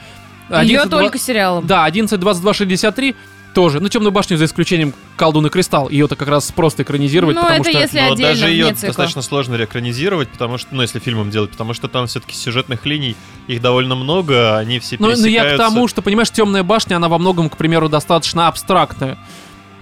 Ее 0.50 0.80
11, 0.80 0.90
только 0.90 1.18
сериалом. 1.18 1.66
Да, 1.66 1.88
11.22.63 1.88 3.16
тоже. 3.54 3.80
Ну, 3.80 3.90
«Темную 3.90 4.12
башню» 4.12 4.38
за 4.38 4.46
исключением 4.46 4.94
«Колдун 5.16 5.46
и 5.48 5.50
кристалл». 5.50 5.90
Ее-то 5.90 6.16
как 6.16 6.28
раз 6.28 6.52
просто 6.52 6.84
экранизировать, 6.84 7.36
Ну, 7.36 7.42
потому 7.42 7.62
это 7.62 7.70
что... 7.70 7.80
если 7.80 8.00
Но 8.00 8.14
отдельно, 8.14 8.34
даже 8.34 8.50
ее 8.50 8.72
достаточно 8.72 9.22
сложно 9.22 9.56
реэкранизировать, 9.56 10.30
потому 10.30 10.58
что, 10.58 10.74
ну, 10.74 10.82
если 10.82 11.00
фильмом 11.00 11.30
делать, 11.30 11.52
потому 11.52 11.74
что 11.74 11.88
там 11.88 12.08
все-таки 12.08 12.36
сюжетных 12.36 12.86
линий, 12.86 13.16
их 13.48 13.62
довольно 13.62 13.96
много, 13.96 14.58
они 14.58 14.80
все 14.80 14.98
Ну, 15.00 15.08
ну, 15.08 15.12
я 15.12 15.18
к 15.18 15.22
пересекаются. 15.24 15.58
тому, 15.58 15.88
что, 15.88 16.02
понимаешь, 16.02 16.32
темная 16.32 16.64
башня, 16.64 16.96
она 16.96 17.10
во 17.10 17.18
многом, 17.18 17.50
к 17.50 17.58
примеру, 17.58 17.90
достаточно 17.90 18.48
абстрактная 18.48 19.18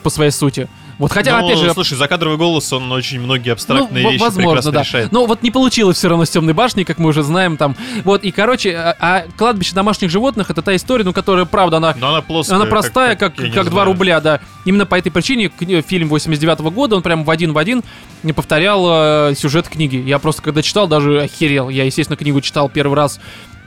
по 0.03 0.09
своей 0.09 0.31
сути. 0.31 0.67
Вот 0.99 1.13
хотя, 1.13 1.39
Ну, 1.39 1.45
опять 1.45 1.57
же, 1.57 1.73
слушай, 1.73 1.97
закадровый 1.97 2.37
голос, 2.37 2.71
он 2.73 2.91
очень 2.91 3.21
многие 3.21 3.51
абстрактные 3.51 4.03
ну, 4.03 4.11
вещи 4.11 4.21
возможно, 4.21 4.49
прекрасно 4.49 4.71
да. 4.73 4.81
решает. 4.81 5.11
Но 5.13 5.25
вот 5.25 5.41
не 5.41 5.49
получилось 5.49 5.95
все 5.95 6.09
равно 6.09 6.25
с 6.25 6.29
темной 6.29 6.53
башней, 6.53 6.83
как 6.83 6.97
мы 6.99 7.09
уже 7.09 7.23
знаем 7.23 7.55
там. 7.55 7.77
Вот, 8.03 8.25
и, 8.25 8.31
короче, 8.31 8.75
а, 8.75 8.95
а 8.99 9.25
кладбище 9.37 9.73
домашних 9.73 10.11
животных 10.11 10.49
это 10.49 10.61
та 10.61 10.75
история, 10.75 11.05
ну, 11.05 11.13
которая, 11.13 11.45
правда, 11.45 11.77
она. 11.77 11.95
Но 11.97 12.09
она 12.09 12.21
плоская. 12.21 12.57
Она 12.57 12.65
простая, 12.65 13.15
как, 13.15 13.39
я 13.39 13.45
не 13.45 13.51
как 13.51 13.63
2 13.65 13.71
знаю. 13.71 13.85
рубля, 13.85 14.19
да. 14.19 14.41
Именно 14.65 14.85
по 14.85 14.95
этой 14.95 15.09
причине 15.09 15.49
фильм 15.87 16.09
89 16.09 16.59
года, 16.73 16.97
он 16.97 17.01
прям 17.01 17.23
в 17.23 17.29
один 17.29 17.53
в 17.53 17.57
один 17.57 17.81
не 18.23 18.33
повторял 18.33 19.29
э, 19.29 19.35
сюжет 19.35 19.69
книги. 19.69 19.95
Я 19.95 20.19
просто, 20.19 20.41
когда 20.41 20.61
читал, 20.61 20.89
даже 20.89 21.21
охерел. 21.21 21.69
Я, 21.69 21.85
естественно, 21.85 22.17
книгу 22.17 22.41
читал 22.41 22.67
первый 22.67 22.95
раз 22.95 23.21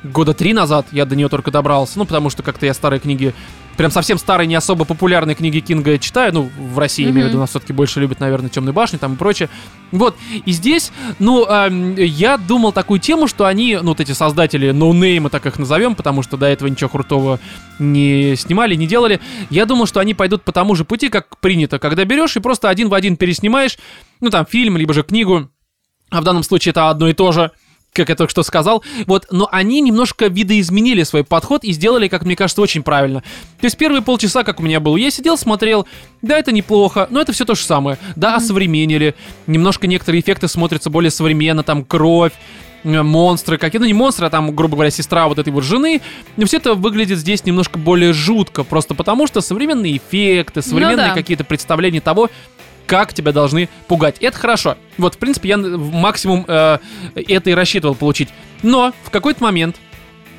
года 0.04 0.34
три 0.34 0.52
назад, 0.52 0.86
я 0.92 1.04
до 1.04 1.16
нее 1.16 1.28
только 1.28 1.50
добрался. 1.50 1.98
Ну, 1.98 2.04
потому 2.04 2.30
что 2.30 2.42
как-то 2.42 2.66
я 2.66 2.74
старые 2.74 3.00
книги, 3.00 3.34
прям 3.76 3.90
совсем 3.90 4.18
старые, 4.18 4.46
не 4.46 4.54
особо 4.54 4.84
популярные 4.84 5.34
книги 5.34 5.60
Кинга 5.60 5.98
читаю. 5.98 6.32
Ну, 6.32 6.50
в 6.56 6.78
России, 6.78 7.04
имею 7.04 7.26
в 7.26 7.28
виду, 7.30 7.38
нас 7.38 7.50
все-таки 7.50 7.72
больше 7.72 8.00
любят, 8.00 8.20
наверное, 8.20 8.50
Темную 8.50 8.74
башню 8.74 8.98
там 8.98 9.14
и 9.14 9.16
прочее. 9.16 9.48
Вот, 9.90 10.16
и 10.46 10.52
здесь, 10.52 10.90
ну, 11.18 11.44
эм, 11.44 11.94
я 11.96 12.38
думал 12.38 12.72
такую 12.72 12.98
тему, 12.98 13.28
что 13.28 13.44
они, 13.44 13.78
ну, 13.82 13.88
вот 13.88 14.00
эти 14.00 14.12
создатели, 14.12 14.70
ноунеймы, 14.70 15.28
так 15.28 15.44
их 15.46 15.58
назовем, 15.58 15.94
потому 15.94 16.22
что 16.22 16.36
до 16.36 16.46
этого 16.46 16.68
ничего 16.68 16.88
крутого 16.88 17.40
не 17.78 18.34
снимали, 18.36 18.74
не 18.74 18.86
делали. 18.86 19.20
Я 19.50 19.66
думал, 19.66 19.86
что 19.86 20.00
они 20.00 20.14
пойдут 20.14 20.42
по 20.42 20.52
тому 20.52 20.74
же 20.74 20.84
пути, 20.84 21.08
как 21.08 21.38
принято, 21.38 21.78
когда 21.78 22.04
берешь 22.04 22.36
и 22.36 22.40
просто 22.40 22.68
один 22.68 22.88
в 22.88 22.94
один 22.94 23.16
переснимаешь, 23.16 23.78
ну, 24.20 24.30
там, 24.30 24.46
фильм, 24.46 24.76
либо 24.76 24.94
же 24.94 25.02
книгу, 25.02 25.50
а 26.10 26.20
в 26.20 26.24
данном 26.24 26.42
случае 26.42 26.70
это 26.70 26.90
одно 26.90 27.08
и 27.08 27.14
то 27.14 27.32
же, 27.32 27.50
как 27.92 28.08
я 28.08 28.16
только 28.16 28.30
что 28.30 28.42
сказал. 28.42 28.82
Вот, 29.06 29.26
но 29.30 29.48
они 29.50 29.80
немножко 29.80 30.26
видоизменили 30.26 31.02
свой 31.02 31.24
подход 31.24 31.64
и 31.64 31.72
сделали, 31.72 32.08
как 32.08 32.24
мне 32.24 32.36
кажется, 32.36 32.62
очень 32.62 32.82
правильно. 32.82 33.20
То 33.60 33.66
есть 33.66 33.76
первые 33.76 34.02
полчаса, 34.02 34.44
как 34.44 34.60
у 34.60 34.62
меня 34.62 34.80
было, 34.80 34.96
я 34.96 35.10
сидел, 35.10 35.36
смотрел, 35.36 35.86
да, 36.22 36.38
это 36.38 36.52
неплохо, 36.52 37.06
но 37.10 37.20
это 37.20 37.32
все 37.32 37.44
то 37.44 37.54
же 37.54 37.62
самое. 37.62 37.98
Да, 38.16 38.36
осовременили, 38.36 39.14
немножко 39.46 39.86
некоторые 39.86 40.22
эффекты 40.22 40.48
смотрятся 40.48 40.90
более 40.90 41.10
современно, 41.10 41.62
там 41.62 41.84
кровь, 41.84 42.32
э, 42.84 43.02
монстры 43.02 43.58
какие 43.58 43.78
ну 43.80 43.86
не 43.86 43.92
монстры, 43.92 44.26
а 44.26 44.30
там, 44.30 44.54
грубо 44.54 44.76
говоря, 44.76 44.90
сестра 44.90 45.28
вот 45.28 45.38
этой 45.38 45.52
вот 45.52 45.64
жены, 45.64 46.00
но 46.36 46.46
все 46.46 46.56
это 46.56 46.74
выглядит 46.74 47.18
здесь 47.18 47.44
немножко 47.44 47.78
более 47.78 48.12
жутко, 48.12 48.64
просто 48.64 48.94
потому 48.94 49.26
что 49.26 49.40
современные 49.40 49.98
эффекты, 49.98 50.62
современные 50.62 51.08
да. 51.08 51.14
какие-то 51.14 51.44
представления 51.44 52.00
того, 52.00 52.30
как 52.86 53.12
тебя 53.14 53.32
должны 53.32 53.68
пугать. 53.88 54.16
Это 54.20 54.36
хорошо. 54.38 54.76
Вот, 54.98 55.14
в 55.14 55.18
принципе, 55.18 55.50
я 55.50 55.56
максимум 55.58 56.44
э, 56.46 56.78
это 57.14 57.50
и 57.50 57.54
рассчитывал 57.54 57.94
получить. 57.94 58.28
Но 58.62 58.92
в 59.04 59.10
какой-то 59.10 59.42
момент, 59.42 59.76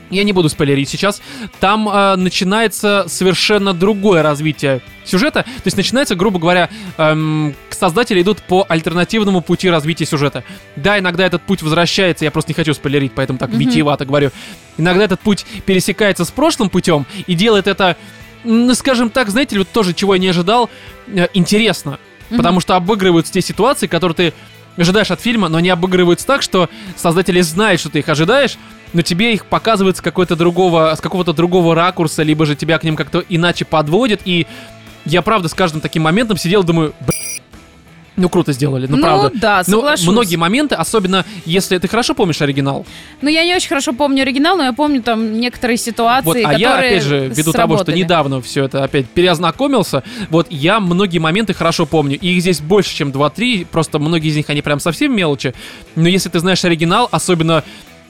я 0.10 0.24
не 0.24 0.34
буду 0.34 0.48
спойлерить 0.50 0.89
сейчас, 0.89 1.22
там 1.60 1.89
э, 1.89 2.16
начинается 2.16 3.06
совершенно 3.08 3.74
другое 3.74 4.22
развитие 4.22 4.82
сюжета. 5.06 5.44
То 5.44 5.66
есть 5.66 5.76
начинается, 5.78 6.16
грубо 6.16 6.39
говоря, 6.39 6.70
эм, 6.98 7.56
создатели 7.72 8.22
идут 8.22 8.41
по 8.44 8.66
альтернативному 8.70 9.41
пути 9.41 9.70
развития 9.70 10.06
сюжета. 10.06 10.44
Да, 10.76 11.00
иногда 11.00 11.26
этот 11.26 11.41
путь 11.41 11.62
возвращается, 11.64 12.26
я 12.26 12.32
просто 12.32 12.52
не 12.52 12.56
хочу 12.56 12.74
спойлерить, 12.74 13.14
поэтому 13.16 13.39
так 13.39 13.50
Мгм. 13.50 13.60
витиевато 13.60 14.06
говорю. 14.06 14.32
Иногда 14.78 15.04
этот 15.06 15.20
путь 15.20 15.46
пересекается 15.66 16.26
с 16.26 16.32
прошлым 16.32 16.70
путем 16.70 17.06
и 17.28 17.34
делает 17.34 17.68
это, 17.68 17.98
ну, 18.44 18.74
скажем 18.76 19.10
так, 19.10 19.30
знаете 19.30 19.56
ли, 19.56 19.60
вот 19.60 19.70
тоже, 19.70 19.94
чего 19.94 20.14
я 20.14 20.22
не 20.22 20.28
ожидал, 20.28 20.70
э, 21.08 21.28
интересно. 21.34 22.00
Мгм. 22.34 22.38
Потому 22.38 22.60
что 22.60 22.76
обыгрываются 22.76 23.32
те 23.32 23.42
ситуации, 23.42 23.86
которые 23.86 24.16
ты 24.16 24.34
ожидаешь 24.76 25.12
от 25.12 25.22
фильма, 25.22 25.50
но 25.50 25.58
они 25.60 25.70
обыгрываются 25.70 26.26
так, 26.26 26.42
что 26.42 26.68
создатели 26.96 27.42
знают, 27.42 27.80
что 27.80 27.92
ты 27.92 28.00
их 28.00 28.10
ожидаешь, 28.10 28.58
но 28.92 29.04
тебе 29.04 29.34
их 29.34 29.46
показывают 29.46 29.98
с, 29.98 30.02
какой-то 30.02 30.36
другого, 30.36 30.94
с 30.96 31.00
какого-то 31.00 31.34
другого 31.34 31.76
ракурса, 31.76 32.24
либо 32.24 32.46
же 32.48 32.56
тебя 32.56 32.80
к 32.80 32.84
ним 32.84 32.96
как-то 32.96 33.24
иначе 33.30 33.66
подводят. 33.66 34.22
И 34.26 34.48
я, 35.06 35.22
правда, 35.22 35.48
с 35.48 35.54
каждым 35.54 35.80
таким 35.80 36.04
моментом 36.04 36.38
сидел 36.38 36.64
думаю, 36.64 36.96
«Б***ь, 37.02 37.33
Ну, 38.16 38.30
круто 38.30 38.53
сделали, 38.53 38.86
ну, 38.88 38.97
Ну, 38.97 39.01
правда. 39.03 39.32
да, 39.34 39.64
Ну, 39.66 39.78
соглашусь. 39.78 40.07
многие 40.07 40.36
моменты, 40.36 40.76
особенно 40.76 41.26
если 41.45 41.78
ты 41.80 41.88
хорошо 41.88 42.14
помнишь 42.14 42.41
оригинал. 42.43 42.86
Ну, 43.22 43.30
я 43.30 43.43
не 43.43 43.55
очень 43.55 43.68
хорошо 43.70 43.93
помню 43.93 44.22
оригинал, 44.22 44.55
но 44.55 44.64
я 44.66 44.74
помню 44.74 45.01
там 45.01 45.39
некоторые 45.39 45.78
ситуации, 45.78 46.26
Вот, 46.26 46.38
а 46.38 46.41
которые 46.41 46.59
я, 46.59 46.76
опять 46.78 47.03
же, 47.03 47.28
ввиду 47.28 47.51
того, 47.51 47.76
что 47.76 47.86
сработали. 47.86 47.97
недавно 48.03 48.41
все 48.41 48.66
это 48.66 48.84
опять 48.84 49.07
переознакомился, 49.09 50.03
вот 50.30 50.47
я 50.51 50.80
многие 50.80 51.18
моменты 51.18 51.53
хорошо 51.55 51.86
помню. 51.88 52.18
И 52.20 52.28
их 52.36 52.41
здесь 52.41 52.61
больше, 52.61 52.95
чем 52.95 53.09
2-3, 53.11 53.66
просто 53.72 53.97
многие 53.97 54.30
из 54.30 54.36
них, 54.36 54.49
они 54.49 54.61
прям 54.61 54.80
совсем 54.80 55.16
мелочи. 55.16 55.53
Но 55.95 56.07
если 56.07 56.30
ты 56.30 56.39
знаешь 56.39 56.64
оригинал, 56.66 57.09
особенно 57.11 57.64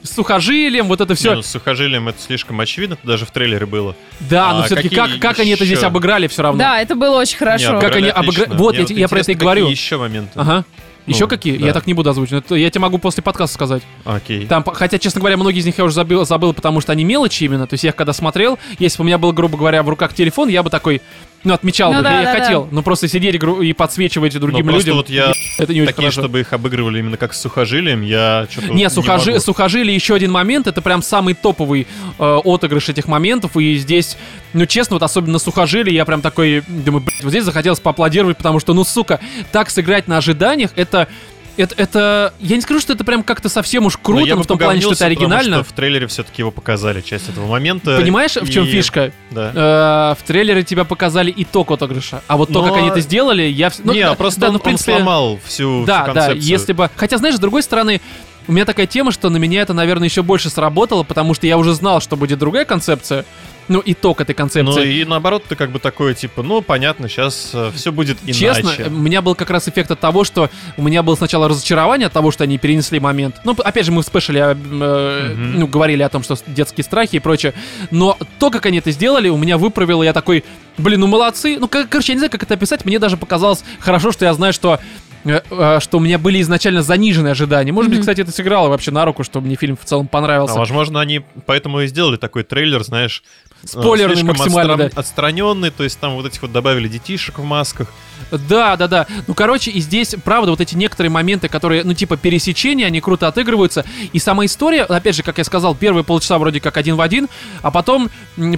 с 0.04 0.10
сухожилием, 0.14 0.86
вот 0.86 1.00
это 1.00 1.14
все. 1.14 1.30
Не, 1.30 1.36
ну, 1.36 1.42
с 1.42 1.46
сухожилием 1.46 2.08
это 2.08 2.20
слишком 2.20 2.60
очевидно, 2.60 2.94
это 2.94 3.06
даже 3.06 3.24
в 3.26 3.30
трейлере 3.30 3.66
было. 3.66 3.96
да, 4.20 4.52
но 4.52 4.60
а 4.60 4.62
все-таки 4.66 4.90
какие 4.90 5.14
как, 5.18 5.20
как 5.20 5.38
они 5.40 5.50
это 5.50 5.64
здесь 5.64 5.82
обыграли 5.82 6.26
все 6.28 6.42
равно. 6.42 6.58
Да, 6.58 6.80
это 6.80 6.94
было 6.94 7.18
очень 7.18 7.38
хорошо. 7.38 7.72
Не, 7.74 7.80
Как 7.80 7.96
они 7.96 8.08
обыграли 8.08 8.50
вот 8.56 8.76
Мне 8.76 8.86
я- 8.88 8.96
я 8.96 9.08
про 9.08 9.20
это 9.20 9.32
и 9.32 9.34
говорю. 9.34 9.66
еще 9.68 9.96
моменты. 9.96 10.30
Ага. 10.36 10.64
Еще 11.06 11.24
Ну, 11.24 11.28
какие? 11.28 11.58
да. 11.58 11.66
Я 11.66 11.72
так 11.74 11.86
не 11.86 11.92
буду 11.92 12.08
озвучивать. 12.08 12.46
Это 12.46 12.54
Я 12.54 12.70
тебе 12.70 12.80
могу 12.80 12.96
после 12.98 13.22
подкаста 13.22 13.54
сказать. 13.54 13.82
Окей. 14.04 14.46
Там, 14.46 14.64
хотя, 14.64 14.98
честно 14.98 15.20
говоря, 15.20 15.36
многие 15.36 15.58
из 15.58 15.66
них 15.66 15.76
я 15.76 15.84
уже 15.84 15.94
забыл, 15.94 16.24
забыл, 16.24 16.54
потому 16.54 16.80
что 16.80 16.92
они 16.92 17.04
мелочи 17.04 17.44
именно. 17.44 17.66
То 17.66 17.74
есть 17.74 17.84
я 17.84 17.90
их 17.90 17.96
когда 17.96 18.12
смотрел, 18.14 18.58
если 18.78 18.98
бы 18.98 19.02
у 19.02 19.06
меня 19.06 19.18
был, 19.18 19.32
грубо 19.32 19.58
говоря, 19.58 19.82
в 19.82 19.88
руках 19.88 20.14
телефон, 20.14 20.48
я 20.48 20.62
бы 20.62 20.70
такой, 20.70 21.02
ну, 21.44 21.54
отмечал 21.54 21.92
Ну 21.92 21.98
бы, 21.98 22.04
да, 22.04 22.20
я, 22.20 22.32
да, 22.32 22.40
хотел. 22.40 22.68
Но 22.70 22.82
просто 22.82 23.06
сидеть 23.06 23.34
и 23.34 23.72
подсвечивать 23.72 24.34
Ну, 24.34 24.40
другим 24.40 24.66
просто 24.66 24.80
людям, 24.80 24.96
вот 24.96 25.10
я 25.10 25.32
это 25.58 25.72
не 25.72 25.82
очень 25.82 25.92
такие, 25.92 26.06
хорошо. 26.06 26.22
чтобы 26.22 26.40
их 26.40 26.52
обыгрывали 26.52 26.98
именно 26.98 27.16
как 27.16 27.34
с 27.34 27.40
сухожилием, 27.40 28.02
я 28.02 28.46
что-то 28.50 28.72
Не, 28.72 28.88
сухожи, 28.90 29.32
могу. 29.32 29.42
сухожилие 29.42 29.94
еще 29.94 30.14
один 30.14 30.32
момент, 30.32 30.66
это 30.66 30.80
прям 30.80 31.02
самый 31.02 31.34
топовый 31.34 31.86
э, 32.18 32.40
отыгрыш 32.44 32.88
этих 32.88 33.06
моментов, 33.06 33.56
и 33.56 33.76
здесь, 33.76 34.16
ну 34.54 34.66
честно, 34.66 34.96
вот 34.96 35.02
особенно 35.02 35.38
сухожилие, 35.38 35.94
я 35.94 36.04
прям 36.04 36.22
такой, 36.22 36.62
думаю, 36.66 37.02
блядь, 37.04 37.22
вот 37.22 37.30
здесь 37.30 37.44
захотелось 37.44 37.80
поаплодировать, 37.80 38.36
потому 38.38 38.58
что, 38.58 38.72
ну 38.72 38.84
сука, 38.84 39.20
так 39.52 39.70
сыграть 39.70 40.08
на 40.08 40.16
ожиданиях, 40.16 40.70
это... 40.76 41.08
Это, 41.56 41.74
это, 41.76 42.34
я 42.40 42.56
не 42.56 42.62
скажу, 42.62 42.80
что 42.80 42.92
это 42.94 43.04
прям 43.04 43.22
как-то 43.22 43.48
совсем 43.48 43.86
уж 43.86 43.96
круто, 43.96 44.20
Ну, 44.22 44.26
я 44.26 44.34
но 44.36 44.42
в 44.42 44.46
том 44.46 44.58
плане, 44.58 44.80
что 44.80 44.90
это 44.90 44.98
потому 45.04 45.10
оригинально. 45.10 45.56
что 45.56 45.64
в 45.64 45.72
трейлере 45.72 46.06
все-таки 46.08 46.42
его 46.42 46.50
показали, 46.50 47.00
часть 47.00 47.28
этого 47.28 47.46
момента. 47.46 47.96
Понимаешь, 47.96 48.34
в 48.36 48.50
чем 48.50 48.64
и- 48.64 48.66
фишка? 48.70 49.12
Да. 49.30 50.14
Э, 50.14 50.20
в 50.20 50.26
трейлере 50.26 50.64
тебя 50.64 50.84
показали 50.84 51.32
итог 51.36 51.70
отыгрыша. 51.70 52.22
А 52.26 52.36
вот 52.36 52.48
то, 52.52 52.60
Но- 52.62 52.68
как 52.68 52.78
они 52.78 52.88
это 52.88 53.00
сделали, 53.00 53.42
я... 53.42 53.70
ну, 53.84 53.92
не, 53.92 54.02
да, 54.02 54.10
а 54.10 54.14
просто 54.16 54.40
да, 54.40 54.46
он, 54.48 54.52
ну, 54.54 54.58
в 54.58 54.62
принципе, 54.62 54.92
он 54.94 54.98
сломал 54.98 55.38
всю, 55.44 55.84
Да, 55.84 56.04
всю 56.04 56.14
да, 56.14 56.20
концепцию. 56.26 56.50
если 56.50 56.72
бы... 56.72 56.90
Хотя, 56.96 57.18
знаешь, 57.18 57.36
с 57.36 57.38
другой 57.40 57.62
стороны, 57.62 58.00
у 58.46 58.52
меня 58.52 58.64
такая 58.64 58.86
тема, 58.86 59.10
что 59.12 59.30
на 59.30 59.36
меня 59.38 59.62
это, 59.62 59.72
наверное, 59.74 60.08
еще 60.08 60.22
больше 60.22 60.50
сработало, 60.50 61.02
потому 61.02 61.34
что 61.34 61.46
я 61.46 61.56
уже 61.58 61.72
знал, 61.74 62.00
что 62.00 62.16
будет 62.16 62.38
другая 62.38 62.64
концепция. 62.64 63.24
Ну, 63.66 63.82
итог 63.82 64.20
этой 64.20 64.32
Ну 64.32 64.36
концепции. 64.36 64.96
и 64.98 65.04
наоборот, 65.06 65.44
ты 65.48 65.56
как 65.56 65.70
бы 65.70 65.78
такой, 65.78 66.14
типа, 66.14 66.42
ну, 66.42 66.60
понятно, 66.60 67.08
сейчас 67.08 67.50
все 67.74 67.92
будет 67.92 68.18
иначе. 68.24 68.38
Честно, 68.38 68.72
у 68.88 68.90
меня 68.90 69.22
был 69.22 69.34
как 69.34 69.48
раз 69.48 69.66
эффект 69.68 69.90
от 69.90 70.00
того, 70.00 70.22
что 70.24 70.50
у 70.76 70.82
меня 70.82 71.02
было 71.02 71.14
сначала 71.14 71.48
разочарование 71.48 72.08
от 72.08 72.12
того, 72.12 72.30
что 72.30 72.44
они 72.44 72.58
перенесли 72.58 73.00
момент. 73.00 73.36
Ну, 73.44 73.52
опять 73.64 73.86
же, 73.86 73.92
мы 73.92 74.02
в 74.02 74.04
спешле 74.04 74.40
э, 74.42 74.54
Мгм. 74.54 75.60
ну, 75.60 75.66
говорили 75.66 76.02
о 76.02 76.10
том, 76.10 76.22
что 76.22 76.36
детские 76.46 76.84
страхи 76.84 77.16
и 77.16 77.20
прочее. 77.20 77.54
Но 77.90 78.18
то, 78.38 78.50
как 78.50 78.66
они 78.66 78.78
это 78.80 78.90
сделали, 78.90 79.30
у 79.30 79.38
меня 79.38 79.56
выправило, 79.56 80.02
я 80.02 80.12
такой, 80.12 80.44
блин, 80.76 81.00
ну 81.00 81.06
молодцы. 81.06 81.56
Ну, 81.58 81.66
как- 81.66 81.88
короче, 81.88 82.12
я 82.12 82.16
не 82.16 82.18
знаю, 82.18 82.30
как 82.30 82.42
это 82.42 82.52
описать. 82.52 82.84
Мне 82.84 82.98
даже 82.98 83.16
показалось 83.16 83.64
хорошо, 83.78 84.12
что 84.12 84.26
я 84.26 84.34
знаю, 84.34 84.52
что 84.52 84.74
э, 84.74 84.78
э, 84.78 85.13
что 85.24 85.98
у 85.98 86.00
меня 86.00 86.18
были 86.18 86.40
изначально 86.40 86.82
заниженные 86.82 87.32
ожидания. 87.32 87.72
Может 87.72 87.90
быть, 87.90 88.00
кстати, 88.00 88.20
это 88.20 88.30
сыграло 88.30 88.68
вообще 88.68 88.90
на 88.90 89.04
руку, 89.04 89.24
что 89.24 89.40
мне 89.40 89.56
фильм 89.56 89.76
в 89.76 89.84
целом 89.84 90.06
понравился. 90.06 90.54
А 90.54 90.58
возможно, 90.58 91.00
они 91.00 91.22
поэтому 91.46 91.80
и 91.80 91.86
сделали 91.86 92.16
такой 92.16 92.42
трейлер, 92.42 92.82
знаешь, 92.84 93.22
э, 93.43 93.43
Спойлерный 93.66 94.16
слишком 94.16 94.36
максимально, 94.36 94.72
отстран- 94.74 94.94
да. 94.94 95.00
отстраненный, 95.00 95.70
то 95.70 95.84
есть 95.84 95.98
там 95.98 96.14
вот 96.14 96.26
этих 96.26 96.42
вот 96.42 96.52
добавили 96.52 96.88
детишек 96.88 97.38
в 97.38 97.44
масках. 97.44 97.88
Да, 98.30 98.76
да, 98.76 98.88
да. 98.88 99.06
Ну, 99.26 99.34
короче, 99.34 99.70
и 99.70 99.80
здесь, 99.80 100.14
правда, 100.24 100.50
вот 100.50 100.60
эти 100.60 100.74
некоторые 100.74 101.10
моменты, 101.10 101.48
которые, 101.48 101.84
ну, 101.84 101.92
типа 101.94 102.16
пересечения, 102.16 102.86
они 102.86 103.00
круто 103.00 103.28
отыгрываются. 103.28 103.84
И 104.12 104.18
сама 104.18 104.44
история, 104.46 104.82
опять 104.84 105.14
же, 105.16 105.22
как 105.22 105.38
я 105.38 105.44
сказал, 105.44 105.74
первые 105.74 106.04
полчаса 106.04 106.38
вроде 106.38 106.60
как 106.60 106.76
один 106.76 106.96
в 106.96 107.00
один, 107.00 107.28
а 107.62 107.70
потом, 107.70 108.10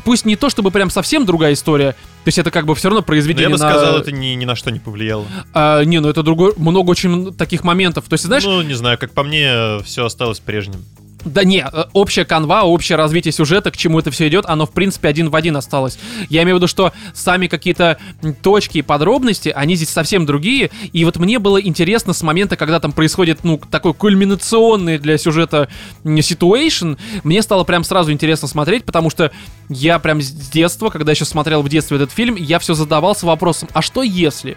пусть 0.05 0.25
не 0.25 0.37
то, 0.37 0.51
чтобы 0.51 0.71
прям 0.71 0.89
совсем 0.91 1.25
другая 1.27 1.53
история, 1.55 1.93
то 1.93 2.29
есть 2.29 2.39
это 2.39 2.51
как 2.51 2.67
бы 2.67 2.75
все 2.75 2.89
равно 2.89 3.01
Но 3.01 3.05
произведение 3.07 3.49
я 3.51 3.57
бы 3.57 3.59
на- 3.59 3.71
сказал, 3.71 3.97
это 3.99 4.13
ни, 4.13 4.29
ни 4.35 4.45
на 4.45 4.57
что 4.57 4.71
не 4.71 4.79
повлияло. 4.79 5.25
А, 5.53 5.83
не, 5.85 6.01
ну 6.01 6.09
это 6.09 6.23
другой, 6.23 6.55
много 6.57 6.91
очень 6.91 7.35
таких 7.35 7.65
моментов. 7.65 8.05
То 8.09 8.15
есть, 8.15 8.25
знаешь, 8.25 8.45
Ну, 8.45 8.63
не 8.63 8.75
знаю, 8.75 8.99
как 8.99 9.13
по 9.13 9.23
мне, 9.23 9.79
все 9.85 10.05
осталось 10.05 10.39
прежним. 10.41 10.85
Да 11.25 11.45
не, 11.45 11.61
э, 11.61 11.85
общая 11.93 12.25
канва, 12.25 12.63
общее 12.63 12.97
развитие 12.97 13.33
сюжета, 13.33 13.71
к 13.71 13.77
чему 13.77 13.99
это 13.99 14.11
все 14.11 14.29
идет, 14.29 14.45
оно 14.47 14.67
в 14.67 14.71
принципе 14.71 15.09
один 15.09 15.31
в 15.31 15.35
один 15.35 15.57
осталось. 15.57 15.99
Я 16.29 16.43
имею 16.43 16.57
в 16.57 16.59
виду, 16.59 16.69
что 16.69 16.93
сами 17.15 17.47
какие-то 17.49 17.99
точки 18.43 18.79
и 18.79 18.83
подробности, 18.83 19.49
они 19.49 19.75
здесь 19.75 19.89
совсем 19.89 20.27
другие. 20.27 20.71
И 20.93 21.05
вот 21.05 21.17
мне 21.17 21.39
было 21.39 21.61
интересно 21.61 22.13
с 22.13 22.23
момента, 22.23 22.57
когда 22.57 22.79
там 22.81 22.93
происходит, 22.93 23.43
ну, 23.43 23.61
такой 23.71 23.95
кульминационный 23.95 24.99
для 24.99 25.19
сюжета 25.19 25.69
ситуэйшн, 26.05 26.95
мне 27.25 27.43
стало 27.43 27.65
прям 27.65 27.83
сразу 27.83 28.13
интересно 28.13 28.47
смотреть, 28.47 28.85
потому 28.85 29.11
что 29.11 29.33
я 29.69 29.99
прям 29.99 30.21
с 30.21 30.31
детства, 30.31 30.91
когда 30.91 31.13
еще 31.13 31.25
смотрел 31.25 31.63
в 31.63 31.69
детстве 31.69 31.97
этот 31.97 32.13
фильм, 32.13 32.37
я 32.37 32.59
все 32.59 32.75
задавался 32.75 33.27
вопросом, 33.27 33.69
а 33.73 33.83
что 33.83 34.03
если? 34.03 34.57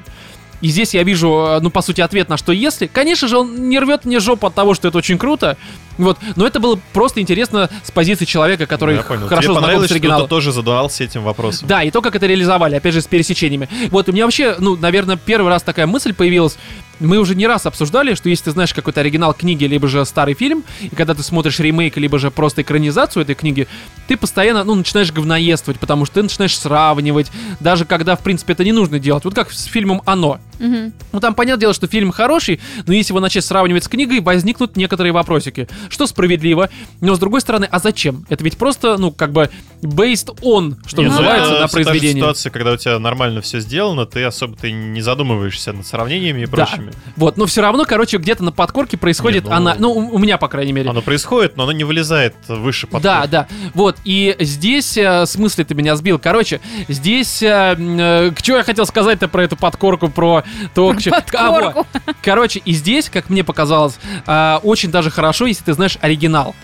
И 0.62 0.68
здесь 0.68 0.94
я 0.94 1.04
вижу, 1.04 1.30
э, 1.48 1.60
ну, 1.62 1.70
по 1.70 1.82
сути, 1.82 2.02
ответ 2.02 2.30
на 2.30 2.38
что 2.38 2.52
если. 2.52 2.88
Конечно 2.88 3.28
же, 3.28 3.38
он 3.38 3.70
не 3.70 3.80
рвет 3.80 4.06
мне 4.06 4.20
жопу 4.20 4.48
от 4.48 4.56
того, 4.56 4.74
что 4.74 4.88
это 4.88 4.98
очень 4.98 5.18
круто. 5.18 5.58
Вот. 5.98 6.18
Но 6.36 6.46
это 6.48 6.60
было 6.60 6.80
просто 6.94 7.22
интересно 7.22 7.70
с 7.84 7.92
позиции 7.92 8.26
человека, 8.26 8.66
который 8.66 8.96
Ну, 8.96 9.02
я 9.02 9.04
понял. 9.04 9.28
хорошо 9.28 9.54
Тебе 9.54 9.60
знаком 9.60 9.82
с 9.82 9.86
что 9.86 9.94
оригиналом. 9.96 10.22
кто-то 10.26 10.30
тоже 10.30 10.52
задавался 10.52 11.04
этим 11.04 11.24
вопросом. 11.24 11.68
Да, 11.68 11.84
и 11.84 11.92
то, 11.92 12.02
как 12.02 12.16
это 12.16 12.26
реализовали, 12.26 12.76
опять 12.76 12.94
же, 12.94 13.02
с 13.02 13.08
пересечениями. 13.08 13.68
Вот, 13.90 14.10
у 14.10 14.12
меня 14.12 14.26
вообще, 14.26 14.56
ну, 14.60 14.76
наверное, 14.76 15.18
первый 15.18 15.50
раз 15.50 15.64
такая 15.64 15.88
мысль 15.88 16.14
появилась. 16.14 16.58
Мы 17.00 17.18
уже 17.18 17.36
не 17.36 17.48
раз 17.48 17.66
обсуждали, 17.66 18.14
что 18.14 18.30
если 18.30 18.46
ты 18.46 18.52
знаешь 18.52 18.74
какой-то 18.74 19.00
оригинал 19.02 19.34
книги, 19.34 19.66
либо 19.66 19.88
же 19.88 20.04
старый 20.06 20.34
фильм, 20.34 20.64
и 20.82 20.90
когда 20.90 21.14
ты 21.14 21.24
смотришь 21.24 21.60
ремейк, 21.60 21.98
либо 21.98 22.20
же 22.20 22.32
просто 22.32 22.62
экранизацию 22.62 23.24
этой 23.24 23.36
книги, 23.36 23.68
ты 24.08 24.18
постоянно, 24.18 24.64
ну, 24.64 24.76
начинаешь 24.76 25.12
говноедствовать, 25.12 25.80
потому 25.80 26.06
что 26.06 26.16
ты 26.16 26.24
начинаешь 26.24 26.58
сравнивать, 26.58 27.32
даже 27.60 27.86
когда, 27.86 28.16
в 28.16 28.20
принципе, 28.22 28.54
это 28.54 28.64
не 28.64 28.72
нужно 28.72 29.00
делать. 29.00 29.24
Вот 29.26 29.34
как 29.34 29.52
с 29.52 29.66
фильмом 29.66 30.02
«Оно». 30.06 30.40
Мгм. 30.60 30.94
Ну, 31.14 31.20
там, 31.22 31.36
понятное 31.36 31.62
дело, 31.62 31.74
что 31.74 31.88
фильм 31.88 32.12
хороший, 32.12 32.60
но 32.86 32.94
если 32.94 33.12
его 33.14 33.22
начать 33.22 33.46
сравнивать 33.46 33.86
с 33.86 33.88
книгой, 33.88 34.20
возникнут 34.20 34.76
некоторые 34.76 35.14
вопросики. 35.14 35.70
Что 35.90 36.06
справедливо, 36.06 36.70
но 37.00 37.16
с 37.16 37.20
другой 37.20 37.40
стороны, 37.40 37.68
а 37.72 37.80
зачем? 37.80 38.26
Это 38.28 38.44
ведь 38.44 38.58
просто, 38.58 38.98
ну, 38.98 39.12
как 39.12 39.32
бы, 39.32 39.50
based 39.82 40.38
on, 40.42 40.76
что 40.86 41.02
Не, 41.02 41.08
ну, 41.08 41.12
называется, 41.12 41.52
это 41.52 41.62
на 41.62 41.68
же 41.68 41.74
произведении. 41.74 42.20
ситуация, 42.20 42.50
когда 42.52 42.74
у 42.74 42.78
тебя 42.78 43.00
нормально 43.00 43.42
все 43.42 43.62
сделано, 43.62 44.06
ты 44.06 44.24
особо 44.24 44.58
ты 44.58 44.72
не 44.74 45.02
задумываешься 45.02 45.72
над 45.72 45.88
сравнениями 45.88 46.42
и 46.42 46.46
Да. 46.46 46.66
Прочими. 46.90 47.14
Вот, 47.16 47.38
но 47.38 47.46
все 47.46 47.62
равно, 47.62 47.86
короче, 47.86 48.18
где-то 48.18 48.44
на 48.44 48.52
подкорке 48.52 48.98
происходит 48.98 49.44
Не, 49.46 49.50
ну- 49.50 49.56
она, 49.56 49.76
ну, 49.80 49.92
у, 49.92 50.16
у 50.16 50.18
меня, 50.20 50.38
по 50.38 50.48
крайней 50.48 50.72
мере. 50.74 50.90
Оно 50.90 51.02
происходит, 51.02 51.58
но 51.58 51.64
оно 51.64 51.72
не 51.72 51.84
вылезает 51.84 52.36
выше 52.48 52.88
Да, 52.88 52.92
подкорки. 53.00 53.30
да. 53.32 53.48
Вот, 53.74 53.98
и 54.04 54.36
здесь, 54.40 54.98
э, 54.98 55.22
в 55.22 55.26
смысле 55.26 55.66
ты 55.66 55.76
меня 55.76 55.96
сбил, 55.96 56.20
короче, 56.20 56.62
здесь, 56.88 57.42
э, 57.44 57.76
э, 57.78 58.32
что 58.38 58.58
я 58.58 58.64
хотел 58.64 58.86
сказать-то 58.86 59.28
про 59.28 59.44
эту 59.44 59.56
подкорку, 59.56 60.10
про 60.10 60.44
то, 60.74 60.94
к 60.94 61.02
чему- 61.02 61.16
А, 61.38 61.50
вот. 61.52 61.74
Подкорку. 61.74 61.88
Короче, 62.22 62.60
и 62.66 62.74
здесь, 62.74 63.10
как 63.10 63.30
мне 63.30 63.44
показалось, 63.44 63.98
а, 64.26 64.60
очень 64.64 64.92
даже 64.92 65.10
хорошо, 65.12 65.46
если 65.46 65.64
ты 65.64 65.74
знаешь 65.74 65.98
оригинал. 66.02 66.56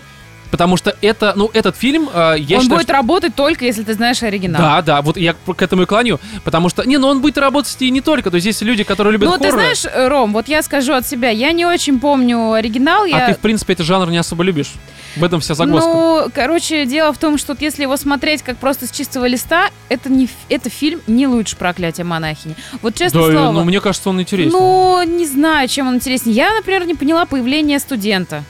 Потому 0.50 0.76
что 0.76 0.96
это, 1.00 1.32
ну, 1.36 1.50
этот 1.52 1.76
фильм, 1.76 2.08
а, 2.12 2.34
я 2.34 2.56
он 2.56 2.62
считаю, 2.62 2.80
будет 2.80 2.90
работать 2.90 3.34
только 3.34 3.64
если 3.64 3.82
ты 3.82 3.94
знаешь 3.94 4.22
оригинал. 4.22 4.60
Да, 4.60 4.82
да, 4.82 5.02
вот 5.02 5.16
я 5.16 5.34
к 5.34 5.62
этому 5.62 5.82
и 5.82 5.86
клоню. 5.86 6.20
Потому 6.44 6.68
что, 6.68 6.84
не, 6.84 6.98
ну 6.98 7.08
он 7.08 7.20
будет 7.20 7.38
работать 7.38 7.76
и 7.80 7.90
не 7.90 8.00
только. 8.00 8.30
То 8.30 8.36
есть 8.36 8.46
есть 8.46 8.62
люди, 8.62 8.84
которые 8.84 9.12
любят 9.12 9.28
Ну, 9.28 9.38
ты 9.38 9.50
знаешь, 9.50 9.84
э, 9.84 10.08
Ром, 10.08 10.32
вот 10.32 10.48
я 10.48 10.62
скажу 10.62 10.92
от 10.92 11.06
себя, 11.06 11.30
я 11.30 11.52
не 11.52 11.66
очень 11.66 11.98
помню 11.98 12.52
оригинал. 12.52 13.04
а 13.04 13.08
Я... 13.08 13.26
ты, 13.26 13.34
в 13.34 13.38
принципе, 13.38 13.74
этот 13.74 13.86
жанр 13.86 14.10
не 14.10 14.18
особо 14.18 14.42
любишь. 14.44 14.72
В 15.16 15.24
этом 15.24 15.40
вся 15.40 15.54
загвоздка. 15.54 15.90
Ну, 15.92 16.30
короче, 16.34 16.84
дело 16.84 17.12
в 17.12 17.18
том, 17.18 17.38
что 17.38 17.54
вот 17.54 17.62
если 17.62 17.82
его 17.82 17.96
смотреть 17.96 18.42
как 18.42 18.58
просто 18.58 18.86
с 18.86 18.90
чистого 18.90 19.26
листа, 19.26 19.70
это 19.88 20.10
не 20.10 20.28
это 20.48 20.68
фильм 20.68 21.00
не 21.06 21.26
лучше 21.26 21.56
проклятия 21.56 22.04
монахини. 22.04 22.54
Вот 22.82 22.94
честно 22.94 23.20
да, 23.20 23.32
слово. 23.32 23.52
ну 23.52 23.64
мне 23.64 23.80
кажется, 23.80 24.10
он 24.10 24.20
интереснее. 24.20 24.52
Ну, 24.52 25.02
не 25.02 25.26
знаю, 25.26 25.68
чем 25.68 25.88
он 25.88 25.96
интереснее. 25.96 26.36
Я, 26.36 26.54
например, 26.54 26.86
не 26.86 26.94
поняла 26.94 27.24
появление 27.24 27.78
студента. 27.78 28.44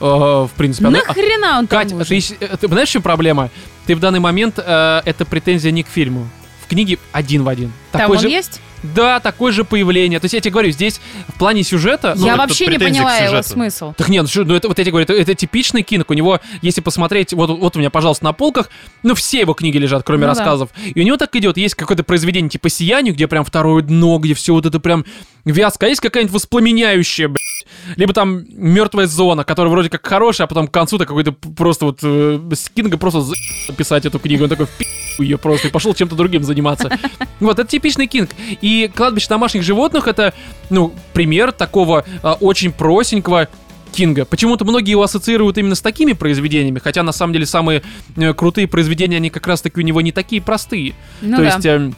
В 0.00 0.50
принципе, 0.56 0.88
Нахрена 0.88 1.58
он 1.58 1.66
там 1.66 1.80
Кать, 1.80 1.92
нужен? 1.92 2.06
ты, 2.06 2.36
э, 2.40 2.56
ты 2.56 2.68
знаешь, 2.68 2.88
в 2.88 2.92
чем 2.92 3.02
проблема? 3.02 3.50
Ты 3.86 3.96
в 3.96 4.00
данный 4.00 4.20
момент, 4.20 4.58
э, 4.58 5.02
это 5.04 5.24
претензия 5.24 5.72
не 5.72 5.82
к 5.82 5.88
фильму. 5.88 6.28
В 6.64 6.68
книге 6.68 6.98
один 7.12 7.42
в 7.42 7.48
один. 7.48 7.72
Там 7.90 8.02
Такой 8.02 8.16
он 8.16 8.22
же, 8.22 8.28
есть? 8.28 8.60
Да, 8.82 9.18
такое 9.20 9.52
же 9.52 9.64
появление. 9.64 10.20
То 10.20 10.26
есть 10.26 10.34
я 10.34 10.40
тебе 10.40 10.52
говорю, 10.52 10.70
здесь 10.70 11.00
в 11.28 11.38
плане 11.38 11.64
сюжета... 11.64 12.14
ну, 12.16 12.26
я 12.26 12.36
вообще 12.36 12.66
не 12.68 12.78
поняла 12.78 13.16
его 13.16 13.42
смысл. 13.42 13.92
Так 13.96 14.08
нет, 14.08 14.22
ну, 14.22 14.28
что, 14.28 14.44
ну 14.44 14.54
это 14.54 14.68
вот 14.68 14.78
я 14.78 14.84
тебе 14.84 14.92
говорю, 14.92 15.04
это, 15.04 15.14
это 15.14 15.34
типичный 15.34 15.82
кинг. 15.82 16.10
У 16.10 16.14
него, 16.14 16.40
если 16.62 16.80
посмотреть, 16.80 17.32
вот, 17.32 17.50
вот 17.50 17.76
у 17.76 17.78
меня, 17.78 17.90
пожалуйста, 17.90 18.24
на 18.24 18.32
полках, 18.32 18.70
ну 19.02 19.14
все 19.14 19.40
его 19.40 19.54
книги 19.54 19.78
лежат, 19.78 20.04
кроме 20.04 20.26
Ну 20.26 20.32
да. 20.32 20.38
рассказов. 20.38 20.70
И 20.84 21.00
у 21.00 21.02
него 21.02 21.16
так 21.16 21.34
идет, 21.34 21.56
есть 21.56 21.74
какое-то 21.74 22.04
произведение 22.04 22.50
типа 22.50 22.68
«Сияние», 22.68 23.12
где 23.12 23.26
прям 23.26 23.44
второе 23.44 23.82
дно, 23.82 24.18
где 24.18 24.34
все 24.34 24.52
вот 24.52 24.66
это 24.66 24.78
прям 24.78 25.04
вязко. 25.44 25.86
А 25.86 25.88
есть 25.88 26.00
какая-нибудь 26.00 26.34
воспламеняющая, 26.34 27.28
блядь. 27.28 27.47
Либо 27.96 28.12
там 28.12 28.44
«Мертвая 28.50 29.06
зона», 29.06 29.44
которая 29.44 29.70
вроде 29.70 29.90
как 29.90 30.06
хорошая, 30.06 30.46
а 30.46 30.48
потом 30.48 30.68
к 30.68 30.70
концу-то 30.70 31.06
какой-то 31.06 31.32
просто 31.32 31.84
вот 31.86 32.00
э, 32.02 32.40
Кинга 32.74 32.98
просто 32.98 33.20
за... 33.20 33.34
писать 33.76 34.06
эту 34.06 34.18
книгу. 34.18 34.44
Он 34.44 34.50
такой 34.50 34.66
«Пи***». 34.78 34.86
ее 35.18 35.38
просто 35.38 35.68
и 35.68 35.70
пошел 35.70 35.94
чем-то 35.94 36.14
другим 36.14 36.42
заниматься. 36.44 36.90
Вот, 37.40 37.56
это 37.56 37.70
типичный 37.70 38.08
Кинг. 38.08 38.30
И 38.60 38.90
«Кладбище 38.92 39.28
домашних 39.28 39.62
животных»— 39.62 40.06
это, 40.08 40.34
ну, 40.70 40.92
пример 41.12 41.52
такого 41.52 42.04
а, 42.20 42.32
очень 42.34 42.72
простенького 42.72 43.48
Кинга. 43.92 44.24
Почему-то 44.24 44.64
многие 44.64 44.90
его 44.92 45.02
ассоциируют 45.02 45.56
именно 45.58 45.76
с 45.76 45.80
такими 45.80 46.12
произведениями, 46.12 46.80
хотя 46.80 47.02
на 47.02 47.12
самом 47.12 47.32
деле 47.32 47.46
самые 47.46 47.82
э, 48.16 48.34
крутые 48.34 48.66
произведения, 48.66 49.16
они 49.16 49.30
как 49.30 49.46
раз-таки 49.46 49.80
у 49.80 49.84
него 49.84 50.00
не 50.00 50.12
такие 50.12 50.42
простые. 50.42 50.94
Ну 51.20 51.36
То 51.36 51.42
да. 51.42 51.54
есть... 51.54 51.66
эм, 51.66 51.96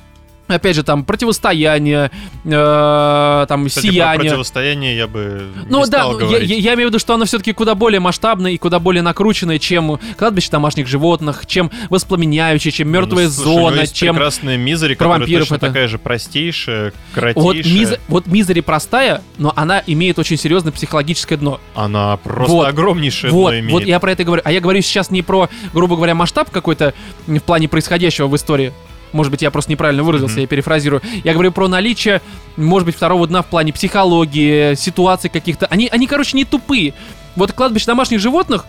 Опять 0.50 0.76
же, 0.76 0.82
там 0.82 1.04
противостояние, 1.04 2.10
э, 2.44 3.46
там 3.48 3.66
Кстати, 3.66 3.86
про 3.86 3.92
сияние. 3.92 4.18
противостояние 4.30 4.96
я 4.96 5.06
бы 5.06 5.46
Ну 5.68 5.78
не 5.78 5.84
да, 5.84 5.86
стал 5.86 6.12
ну, 6.12 6.20
я, 6.20 6.26
говорить. 6.26 6.50
я- 6.50 6.56
я 6.56 6.74
имею 6.74 6.88
в 6.88 6.90
виду, 6.90 6.98
что 6.98 7.14
оно 7.14 7.24
все-таки 7.24 7.52
куда 7.52 7.74
более 7.74 8.00
масштабное 8.00 8.52
и 8.52 8.58
куда 8.58 8.78
более 8.80 9.02
накрученное, 9.02 9.58
чем 9.58 9.98
кладбище 10.18 10.50
домашних 10.50 10.86
животных, 10.86 11.46
чем 11.46 11.70
воспламеняющее, 11.88 12.72
чем 12.72 12.88
мертвая 12.90 13.26
Ну, 13.26 13.30
слушай, 13.30 13.44
зона, 13.56 13.80
есть 13.80 13.94
чем. 13.94 14.14
прекрасная 14.16 14.56
Мизери, 14.56 14.94
про 14.94 15.08
вампиров 15.08 15.42
точно 15.48 15.54
это. 15.56 15.66
такая 15.66 15.88
же 15.88 15.98
простейшая, 15.98 16.86
Вот, 16.86 16.94
коротейшая. 17.14 17.72
Миз... 17.72 17.94
вот 18.08 18.26
Мизери 18.26 18.60
простая, 18.60 19.22
но 19.38 19.52
она 19.56 19.82
имеет 19.86 20.18
очень 20.18 20.36
серьезное 20.36 20.72
психологическое 20.72 21.36
дно. 21.36 21.60
Она 21.74 22.16
просто 22.16 22.52
Вот. 22.52 22.68
огромнейшее 22.68 23.32
Вот, 23.32 23.50
дно 23.50 23.58
имеет. 23.60 23.72
вот 23.72 23.84
я 23.84 24.00
про 24.00 24.12
это 24.12 24.24
говорю. 24.24 24.42
А 24.44 24.52
я 24.52 24.60
говорю 24.60 24.80
сейчас 24.82 25.10
не 25.10 25.22
про, 25.22 25.48
грубо 25.72 25.96
говоря, 25.96 26.14
масштаб 26.14 26.50
какой-то 26.50 26.94
в 27.26 27.38
плане 27.40 27.68
происходящего 27.68 28.26
в 28.26 28.36
истории. 28.36 28.72
Может 29.12 29.30
быть, 29.30 29.42
я 29.42 29.50
просто 29.50 29.70
неправильно 29.70 30.02
выразился, 30.02 30.34
Мгм. 30.34 30.42
я 30.42 30.46
перефразирую. 30.46 31.02
Я 31.24 31.32
говорю 31.32 31.52
про 31.52 31.68
наличие, 31.68 32.20
может 32.56 32.86
быть, 32.86 32.96
второго 32.96 33.26
дна 33.26 33.42
в 33.42 33.46
плане 33.46 33.72
психологии, 33.72 34.74
ситуаций 34.74 35.30
каких-то. 35.30 35.66
Они, 35.66 35.88
они, 35.90 36.06
короче, 36.06 36.36
не 36.36 36.44
тупые. 36.44 36.94
Вот 37.36 37.52
кладбище 37.52 37.86
домашних 37.86 38.20
животных 38.20 38.64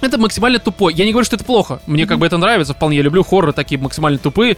это 0.00 0.18
максимально 0.18 0.58
тупой. 0.58 0.94
Я 0.94 1.04
не 1.04 1.12
говорю, 1.12 1.24
что 1.24 1.36
это 1.36 1.44
плохо. 1.44 1.80
Мне 1.86 2.06
как 2.06 2.18
бы 2.18 2.26
это 2.26 2.36
нравится 2.36 2.74
вполне. 2.74 2.96
Я 2.96 3.02
люблю 3.04 3.22
хорроры 3.22 3.52
такие 3.52 3.80
максимально 3.80 4.18
тупые. 4.18 4.56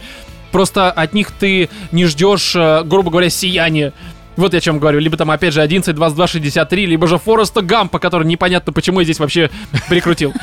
Просто 0.51 0.89
от 0.91 1.13
них 1.13 1.31
ты 1.31 1.69
не 1.91 2.05
ждешь, 2.05 2.55
э, 2.55 2.83
грубо 2.83 3.11
говоря, 3.11 3.29
сияния. 3.29 3.93
Вот 4.37 4.53
я 4.53 4.59
о 4.59 4.61
чем 4.61 4.79
говорю. 4.79 4.99
Либо 4.99 5.17
там, 5.17 5.31
опять 5.31 5.53
же, 5.53 5.61
11, 5.61 5.95
22, 5.95 6.27
63, 6.27 6.85
либо 6.85 7.07
же 7.07 7.17
Фореста 7.17 7.61
Гампа, 7.61 7.99
который 7.99 8.27
непонятно, 8.27 8.73
почему 8.73 8.99
я 8.99 9.03
здесь 9.05 9.19
вообще 9.19 9.49
прикрутил. 9.89 10.33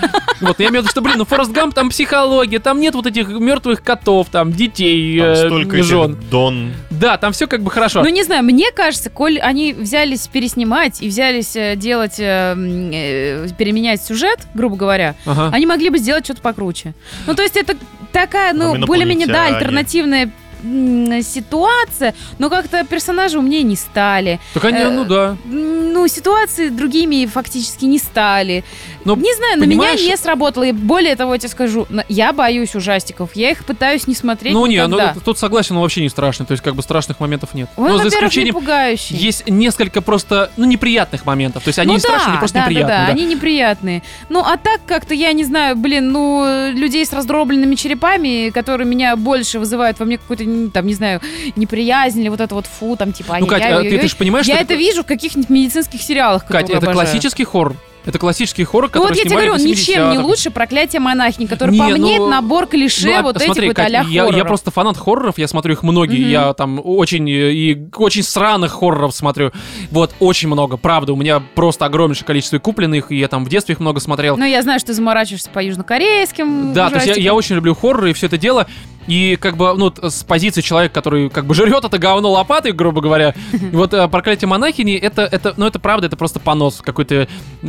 Вот, 0.41 0.59
я 0.61 0.67
имею 0.69 0.81
в 0.81 0.85
виду, 0.85 0.91
что, 0.91 1.01
блин, 1.01 1.19
ну 1.19 1.25
Форест 1.25 1.53
Гамп, 1.53 1.75
там 1.75 1.91
психология, 1.91 2.59
там 2.59 2.81
нет 2.81 2.95
вот 2.95 3.07
этих 3.07 3.29
мертвых 3.29 3.83
котов, 3.83 4.29
там 4.31 4.53
детей, 4.53 5.19
Там 5.19 5.71
э, 5.71 5.83
жен. 5.83 6.19
Дон. 6.31 6.73
Да, 6.91 7.17
там 7.17 7.33
все 7.33 7.47
как 7.47 7.63
бы 7.63 7.71
хорошо. 7.71 8.03
Ну, 8.03 8.09
не 8.09 8.23
знаю, 8.23 8.43
мне 8.45 8.71
кажется, 8.73 9.11
коль 9.11 9.39
они 9.39 9.73
взялись 9.73 10.27
переснимать 10.29 11.03
и 11.03 11.09
взялись 11.09 11.57
э, 11.57 11.77
делать, 11.77 12.19
э, 12.19 12.55
э, 12.57 13.49
переменять 13.59 14.03
сюжет, 14.03 14.41
грубо 14.55 14.77
говоря, 14.77 15.15
Ага. 15.27 15.51
они 15.53 15.67
могли 15.67 15.91
бы 15.91 15.99
сделать 15.99 16.25
что-то 16.25 16.41
покруче. 16.43 16.95
Ну, 17.27 17.35
то 17.35 17.43
есть 17.43 17.57
это 17.57 17.77
такая, 18.13 18.53
ну, 18.53 18.79
более-менее, 18.87 19.27
да, 19.27 19.47
альтернативная 19.47 20.31
ситуация, 20.63 22.15
но 22.39 22.51
как-то 22.51 22.85
персонажи 22.85 23.39
умнее 23.39 23.63
не 23.63 23.77
стали. 23.77 24.41
Так 24.55 24.65
они, 24.65 24.79
э, 24.79 24.91
ну 24.91 25.05
да. 25.05 25.37
Ну, 25.45 26.09
ситуации 26.09 26.69
другими 26.69 27.27
фактически 27.27 27.85
не 27.85 27.99
стали. 27.99 28.65
Ну, 29.05 29.17
не 29.17 29.35
знаю, 29.35 29.59
на 29.59 29.65
меня 29.65 29.95
не 29.95 30.17
сработало. 30.17 30.65
И 30.65 30.73
более 30.73 31.17
того, 31.17 31.35
я 31.35 31.39
тебе 31.39 31.49
скажу, 31.49 31.87
я 32.09 32.33
боюсь 32.33 32.75
ужастиков. 32.75 33.35
Я 33.35 33.51
их 33.51 33.65
пытаюсь 33.65 34.07
не 34.07 34.15
смотреть 34.15 34.55
Ну 34.55 34.67
не, 34.67 34.87
ну 34.87 34.97
никогда. 34.97 35.21
тут 35.21 35.39
согласен, 35.39 35.77
он 35.77 35.83
вообще 35.83 36.03
не 36.03 36.09
страшный. 36.09 36.47
То 36.47 36.53
есть 36.53 36.63
как 36.63 36.75
бы 36.75 36.83
страшных 36.83 37.21
моментов 37.21 37.55
нет. 37.55 37.69
Он, 37.77 37.89
Но 37.89 37.99
за 37.99 38.05
не 38.05 38.11
исключением 38.11 38.55
пугающий. 38.55 39.17
есть 39.17 39.49
несколько 39.49 40.01
просто, 40.01 40.51
ну, 40.57 40.67
неприятных 40.67 41.27
моментов. 41.27 41.65
То 41.65 41.69
есть 41.69 41.79
они 41.79 41.89
ну 41.89 41.95
не 41.95 42.01
страшные, 42.01 42.27
да, 42.27 42.31
они 42.33 42.39
просто 42.39 42.59
да, 42.59 42.65
неприятные. 42.65 42.97
Да, 42.97 43.01
да, 43.01 43.07
да. 43.07 43.13
они 43.13 43.27
неприятные. 43.27 44.03
Ну, 44.29 44.41
а 44.41 44.57
так 44.57 44.81
как-то, 44.87 45.15
я 45.15 45.33
не 45.33 45.45
знаю, 45.45 45.77
блин, 45.77 46.13
ну, 46.13 46.71
людей 46.73 47.05
с 47.05 47.13
раздробленными 47.13 47.75
черепами, 47.75 48.51
которые 48.51 48.87
меня 48.87 49.17
больше 49.17 49.59
вызывают 49.59 49.99
во 49.99 50.07
мне 50.07 50.19
какую-то, 50.19 50.45
там, 50.73 50.87
не 50.87 50.95
знаю, 50.95 51.21
неприязнь 51.57 52.21
или 52.21 52.29
вот 52.29 52.41
это 52.41 52.55
вот 52.55 52.67
фу, 52.67 52.97
там, 52.97 53.13
типа, 53.13 53.37
Ну, 53.41 53.47
Катя, 53.47 53.65
а 53.65 53.67
ай-яй-яй-яй. 53.69 53.99
ты, 53.99 54.03
ты 54.03 54.09
же 54.09 54.17
понимаешь, 54.17 54.47
Я 54.47 54.61
это 54.61 54.75
вижу 54.75 55.03
в 55.03 55.07
каких-нибудь 55.07 55.51
медицинских 55.51 56.03
сериалах, 56.03 56.47
Катя, 56.47 56.75
это 56.75 56.93
классический 56.93 57.45
хоррор. 57.45 57.77
Это 58.05 58.19
классический 58.19 58.65
хоррор, 58.65 58.85
Ну 58.89 58.93
который 58.93 59.09
вот 59.11 59.17
я 59.17 59.23
тебе 59.25 59.31
говорю, 59.37 59.53
он 59.55 59.61
ничем 59.61 60.11
не 60.11 60.17
80-х. 60.17 60.25
лучше 60.27 60.51
проклятие 60.51 61.01
монахини, 61.01 61.47
который 61.47 61.71
Не, 61.71 61.79
по 61.79 61.85
мне 61.87 62.19
ну, 62.19 62.29
набор 62.29 62.67
клише 62.67 63.07
Ну, 63.09 63.19
а 63.19 63.23
вот 63.23 63.41
смотри, 63.41 63.69
этих 63.69 63.71
вот 63.71 63.77
Кать, 63.77 63.87
а-ля 63.87 64.01
я, 64.03 64.09
я 64.09 64.25
хорроров. 64.25 64.47
просто 64.49 64.71
фанат 64.73 64.97
хорроров, 64.97 65.39
я 65.39 65.47
смотрю 65.47 65.75
их 65.75 65.83
многие, 65.83 66.21
Мгм. 66.23 66.31
я 66.31 66.53
там 66.55 66.81
очень 66.83 67.29
э, 67.31 67.53
и 67.53 67.87
очень 67.97 68.23
сраных 68.25 68.73
хорроров 68.73 69.15
смотрю. 69.15 69.53
Вот, 69.91 70.13
очень 70.19 70.49
много, 70.49 70.77
правда, 70.77 71.13
у 71.13 71.17
меня 71.17 71.41
просто 71.55 71.85
огромнейшее 71.85 72.27
количество 72.27 72.59
купленных, 72.59 73.13
и 73.13 73.17
я 73.17 73.29
там 73.29 73.45
в 73.45 73.49
детстве 73.49 73.75
их 73.75 73.81
много 73.81 74.01
смотрел. 74.01 74.37
Ну, 74.37 74.45
я 74.45 74.63
знаю, 74.63 74.81
что 74.81 74.89
ты 74.89 74.95
заморачиваешься 74.95 75.51
по 75.51 75.61
южнокорейским 75.63 76.73
Да, 76.73 76.89
то 76.89 76.97
есть 76.97 77.07
я, 77.07 77.13
ужастикам. 77.13 77.25
я 77.25 77.35
очень 77.35 77.55
люблю 77.57 77.75
хорроры 77.75 78.11
и 78.11 78.13
все 78.13 78.27
это 78.27 78.39
дело. 78.39 78.67
И 79.09 79.35
как 79.41 79.57
бы, 79.57 79.75
ну, 79.77 79.93
с 80.01 80.23
позиции 80.23 80.61
человека, 80.61 80.95
который 80.95 81.29
как 81.29 81.45
бы 81.47 81.55
жрет 81.57 81.85
это 81.85 81.99
говно 81.99 82.31
лопатой, 82.31 82.71
грубо 82.71 83.01
говоря, 83.01 83.35
вот 83.73 83.93
э, 83.95 84.07
проклятие 84.07 84.47
монахини, 84.49 84.95
это, 84.95 85.23
это, 85.23 85.55
ну, 85.57 85.67
это 85.67 85.81
правда, 85.81 86.07
это 86.07 86.17
просто 86.17 86.39
понос 86.39 86.81
какой-то 86.81 87.27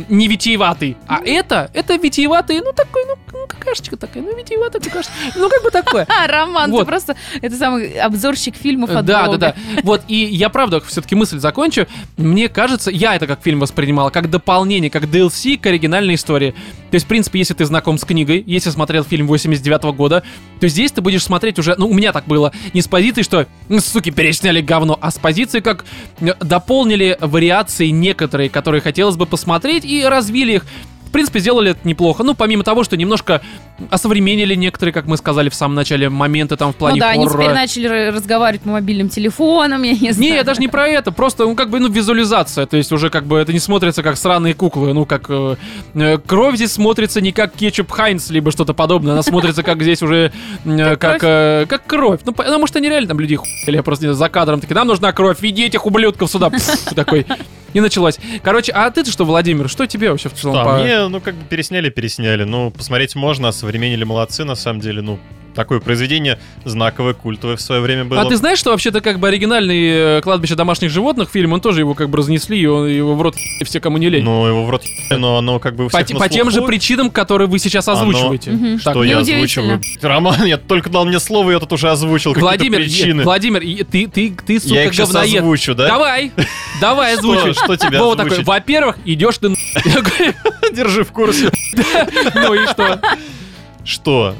не 0.08 0.23
витиеватый. 0.28 0.96
А 1.06 1.20
это, 1.24 1.70
это 1.74 1.96
витиеватый, 1.96 2.60
ну, 2.60 2.72
такой, 2.72 3.04
ну, 3.06 3.16
ну, 3.44 3.58
какашечка 3.58 3.96
такая, 3.96 4.22
ну, 4.22 4.36
витиеватая 4.36 4.80
какашечка. 4.80 5.12
Ну, 5.36 5.48
как 5.48 5.62
бы 5.62 5.70
такое. 5.70 6.06
А, 6.14 6.26
Роман, 6.26 6.70
Вот. 6.70 6.80
ты 6.80 6.86
просто 6.86 7.16
это 7.42 7.56
самый 7.56 7.88
обзорщик 7.98 8.56
фильмов 8.56 8.90
от 8.90 9.04
Да, 9.04 9.22
да, 9.22 9.24
блога. 9.24 9.38
да. 9.38 9.54
Вот, 9.82 10.02
и 10.08 10.16
я 10.16 10.48
правда 10.48 10.80
все-таки 10.80 11.14
мысль 11.14 11.38
закончу. 11.38 11.86
Мне 12.16 12.48
кажется, 12.48 12.90
я 12.90 13.14
это 13.16 13.26
как 13.26 13.42
фильм 13.42 13.60
воспринимал, 13.60 14.10
как 14.10 14.30
дополнение, 14.30 14.90
как 14.90 15.04
DLC 15.04 15.58
к 15.58 15.66
оригинальной 15.66 16.14
истории. 16.14 16.52
То 16.90 16.94
есть, 16.94 17.06
в 17.06 17.08
принципе, 17.08 17.38
если 17.40 17.54
ты 17.54 17.64
знаком 17.64 17.98
с 17.98 18.04
книгой, 18.04 18.42
если 18.46 18.70
смотрел 18.70 19.02
фильм 19.04 19.26
89 19.26 19.82
года, 19.96 20.22
то 20.60 20.68
здесь 20.68 20.92
ты 20.92 21.00
будешь 21.00 21.22
смотреть 21.24 21.58
уже, 21.58 21.74
ну, 21.76 21.88
у 21.88 21.94
меня 21.94 22.12
так 22.12 22.26
было, 22.26 22.52
не 22.72 22.80
с 22.82 22.88
позиции, 22.88 23.22
что, 23.22 23.46
«Ну, 23.68 23.80
суки, 23.80 24.10
пересняли 24.10 24.60
говно, 24.60 24.98
а 25.00 25.10
с 25.10 25.18
позиции, 25.18 25.60
как 25.60 25.84
э, 26.20 26.34
дополнили 26.40 27.18
вариации 27.20 27.88
некоторые, 27.88 28.48
которые 28.48 28.80
хотелось 28.80 29.16
бы 29.16 29.26
посмотреть, 29.26 29.84
и 29.84 30.04
развили 30.04 30.52
их. 30.54 30.66
В 31.14 31.16
принципе, 31.16 31.38
сделали 31.38 31.70
это 31.70 31.86
неплохо. 31.86 32.24
Ну, 32.24 32.34
помимо 32.34 32.64
того, 32.64 32.82
что 32.82 32.96
немножко 32.96 33.40
осовременили 33.88 34.56
некоторые, 34.56 34.92
как 34.92 35.06
мы 35.06 35.16
сказали 35.16 35.48
в 35.48 35.54
самом 35.54 35.76
начале, 35.76 36.08
моменты 36.08 36.56
там 36.56 36.72
в 36.72 36.76
плане 36.76 36.96
Ну 36.96 37.00
да, 37.02 37.10
они 37.10 37.24
хоррора. 37.24 37.42
теперь 37.44 37.54
начали 37.54 38.10
разговаривать 38.10 38.62
по 38.62 38.70
мобильным 38.70 39.08
телефонам, 39.08 39.84
я 39.84 39.92
не 39.92 40.10
знаю. 40.10 40.32
Не, 40.32 40.42
даже 40.42 40.60
не 40.60 40.66
про 40.66 40.88
это, 40.88 41.12
просто, 41.12 41.44
ну, 41.44 41.54
как 41.54 41.70
бы, 41.70 41.78
ну, 41.78 41.88
визуализация, 41.88 42.66
то 42.66 42.76
есть 42.76 42.90
уже 42.90 43.10
как 43.10 43.26
бы 43.26 43.38
это 43.38 43.52
не 43.52 43.60
смотрится 43.60 44.02
как 44.02 44.16
сраные 44.16 44.54
куклы, 44.54 44.92
ну, 44.92 45.06
как 45.06 45.26
э, 45.28 45.54
э, 45.94 46.18
кровь 46.18 46.56
здесь 46.56 46.72
смотрится 46.72 47.20
не 47.20 47.30
как 47.30 47.52
кетчуп 47.52 47.92
Хайнс, 47.92 48.30
либо 48.30 48.50
что-то 48.50 48.74
подобное, 48.74 49.12
она 49.12 49.22
смотрится 49.22 49.62
как 49.62 49.82
здесь 49.82 50.02
уже, 50.02 50.32
э, 50.64 50.96
как, 50.96 51.22
э, 51.22 51.66
как 51.68 51.86
кровь, 51.86 52.22
ну, 52.26 52.32
по- 52.32 52.42
ну, 52.42 52.58
может, 52.58 52.74
они 52.74 52.88
реально 52.88 53.06
там 53.06 53.20
людей 53.20 53.36
хуяли, 53.36 53.76
я 53.76 53.84
просто 53.84 54.06
не 54.06 54.12
знаю, 54.12 54.18
за 54.18 54.28
кадром 54.30 54.60
такие, 54.60 54.74
нам 54.74 54.88
нужна 54.88 55.12
кровь, 55.12 55.36
веди 55.40 55.64
этих 55.64 55.86
ублюдков 55.86 56.28
сюда, 56.28 56.50
такой, 56.96 57.24
и 57.74 57.80
началось. 57.80 58.18
Короче, 58.42 58.72
а 58.72 58.90
ты-то 58.90 59.10
что, 59.10 59.24
Владимир, 59.26 59.68
что 59.68 59.86
тебе 59.86 60.10
вообще 60.10 60.30
в 60.30 60.34
целом? 60.34 60.56
Да, 60.56 60.64
по- 60.64 60.78
мне, 60.78 61.06
ну, 61.08 61.20
как 61.20 61.34
бы 61.34 61.44
пересняли, 61.44 61.90
пересняли. 61.90 62.44
Ну, 62.44 62.70
посмотреть 62.70 63.14
можно, 63.14 63.52
современнили 63.52 64.04
молодцы, 64.04 64.44
на 64.44 64.54
самом 64.54 64.80
деле. 64.80 65.02
Ну, 65.02 65.18
такое 65.54 65.80
произведение 65.80 66.38
знаковое, 66.64 67.14
культовое 67.14 67.56
в 67.56 67.60
свое 67.60 67.80
время 67.80 68.04
было. 68.04 68.20
А 68.20 68.24
ты 68.24 68.36
знаешь, 68.36 68.58
что 68.58 68.70
вообще-то 68.70 69.00
как 69.00 69.18
бы 69.18 69.28
оригинальный 69.28 70.18
э, 70.18 70.20
«Кладбище 70.22 70.54
домашних 70.54 70.90
животных» 70.90 71.30
фильм, 71.30 71.52
он 71.52 71.60
тоже 71.60 71.80
его 71.80 71.94
как 71.94 72.10
бы 72.10 72.18
разнесли, 72.18 72.58
и 72.58 72.66
он, 72.66 72.86
его 72.88 73.14
в 73.14 73.22
рот 73.22 73.36
все, 73.64 73.80
кому 73.80 73.98
не 73.98 74.08
лень. 74.08 74.24
Ну, 74.24 74.46
его 74.46 74.64
в 74.64 74.70
рот 74.70 74.82
но 75.10 75.36
оно 75.38 75.58
как 75.58 75.76
бы 75.76 75.86
у 75.86 75.88
По, 75.88 75.98
всех 75.98 76.08
те- 76.08 76.14
на 76.14 76.20
по 76.20 76.28
тем 76.28 76.50
же 76.50 76.62
причинам, 76.62 77.10
которые 77.10 77.48
вы 77.48 77.58
сейчас 77.58 77.86
Оно- 77.88 78.00
озвучиваете. 78.00 78.50
Мгм. 78.50 78.78
Так, 78.80 78.92
Что 78.94 79.04
я 79.04 79.16
Неудивительно. 79.16 79.74
озвучиваю? 79.74 79.80
Роман, 80.02 80.44
я 80.44 80.56
только 80.58 80.90
дал 80.90 81.04
мне 81.04 81.20
слово, 81.20 81.50
и 81.50 81.54
я 81.54 81.60
тут 81.60 81.72
уже 81.72 81.90
озвучил 81.90 82.34
Владимир, 82.34 82.78
какие-то 82.80 82.96
причины. 83.00 83.20
е- 83.20 83.24
Владимир, 83.24 83.60
ты, 83.84 84.06
ты, 84.08 84.30
ты, 84.46 84.60
сука, 84.60 84.74
я 84.74 84.84
их 84.84 84.92
сейчас 84.94 85.12
говноед. 85.12 85.36
озвучу, 85.40 85.74
да? 85.74 85.86
Давай, 85.88 86.32
давай 86.80 87.12
Что- 87.12 87.20
озвучивай. 87.20 87.54
Что 87.54 87.76
тебе 87.76 87.98
Вова 87.98 88.16
такой, 88.16 88.30
озвучить? 88.32 88.46
во-первых, 88.48 88.96
идешь 89.04 89.38
ты 89.38 89.54
Я 89.84 90.32
Держи 90.72 91.04
в 91.04 91.12
курсе. 91.12 91.50
Ну 92.34 92.54
и 92.54 92.66
что? 92.66 93.00
Что? 93.84 94.34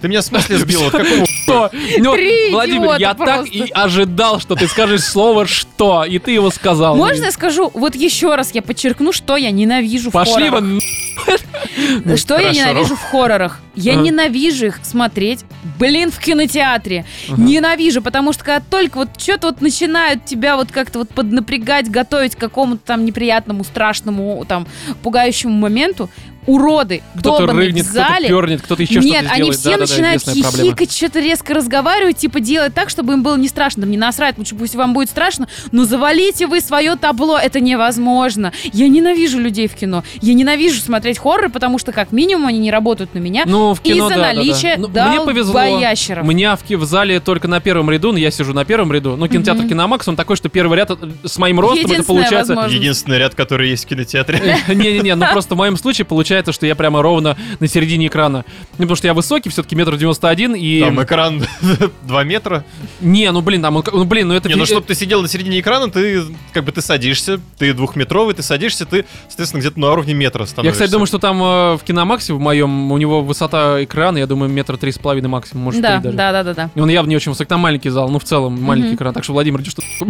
Ты 0.00 0.08
меня 0.08 0.20
в 0.20 0.24
смысле 0.24 0.56
сбил? 0.58 0.90
Какого 0.90 1.26
Что? 1.26 1.70
Ну, 1.98 2.12
Три 2.14 2.50
Владимир, 2.50 2.82
идиота 2.96 3.00
я 3.00 3.14
так 3.14 3.38
просто. 3.40 3.54
и 3.54 3.70
ожидал, 3.70 4.40
что 4.40 4.54
ты 4.54 4.68
скажешь 4.68 5.02
слово 5.02 5.46
«что», 5.46 6.04
и 6.04 6.18
ты 6.18 6.32
его 6.32 6.50
сказал. 6.50 6.96
Можно 6.96 7.24
я 7.26 7.32
скажу, 7.32 7.70
вот 7.74 7.94
еще 7.94 8.34
раз 8.34 8.52
я 8.54 8.62
подчеркну, 8.62 9.12
что 9.12 9.36
я 9.36 9.50
ненавижу 9.50 10.10
в 10.10 10.12
Пошли 10.12 10.50
хоррорах. 10.50 10.60
вон. 10.62 10.80
Что 12.16 12.38
я 12.38 12.52
ненавижу 12.52 12.94
в 12.94 13.02
хоррорах? 13.02 13.60
Я 13.74 13.94
ненавижу 13.94 14.66
их 14.66 14.78
смотреть, 14.82 15.40
блин, 15.78 16.10
в 16.12 16.18
кинотеатре. 16.18 17.04
Ага. 17.28 17.40
Ненавижу, 17.42 18.02
потому 18.02 18.32
что 18.32 18.44
когда 18.44 18.60
только 18.60 18.98
вот 18.98 19.08
что-то 19.20 19.48
вот 19.48 19.60
начинают 19.60 20.24
тебя 20.24 20.56
вот 20.56 20.70
как-то 20.70 21.00
вот 21.00 21.08
поднапрягать, 21.08 21.90
готовить 21.90 22.36
к 22.36 22.38
какому-то 22.38 22.82
там 22.84 23.04
неприятному, 23.04 23.64
страшному, 23.64 24.44
там, 24.48 24.66
пугающему 25.02 25.52
моменту, 25.52 26.08
уроды, 26.48 27.02
Кто-то 27.18 27.38
долбанные 27.46 27.70
в 27.70 27.74
кто-то 27.90 27.92
зале. 27.92 28.28
пернет, 28.28 28.62
кто-то 28.62 28.82
еще 28.82 29.00
Нет, 29.00 29.24
что-то 29.26 29.34
они 29.34 29.52
сделает. 29.52 29.56
все 29.58 29.70
Да-да-да, 29.70 29.80
начинают 29.92 30.22
известная 30.22 30.42
проблема. 30.50 30.70
хихикать, 30.76 30.96
что-то 30.96 31.20
резко 31.20 31.54
разговаривать, 31.54 32.16
типа 32.16 32.40
делать 32.40 32.74
так, 32.74 32.90
чтобы 32.90 33.12
им 33.12 33.22
было 33.22 33.36
не 33.36 33.48
страшно. 33.48 33.82
Да 33.82 33.86
мне 33.88 33.98
насрать, 33.98 34.38
лучше 34.38 34.54
пусть 34.54 34.74
вам 34.74 34.92
будет 34.94 35.10
страшно, 35.10 35.46
но 35.72 35.84
завалите 35.84 36.46
вы 36.46 36.60
свое 36.60 36.96
табло, 36.96 37.38
это 37.38 37.60
невозможно. 37.60 38.52
Я 38.72 38.88
ненавижу 38.88 39.38
людей 39.38 39.68
в 39.68 39.74
кино. 39.74 40.02
Я 40.22 40.34
ненавижу 40.34 40.80
смотреть 40.80 41.18
хорроры, 41.18 41.48
потому 41.50 41.78
что 41.78 41.92
как 41.92 42.12
минимум 42.12 42.46
они 42.48 42.58
не 42.58 42.70
работают 42.70 43.14
на 43.14 43.18
меня. 43.18 43.44
Ну, 43.46 43.74
в 43.74 43.80
кино, 43.80 44.06
Из-за 44.06 44.08
да, 44.08 44.14
да, 44.16 44.20
да. 44.22 44.32
наличия 44.34 44.76
Ну, 44.78 44.88
Мне 44.88 45.20
повезло. 45.20 45.52
долбоящеров. 45.52 46.24
У 46.24 46.26
меня 46.28 46.56
в, 46.56 46.62
в 46.68 46.84
зале 46.84 47.20
только 47.20 47.46
на 47.48 47.60
первом 47.60 47.90
ряду, 47.90 48.12
ну, 48.12 48.18
я 48.18 48.30
сижу 48.30 48.52
на 48.54 48.64
первом 48.64 48.92
ряду, 48.92 49.16
ну, 49.16 49.28
кинотеатр 49.28 49.60
Мгм. 49.60 49.68
Киномакс, 49.68 50.08
он 50.08 50.16
такой, 50.16 50.36
что 50.36 50.48
первый 50.48 50.76
ряд 50.76 50.90
э, 50.90 50.96
с 51.24 51.36
моим 51.38 51.60
ростом, 51.60 51.90
это 51.90 52.02
получается... 52.04 52.54
возможность. 52.54 52.74
Единственный 52.76 53.18
ряд, 53.18 53.34
который 53.34 53.68
есть 53.70 53.84
в 53.84 53.88
кинотеатре. 53.88 54.56
Не-не-не, 54.68 55.14
ну 55.14 55.26
просто 55.32 55.54
в 55.54 55.58
моем 55.58 55.76
случае 55.76 56.04
получается, 56.06 56.37
что 56.52 56.66
я 56.66 56.74
прямо 56.76 57.02
ровно 57.02 57.36
на 57.60 57.66
середине 57.68 58.06
экрана. 58.06 58.44
Ну, 58.72 58.78
потому 58.84 58.96
что 58.96 59.06
я 59.06 59.14
высокий, 59.14 59.48
все-таки 59.50 59.74
метр 59.76 59.96
девяносто 59.96 60.28
один, 60.28 60.54
и... 60.54 60.80
Там 60.80 61.02
экран 61.02 61.44
2 62.04 62.24
метра. 62.24 62.64
Не, 63.00 63.30
ну, 63.32 63.40
блин, 63.42 63.62
там, 63.62 63.76
он- 63.76 63.84
ну, 63.92 64.04
блин, 64.04 64.28
ну, 64.28 64.34
это... 64.34 64.48
Не, 64.48 64.54
ну 64.54 64.66
чтобы 64.66 64.86
ты 64.86 64.94
сидел 64.94 65.22
на 65.22 65.28
середине 65.28 65.60
экрана, 65.60 65.90
ты 65.90 66.22
как 66.52 66.64
бы 66.64 66.72
ты 66.72 66.80
садишься, 66.82 67.40
ты 67.58 67.72
двухметровый, 67.74 68.34
ты 68.34 68.42
садишься, 68.42 68.86
ты, 68.86 69.04
соответственно, 69.28 69.60
где-то 69.60 69.78
на 69.80 69.92
уровне 69.92 70.14
метра 70.14 70.42
Я, 70.42 70.46
становишься. 70.46 70.72
кстати, 70.74 70.90
думаю, 70.90 71.06
что 71.06 71.18
там 71.18 71.42
э, 71.42 71.76
в 71.76 71.80
Киномаксе 71.86 72.32
в 72.32 72.40
моем, 72.40 72.92
у 72.92 72.98
него 72.98 73.22
высота 73.22 73.82
экрана, 73.82 74.18
я 74.18 74.26
думаю, 74.26 74.50
метр 74.50 74.76
три 74.76 74.92
с 74.92 74.98
половиной 74.98 75.28
максимум, 75.28 75.64
может, 75.64 75.80
Да, 75.80 75.98
даже. 75.98 76.16
да, 76.16 76.32
да, 76.32 76.42
да, 76.42 76.54
да. 76.54 76.70
И 76.74 76.80
он 76.80 76.88
явно 76.88 77.10
не 77.10 77.16
очень 77.16 77.32
высок, 77.32 77.46
там 77.48 77.60
маленький 77.60 77.90
зал, 77.90 78.08
ну 78.08 78.18
в 78.18 78.24
целом 78.24 78.60
маленький 78.62 78.88
Мгм. 78.88 78.96
экран, 78.96 79.14
так 79.14 79.24
что 79.24 79.32
Владимир, 79.32 79.64
что 79.68 79.82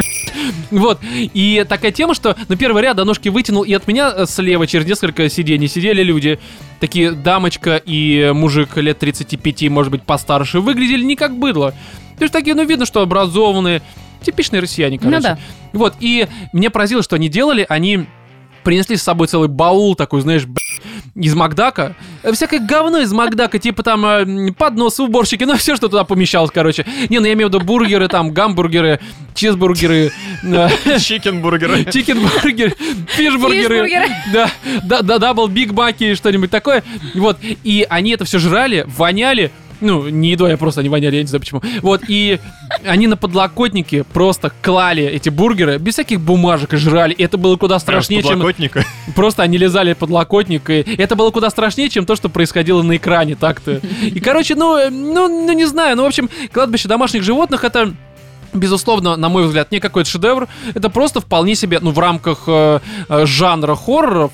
Вот, 0.70 1.01
и 1.12 1.65
такая 1.69 1.93
тема, 1.93 2.15
что 2.15 2.36
на 2.48 2.56
первый 2.56 2.82
ряд 2.82 2.97
до 2.97 3.05
ножки 3.05 3.28
вытянул, 3.28 3.62
и 3.62 3.73
от 3.73 3.86
меня 3.86 4.12
э, 4.15 4.27
слева 4.27 4.66
через 4.66 4.86
несколько 4.86 5.28
сидений 5.28 5.69
сидели 5.69 6.02
люди, 6.02 6.39
такие 6.81 7.12
дамочка 7.12 7.77
и 7.85 8.31
мужик 8.35 8.77
лет 8.77 8.98
35, 8.98 9.69
может 9.70 9.90
быть, 9.90 10.02
постарше, 10.02 10.60
выглядели 10.60 11.02
не 11.02 11.16
как 11.16 11.36
быдло. 11.36 11.73
То 12.19 12.24
есть 12.24 12.32
такие, 12.32 12.55
ну 12.55 12.65
видно, 12.65 12.86
что 12.86 13.01
образованные, 13.01 13.82
типичные 14.23 14.60
россияне, 14.60 14.98
короче. 14.98 15.16
Ну 15.16 15.23
да. 15.23 15.39
Вот, 15.73 15.94
и 16.01 16.27
мне 16.52 16.70
поразило, 16.70 17.02
что 17.02 17.16
они 17.16 17.28
делали, 17.28 17.65
они 17.69 18.06
принесли 18.64 18.97
с 18.97 19.02
собой 19.02 19.26
целый 19.26 19.48
баул 19.48 19.94
такой, 19.94 20.20
знаешь, 20.20 20.44
из 21.14 21.35
Макдака. 21.35 21.94
Всякое 22.32 22.60
говно 22.60 22.98
из 22.98 23.12
Макдака, 23.12 23.59
типа 23.59 23.82
там 23.82 24.05
э, 24.06 24.52
поднос, 24.52 25.01
уборщики, 25.01 25.44
ну 25.44 25.56
все, 25.56 25.76
что 25.76 25.89
туда 25.89 26.05
помещалось, 26.05 26.51
короче. 26.52 26.86
Не, 27.09 27.18
ну 27.18 27.26
я 27.26 27.32
имею 27.32 27.48
в 27.48 27.55
виду 27.55 27.64
бургеры, 27.64 28.09
там, 28.09 28.32
гамбургеры, 28.32 29.01
чизбургеры, 29.35 30.12
э, 30.44 30.68
Чикенбургеры. 30.98 31.85
чикенбургеры, 31.85 32.74
фишбургеры. 33.09 33.90
Да, 34.32 34.51
да, 34.85 35.02
да, 35.02 35.18
double 35.18 35.48
биг 35.48 35.72
маки, 35.72 36.14
что-нибудь 36.14 36.51
такое. 36.51 36.85
Вот, 37.14 37.39
и 37.43 37.86
они 37.89 38.12
это 38.12 38.24
все 38.24 38.39
жрали, 38.39 38.85
воняли, 38.86 39.51
ну, 39.80 40.09
не 40.09 40.30
едой, 40.30 40.55
а 40.55 40.56
просто 40.56 40.80
они 40.80 40.88
воняли, 40.88 41.16
я 41.16 41.22
не 41.22 41.28
знаю 41.28 41.40
почему. 41.40 41.62
Вот, 41.82 42.02
и 42.09 42.38
они 42.86 43.06
на 43.06 43.16
подлокотнике 43.16 44.05
просто 44.05 44.52
клали 44.62 45.05
эти 45.05 45.28
бургеры 45.28 45.78
без 45.78 45.94
всяких 45.94 46.20
бумажек 46.20 46.74
и 46.74 46.76
жрали. 46.76 47.12
И 47.12 47.22
это 47.22 47.38
было 47.38 47.56
куда 47.56 47.78
страшнее, 47.78 48.22
чем... 48.22 48.40
Просто 49.14 49.42
они 49.42 49.59
лизали 49.59 49.92
подлокотник, 49.92 50.70
и 50.70 50.84
это 50.98 51.16
было 51.16 51.30
куда 51.30 51.50
страшнее, 51.50 51.88
чем 51.88 52.06
то, 52.06 52.16
что 52.16 52.28
происходило 52.28 52.82
на 52.82 52.96
экране 52.96 53.36
так-то. 53.36 53.80
И, 54.02 54.20
короче, 54.20 54.55
ну, 54.55 54.76
э, 54.76 54.90
ну, 54.90 55.28
ну, 55.28 55.52
не 55.52 55.66
знаю, 55.66 55.96
ну, 55.96 56.05
в 56.05 56.06
общем, 56.06 56.28
кладбище 56.52 56.88
домашних 56.88 57.22
животных 57.22 57.64
это... 57.64 57.94
Безусловно, 58.55 59.16
на 59.16 59.28
мой 59.28 59.44
взгляд, 59.44 59.70
не 59.70 59.78
какой-то 59.78 60.09
шедевр. 60.09 60.48
Это 60.74 60.88
просто 60.88 61.20
вполне 61.20 61.55
себе, 61.55 61.80
ну, 61.82 61.90
в 61.90 61.98
рамках 61.98 62.44
э, 62.46 62.80
э, 63.09 63.26
жанра 63.26 63.74
хорроров, 63.74 64.32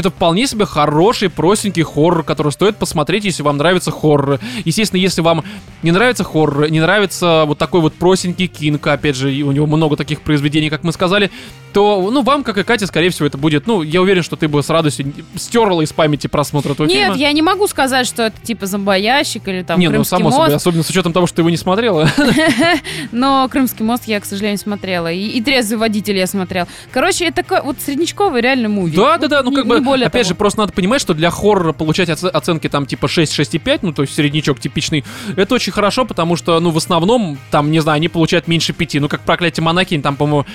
это 0.00 0.10
вполне 0.10 0.46
себе 0.46 0.66
хороший, 0.66 1.28
простенький 1.28 1.82
хоррор, 1.82 2.22
который 2.22 2.52
стоит 2.52 2.76
посмотреть, 2.76 3.24
если 3.24 3.42
вам 3.42 3.56
нравятся 3.56 3.90
хорроры. 3.90 4.40
Естественно, 4.64 5.00
если 5.00 5.20
вам 5.20 5.44
не 5.82 5.90
нравятся 5.90 6.24
хорроры, 6.24 6.70
не 6.70 6.80
нравится 6.80 7.44
вот 7.46 7.58
такой 7.58 7.80
вот 7.80 7.94
простенький 7.94 8.46
кинг, 8.46 8.86
опять 8.86 9.16
же, 9.16 9.28
у 9.28 9.52
него 9.52 9.66
много 9.66 9.96
таких 9.96 10.22
произведений, 10.22 10.70
как 10.70 10.84
мы 10.84 10.92
сказали, 10.92 11.30
то, 11.72 12.10
ну, 12.10 12.22
вам, 12.22 12.44
как 12.44 12.58
и 12.58 12.64
Кате, 12.64 12.86
скорее 12.86 13.10
всего, 13.10 13.26
это 13.26 13.38
будет, 13.38 13.66
ну, 13.66 13.82
я 13.82 14.02
уверен, 14.02 14.22
что 14.22 14.36
ты 14.36 14.48
бы 14.48 14.62
с 14.62 14.68
радостью 14.68 15.12
стерла 15.36 15.82
из 15.82 15.92
памяти 15.92 16.26
просмотр 16.26 16.72
этого 16.72 16.86
Нет, 16.86 17.12
фильма. 17.12 17.16
я 17.16 17.32
не 17.32 17.42
могу 17.42 17.66
сказать, 17.66 18.06
что 18.06 18.24
это 18.24 18.40
типа 18.40 18.66
зомбоящик 18.66 19.48
или 19.48 19.62
там 19.62 19.80
не, 19.80 19.86
ну, 19.86 19.92
Крымский 19.92 20.10
само 20.10 20.24
мост. 20.24 20.36
собой, 20.36 20.54
особенно 20.54 20.82
с 20.82 20.90
учетом 20.90 21.12
того, 21.12 21.26
что 21.26 21.36
ты 21.36 21.42
его 21.42 21.50
не 21.50 21.56
смотрела. 21.56 22.08
Но 23.12 23.48
Крымский 23.48 23.84
мост 23.84 24.04
я, 24.06 24.20
к 24.20 24.24
сожалению, 24.24 24.58
смотрела. 24.58 25.10
И, 25.10 25.26
и 25.26 25.40
трезвый 25.40 25.78
водитель 25.78 26.16
я 26.16 26.26
смотрела. 26.26 26.68
Короче, 26.90 27.26
это 27.26 27.44
вот 27.62 27.76
среднячковый 27.80 28.42
реально 28.42 28.68
муви. 28.68 28.96
Да, 28.96 29.18
да, 29.18 29.28
да, 29.28 29.42
ну 29.42 29.52
как 29.52 29.66
бы, 29.66 29.80
более 29.84 30.06
опять 30.06 30.22
того. 30.22 30.28
же, 30.30 30.34
просто 30.34 30.60
надо 30.60 30.72
понимать, 30.72 31.00
что 31.00 31.14
для 31.14 31.30
хоррора 31.30 31.72
получать 31.72 32.08
оце- 32.08 32.28
оценки 32.28 32.68
там 32.68 32.86
типа 32.86 33.08
6, 33.08 33.32
6,5, 33.38 33.80
ну 33.82 33.92
то 33.92 34.02
есть 34.02 34.14
среднячок 34.14 34.60
типичный, 34.60 35.04
это 35.36 35.54
очень 35.54 35.72
хорошо, 35.72 36.04
потому 36.04 36.36
что, 36.36 36.58
ну 36.60 36.70
в 36.70 36.76
основном, 36.76 37.38
там, 37.50 37.70
не 37.70 37.80
знаю, 37.80 37.96
они 37.96 38.08
получают 38.08 38.48
меньше 38.48 38.72
5, 38.72 38.94
ну 39.00 39.08
как 39.08 39.20
проклятие 39.22 39.62
монахинь, 39.64 40.02
там, 40.02 40.16
по-моему, 40.16 40.46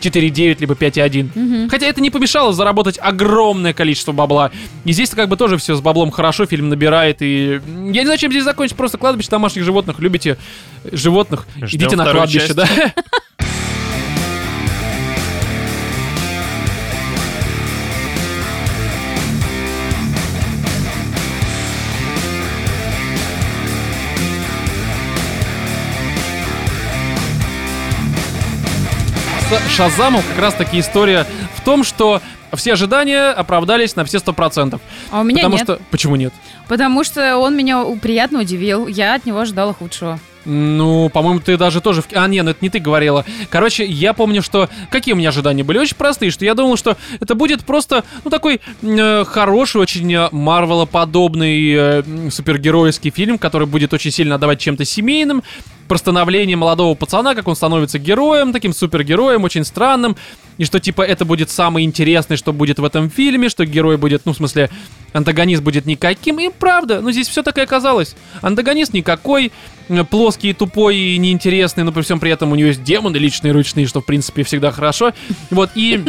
4,9 0.00 0.60
либо 0.60 0.74
5,1. 0.74 1.30
Мгм. 1.34 1.68
Хотя 1.70 1.86
это 1.86 2.00
не 2.02 2.10
помешало 2.10 2.52
заработать 2.52 2.98
огромное 3.00 3.72
количество 3.72 4.12
бабла. 4.12 4.50
И 4.84 4.92
здесь 4.92 5.08
как 5.10 5.28
бы 5.30 5.36
тоже 5.38 5.56
все 5.56 5.74
с 5.76 5.80
баблом 5.80 6.10
хорошо, 6.10 6.44
фильм 6.44 6.68
набирает. 6.68 7.22
И 7.22 7.60
я 7.66 8.00
не 8.00 8.04
знаю, 8.04 8.18
чем 8.18 8.30
здесь 8.30 8.44
закончить. 8.44 8.76
Просто 8.76 8.98
кладбище 8.98 9.30
домашних 9.30 9.64
животных. 9.64 10.00
Любите 10.00 10.36
животных, 10.92 11.46
Ждем 11.62 11.80
идите 11.86 11.96
на 11.96 12.10
кладбище, 12.10 12.40
часть. 12.40 12.54
да. 12.54 12.68
Шазамом 29.68 30.22
как 30.22 30.38
раз 30.38 30.54
таки 30.54 30.80
история 30.80 31.26
в 31.54 31.60
том, 31.62 31.84
что 31.84 32.20
все 32.54 32.74
ожидания 32.74 33.30
оправдались 33.30 33.96
на 33.96 34.04
все 34.04 34.18
сто 34.18 34.32
процентов. 34.32 34.80
А 35.10 35.20
у 35.20 35.24
меня 35.24 35.38
Потому 35.38 35.54
нет. 35.56 35.64
что... 35.64 35.80
Почему 35.90 36.16
нет? 36.16 36.32
Потому 36.68 37.04
что 37.04 37.38
он 37.38 37.56
меня 37.56 37.84
приятно 38.00 38.40
удивил. 38.40 38.86
Я 38.86 39.14
от 39.14 39.26
него 39.26 39.40
ожидала 39.40 39.74
худшего. 39.74 40.18
Ну, 40.44 41.08
по-моему, 41.08 41.40
ты 41.40 41.56
даже 41.56 41.80
тоже... 41.80 42.02
В... 42.02 42.06
А, 42.12 42.26
нет, 42.28 42.44
ну 42.44 42.50
это 42.50 42.58
не 42.60 42.70
ты 42.70 42.78
говорила. 42.78 43.24
Короче, 43.50 43.84
я 43.84 44.12
помню, 44.12 44.42
что... 44.42 44.68
Какие 44.90 45.14
у 45.14 45.16
меня 45.16 45.30
ожидания 45.30 45.64
были? 45.64 45.78
Очень 45.78 45.96
простые, 45.96 46.30
что 46.30 46.44
я 46.44 46.54
думал, 46.54 46.76
что 46.76 46.96
это 47.20 47.34
будет 47.34 47.64
просто, 47.64 48.04
ну, 48.24 48.30
такой 48.30 48.60
э, 48.82 49.24
хороший, 49.24 49.80
очень 49.80 50.12
э, 50.12 50.28
Марвелоподобный 50.32 51.74
э, 51.74 52.02
супергеройский 52.30 53.10
фильм, 53.10 53.38
который 53.38 53.66
будет 53.66 53.92
очень 53.94 54.10
сильно 54.10 54.34
отдавать 54.34 54.60
чем-то 54.60 54.84
семейным, 54.84 55.42
про 55.88 55.98
становление 55.98 56.56
молодого 56.56 56.94
пацана, 56.94 57.34
как 57.34 57.48
он 57.48 57.56
становится 57.56 57.98
героем, 57.98 58.52
таким 58.52 58.72
супергероем, 58.72 59.44
очень 59.44 59.64
странным, 59.64 60.16
и 60.56 60.64
что, 60.64 60.80
типа, 60.80 61.02
это 61.02 61.24
будет 61.24 61.50
самое 61.50 61.84
интересное, 61.84 62.36
что 62.36 62.52
будет 62.52 62.78
в 62.78 62.84
этом 62.84 63.10
фильме, 63.10 63.48
что 63.48 63.66
герой 63.66 63.96
будет, 63.96 64.22
ну, 64.24 64.32
в 64.32 64.36
смысле, 64.36 64.70
антагонист 65.12 65.62
будет 65.62 65.86
никаким, 65.86 66.38
и 66.38 66.48
правда, 66.48 67.00
ну, 67.00 67.10
здесь 67.10 67.28
все 67.28 67.42
так 67.42 67.58
и 67.58 67.60
оказалось. 67.60 68.14
Антагонист 68.40 68.92
никакой, 68.92 69.52
плоский, 70.10 70.52
тупой 70.52 70.96
и 70.96 71.18
неинтересный, 71.18 71.84
но 71.84 71.92
при 71.92 72.02
всем 72.02 72.20
при 72.20 72.30
этом 72.30 72.52
у 72.52 72.54
него 72.54 72.68
есть 72.68 72.82
демоны 72.82 73.16
личные, 73.16 73.52
ручные, 73.52 73.86
что, 73.86 74.00
в 74.00 74.06
принципе, 74.06 74.42
всегда 74.42 74.70
хорошо. 74.70 75.12
Вот, 75.50 75.70
и... 75.74 76.02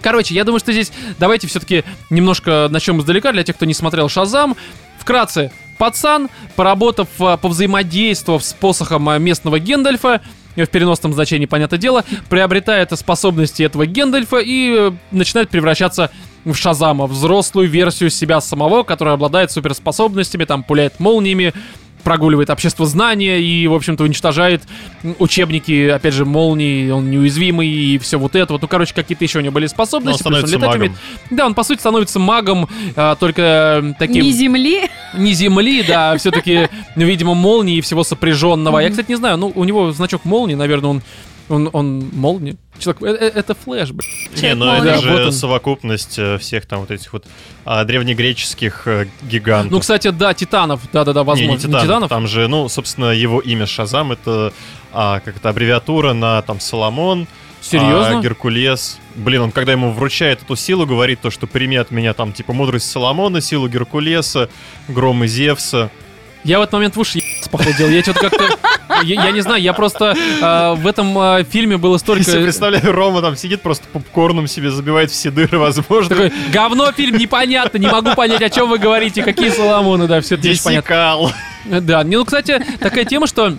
Короче, 0.00 0.34
я 0.34 0.44
думаю, 0.44 0.60
что 0.60 0.72
здесь 0.72 0.92
давайте 1.18 1.48
все-таки 1.48 1.82
немножко 2.08 2.68
начнем 2.70 3.00
издалека 3.00 3.32
для 3.32 3.42
тех, 3.42 3.56
кто 3.56 3.66
не 3.66 3.74
смотрел 3.74 4.08
Шазам. 4.08 4.56
Вкратце, 4.96 5.50
пацан, 5.78 6.28
поработав, 6.56 7.08
а, 7.20 7.36
повзаимодействовав 7.36 8.44
с 8.44 8.52
посохом 8.52 9.08
а, 9.08 9.18
местного 9.18 9.58
Гендальфа, 9.58 10.20
э, 10.56 10.66
в 10.66 10.70
переносном 10.70 11.14
значении, 11.14 11.46
понятное 11.46 11.78
дело, 11.78 12.04
приобретает 12.28 12.96
способности 12.98 13.62
этого 13.62 13.86
Гендальфа 13.86 14.38
и 14.38 14.74
э, 14.76 14.92
начинает 15.10 15.48
превращаться 15.48 16.10
в 16.44 16.54
Шазама, 16.54 17.06
взрослую 17.06 17.68
версию 17.68 18.10
себя 18.10 18.40
самого, 18.40 18.82
которая 18.82 19.14
обладает 19.14 19.50
суперспособностями, 19.50 20.44
там, 20.44 20.62
пуляет 20.62 21.00
молниями, 21.00 21.54
прогуливает 22.02 22.50
общество 22.50 22.86
знания 22.86 23.40
и, 23.40 23.66
в 23.66 23.74
общем-то, 23.74 24.04
уничтожает 24.04 24.62
учебники, 25.18 25.88
опять 25.88 26.14
же, 26.14 26.24
молнии, 26.24 26.90
он 26.90 27.10
неуязвимый 27.10 27.68
и 27.68 27.98
все 27.98 28.18
вот 28.18 28.34
это 28.34 28.52
вот. 28.52 28.62
Ну, 28.62 28.68
короче, 28.68 28.94
какие-то 28.94 29.24
еще 29.24 29.38
у 29.38 29.42
него 29.42 29.52
были 29.52 29.66
способности. 29.66 30.22
Но 30.22 30.28
он 30.28 30.42
становится 30.42 30.56
летать 30.56 30.76
умеет. 30.76 30.92
Да, 31.30 31.46
он, 31.46 31.54
по 31.54 31.62
сути, 31.64 31.80
становится 31.80 32.18
магом, 32.18 32.68
а, 32.96 33.14
только 33.16 33.42
э, 33.82 33.92
таким... 33.98 34.22
Не 34.22 34.32
земли. 34.32 34.88
Не 35.14 35.32
земли, 35.32 35.82
да, 35.82 36.16
все-таки, 36.16 36.68
ну, 36.96 37.04
видимо, 37.04 37.34
молнии 37.34 37.76
и 37.76 37.80
всего 37.80 38.04
сопряженного. 38.04 38.78
Я, 38.78 38.90
кстати, 38.90 39.10
не 39.10 39.16
знаю, 39.16 39.36
ну, 39.36 39.52
у 39.54 39.64
него 39.64 39.92
значок 39.92 40.24
молнии, 40.24 40.54
наверное, 40.54 40.90
он, 40.90 41.02
он, 41.48 41.70
он 41.72 42.10
молния. 42.12 42.56
Человек, 42.78 43.02
э- 43.02 43.26
э- 43.26 43.32
это 43.34 43.54
флэш, 43.54 43.90
блин. 43.90 44.10
Не, 44.40 44.54
ну 44.54 44.72
это 44.72 44.84
Да, 44.84 44.94
вот 44.94 45.02
же 45.02 45.26
он. 45.26 45.32
совокупность 45.32 46.18
э, 46.18 46.38
всех 46.38 46.66
там 46.66 46.80
вот 46.80 46.90
этих 46.90 47.12
вот 47.12 47.26
а, 47.64 47.84
древнегреческих 47.84 48.86
гигантов. 49.22 49.72
Ну, 49.72 49.80
кстати, 49.80 50.08
да, 50.10 50.34
Титанов, 50.34 50.82
да-да-да, 50.92 51.20
Не, 51.20 51.26
возможно. 51.26 51.52
не 51.52 51.58
Титанов, 51.58 51.82
Титанов? 51.82 52.08
Там 52.08 52.26
же, 52.26 52.48
ну, 52.48 52.68
собственно, 52.68 53.12
его 53.12 53.40
имя 53.40 53.66
Шазам 53.66 54.12
это 54.12 54.52
а, 54.92 55.20
как 55.20 55.36
это 55.36 55.48
аббревиатура 55.50 56.12
на 56.12 56.42
там 56.42 56.60
Соломон, 56.60 57.26
Серьезно? 57.60 58.18
А 58.18 58.22
Геркулес, 58.22 58.98
блин, 59.16 59.42
он 59.42 59.52
когда 59.52 59.72
ему 59.72 59.92
вручает 59.92 60.42
эту 60.42 60.56
силу, 60.56 60.86
говорит 60.86 61.20
то, 61.20 61.30
что 61.30 61.46
прими 61.46 61.76
от 61.76 61.90
меня 61.90 62.14
там, 62.14 62.32
типа, 62.32 62.52
мудрость 62.52 62.90
Соломона, 62.90 63.40
силу 63.40 63.68
Геркулеса, 63.68 64.48
громы 64.86 65.26
Зевса. 65.26 65.90
Я 66.44 66.60
в 66.60 66.62
этот 66.62 66.74
момент 66.74 66.96
в 66.96 67.00
уши 67.00 67.20
похудел. 67.50 67.88
Я 67.88 68.02
что-то 68.02 68.20
как-то... 68.30 68.77
Я, 69.02 69.24
я 69.24 69.30
не 69.30 69.40
знаю, 69.40 69.62
я 69.62 69.72
просто 69.72 70.16
э, 70.16 70.74
в 70.80 70.86
этом 70.86 71.18
э, 71.18 71.44
фильме 71.44 71.76
было 71.76 71.94
Я 71.94 71.98
столько... 71.98 72.24
себе 72.24 72.42
представляю, 72.42 72.92
Рома 72.92 73.20
там 73.22 73.36
сидит, 73.36 73.62
просто 73.62 73.86
попкорном 73.92 74.46
себе 74.46 74.70
забивает 74.70 75.10
все 75.10 75.30
дыры, 75.30 75.58
возможно. 75.58 76.08
Такой, 76.08 76.32
говно 76.52 76.90
фильм, 76.92 77.16
непонятно, 77.16 77.78
не 77.78 77.86
могу 77.86 78.14
понять, 78.14 78.42
о 78.42 78.50
чем 78.50 78.68
вы 78.68 78.78
говорите, 78.78 79.22
какие 79.22 79.50
Соломоны, 79.50 80.06
да, 80.06 80.20
все 80.20 80.36
это 80.36 80.48
понятно. 80.64 81.32
Да, 81.64 82.02
ну, 82.04 82.24
кстати, 82.24 82.64
такая 82.80 83.04
тема, 83.04 83.26
что 83.26 83.56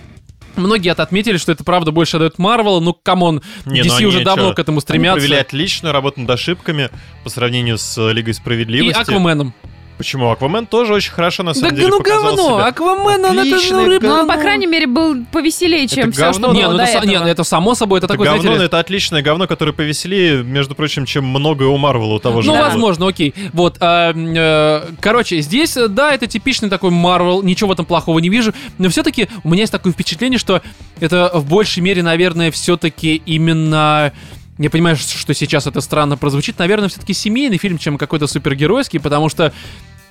Многие 0.56 0.92
отметили, 0.92 1.38
что 1.38 1.52
это 1.52 1.64
правда 1.64 1.92
больше 1.92 2.18
отдает 2.18 2.38
Марвелу. 2.38 2.82
Ну, 2.82 2.94
come 2.94 3.21
on, 3.21 3.42
Не, 3.66 3.82
ну 3.82 3.88
DC 3.88 3.98
они 3.98 4.06
уже 4.08 4.24
давно 4.24 4.50
чё, 4.50 4.56
к 4.56 4.60
этому 4.60 4.78
Они 4.78 4.82
стремятся. 4.82 5.20
провели 5.20 5.40
отличную 5.40 5.94
работу 5.94 6.20
над 6.20 6.30
ошибками 6.30 6.90
по 7.24 7.30
сравнению 7.30 7.78
с 7.78 7.98
Лигой 8.12 8.32
И 8.32 8.34
Справедливости. 8.34 9.00
Акваменом. 9.00 9.54
Почему? 10.00 10.30
Аквамен 10.32 10.66
тоже 10.66 10.94
очень 10.94 11.12
хорошо, 11.12 11.44
на 11.44 11.54
Да 11.54 11.60
самом 11.60 11.76
деле, 11.76 11.90
ну 11.90 11.98
показал 11.98 12.24
говно, 12.24 12.44
себя. 12.56 12.68
Аквамен, 12.68 13.26
он 13.26 13.38
это 13.38 13.42
Отличный 13.42 13.82
ну, 13.82 13.86
рыба. 13.86 14.08
Ну, 14.08 14.14
он, 14.14 14.28
по 14.30 14.38
крайней 14.38 14.66
мере, 14.66 14.88
был 14.88 15.26
повеселее, 15.30 15.90
чем 15.90 16.06
Это 16.08 16.12
все, 16.14 16.22
говно, 16.22 16.48
что 16.48 16.54
Не, 16.56 16.62
было 16.64 16.72
ну 16.72 16.78
до 16.78 16.84
это, 16.86 16.98
са- 17.00 17.06
не, 17.06 17.12
этого. 17.16 17.26
ну 17.26 17.30
это 17.32 17.44
само 17.44 17.76
собой, 17.76 17.98
это, 18.00 18.06
Это 18.06 18.14
такой, 18.14 18.26
говно, 18.28 18.42
знаете 18.42 18.64
это 18.64 18.80
отличное 18.80 19.22
говно, 19.22 19.46
которое 19.46 19.74
повеселее, 19.74 20.42
между 20.42 20.74
прочим, 20.74 21.06
чем 21.06 21.26
многое 21.26 21.68
у 21.68 21.76
Марвела 21.78 22.14
у 22.14 22.20
того 22.20 22.42
же. 22.42 22.48
Ну, 22.48 22.54
Да. 22.54 22.70
возможно, 22.70 23.10
окей. 23.10 23.34
Вот, 23.52 23.76
м, 23.82 24.34
э, 24.38 24.82
короче, 25.02 25.42
здесь, 25.42 25.76
э, 25.76 25.90
да, 25.90 26.14
это 26.14 26.28
типичный 26.28 26.70
такой 26.70 26.92
Марвел, 26.92 27.44
ничего 27.44 27.68
в 27.68 27.74
этом 27.74 27.86
плохого 27.86 28.20
не 28.20 28.30
вижу, 28.30 28.54
но 28.78 28.88
все-таки 28.88 29.28
у 29.44 29.50
меня 29.50 29.64
есть 29.64 29.74
такое 29.74 29.92
впечатление, 29.92 30.40
что 30.40 30.62
это 31.02 31.30
в 31.34 31.46
большей 31.46 31.84
мере, 31.84 32.04
наверное, 32.04 32.52
все-таки 32.52 33.22
именно... 33.26 34.14
Я 34.62 34.70
понимаю, 34.70 34.98
что 34.98 35.34
сейчас 35.34 35.68
это 35.68 35.80
странно 35.80 36.18
прозвучит, 36.18 36.60
наверное, 36.60 36.90
все-таки 36.90 37.14
семейный 37.14 37.58
фильм, 37.58 37.78
чем 37.78 37.98
какой-то 37.98 38.28
супергеройский, 38.28 39.00
потому 39.00 39.30
что 39.30 39.54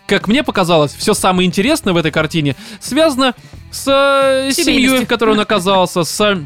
как 0.09 0.27
мне 0.27 0.43
показалось, 0.43 0.93
все 0.95 1.15
самое 1.15 1.47
интересное 1.47 1.93
в 1.93 1.97
этой 1.97 2.11
картине 2.11 2.57
связано 2.81 3.35
с 3.71 3.87
э, 3.87 4.51
семьей, 4.53 5.05
в 5.05 5.07
которой 5.07 5.31
он 5.33 5.41
оказался, 5.41 6.03
с 6.03 6.39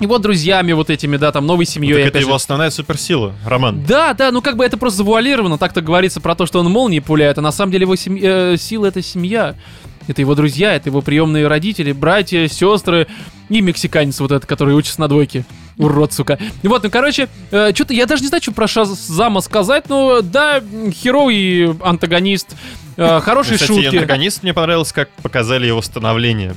его 0.00 0.18
друзьями 0.18 0.72
вот 0.72 0.90
этими, 0.90 1.16
да, 1.16 1.32
там, 1.32 1.46
новой 1.46 1.64
Ну, 1.66 1.70
семьей. 1.72 1.94
так 2.00 2.06
это 2.08 2.18
же. 2.18 2.26
его 2.26 2.34
основная 2.34 2.68
суперсила, 2.70 3.32
Роман. 3.46 3.82
Да, 3.86 4.12
да, 4.12 4.30
ну 4.30 4.42
как 4.42 4.56
бы 4.56 4.64
это 4.64 4.76
просто 4.76 4.98
завуалировано, 4.98 5.56
так-то 5.56 5.80
говорится 5.80 6.20
про 6.20 6.34
то, 6.34 6.44
что 6.44 6.58
он 6.60 6.70
молнии 6.70 6.98
пуляет, 6.98 7.38
а 7.38 7.40
на 7.40 7.52
самом 7.52 7.72
деле 7.72 7.84
его 7.84 7.96
сем- 7.96 8.18
э, 8.20 8.56
сила— 8.58 8.86
это 8.88 9.00
семья. 9.00 9.54
Это 10.08 10.20
его 10.20 10.34
друзья, 10.34 10.74
это 10.74 10.88
его 10.88 11.02
приемные 11.02 11.46
родители, 11.46 11.92
братья, 11.92 12.46
сестры 12.48 13.06
и 13.48 13.60
мексиканец 13.60 14.20
вот 14.20 14.32
этот, 14.32 14.46
который 14.46 14.74
учится 14.74 15.00
на 15.00 15.08
двойке. 15.08 15.44
Урод, 15.78 16.12
сука. 16.12 16.38
Вот, 16.62 16.82
ну, 16.84 16.90
короче, 16.90 17.28
что-то 17.50 17.92
я 17.92 18.06
даже 18.06 18.22
не 18.22 18.28
знаю, 18.28 18.42
что 18.42 18.52
про 18.52 18.66
Шазама 18.66 19.40
сказать, 19.40 19.88
но 19.88 20.22
да, 20.22 20.62
херовый 20.90 21.36
и 21.36 21.74
антагонист, 21.82 22.56
э, 22.96 23.20
Кстати, 23.20 23.82
шутки. 23.82 23.96
антагонист 23.96 24.42
мне 24.42 24.54
понравилось, 24.54 24.92
как 24.92 25.10
показали 25.22 25.66
его 25.66 25.82
становление. 25.82 26.54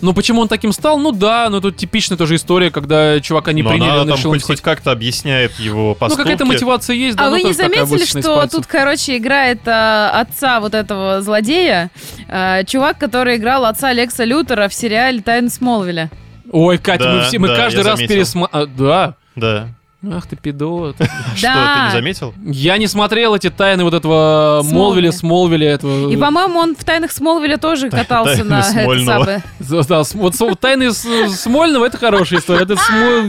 Ну, 0.00 0.12
почему 0.12 0.40
он 0.42 0.48
таким 0.48 0.72
стал? 0.72 0.98
Ну 0.98 1.12
да, 1.12 1.48
но 1.50 1.60
тут 1.60 1.76
типичная 1.76 2.16
тоже 2.18 2.36
история, 2.36 2.70
когда 2.70 3.20
чувака 3.20 3.52
не 3.52 3.62
Но 3.62 3.70
приняли, 3.70 3.88
она 3.90 4.00
он 4.02 4.08
там 4.08 4.18
хоть, 4.18 4.42
хоть 4.42 4.60
как-то 4.60 4.92
объясняет 4.92 5.58
его 5.58 5.88
Ну, 5.90 5.94
поступки. 5.94 6.22
какая-то 6.22 6.44
мотивация 6.44 6.94
есть, 6.96 7.16
да, 7.16 7.24
А 7.26 7.30
ну, 7.30 7.36
вы 7.36 7.42
не 7.42 7.52
заметили, 7.52 8.04
что 8.04 8.46
тут, 8.46 8.66
короче, 8.66 9.16
играет 9.16 9.60
а, 9.66 10.10
отца 10.20 10.60
вот 10.60 10.74
этого 10.74 11.22
злодея, 11.22 11.90
а, 12.28 12.64
чувак, 12.64 12.98
который 12.98 13.36
играл 13.36 13.64
отца 13.64 13.92
Лекса 13.92 14.24
Лютера 14.24 14.68
в 14.68 14.74
сериале 14.74 15.20
«Тайны 15.22 15.48
Смолвиля». 15.50 16.10
Ой, 16.52 16.78
Катя, 16.78 17.04
Да, 17.04 17.12
мы, 17.14 17.22
все, 17.22 17.38
мы 17.38 17.48
да, 17.48 17.56
каждый 17.56 17.84
раз 17.84 17.96
заметил. 17.96 18.14
пересматриваем. 18.14 18.76
Да. 18.76 19.14
Да. 19.36 19.68
Ах 20.08 20.26
ты 20.26 20.34
пидот. 20.34 20.96
Что, 21.36 21.74
ты 21.76 21.86
не 21.86 21.92
заметил? 21.92 22.34
Я 22.42 22.78
не 22.78 22.86
смотрел 22.86 23.34
эти 23.34 23.50
тайны 23.50 23.84
вот 23.84 23.92
этого 23.92 24.62
Смолвиля. 24.62 24.78
Молвиля, 24.78 25.12
Смолвиля, 25.12 25.68
этого... 25.68 26.10
И, 26.10 26.16
по-моему, 26.16 26.58
он 26.58 26.74
в 26.74 26.84
«Тайнах 26.84 27.12
Смолвиля» 27.12 27.58
тоже 27.58 27.90
катался 27.90 28.36
«Тайны 28.36 28.48
на 28.48 28.60
это 28.60 28.82
Смольного». 28.82 29.04
самое. 29.06 29.42
Да, 29.88 30.02
вот 30.14 30.60
тайны 30.60 30.92
Смольного 30.92 31.84
это 31.84 31.98
хорошая 31.98 32.40
история. 32.40 32.62
Это 32.62 32.76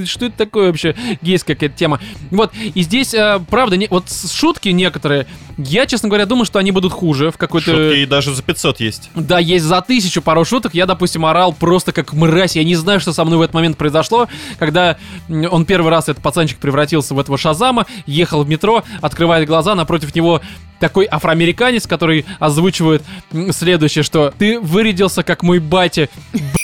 что 0.06 0.26
это 0.26 0.38
такое 0.38 0.68
вообще? 0.68 0.95
Есть 1.22 1.43
какая-то 1.43 1.76
тема. 1.76 1.99
Вот, 2.30 2.53
и 2.56 2.81
здесь, 2.84 3.14
э, 3.14 3.41
правда, 3.49 3.77
вот 3.89 4.06
шутки 4.10 4.69
некоторые, 4.69 5.27
я, 5.65 5.85
честно 5.85 6.09
говоря, 6.09 6.25
думаю, 6.25 6.45
что 6.45 6.59
они 6.59 6.71
будут 6.71 6.93
хуже 6.93 7.31
в 7.31 7.38
какой-то... 7.38 7.71
Шутки 7.71 7.99
и 7.99 8.05
даже 8.05 8.33
за 8.33 8.43
500 8.43 8.79
есть. 8.79 9.09
Да, 9.15 9.39
есть 9.39 9.65
за 9.65 9.81
тысячу 9.81 10.21
пару 10.21 10.45
шуток. 10.45 10.73
Я, 10.73 10.85
допустим, 10.85 11.25
орал 11.25 11.53
просто 11.53 11.91
как 11.91 12.13
мразь. 12.13 12.55
Я 12.55 12.63
не 12.63 12.75
знаю, 12.75 12.99
что 12.99 13.13
со 13.13 13.23
мной 13.25 13.38
в 13.38 13.41
этот 13.41 13.53
момент 13.53 13.77
произошло, 13.77 14.27
когда 14.59 14.97
он 15.29 15.65
первый 15.65 15.89
раз, 15.89 16.09
этот 16.09 16.23
пацанчик, 16.23 16.57
превратился 16.57 17.13
в 17.13 17.19
этого 17.19 17.38
Шазама, 17.38 17.85
ехал 18.05 18.43
в 18.43 18.49
метро, 18.49 18.83
открывает 19.01 19.47
глаза, 19.47 19.75
напротив 19.75 20.13
него 20.15 20.41
такой 20.82 21.08
афроамериканец, 21.10 21.88
который 21.88 22.26
озвучивает 22.40 23.03
следующее, 23.52 24.03
что 24.03 24.34
«Ты 24.38 24.60
вырядился, 24.60 25.24
как 25.24 25.44
мой 25.44 25.60
батя». 25.60 26.10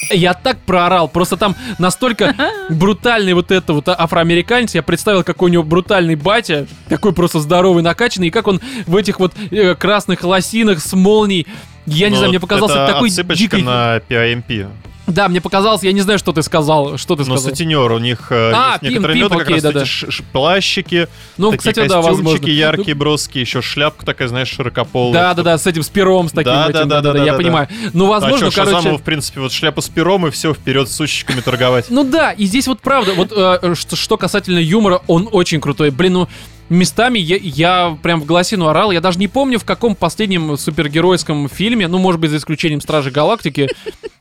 Я 0.09 0.33
так 0.33 0.57
проорал, 0.59 1.07
просто 1.07 1.37
там 1.37 1.55
настолько 1.79 2.35
брутальный 2.69 3.33
вот 3.33 3.51
это 3.51 3.73
вот 3.73 3.87
афроамериканец, 3.87 4.75
я 4.75 4.81
представил, 4.83 5.23
какой 5.23 5.49
у 5.49 5.53
него 5.53 5.63
брутальный 5.63 6.15
батя, 6.15 6.67
такой 6.89 7.13
просто 7.13 7.39
здоровый, 7.39 7.83
накачанный, 7.83 8.27
и 8.27 8.31
как 8.31 8.47
он 8.47 8.59
в 8.85 8.95
этих 8.95 9.19
вот 9.19 9.33
э, 9.51 9.75
красных 9.75 10.23
лосинах 10.23 10.79
с 10.81 10.93
молнией 10.93 11.47
я 11.85 12.07
не 12.07 12.13
Ну, 12.13 12.17
знаю, 12.17 12.31
мне 12.31 12.39
показался 12.39 12.85
такой 12.85 13.09
дикой... 13.09 13.61
на 13.61 13.97
PIMP. 14.09 14.67
Да, 15.07 15.29
мне 15.29 15.39
показалось, 15.39 15.83
я 15.83 15.93
не 15.93 16.01
знаю, 16.01 16.19
что 16.19 16.33
ты 16.33 16.43
сказал. 16.43 16.97
Что 16.97 17.15
ты 17.15 17.21
Но 17.23 17.37
сказал? 17.37 17.51
сутенер, 17.51 17.91
у 17.93 17.97
них 17.97 18.27
э, 18.29 18.51
А, 18.53 18.71
есть 18.73 18.81
пим- 18.83 18.89
некоторые 18.89 19.13
пим, 19.15 19.23
методы, 19.23 19.39
как 19.39 19.47
окей, 19.47 19.53
раз 19.55 19.63
да-да. 19.63 19.81
эти 19.81 19.87
ш- 19.87 20.23
плащики, 20.33 21.07
Ну, 21.37 21.51
такие 21.51 21.71
кстати, 21.71 21.87
да, 21.87 22.01
возможно. 22.01 22.45
яркие, 22.45 22.93
броские, 22.93 23.41
еще 23.43 23.61
шляпка 23.61 24.05
такая, 24.05 24.27
знаешь, 24.27 24.49
широкополая. 24.49 25.13
Да, 25.13 25.33
да, 25.33 25.43
да, 25.43 25.57
с 25.57 25.65
этим 25.65 25.83
с 25.83 25.89
пером, 25.89 26.27
с 26.27 26.33
таким 26.33 26.51
Да, 26.51 26.69
этим, 26.69 26.87
да, 26.89 27.01
да, 27.01 27.13
да, 27.13 27.23
я 27.23 27.31
да, 27.31 27.37
понимаю. 27.37 27.67
Ну, 27.93 28.05
А 28.07 28.19
возможно, 28.19 28.51
что, 28.51 28.61
короче... 28.61 28.75
Шазамову, 28.77 28.97
в 28.99 29.03
принципе, 29.03 29.39
вот 29.39 29.51
шляпу 29.53 29.81
с 29.81 29.87
пером 29.89 30.27
и 30.27 30.31
все, 30.31 30.53
вперед 30.53 30.89
с 30.89 30.95
сущиками 30.95 31.39
торговать. 31.41 31.85
Ну 31.89 32.03
да, 32.03 32.31
и 32.33 32.45
здесь 32.45 32.67
вот 32.67 32.81
правда, 32.81 33.13
вот 33.13 33.31
э, 33.35 33.75
что, 33.75 33.95
что 33.95 34.17
касательно 34.17 34.59
юмора, 34.59 35.01
он 35.07 35.29
очень 35.31 35.61
крутой. 35.61 35.89
Блин, 35.91 36.13
ну 36.13 36.27
местами 36.69 37.19
я, 37.19 37.37
я 37.37 37.97
прям 38.01 38.21
в 38.21 38.25
голосину 38.25 38.67
орал. 38.67 38.91
Я 38.91 39.01
даже 39.01 39.19
не 39.19 39.27
помню, 39.27 39.59
в 39.59 39.65
каком 39.65 39.95
последнем 39.95 40.57
супергеройском 40.57 41.49
фильме, 41.49 41.87
ну, 41.87 41.97
может 41.97 42.19
быть, 42.19 42.31
за 42.31 42.37
исключением 42.37 42.81
Стражи 42.81 43.11
Галактики, 43.11 43.69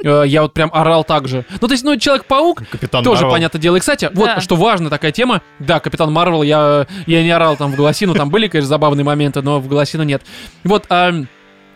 э, 0.03 0.23
я 0.27 0.43
вот 0.43 0.53
прям 0.53 0.71
орал 0.73 1.05
так 1.05 1.29
же. 1.29 1.45
Ну, 1.61 1.69
то 1.69 1.73
есть, 1.73 1.85
ну, 1.85 1.97
Человек-паук, 1.97 2.63
Капитан 2.71 3.03
тоже, 3.05 3.23
Марвел. 3.23 3.35
понятное 3.37 3.61
дело. 3.61 3.77
И, 3.77 3.81
кстати, 3.81 4.11
вот 4.15 4.27
Да. 4.27 4.41
что 4.41 4.57
важно, 4.57 4.91
такая 4.91 5.13
тема. 5.13 5.43
Да, 5.59 5.81
Капитан 5.81 6.13
Марвел, 6.13 6.43
я, 6.43 6.87
я 7.07 7.23
не 7.23 7.31
орал 7.31 7.57
там 7.57 7.73
в 7.73 7.77
голосину, 7.77 8.15
там 8.15 8.31
были, 8.31 8.49
конечно, 8.49 8.69
забавные 8.69 9.05
моменты, 9.05 9.43
но 9.43 9.61
в 9.61 9.69
голосину 9.69 10.05
нет. 10.05 10.23
Вот, 10.65 10.85
а, 10.89 11.13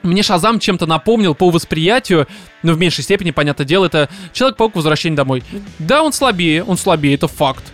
мне 0.03 0.23
Шазам 0.23 0.59
чем-то 0.61 0.87
напомнил 0.87 1.35
по 1.35 1.51
восприятию, 1.51 2.27
но 2.63 2.73
в 2.73 2.79
меньшей 2.79 3.05
степени, 3.05 3.33
понятное 3.33 3.67
дело, 3.67 3.87
это 3.87 4.09
Человек-паук 4.33 4.77
Возвращение 4.77 5.17
домой. 5.17 5.43
Да, 5.79 6.03
он 6.03 6.13
слабее, 6.13 6.65
он 6.65 6.77
слабее, 6.79 7.15
это 7.15 7.29
факт. 7.29 7.65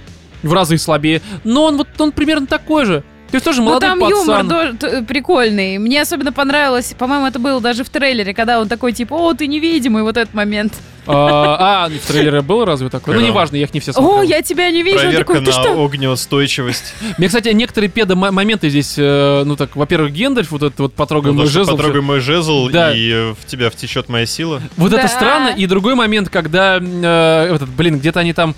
В 0.42 0.52
разы 0.52 0.78
слабее. 0.78 1.22
Но 1.44 1.64
он 1.64 1.76
вот 1.76 1.88
он 1.98 2.12
примерно 2.12 2.46
такой 2.46 2.84
же. 2.84 3.02
То 3.30 3.34
есть 3.34 3.44
тоже 3.44 3.60
Ну 3.60 3.70
молодой 3.70 3.88
там 3.90 3.98
юмор 3.98 4.44
пацан. 4.44 4.48
до- 4.48 4.72
т- 4.76 5.02
прикольный. 5.02 5.78
Мне 5.78 6.00
особенно 6.00 6.32
понравилось, 6.32 6.94
по-моему, 6.96 7.26
это 7.26 7.40
было 7.40 7.60
даже 7.60 7.82
в 7.82 7.88
трейлере, 7.88 8.32
когда 8.34 8.60
он 8.60 8.68
такой 8.68 8.92
типа, 8.92 9.14
о, 9.14 9.34
ты 9.34 9.48
невидимый, 9.48 10.04
вот 10.04 10.16
этот 10.16 10.32
момент. 10.32 10.72
А, 11.08 11.86
а, 11.86 11.88
в 11.88 12.06
трейлере 12.06 12.40
было 12.42 12.64
разве 12.66 12.88
такое? 12.88 13.16
Ну, 13.16 13.20
неважно, 13.20 13.56
я 13.56 13.64
их 13.64 13.74
не 13.74 13.80
все 13.80 13.92
смотрел. 13.92 14.20
О, 14.20 14.22
я 14.22 14.42
тебя 14.42 14.70
не 14.70 14.82
вижу. 14.84 14.98
Проверка 14.98 15.40
такой, 15.40 15.74
на 15.76 15.84
огнеустойчивость. 15.84 16.94
Мне, 17.18 17.26
кстати, 17.26 17.48
некоторые 17.48 17.90
педо-моменты 17.90 18.68
здесь, 18.70 18.94
э, 18.96 19.42
ну 19.44 19.56
так, 19.56 19.74
во-первых, 19.76 20.12
Гендальф, 20.12 20.50
вот 20.52 20.62
этот 20.62 20.78
вот 20.78 20.94
потрогай 20.94 21.32
Ну, 21.32 21.38
мой 21.38 21.46
жезл. 21.46 21.72
Потрогай 21.76 22.02
мой 22.02 22.20
жезл, 22.20 22.68
и 22.68 22.72
э, 22.74 23.34
в 23.40 23.44
тебя 23.46 23.70
втечет 23.70 24.08
моя 24.08 24.26
сила. 24.26 24.62
Вот 24.76 24.92
это 24.92 25.08
странно. 25.08 25.48
И 25.48 25.66
другой 25.66 25.96
момент, 25.96 26.28
когда 26.28 26.78
э, 26.80 27.54
этот, 27.54 27.68
блин, 27.70 27.98
где-то 27.98 28.20
они 28.20 28.32
там 28.32 28.54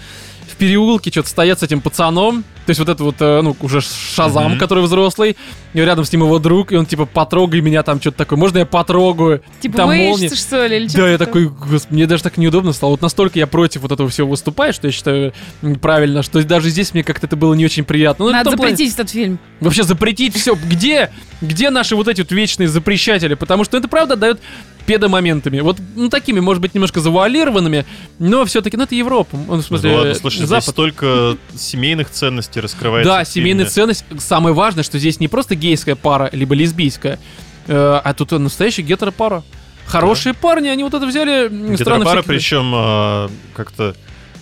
переулке 0.59 1.11
что-то 1.11 1.29
стоят 1.29 1.61
с 1.61 1.63
этим 1.63 1.81
пацаном. 1.81 2.45
То 2.67 2.71
есть 2.71 2.81
вот 2.81 2.89
это 2.91 3.03
вот, 3.03 3.15
э, 3.21 3.41
ну, 3.41 3.57
уже 3.63 3.81
Шазам, 3.81 4.51
Мгм. 4.53 4.59
который 4.59 4.85
взрослый. 4.85 5.37
И 5.73 5.79
рядом 5.81 6.05
с 6.05 6.13
ним 6.13 6.23
его 6.25 6.39
друг, 6.39 6.71
и 6.73 6.77
он 6.77 6.85
типа, 6.85 7.07
потрогай 7.07 7.61
меня 7.63 7.83
там, 7.83 7.99
что-то 8.01 8.19
такое. 8.19 8.39
Можно 8.39 8.59
я 8.59 8.67
потрогаю? 8.67 9.43
Типа 9.61 9.79
там 9.79 9.89
молния. 9.89 10.29
что 10.35 10.67
ли? 10.67 10.77
Или 10.77 10.89
Да, 10.89 11.09
я 11.09 11.17
такой, 11.17 11.49
«Господи, 11.49 11.95
мне 11.95 12.07
даже 12.07 12.23
так 12.23 12.37
неудобно 12.37 12.73
стало. 12.75 12.91
Вот 12.91 13.01
настолько 13.01 13.39
я 13.39 13.47
против 13.47 13.83
вот 13.83 13.93
этого 13.93 14.09
всего 14.11 14.29
выступаю, 14.29 14.73
что 14.75 14.87
я 14.89 14.93
считаю 14.93 15.33
правильно, 15.81 16.23
что 16.23 16.43
даже 16.45 16.69
здесь 16.69 16.93
мне 16.93 17.03
как-то 17.03 17.27
это 17.27 17.37
было 17.37 17.55
не 17.55 17.65
очень 17.65 17.85
приятно. 17.85 18.27
Ну, 18.27 18.33
Надо 18.33 18.51
том 18.51 18.59
плане- 18.59 18.73
запретить 18.77 18.95
этот 18.95 19.11
фильм. 19.11 19.39
Вообще 19.61 19.83
запретить 19.85 20.35
все. 20.37 20.55
Где? 20.55 21.11
Где 21.41 21.71
наши 21.71 21.97
вот 21.97 22.09
эти 22.09 22.21
вот 22.21 22.33
вечные 22.33 22.69
запрещатели? 22.69 23.33
Потому 23.35 23.65
что 23.65 23.77
это 23.79 23.89
правда 23.89 24.17
дает 24.17 24.41
педомоментами. 24.89 25.61
Вот, 25.61 25.77
ну, 25.95 26.09
такими, 26.09 26.41
может 26.41 26.63
быть, 26.63 26.75
немножко 26.75 27.01
завуалированными, 27.01 27.85
но 28.19 28.47
все-таки, 28.47 28.79
ну, 28.79 28.85
это 28.85 28.95
Европа. 28.95 29.37
Ну, 29.37 29.57
в 29.57 29.63
смысле, 29.63 29.91
Ну 29.91 29.97
ладно, 29.99 30.15
слушай, 30.15 30.39
здесь 30.39 30.49
Запад. 30.49 30.71
столько 30.71 31.37
семейных 31.55 32.09
ценностей 32.09 32.61
раскрывается. 32.61 33.13
Да, 33.13 33.25
семейная 33.27 33.67
ценность. 33.67 34.07
Самое 34.19 34.55
важное, 34.55 34.83
что 34.83 34.99
здесь 34.99 35.21
не 35.21 35.29
просто 35.29 35.57
гейская 35.57 35.95
пара, 35.95 36.31
либо 36.33 36.55
лесбийская, 36.55 37.19
э, 37.67 38.01
а 38.03 38.15
тут 38.15 38.31
настоящая 38.31 38.81
гетеропара. 38.81 39.45
Хорошие 39.87 40.33
парни, 40.33 40.69
они 40.69 40.85
вот 40.85 40.95
это 40.95 41.07
взяли 41.07 41.49
Гетеропара, 41.49 42.23
причем 42.23 42.73
а, 42.75 43.31
как-то 43.55 43.95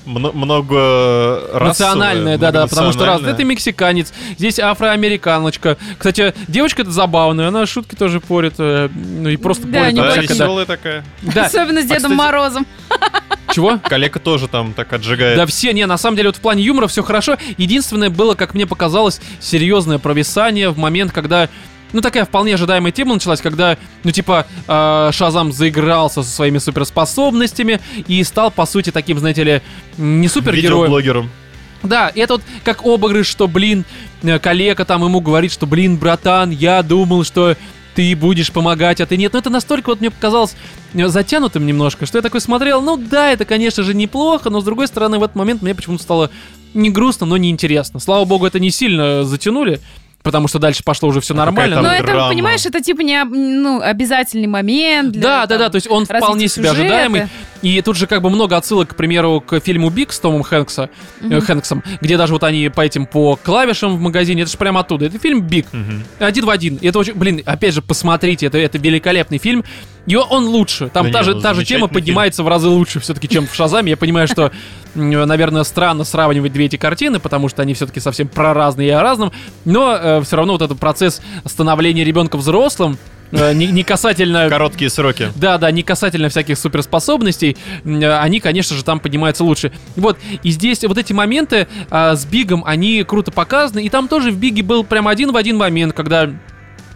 много 0.07 1.43
Национальная, 1.61 2.39
да-да, 2.39 2.67
потому 2.67 2.93
что 2.93 3.05
раз 3.07 3.23
это 3.23 3.45
мексиканец, 3.45 4.13
здесь 4.39 4.59
афроамериканочка. 4.59 5.77
Кстати, 5.99 6.35
девочка 6.49 6.83
это 6.83 6.91
забавная, 6.91 7.49
она 7.49 7.67
шутки 7.67 7.95
тоже 7.95 8.21
порит, 8.21 8.55
э, 8.59 8.89
ну 8.95 9.29
и 9.29 9.37
просто 9.37 9.67
Да, 9.67 9.81
порит. 9.81 9.95
не 9.95 10.01
Да, 10.01 10.15
да. 10.15 10.21
веселая 10.23 10.67
такая. 10.67 11.05
Да, 11.23 11.45
Особенно 11.47 11.81
с 11.83 11.85
А, 11.85 11.89
Дедом 11.89 12.13
кстати- 12.13 12.15
Морозом. 12.15 12.67
чего? 13.53 13.79
Коллега 13.83 14.19
тоже 14.21 14.49
там 14.49 14.73
так 14.73 14.93
отжигает. 14.93 15.37
Да 15.37 15.47
все, 15.47 15.73
не, 15.73 15.87
на 15.87 15.99
самом 15.99 16.17
деле 16.17 16.29
вот 16.29 16.37
в 16.37 16.41
плане 16.41 16.63
юмора 16.63 16.87
все 16.87 17.03
хорошо. 17.03 17.37
Единственное 17.57 18.11
было, 18.11 18.35
как 18.35 18.55
мне 18.55 18.67
показалось, 18.67 19.21
серьезное 19.41 19.99
провисание 19.99 20.71
в 20.71 20.79
момент, 20.79 21.13
когда 21.13 21.49
ну, 21.93 22.01
такая 22.01 22.25
вполне 22.25 22.55
ожидаемая 22.55 22.93
тема 22.93 23.15
началась, 23.15 23.41
когда, 23.41 23.77
ну, 24.05 24.11
типа, 24.11 24.47
э, 24.67 25.11
Шазам 25.13 25.53
заигрался 25.53 26.23
со 26.23 26.31
своими 26.31 26.59
суперспособностями 26.59 27.81
и 28.07 28.23
стал, 28.25 28.51
по 28.51 28.67
сути, 28.67 28.91
таким, 28.91 29.19
знаете 29.19 29.45
ли, 29.45 29.63
не 29.97 30.29
супергероем. 30.29 30.83
Видеоблогером. 30.83 31.31
Да, 31.83 32.11
это 32.15 32.35
вот 32.35 32.43
как 32.65 32.85
обыгрыш, 32.85 33.27
что, 33.27 33.49
блин, 33.49 33.85
э, 34.23 34.39
коллега 34.39 34.85
там 34.85 35.05
ему 35.05 35.21
говорит, 35.21 35.53
что, 35.53 35.67
блин, 35.67 35.97
братан, 35.97 36.51
я 36.51 36.83
думал, 36.83 37.25
что 37.25 37.57
ты 37.95 38.15
будешь 38.15 38.53
помогать, 38.53 39.01
а 39.01 39.07
ты 39.07 39.17
нет. 39.17 39.33
Но 39.33 39.39
это 39.39 39.51
настолько 39.51 39.89
вот 39.89 40.01
мне 40.01 40.11
показалось 40.11 40.57
э, 40.95 41.09
затянутым 41.09 41.67
немножко, 41.67 42.07
что 42.07 42.19
я 42.19 42.23
такой 42.23 42.41
смотрел, 42.41 42.83
ну 42.83 42.97
да, 42.97 43.33
это, 43.33 43.45
конечно 43.45 43.83
же, 43.83 43.95
неплохо, 43.95 44.51
но 44.51 44.61
с 44.61 44.65
другой 44.65 44.87
стороны, 44.87 45.19
в 45.19 45.23
этот 45.23 45.37
момент 45.37 45.63
мне 45.63 45.75
почему-то 45.75 46.03
стало 46.03 46.31
не 46.75 46.91
грустно, 46.91 47.27
но 47.27 47.37
не 47.37 47.51
интересно. 47.51 48.01
Слава 48.01 48.25
богу, 48.25 48.47
это 48.47 48.61
не 48.61 48.71
сильно 48.71 49.25
затянули, 49.25 49.81
потому 50.27 50.49
что 50.49 50.59
дальше 50.59 50.83
пошло 50.85 51.09
уже 51.09 51.21
все 51.21 51.35
нормально. 51.35 51.77
там 51.77 51.85
Но 51.85 51.93
это, 51.93 52.05
драма. 52.05 52.29
понимаешь, 52.29 52.67
это 52.67 52.81
типа 52.83 53.03
не 53.03 53.23
ну, 53.23 53.81
обязательный 53.81 54.49
момент. 54.49 55.13
Для, 55.13 55.23
Да, 55.23 55.41
да, 55.43 55.47
там, 55.47 55.59
да, 55.61 55.71
то 55.71 55.77
есть 55.77 55.89
он 55.89 56.05
вполне 56.05 56.49
себе 56.49 56.69
сюжета. 56.69 56.81
ожидаемый. 56.81 57.29
И 57.63 57.81
тут 57.81 57.97
же 57.97 58.09
как 58.09 58.23
бы 58.23 58.29
много 58.31 58.57
отсылок, 58.57 58.89
к 58.91 58.97
примеру, 58.97 59.41
к 59.41 59.61
фильму 59.61 59.89
Биг 59.89 60.13
с 60.13 60.19
Томом 60.19 60.43
Хэнкса, 60.43 60.91
э, 61.21 61.25
Мгм. 61.27 61.41
Хэнксом, 61.43 61.85
где 62.01 62.17
даже 62.17 62.33
вот 62.33 62.43
они 62.43 62.69
по 62.71 62.81
этим, 62.81 63.07
по 63.07 63.37
клавишам 63.37 63.97
в 63.97 64.01
магазине, 64.01 64.43
это 64.43 64.51
же 64.51 64.59
прямо 64.59 64.81
оттуда. 64.81 65.07
Это 65.07 65.19
фильм 65.21 65.41
Big. 65.43 65.67
Мгм. 65.73 66.03
Один 66.19 66.45
в 66.45 66.51
один. 66.51 66.77
И 66.77 66.89
это 66.89 66.99
очень, 66.99 67.15
блин, 67.15 67.41
опять 67.47 67.73
же, 67.73 67.83
посмотрите, 67.83 68.47
это, 68.47 68.59
это 68.59 68.79
великолепный 68.79 69.39
фильм. 69.39 69.65
И 70.07 70.17
он, 70.17 70.47
лучше. 70.47 70.89
Там 70.89 71.07
Да 71.07 71.13
та, 71.13 71.19
не, 71.19 71.25
же, 71.25 71.35
ну, 71.35 71.41
та 71.41 71.55
же 71.55 71.65
тема 71.65 71.89
поднимается 71.89 72.43
в 72.43 72.49
разы 72.49 72.69
лучше 72.69 73.01
все-таки, 73.01 73.29
чем 73.29 73.47
в 73.47 73.55
Шазаме. 73.55 73.91
Я 73.91 73.97
понимаю, 73.97 74.29
что, 74.29 74.53
наверное, 74.95 75.65
странно 75.65 76.05
сравнивать 76.05 76.53
две 76.53 76.67
эти 76.67 76.77
картины, 76.77 77.19
потому 77.19 77.49
что 77.49 77.63
они 77.63 77.75
все-таки 77.75 78.01
совсем 78.01 78.29
про 78.29 78.55
разные 78.55 78.89
и 78.89 78.93
о 78.93 79.03
разном. 79.03 79.33
Но 79.65 80.23
все 80.25 80.37
равно 80.37 80.53
вот 80.53 80.63
этот 80.63 80.79
процесс 80.79 81.21
становления 81.45 82.05
ребенка 82.05 82.37
взрослым, 82.37 82.99
э, 83.33 83.53
не, 83.53 83.67
не 83.67 83.83
касательно... 83.83 84.49
Короткие 84.49 84.91
сроки. 84.91 85.31
Да, 85.37 85.59
да, 85.59 85.71
не 85.71 85.83
касательно 85.83 86.29
всяких 86.29 86.59
суперспособностей, 86.59 87.57
э, 87.85 88.19
они, 88.19 88.41
конечно 88.41 88.77
же, 88.77 88.85
там 88.85 89.01
поднимаются 89.01 89.45
лучше. 89.45 89.73
Вот, 89.97 90.19
и 90.43 90.51
здесь 90.51 90.83
вот 90.85 90.99
эти 90.99 91.13
моменты 91.13 91.69
а, 91.91 92.15
с 92.15 92.25
Бигом, 92.25 92.63
они 92.65 93.03
круто 93.03 93.31
показаны, 93.31 93.85
и 93.85 93.89
там 93.89 94.09
тоже 94.09 94.31
в 94.31 94.39
Биге 94.39 94.63
был 94.63 94.85
прям 94.85 95.09
один 95.09 95.33
в 95.33 95.37
один 95.37 95.57
момент, 95.57 95.93
когда 95.95 96.31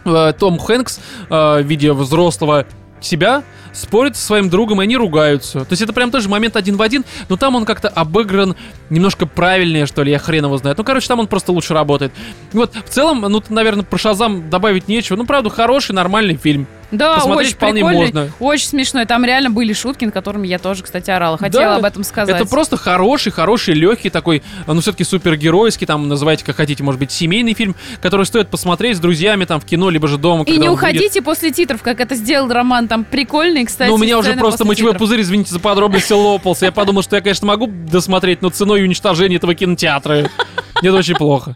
э, 0.04 0.32
Том 0.38 0.58
Хэнкс, 0.58 1.00
э, 1.28 1.62
в 1.62 1.66
виде 1.66 1.92
взрослого 1.92 2.66
себя, 3.00 3.42
спорит 3.72 4.16
со 4.16 4.26
своим 4.26 4.50
другом, 4.50 4.80
и 4.80 4.84
они 4.84 4.96
ругаются. 4.96 5.60
То 5.60 5.72
есть 5.72 5.82
это 5.82 5.92
прям 5.92 6.10
тоже 6.10 6.28
момент 6.28 6.56
один 6.56 6.76
в 6.76 6.82
один, 6.82 7.04
но 7.28 7.36
там 7.36 7.54
он 7.54 7.64
как-то 7.64 7.88
обыгран 7.88 8.56
немножко 8.88 9.26
правильнее, 9.26 9.86
что 9.86 10.02
ли, 10.02 10.10
я 10.10 10.18
хрен 10.18 10.44
его 10.44 10.56
знает. 10.58 10.78
Ну, 10.78 10.84
короче, 10.84 11.08
там 11.08 11.20
он 11.20 11.26
просто 11.26 11.52
лучше 11.52 11.74
работает. 11.74 12.12
Вот, 12.52 12.74
в 12.74 12.88
целом, 12.88 13.20
ну, 13.20 13.42
наверное, 13.48 13.84
про 13.84 13.98
Шазам 13.98 14.50
добавить 14.50 14.88
нечего. 14.88 15.16
Ну, 15.16 15.26
правда, 15.26 15.50
хороший, 15.50 15.92
нормальный 15.92 16.36
фильм. 16.36 16.66
Да, 16.90 17.16
Посмотреть 17.16 17.48
очень 17.48 17.56
вполне 17.56 17.82
можно. 17.84 18.30
очень 18.40 18.66
смешной. 18.66 19.06
Там 19.06 19.24
реально 19.24 19.50
были 19.50 19.72
шутки, 19.72 20.04
над 20.04 20.14
которыми 20.14 20.46
я 20.46 20.58
тоже, 20.58 20.82
кстати, 20.82 21.10
орала. 21.10 21.38
Хотела 21.38 21.64
Да, 21.64 21.76
об 21.76 21.84
этом 21.84 22.02
сказать. 22.04 22.34
Это 22.34 22.46
просто 22.46 22.76
хороший, 22.76 23.30
хороший, 23.30 23.74
легкий 23.74 24.10
такой, 24.10 24.42
ну, 24.66 24.80
все-таки 24.80 25.04
супергеройский, 25.04 25.86
там, 25.86 26.08
называйте 26.08 26.44
как 26.44 26.56
хотите, 26.56 26.82
может 26.82 26.98
быть, 26.98 27.12
семейный 27.12 27.54
фильм, 27.54 27.76
который 28.02 28.26
стоит 28.26 28.48
посмотреть 28.48 28.96
с 28.96 29.00
друзьями 29.00 29.44
там 29.44 29.60
в 29.60 29.64
кино, 29.64 29.90
либо 29.90 30.08
же 30.08 30.18
дома. 30.18 30.44
И 30.44 30.52
не 30.52 30.68
он 30.68 30.74
будет. 30.74 30.78
уходите 30.78 31.22
после 31.22 31.50
титров, 31.52 31.82
как 31.82 32.00
это 32.00 32.14
сделал 32.14 32.48
Роман. 32.50 32.88
Там 32.88 33.04
прикольный, 33.04 33.64
кстати. 33.64 33.88
Ну, 33.88 33.94
у 33.94 33.98
меня 33.98 34.18
уже 34.18 34.34
просто 34.34 34.64
мочевой 34.64 34.92
титров. 34.92 34.98
пузырь, 35.08 35.20
извините 35.20 35.52
за 35.52 35.60
подробности, 35.60 36.12
лопался. 36.12 36.66
Я 36.66 36.72
подумал, 36.72 37.02
что 37.02 37.16
я, 37.16 37.22
конечно, 37.22 37.46
могу 37.46 37.66
досмотреть, 37.68 38.42
но 38.42 38.50
ценой 38.50 38.82
уничтожения 38.82 39.36
этого 39.36 39.54
кинотеатра. 39.54 40.30
Это 40.82 40.94
очень 40.94 41.14
плохо. 41.14 41.54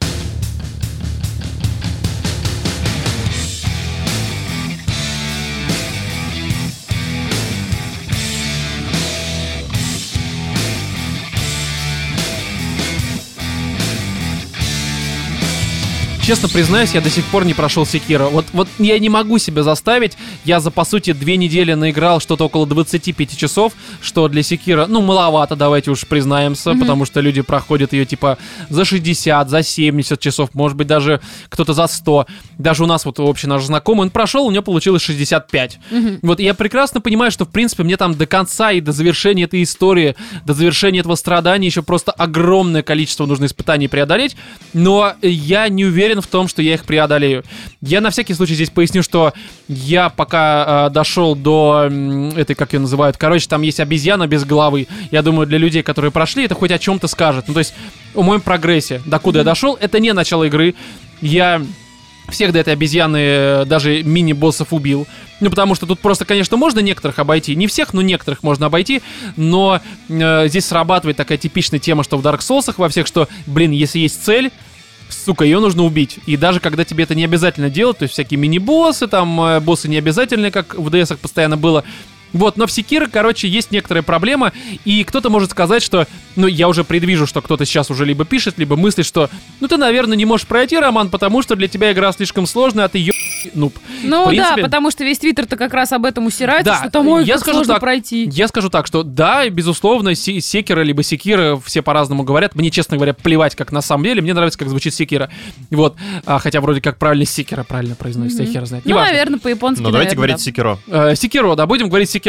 Честно 16.24 16.48
признаюсь, 16.48 16.92
я 16.94 17.02
до 17.02 17.10
сих 17.10 17.22
пор 17.26 17.44
не 17.44 17.52
прошел 17.52 17.84
Секира. 17.84 18.24
Вот, 18.24 18.46
вот 18.54 18.66
я 18.78 18.98
не 18.98 19.10
могу 19.10 19.36
себя 19.36 19.62
заставить. 19.62 20.16
Я 20.46 20.58
за, 20.60 20.70
по 20.70 20.84
сути, 20.86 21.12
две 21.12 21.36
недели 21.36 21.74
наиграл 21.74 22.18
что-то 22.18 22.46
около 22.46 22.66
25 22.66 23.36
часов, 23.36 23.74
что 24.00 24.26
для 24.28 24.42
Секира, 24.42 24.86
ну, 24.86 25.02
маловато, 25.02 25.54
давайте 25.54 25.90
уж 25.90 26.06
признаемся, 26.06 26.70
Мгм. 26.70 26.80
потому 26.80 27.04
что 27.04 27.20
люди 27.20 27.42
проходят 27.42 27.92
ее, 27.92 28.06
типа, 28.06 28.38
за 28.70 28.86
60, 28.86 29.50
за 29.50 29.62
70 29.62 30.18
часов, 30.18 30.48
может 30.54 30.78
быть, 30.78 30.86
даже 30.86 31.20
кто-то 31.50 31.74
за 31.74 31.86
100. 31.86 32.24
Даже 32.56 32.84
у 32.84 32.86
нас 32.86 33.04
вот 33.04 33.20
общий 33.20 33.46
наш 33.46 33.64
знакомый, 33.64 34.04
он 34.04 34.10
прошел, 34.10 34.46
у 34.46 34.50
него 34.50 34.62
получилось 34.62 35.02
65. 35.02 35.78
Мгм. 35.90 36.20
Вот 36.22 36.40
я 36.40 36.54
прекрасно 36.54 37.02
понимаю, 37.02 37.32
что, 37.32 37.44
в 37.44 37.50
принципе, 37.50 37.82
мне 37.82 37.98
там 37.98 38.14
до 38.14 38.24
конца 38.24 38.72
и 38.72 38.80
до 38.80 38.92
завершения 38.92 39.42
этой 39.44 39.62
истории, 39.62 40.16
до 40.46 40.54
завершения 40.54 41.00
этого 41.00 41.16
страдания 41.16 41.66
еще 41.66 41.82
просто 41.82 42.12
огромное 42.12 42.82
количество 42.82 43.26
нужно 43.26 43.44
испытаний 43.44 43.88
преодолеть, 43.88 44.36
но 44.72 45.12
я 45.20 45.68
не 45.68 45.84
уверен 45.84 46.13
в 46.20 46.26
том, 46.26 46.48
что 46.48 46.62
я 46.62 46.74
их 46.74 46.84
преодолею. 46.84 47.44
Я 47.80 48.00
на 48.00 48.10
всякий 48.10 48.34
случай 48.34 48.54
здесь 48.54 48.70
поясню, 48.70 49.02
что 49.02 49.32
я 49.68 50.08
пока 50.08 50.86
э, 50.86 50.90
дошел 50.90 51.34
до 51.34 51.86
м, 51.86 52.30
этой, 52.30 52.54
как 52.54 52.72
ее 52.72 52.80
называют, 52.80 53.16
короче, 53.16 53.48
там 53.48 53.62
есть 53.62 53.80
обезьяна 53.80 54.26
без 54.26 54.44
головы. 54.44 54.86
Я 55.10 55.22
думаю, 55.22 55.46
для 55.46 55.58
людей, 55.58 55.82
которые 55.82 56.10
прошли, 56.10 56.44
это 56.44 56.54
хоть 56.54 56.70
о 56.70 56.78
чем-то 56.78 57.08
скажет. 57.08 57.46
Ну, 57.48 57.54
то 57.54 57.60
есть, 57.60 57.74
о 58.14 58.22
моем 58.22 58.40
прогрессе, 58.40 59.02
докуда 59.06 59.40
я 59.40 59.44
дошел, 59.44 59.76
это 59.80 60.00
не 60.00 60.12
начало 60.12 60.44
игры. 60.44 60.74
Я 61.20 61.62
всех 62.28 62.52
до 62.52 62.58
этой 62.58 62.72
обезьяны 62.72 63.18
э, 63.18 63.64
даже 63.66 64.02
мини-боссов 64.02 64.72
убил. 64.72 65.06
Ну, 65.40 65.50
потому 65.50 65.74
что 65.74 65.86
тут 65.86 66.00
просто, 66.00 66.24
конечно, 66.24 66.56
можно 66.56 66.80
некоторых 66.80 67.18
обойти. 67.18 67.54
Не 67.54 67.66
всех, 67.66 67.92
но 67.92 68.02
некоторых 68.02 68.42
можно 68.42 68.66
обойти. 68.66 69.02
Но 69.36 69.80
э, 70.08 70.48
здесь 70.48 70.66
срабатывает 70.66 71.16
такая 71.16 71.38
типичная 71.38 71.80
тема, 71.80 72.02
что 72.02 72.16
в 72.16 72.26
Dark 72.26 72.38
Souls 72.40 72.72
во 72.76 72.88
всех, 72.88 73.06
что, 73.06 73.28
блин, 73.46 73.72
если 73.72 73.98
есть 73.98 74.24
цель, 74.24 74.50
сука, 75.08 75.44
ее 75.44 75.60
нужно 75.60 75.84
убить. 75.84 76.18
И 76.26 76.36
даже 76.36 76.60
когда 76.60 76.84
тебе 76.84 77.04
это 77.04 77.14
не 77.14 77.24
обязательно 77.24 77.70
делать, 77.70 77.98
то 77.98 78.02
есть 78.04 78.12
всякие 78.12 78.38
мини-боссы, 78.38 79.06
там, 79.06 79.40
э, 79.40 79.60
боссы 79.60 79.88
не 79.88 79.96
обязательные, 79.98 80.50
как 80.50 80.74
в 80.74 80.88
DS 80.88 81.16
постоянно 81.16 81.56
было. 81.56 81.84
Вот, 82.34 82.56
но 82.58 82.66
в 82.66 82.72
Секиро, 82.72 83.06
короче, 83.10 83.48
есть 83.48 83.70
некоторая 83.70 84.02
проблема, 84.02 84.52
и 84.84 85.02
кто-то 85.04 85.30
может 85.30 85.52
сказать, 85.52 85.82
что, 85.82 86.06
ну, 86.36 86.46
я 86.46 86.68
уже 86.68 86.84
предвижу, 86.84 87.26
что 87.26 87.40
кто-то 87.40 87.64
сейчас 87.64 87.90
уже 87.90 88.04
либо 88.04 88.24
пишет, 88.26 88.58
либо 88.58 88.76
мыслит, 88.76 89.06
что, 89.06 89.30
ну, 89.60 89.68
ты, 89.68 89.76
наверное, 89.78 90.16
не 90.16 90.26
можешь 90.26 90.46
пройти, 90.46 90.78
Роман, 90.78 91.08
потому 91.08 91.40
что 91.42 91.56
для 91.56 91.68
тебя 91.68 91.92
игра 91.92 92.12
слишком 92.12 92.46
сложная, 92.46 92.84
а 92.84 92.88
ты 92.88 92.98
ё... 92.98 93.12
нуб. 93.54 93.78
Ну 94.02 94.26
принципе- 94.28 94.56
да, 94.56 94.62
потому 94.62 94.90
что 94.90 95.04
весь 95.04 95.18
твиттер-то 95.18 95.56
как 95.56 95.72
раз 95.72 95.92
об 95.92 96.04
этом 96.04 96.26
усирается, 96.26 96.64
Да, 96.72 96.78
что 96.80 96.90
там 96.90 97.06
ой, 97.08 97.24
я 97.24 97.38
скажу 97.38 97.58
сложно 97.58 97.74
так, 97.74 97.80
пройти. 97.80 98.28
Я 98.32 98.48
скажу 98.48 98.68
так, 98.68 98.86
что 98.86 99.02
да, 99.02 99.48
безусловно, 99.48 100.14
Се- 100.14 100.40
Секира 100.40 100.82
либо 100.82 101.02
Секира, 101.02 101.56
все 101.64 101.82
по-разному 101.82 102.24
говорят. 102.24 102.54
Мне, 102.56 102.70
честно 102.70 102.96
говоря, 102.96 103.14
плевать, 103.14 103.54
как 103.54 103.70
на 103.70 103.80
самом 103.80 104.04
деле. 104.04 104.20
Мне 104.22 104.34
нравится, 104.34 104.58
как 104.58 104.68
звучит 104.68 104.92
Секира. 104.94 105.30
Вот. 105.70 105.94
А, 106.26 106.38
хотя 106.40 106.60
вроде 106.60 106.80
как 106.80 106.98
правильно 106.98 107.24
Секира 107.24 107.62
правильно 107.62 107.94
произносится, 107.94 108.42
я 108.42 108.48
Мгм. 108.48 108.52
хер 108.54 108.66
знает. 108.66 108.84
Ну, 108.84 108.90
Неважно. 108.90 109.12
наверное, 109.12 109.38
по-японски, 109.38 109.82
Ну, 109.82 109.90
давайте 109.90 110.16
наверное, 110.16 110.16
говорить 110.16 110.40
Секиро. 110.40 110.78
Э, 110.88 111.14
Секиро, 111.14 111.54
да, 111.54 111.66
будем 111.66 111.88
говорить 111.88 112.10
Секиро. 112.10 112.23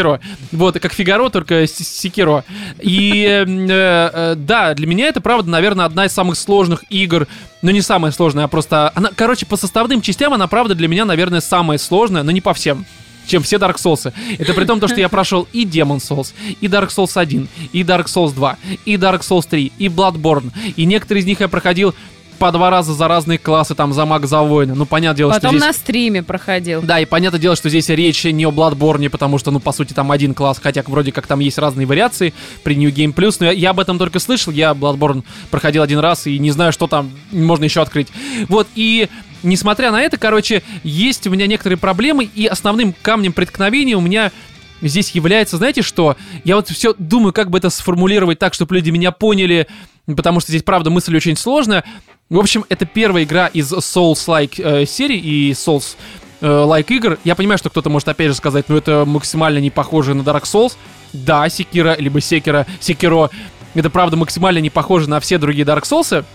Вот, 0.52 0.80
как 0.80 0.94
Фигаро, 0.94 1.30
только 1.30 1.68
Секиро. 1.68 2.44
И 2.82 3.26
э, 3.26 3.46
э, 3.48 4.36
да, 4.36 4.74
для 4.74 4.88
меня 4.88 5.08
это, 5.08 5.22
правда, 5.22 5.50
наверное, 5.50 5.86
одна 5.86 6.06
из 6.06 6.12
самых 6.12 6.38
сложных 6.38 6.84
игр. 6.90 7.28
Ну, 7.62 7.72
не 7.72 7.82
самая 7.82 8.12
сложная, 8.12 8.46
а 8.46 8.48
просто... 8.48 8.92
Она, 8.96 9.10
короче, 9.16 9.46
по 9.46 9.58
составным 9.58 10.02
частям 10.02 10.34
она, 10.34 10.48
правда, 10.48 10.76
для 10.76 10.88
меня, 10.88 11.06
наверное, 11.06 11.42
самая 11.42 11.78
сложная, 11.78 12.24
но 12.24 12.32
не 12.32 12.42
по 12.42 12.54
всем 12.54 12.86
чем 13.28 13.44
все 13.44 13.58
Dark 13.58 13.78
Souls. 13.78 14.14
Это 14.38 14.54
при 14.54 14.66
том, 14.66 14.80
то, 14.80 14.88
что 14.88 15.00
я 15.00 15.10
прошел 15.10 15.48
и 15.52 15.66
Demon 15.66 15.98
Souls, 15.98 16.34
и 16.62 16.68
Dark 16.68 16.90
Souls 16.90 17.20
1, 17.20 17.48
и 17.74 17.84
Dark 17.84 18.06
Souls 18.06 18.34
2, 18.34 18.58
и 18.86 18.96
Dark 18.96 19.22
Souls 19.22 19.48
3, 19.50 19.72
и 19.78 19.88
Bloodborne. 19.88 20.52
И 20.76 20.86
некоторые 20.86 21.22
из 21.22 21.26
них 21.26 21.40
я 21.40 21.48
проходил 21.48 21.96
по 22.38 22.52
два 22.52 22.70
раза 22.70 22.94
за 22.94 23.08
разные 23.08 23.38
классы, 23.38 23.76
там, 23.76 23.94
за 23.94 24.06
маг, 24.06 24.26
за 24.26 24.42
воина. 24.42 24.76
Ну, 24.76 24.86
понятное 24.86 25.18
дело, 25.18 25.32
Потом 25.32 25.52
что 25.52 25.60
здесь... 25.60 25.68
на 25.68 25.74
стриме 25.74 26.24
проходил. 26.24 26.82
Да, 26.82 27.00
и 27.00 27.06
понятное 27.06 27.40
дело, 27.40 27.56
что 27.56 27.70
здесь 27.70 27.90
речь 27.90 28.24
не 28.26 28.46
о 28.46 28.50
Bloodborne, 28.50 29.10
потому 29.10 29.38
что, 29.38 29.52
ну, 29.52 29.60
по 29.60 29.72
сути, 29.72 29.94
там 29.94 30.12
один 30.12 30.34
класс, 30.34 30.60
хотя 30.62 30.84
вроде 30.86 31.12
как 31.12 31.28
там 31.28 31.40
есть 31.40 31.58
разные 31.58 31.88
вариации 31.88 32.34
при 32.64 32.76
New 32.76 32.92
Game 32.92 33.14
Plus, 33.14 33.38
но 33.40 33.48
я, 33.48 33.52
я 33.52 33.70
об 33.72 33.80
этом 33.80 33.98
только 33.98 34.20
слышал, 34.20 34.52
я 34.52 34.72
Bloodborne 34.72 35.24
проходил 35.52 35.82
один 35.82 36.00
раз 36.00 36.28
и 36.28 36.38
не 36.40 36.52
знаю, 36.52 36.72
что 36.72 36.88
там 36.88 37.12
можно 37.32 37.64
еще 37.64 37.82
открыть. 37.82 38.08
Вот, 38.48 38.68
и 38.76 39.10
несмотря 39.44 39.92
на 39.92 40.02
это, 40.02 40.18
короче, 40.18 40.64
есть 40.84 41.28
у 41.28 41.30
меня 41.30 41.48
некоторые 41.48 41.78
проблемы, 41.78 42.26
и 42.26 42.46
основным 42.46 42.94
камнем 43.02 43.34
преткновения 43.34 43.96
у 43.96 44.02
меня 44.02 44.32
здесь 44.82 45.12
является, 45.12 45.58
знаете 45.58 45.82
что? 45.82 46.16
Я 46.44 46.56
вот 46.56 46.70
все 46.70 46.94
думаю, 46.98 47.34
как 47.34 47.50
бы 47.50 47.58
это 47.58 47.70
сформулировать 47.70 48.40
так, 48.40 48.54
чтобы 48.54 48.76
люди 48.76 48.90
меня 48.90 49.12
поняли, 49.12 49.68
потому 50.06 50.40
что 50.40 50.52
здесь, 50.52 50.64
правда, 50.64 50.90
мысль 50.90 51.16
очень 51.16 51.36
сложная. 51.36 51.84
В 52.30 52.40
общем, 52.40 52.66
это 52.70 52.86
первая 52.86 53.24
игра 53.24 53.48
из 53.48 53.72
Souls-like 53.72 54.62
э, 54.62 54.86
серии 54.86 55.20
и 55.20 55.52
Souls 55.52 55.96
э, 56.42 56.48
like 56.48 56.88
игр. 56.90 57.20
Я 57.24 57.36
понимаю, 57.36 57.58
что 57.58 57.70
кто-то 57.70 57.90
может 57.90 58.08
опять 58.08 58.30
же 58.30 58.36
сказать, 58.36 58.66
ну 58.68 58.78
это 58.78 59.06
максимально 59.06 59.60
не 59.60 59.70
похоже 59.70 60.14
на 60.14 60.22
Dark 60.22 60.44
Souls. 60.44 60.74
Да, 61.14 61.48
Секира, 61.50 61.96
либо 61.98 62.20
Секира, 62.22 62.66
Секиро. 62.80 63.30
Это 63.76 63.90
правда 63.90 64.18
максимально 64.18 64.60
не 64.60 64.70
похоже 64.70 65.10
на 65.10 65.20
все 65.20 65.38
другие 65.38 65.66
Dark 65.66 65.84
Souls 65.84 66.26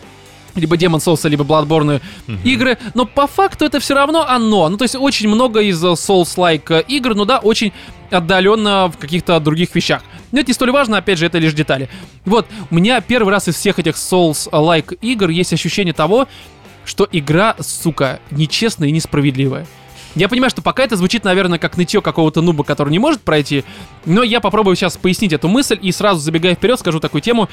либо 0.55 0.77
Demon 0.77 0.99
Souls, 0.99 1.29
либо 1.29 1.45
Bloodborne 1.45 2.01
Мгм. 2.27 2.41
игры, 2.45 2.79
но 2.95 3.05
по 3.07 3.27
факту 3.27 3.65
это 3.65 3.81
все 3.81 3.95
равно 3.95 4.27
оно. 4.29 4.69
Ну, 4.69 4.77
то 4.77 4.85
есть 4.85 4.97
очень 4.97 5.29
много 5.29 5.61
из 5.61 5.83
э, 5.83 5.89
Souls-like 5.89 6.81
э, 6.81 6.85
игр, 6.89 7.15
ну 7.15 7.25
да, 7.25 7.39
очень 7.39 7.73
отдаленно 8.11 8.89
в 8.89 8.99
каких-то 8.99 9.39
других 9.41 9.75
вещах. 9.75 10.03
Но 10.33 10.41
это 10.41 10.49
не 10.51 10.55
столь 10.55 10.73
важно, 10.73 10.99
опять 10.99 11.19
же, 11.19 11.27
это 11.27 11.39
лишь 11.39 11.55
детали. 11.55 11.89
Вот, 12.25 12.47
у 12.71 12.75
меня 12.75 13.01
первый 13.01 13.31
раз 13.31 13.49
из 13.49 13.55
всех 13.57 13.79
этих 13.79 13.95
Souls-like 13.95 14.99
игр 15.01 15.29
есть 15.29 15.53
ощущение 15.53 15.95
того, 15.95 16.29
что 16.85 17.09
игра, 17.11 17.57
сука, 17.61 18.21
нечестная 18.31 18.89
и 18.89 18.93
несправедливая. 18.93 19.67
Я 20.17 20.29
понимаю, 20.29 20.51
что 20.51 20.61
пока 20.61 20.83
это 20.83 20.97
звучит, 20.97 21.23
наверное, 21.23 21.61
как 21.61 21.77
нытье 21.77 22.03
какого-то 22.03 22.43
нуба, 22.43 22.65
который 22.65 22.91
не 22.91 22.99
может 22.99 23.21
пройти, 23.21 23.65
но 24.07 24.25
я 24.25 24.41
попробую 24.41 24.75
сейчас 24.75 24.97
пояснить 24.97 25.33
эту 25.33 25.47
мысль 25.49 25.79
и 25.81 25.93
сразу 25.93 26.21
забегая 26.21 26.57
вперед 26.57 26.81
скажу 26.81 26.99
такую 26.99 27.21
тему, 27.21 27.49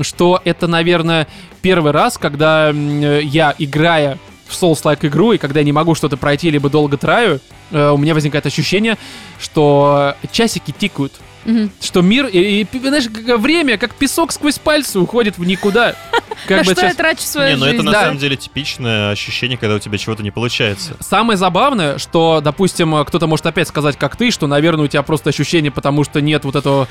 что 0.00 0.40
это, 0.44 0.66
наверное, 0.66 1.26
первый 1.62 1.92
раз, 1.92 2.18
когда 2.18 2.70
я, 2.70 3.54
играя 3.58 4.18
в 4.46 4.52
Souls-like 4.62 5.06
игру, 5.08 5.32
и 5.32 5.38
когда 5.38 5.60
я 5.60 5.66
не 5.66 5.72
могу 5.72 5.94
что-то 5.94 6.16
пройти, 6.16 6.50
либо 6.50 6.68
долго 6.68 6.96
траю, 6.96 7.40
э, 7.70 7.90
у 7.90 7.96
меня 7.96 8.14
возникает 8.14 8.46
ощущение, 8.46 8.98
что 9.38 10.14
часики 10.30 10.72
тикают. 10.76 11.12
Мгм. 11.44 11.70
Что 11.80 12.00
мир, 12.02 12.26
и, 12.26 12.62
и, 12.62 12.78
знаешь, 12.78 13.04
как 13.04 13.38
время, 13.38 13.76
как 13.78 13.94
песок 13.94 14.32
сквозь 14.32 14.58
пальцы 14.58 14.98
уходит 14.98 15.38
в 15.38 15.44
никуда. 15.44 15.94
Как 16.48 16.58
На 16.58 16.64
бы 16.64 16.72
что 16.72 16.80
час- 16.82 16.90
я 16.90 16.94
трачу 16.94 17.22
свою 17.22 17.50
Не, 17.50 17.54
ну 17.56 17.64
жизнь? 17.64 17.76
это 17.76 17.84
на 17.84 17.92
да. 17.92 18.00
самом 18.02 18.18
деле 18.18 18.36
типичное 18.36 19.10
ощущение, 19.12 19.56
когда 19.56 19.76
у 19.76 19.78
тебя 19.78 19.96
чего-то 19.96 20.22
не 20.22 20.30
получается. 20.32 20.94
Самое 21.00 21.38
забавное, 21.38 21.96
что, 21.98 22.40
допустим, 22.42 22.94
э, 22.96 23.04
кто-то 23.04 23.26
может 23.28 23.46
опять 23.46 23.68
сказать, 23.68 23.96
как 23.96 24.16
ты, 24.16 24.30
что, 24.30 24.46
наверное, 24.46 24.84
у 24.84 24.88
тебя 24.88 25.02
просто 25.04 25.30
ощущение, 25.30 25.70
потому 25.70 26.02
что 26.04 26.20
нет 26.20 26.44
вот 26.44 26.56
этого 26.56 26.88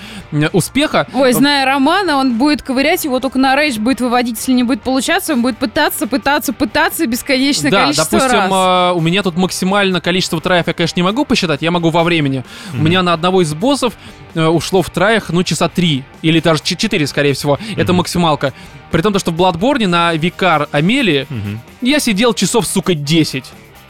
успеха. 0.53 1.07
Ой, 1.13 1.33
зная 1.33 1.65
Романа, 1.65 2.17
он 2.17 2.37
будет 2.37 2.61
ковырять 2.63 3.03
его 3.03 3.19
только 3.19 3.37
на 3.37 3.55
рейдж 3.55 3.77
будет 3.79 4.01
выводить, 4.01 4.37
если 4.37 4.53
не 4.53 4.63
будет 4.63 4.81
получаться, 4.81 5.33
он 5.33 5.41
будет 5.41 5.57
пытаться, 5.57 6.07
пытаться, 6.07 6.53
пытаться 6.53 7.05
бесконечное 7.05 7.69
Да, 7.69 7.81
количество 7.83 8.19
допустим, 8.19 8.39
раз. 8.39 8.51
э, 8.51 8.97
у 8.97 9.01
меня 9.01 9.21
тут 9.23 9.35
максимально 9.37 10.01
количество 10.01 10.39
траев 10.41 10.65
я, 10.67 10.73
конечно, 10.73 10.97
не 10.99 11.03
могу 11.03 11.25
посчитать, 11.25 11.61
я 11.61 11.69
могу 11.69 11.89
во 11.89 12.03
времени. 12.03 12.43
У 12.71 12.77
Мгм. 12.77 12.85
меня 12.85 13.03
на 13.03 13.13
одного 13.13 13.41
из 13.41 13.53
боссов 13.53 13.93
э, 13.93 14.22
ушло 14.35 14.81
в 14.81 14.89
траях, 14.89 15.29
ну, 15.29 15.43
часа 15.43 15.69
три, 15.69 16.03
или 16.21 16.39
даже 16.39 16.61
четыре, 16.63 17.05
скорее 17.07 17.33
всего. 17.33 17.57
Это 17.75 17.93
Мгм. 17.93 17.97
максималка. 17.97 18.53
При 18.91 19.01
том, 19.01 19.17
что 19.19 19.31
в 19.31 19.35
Bloodborne 19.35 19.87
на 19.87 20.13
Викар 20.13 20.67
Амелии 20.71 21.25
Мгм. 21.29 21.59
я 21.81 21.99
сидел 21.99 22.33
часов, 22.33 22.65
сука, 22.67 22.93
10. 22.95 23.45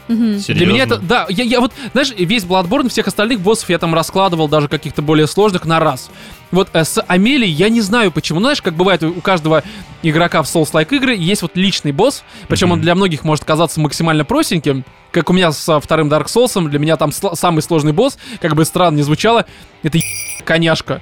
Мгм. 0.06 0.38
Для 0.48 0.66
меня 0.66 0.82
это, 0.82 0.98
да, 0.98 1.24
я, 1.30 1.44
я 1.44 1.60
вот, 1.60 1.72
знаешь, 1.92 2.12
весь 2.16 2.44
Bloodborne, 2.44 2.90
всех 2.90 3.06
остальных 3.08 3.40
боссов 3.40 3.70
я 3.70 3.78
там 3.78 3.94
раскладывал, 3.94 4.48
даже 4.48 4.68
каких-то 4.68 5.00
более 5.00 5.26
сложных, 5.26 5.64
на 5.64 5.80
раз. 5.80 6.10
Вот 6.50 6.68
э, 6.74 6.84
с 6.84 7.02
Амелией 7.08 7.50
я 7.50 7.70
не 7.70 7.80
знаю 7.80 8.12
почему. 8.12 8.38
Ну, 8.38 8.44
знаешь, 8.46 8.60
как 8.60 8.74
бывает 8.74 9.02
у, 9.02 9.14
каждого 9.22 9.62
игрока 10.02 10.42
в 10.42 10.46
Souls-like 10.46 10.94
игры, 10.94 11.16
есть 11.16 11.40
вот 11.40 11.52
личный 11.56 11.92
босс, 11.92 12.22
причем 12.48 12.70
он 12.70 12.78
Мгм. 12.78 12.82
для 12.82 12.94
многих 12.94 13.24
может 13.24 13.44
казаться 13.46 13.80
максимально 13.80 14.26
простеньким, 14.26 14.84
как 15.10 15.30
у 15.30 15.32
меня 15.32 15.52
со 15.52 15.80
вторым 15.80 16.08
Dark 16.08 16.26
Souls, 16.26 16.68
для 16.68 16.78
меня 16.78 16.96
там 16.96 17.08
сл- 17.08 17.34
самый 17.34 17.62
сложный 17.62 17.92
босс, 17.92 18.18
как 18.42 18.54
бы 18.54 18.64
странно 18.66 18.96
не 18.96 19.02
звучало, 19.02 19.46
это 19.82 19.98
коняшка. 20.44 21.00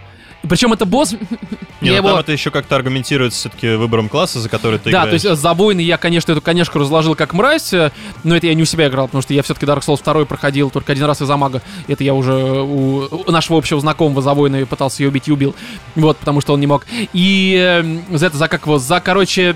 Причем 0.48 0.72
это 0.72 0.86
босс, 0.86 1.12
Не, 1.80 1.90
я 1.90 1.96
ну 1.98 2.02
там 2.02 2.06
его- 2.08 2.18
это 2.20 2.32
еще 2.32 2.50
как-то 2.50 2.74
аргументируется 2.74 3.38
все-таки 3.38 3.76
выбором 3.76 4.08
класса, 4.08 4.40
за 4.40 4.48
который 4.48 4.80
ты 4.80 4.90
Да, 4.90 5.02
то 5.02 5.06
играешь. 5.08 5.12
есть 5.22 5.24
э, 5.24 5.36
забойный 5.36 5.84
я, 5.84 5.98
конечно, 5.98 6.32
эту 6.32 6.40
конешку 6.40 6.80
разложил 6.80 7.14
как 7.14 7.32
мразь, 7.32 7.72
э, 7.72 7.92
но 8.24 8.34
это 8.36 8.48
я 8.48 8.54
не 8.54 8.62
у 8.62 8.64
себя 8.64 8.88
играл, 8.88 9.06
потому 9.06 9.22
что 9.22 9.34
я 9.34 9.44
все-таки 9.44 9.66
Dark 9.66 9.82
Souls 9.82 10.02
2 10.02 10.24
проходил 10.24 10.70
только 10.70 10.90
один 10.92 11.04
раз 11.04 11.22
из-за 11.22 11.36
мага. 11.36 11.62
Это 11.86 12.02
я 12.02 12.12
уже 12.14 12.32
у, 12.34 13.30
нашего 13.30 13.56
общего 13.58 13.78
знакомого 13.80 14.20
забойный 14.20 14.66
пытался 14.66 15.04
ее 15.04 15.10
убить 15.10 15.28
и 15.28 15.32
убил. 15.32 15.54
Вот, 15.94 16.16
потому 16.18 16.40
что 16.40 16.54
он 16.54 16.60
не 16.60 16.66
мог. 16.66 16.86
И 17.12 17.56
э, 17.56 18.16
за 18.16 18.26
это, 18.26 18.36
за 18.36 18.48
как 18.48 18.62
его, 18.66 18.80
за, 18.80 18.98
короче, 18.98 19.54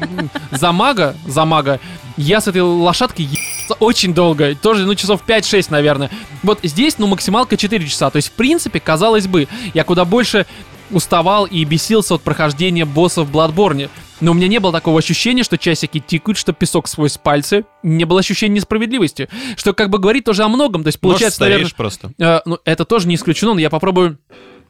за 0.52 0.70
мага, 0.70 1.16
за 1.26 1.44
мага, 1.44 1.80
я 2.16 2.40
с 2.40 2.46
этой 2.46 2.62
лошадкой 2.62 3.28
очень 3.74 4.14
долго, 4.14 4.54
тоже, 4.54 4.86
ну, 4.86 4.94
часов 4.94 5.22
5-6, 5.26 5.66
наверное. 5.70 6.10
Вот 6.42 6.60
здесь, 6.62 6.98
ну, 6.98 7.06
максималка 7.06 7.56
4 7.56 7.86
часа, 7.86 8.10
то 8.10 8.16
есть, 8.16 8.28
в 8.28 8.32
принципе, 8.32 8.80
казалось 8.80 9.26
бы, 9.26 9.48
я 9.74 9.84
куда 9.84 10.04
больше 10.04 10.46
уставал 10.90 11.46
и 11.46 11.64
бесился 11.64 12.14
от 12.14 12.22
прохождения 12.22 12.84
босса 12.84 13.22
в 13.22 13.30
Bloodborne. 13.30 13.90
Но 14.20 14.30
у 14.30 14.34
меня 14.34 14.48
не 14.48 14.60
было 14.60 14.72
такого 14.72 14.98
ощущения, 14.98 15.42
что 15.42 15.58
часики 15.58 16.00
тикают, 16.00 16.38
что 16.38 16.52
песок 16.52 16.88
сквозь 16.88 17.18
пальцы. 17.18 17.64
Не 17.82 18.04
было 18.04 18.20
ощущения 18.20 18.54
несправедливости. 18.54 19.28
Что 19.56 19.74
как 19.74 19.90
бы 19.90 19.98
говорит 19.98 20.24
тоже 20.24 20.42
о 20.42 20.48
многом. 20.48 20.84
То 20.84 20.88
есть 20.88 21.02
Может, 21.02 21.18
получается, 21.18 21.36
стареешь 21.36 21.58
наверное... 21.58 21.76
просто. 21.76 22.12
Э, 22.18 22.40
ну, 22.46 22.58
это 22.64 22.84
тоже 22.86 23.08
не 23.08 23.16
исключено, 23.16 23.52
но 23.52 23.60
я 23.60 23.68
попробую 23.68 24.18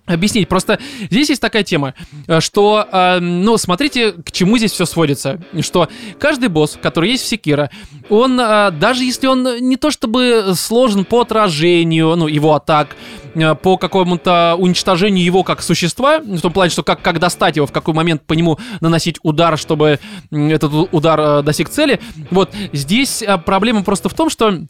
объяснить. 0.07 0.49
Просто 0.49 0.78
здесь 1.11 1.28
есть 1.28 1.43
такая 1.43 1.62
тема, 1.62 1.95
э, 2.27 2.41
что, 2.41 2.87
э, 2.91 3.19
ну, 3.20 3.57
смотрите, 3.59 4.12
к 4.12 4.33
чему 4.33 4.59
здесь 4.59 4.73
все 4.73 4.87
сводится. 4.87 5.41
Что 5.61 5.89
каждый 6.19 6.49
босс, 6.49 6.78
который 6.81 7.11
есть 7.11 7.24
в 7.24 7.28
Секира, 7.28 7.70
он, 8.09 8.41
э, 8.41 8.70
даже 8.70 9.05
если 9.05 9.27
он 9.27 9.69
не 9.69 9.77
то 9.77 9.91
чтобы 9.91 10.53
сложен 10.55 11.05
по 11.05 11.20
отражению, 11.20 12.16
ну, 12.16 12.27
его 12.27 12.55
атак, 12.55 12.97
э, 13.35 13.55
по 13.55 13.77
какому-то 13.77 14.57
уничтожению 14.59 15.24
его 15.24 15.43
как 15.43 15.62
существа, 15.62 16.20
в 16.20 16.41
том 16.41 16.53
плане, 16.53 16.70
что 16.70 16.83
как, 16.83 17.03
как 17.03 17.19
достать 17.19 17.57
его, 17.57 17.66
в 17.66 17.73
какой 17.73 17.95
момент 17.95 18.23
по 18.23 18.35
нему 18.35 18.59
наносить 18.81 19.19
удар, 19.23 19.59
чтобы 19.59 19.99
этот 20.31 20.73
удар 20.93 21.20
э, 21.20 21.43
достиг 21.43 21.69
цели. 21.69 22.01
Вот 22.31 22.55
здесь 22.73 23.23
э, 23.23 23.39
проблема 23.39 23.83
просто 23.83 24.09
в 24.09 24.15
том, 24.15 24.31
что 24.31 24.61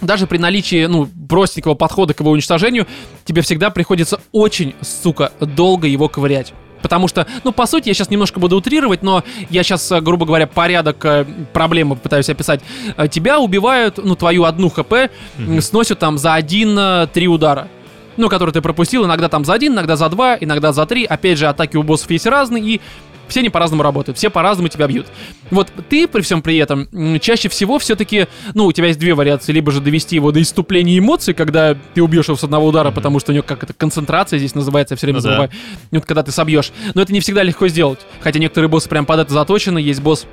даже 0.00 0.26
при 0.26 0.38
наличии, 0.38 0.86
ну, 0.86 1.08
простенького 1.28 1.74
подхода 1.74 2.14
к 2.14 2.20
его 2.20 2.30
уничтожению, 2.30 2.86
тебе 3.24 3.42
всегда 3.42 3.70
приходится 3.70 4.20
очень, 4.32 4.74
сука, 4.80 5.32
долго 5.40 5.86
его 5.86 6.08
ковырять. 6.08 6.52
Потому 6.82 7.08
что, 7.08 7.26
ну, 7.42 7.52
по 7.52 7.66
сути, 7.66 7.88
я 7.88 7.94
сейчас 7.94 8.10
немножко 8.10 8.38
буду 8.38 8.56
утрировать, 8.56 9.02
но 9.02 9.24
я 9.50 9.62
сейчас, 9.62 9.90
э, 9.90 10.00
грубо 10.00 10.26
говоря, 10.26 10.46
порядок 10.46 11.04
э, 11.04 11.24
проблемы 11.52 11.96
пытаюсь 11.96 12.28
описать. 12.28 12.60
Э, 12.96 13.08
Тебя 13.08 13.40
убивают, 13.40 13.98
ну, 14.02 14.14
твою 14.14 14.44
одну 14.44 14.68
хп 14.68 14.92
м, 15.38 15.60
сносят 15.62 15.98
там 15.98 16.18
за 16.18 16.34
один-три 16.34 17.28
удара. 17.28 17.68
Ну, 18.16 18.28
который 18.28 18.50
ты 18.52 18.62
пропустил, 18.62 19.04
иногда 19.04 19.28
там 19.28 19.44
за 19.44 19.52
один, 19.52 19.74
иногда 19.74 19.96
за 19.96 20.08
два, 20.08 20.38
иногда 20.40 20.72
за 20.72 20.86
три. 20.86 21.04
Опять 21.04 21.38
же, 21.38 21.48
атаки 21.48 21.76
у 21.76 21.82
боссов 21.82 22.10
есть 22.10 22.26
разные, 22.26 22.64
и 22.64 22.80
все 23.28 23.42
не 23.42 23.48
по-разному 23.48 23.82
работают, 23.82 24.18
все 24.18 24.30
по-разному 24.30 24.68
тебя 24.68 24.86
бьют. 24.86 25.06
Вот 25.50 25.72
ты 25.88 26.06
при 26.08 26.20
всем 26.22 26.42
при 26.42 26.56
этом 26.56 26.88
чаще 27.20 27.48
всего 27.48 27.78
все-таки, 27.78 28.26
ну, 28.54 28.66
у 28.66 28.72
тебя 28.72 28.88
есть 28.88 28.98
две 28.98 29.14
вариации, 29.14 29.52
либо 29.52 29.72
же 29.72 29.80
довести 29.80 30.16
его 30.16 30.32
до 30.32 30.40
иступления 30.42 30.98
эмоций, 30.98 31.34
когда 31.34 31.76
ты 31.94 32.02
убьешь 32.02 32.26
его 32.26 32.36
с 32.36 32.44
одного 32.44 32.66
удара, 32.66 32.90
потому 32.90 33.20
что 33.20 33.32
у 33.32 33.34
него 33.34 33.44
как 33.46 33.62
это 33.62 33.72
концентрация 33.72 34.38
здесь 34.38 34.54
называется, 34.54 34.94
я 34.94 34.96
все 34.96 35.06
время 35.06 35.18
Ну 35.18 35.22
да. 35.22 35.28
забываю. 35.30 35.50
Вот 35.90 36.04
когда 36.04 36.22
ты 36.22 36.32
собьешь. 36.32 36.72
Но 36.94 37.02
это 37.02 37.12
не 37.12 37.20
всегда 37.20 37.42
легко 37.42 37.68
сделать. 37.68 38.00
Хотя 38.20 38.38
некоторые 38.38 38.68
боссы 38.68 38.88
прям 38.88 39.06
под 39.06 39.20
это 39.20 39.32
заточены, 39.32 39.78
есть 39.78 40.00
босс 40.00 40.26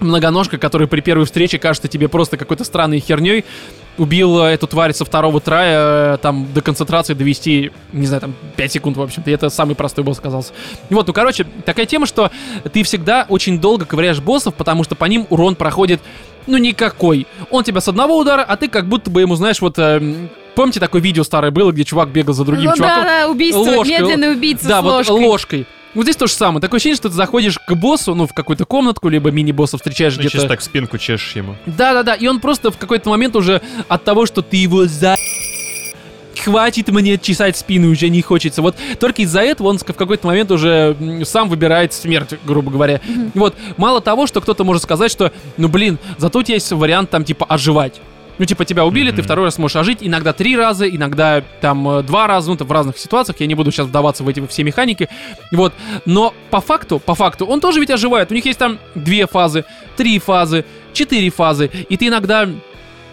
многоножка, 0.00 0.58
который 0.58 0.86
при 0.88 1.00
первой 1.00 1.24
встрече 1.26 1.58
кажется 1.58 1.88
тебе 1.88 2.08
просто 2.08 2.36
какой-то 2.36 2.64
странной 2.64 3.00
херней. 3.00 3.44
Убил 3.96 4.40
э, 4.42 4.52
эту 4.54 4.66
тварь 4.66 4.92
со 4.92 5.04
второго 5.04 5.40
трая, 5.40 6.14
э, 6.14 6.18
там, 6.18 6.48
до 6.52 6.60
концентрации 6.62 7.14
довести, 7.14 7.70
не 7.92 8.06
знаю, 8.06 8.22
там, 8.22 8.34
5 8.56 8.72
секунд, 8.72 8.96
в 8.96 9.02
общем-то. 9.02 9.30
И 9.30 9.32
это 9.32 9.50
самый 9.50 9.76
простой 9.76 10.02
босс 10.04 10.18
оказался. 10.18 10.52
И 10.90 10.94
вот, 10.94 11.06
ну, 11.06 11.12
короче, 11.12 11.46
такая 11.64 11.86
тема, 11.86 12.06
что 12.06 12.32
ты 12.72 12.82
всегда 12.82 13.24
очень 13.28 13.60
долго 13.60 13.84
ковыряешь 13.84 14.18
боссов, 14.20 14.54
потому 14.54 14.82
что 14.82 14.96
по 14.96 15.04
ним 15.04 15.26
урон 15.30 15.54
проходит, 15.54 16.00
ну, 16.48 16.56
никакой. 16.58 17.26
Он 17.50 17.62
тебя 17.62 17.80
с 17.80 17.86
одного 17.86 18.18
удара, 18.18 18.42
а 18.42 18.56
ты 18.56 18.68
как 18.68 18.86
будто 18.88 19.10
бы 19.10 19.20
ему, 19.20 19.36
знаешь, 19.36 19.60
вот... 19.60 19.78
э, 19.78 20.28
Помните, 20.56 20.78
такое 20.78 21.02
видео 21.02 21.24
старое 21.24 21.50
было, 21.50 21.72
где 21.72 21.82
чувак 21.84 22.10
бегал 22.10 22.32
за 22.32 22.44
другим 22.44 22.70
Ну 22.70 22.76
чуваком? 22.76 23.02
да, 23.04 23.22
да, 23.22 23.28
убийство, 23.28 23.58
ложкой. 23.58 23.90
медленный 23.90 24.32
убийца 24.32 24.68
Да, 24.68 24.80
с 24.80 24.84
вот 24.84 25.08
ложкой. 25.08 25.66
Вот 25.94 26.02
здесь 26.02 26.16
то 26.16 26.26
же 26.26 26.32
самое. 26.32 26.60
Такое 26.60 26.78
ощущение, 26.78 26.96
что 26.96 27.08
ты 27.08 27.14
заходишь 27.14 27.58
к 27.58 27.74
боссу, 27.74 28.14
ну, 28.14 28.26
в 28.26 28.32
какую-то 28.34 28.64
комнатку, 28.64 29.08
либо 29.08 29.30
мини-босса 29.30 29.76
встречаешь 29.76 30.14
Ну, 30.14 30.20
где-то. 30.20 30.32
чисто 30.32 30.48
так 30.48 30.60
спинку 30.60 30.98
чешешь 30.98 31.36
ему. 31.36 31.56
Да-да-да, 31.66 32.14
и 32.14 32.26
он 32.26 32.40
просто 32.40 32.70
в 32.70 32.78
какой-то 32.78 33.10
момент 33.10 33.36
уже 33.36 33.62
от 33.88 34.04
того, 34.04 34.26
что 34.26 34.42
ты 34.42 34.56
его 34.56 34.86
за... 34.86 35.16
Хватит 36.42 36.88
мне 36.88 37.16
чесать 37.16 37.56
спину, 37.56 37.90
уже 37.90 38.08
не 38.08 38.20
хочется. 38.20 38.60
Вот 38.60 38.76
только 38.98 39.22
из-за 39.22 39.40
этого 39.40 39.68
он 39.68 39.78
в 39.78 39.84
какой-то 39.84 40.26
момент 40.26 40.50
уже 40.50 40.96
сам 41.24 41.48
выбирает 41.48 41.92
смерть, 41.94 42.34
грубо 42.44 42.70
говоря. 42.72 43.00
Вот, 43.34 43.54
мало 43.76 44.00
того, 44.00 44.26
что 44.26 44.40
кто-то 44.40 44.64
может 44.64 44.82
сказать, 44.82 45.10
что, 45.10 45.32
ну 45.56 45.68
блин, 45.68 45.98
зато 46.18 46.40
у 46.40 46.42
тебя 46.42 46.56
есть 46.56 46.70
вариант 46.72 47.10
там 47.10 47.24
типа 47.24 47.46
оживать. 47.46 48.00
Ну, 48.38 48.44
типа, 48.44 48.64
тебя 48.64 48.84
убили, 48.84 49.10
ты 49.10 49.16
Мгм. 49.18 49.24
второй 49.24 49.44
раз 49.46 49.58
можешь 49.58 49.76
ожить, 49.76 49.98
иногда 50.00 50.32
три 50.32 50.56
раза, 50.56 50.88
иногда 50.88 51.42
там 51.60 51.88
э, 51.88 52.02
два 52.02 52.26
раза, 52.26 52.48
ну, 52.48 52.54
это 52.56 52.64
в 52.64 52.72
разных 52.72 52.98
ситуациях, 52.98 53.38
я 53.40 53.46
не 53.46 53.54
буду 53.54 53.70
сейчас 53.70 53.86
вдаваться 53.86 54.24
в 54.24 54.28
эти 54.28 54.44
все 54.48 54.64
механики, 54.64 55.08
вот, 55.52 55.72
но 56.04 56.34
по 56.50 56.60
факту, 56.60 56.98
по 56.98 57.14
факту, 57.14 57.46
он 57.46 57.60
тоже 57.60 57.78
ведь 57.80 57.90
оживает, 57.90 58.30
у 58.32 58.34
них 58.34 58.44
есть 58.44 58.58
там 58.58 58.78
две 58.94 59.26
фазы, 59.26 59.64
три 59.96 60.18
фазы, 60.18 60.64
четыре 60.92 61.30
фазы, 61.30 61.70
и 61.88 61.96
ты 61.96 62.08
иногда 62.08 62.48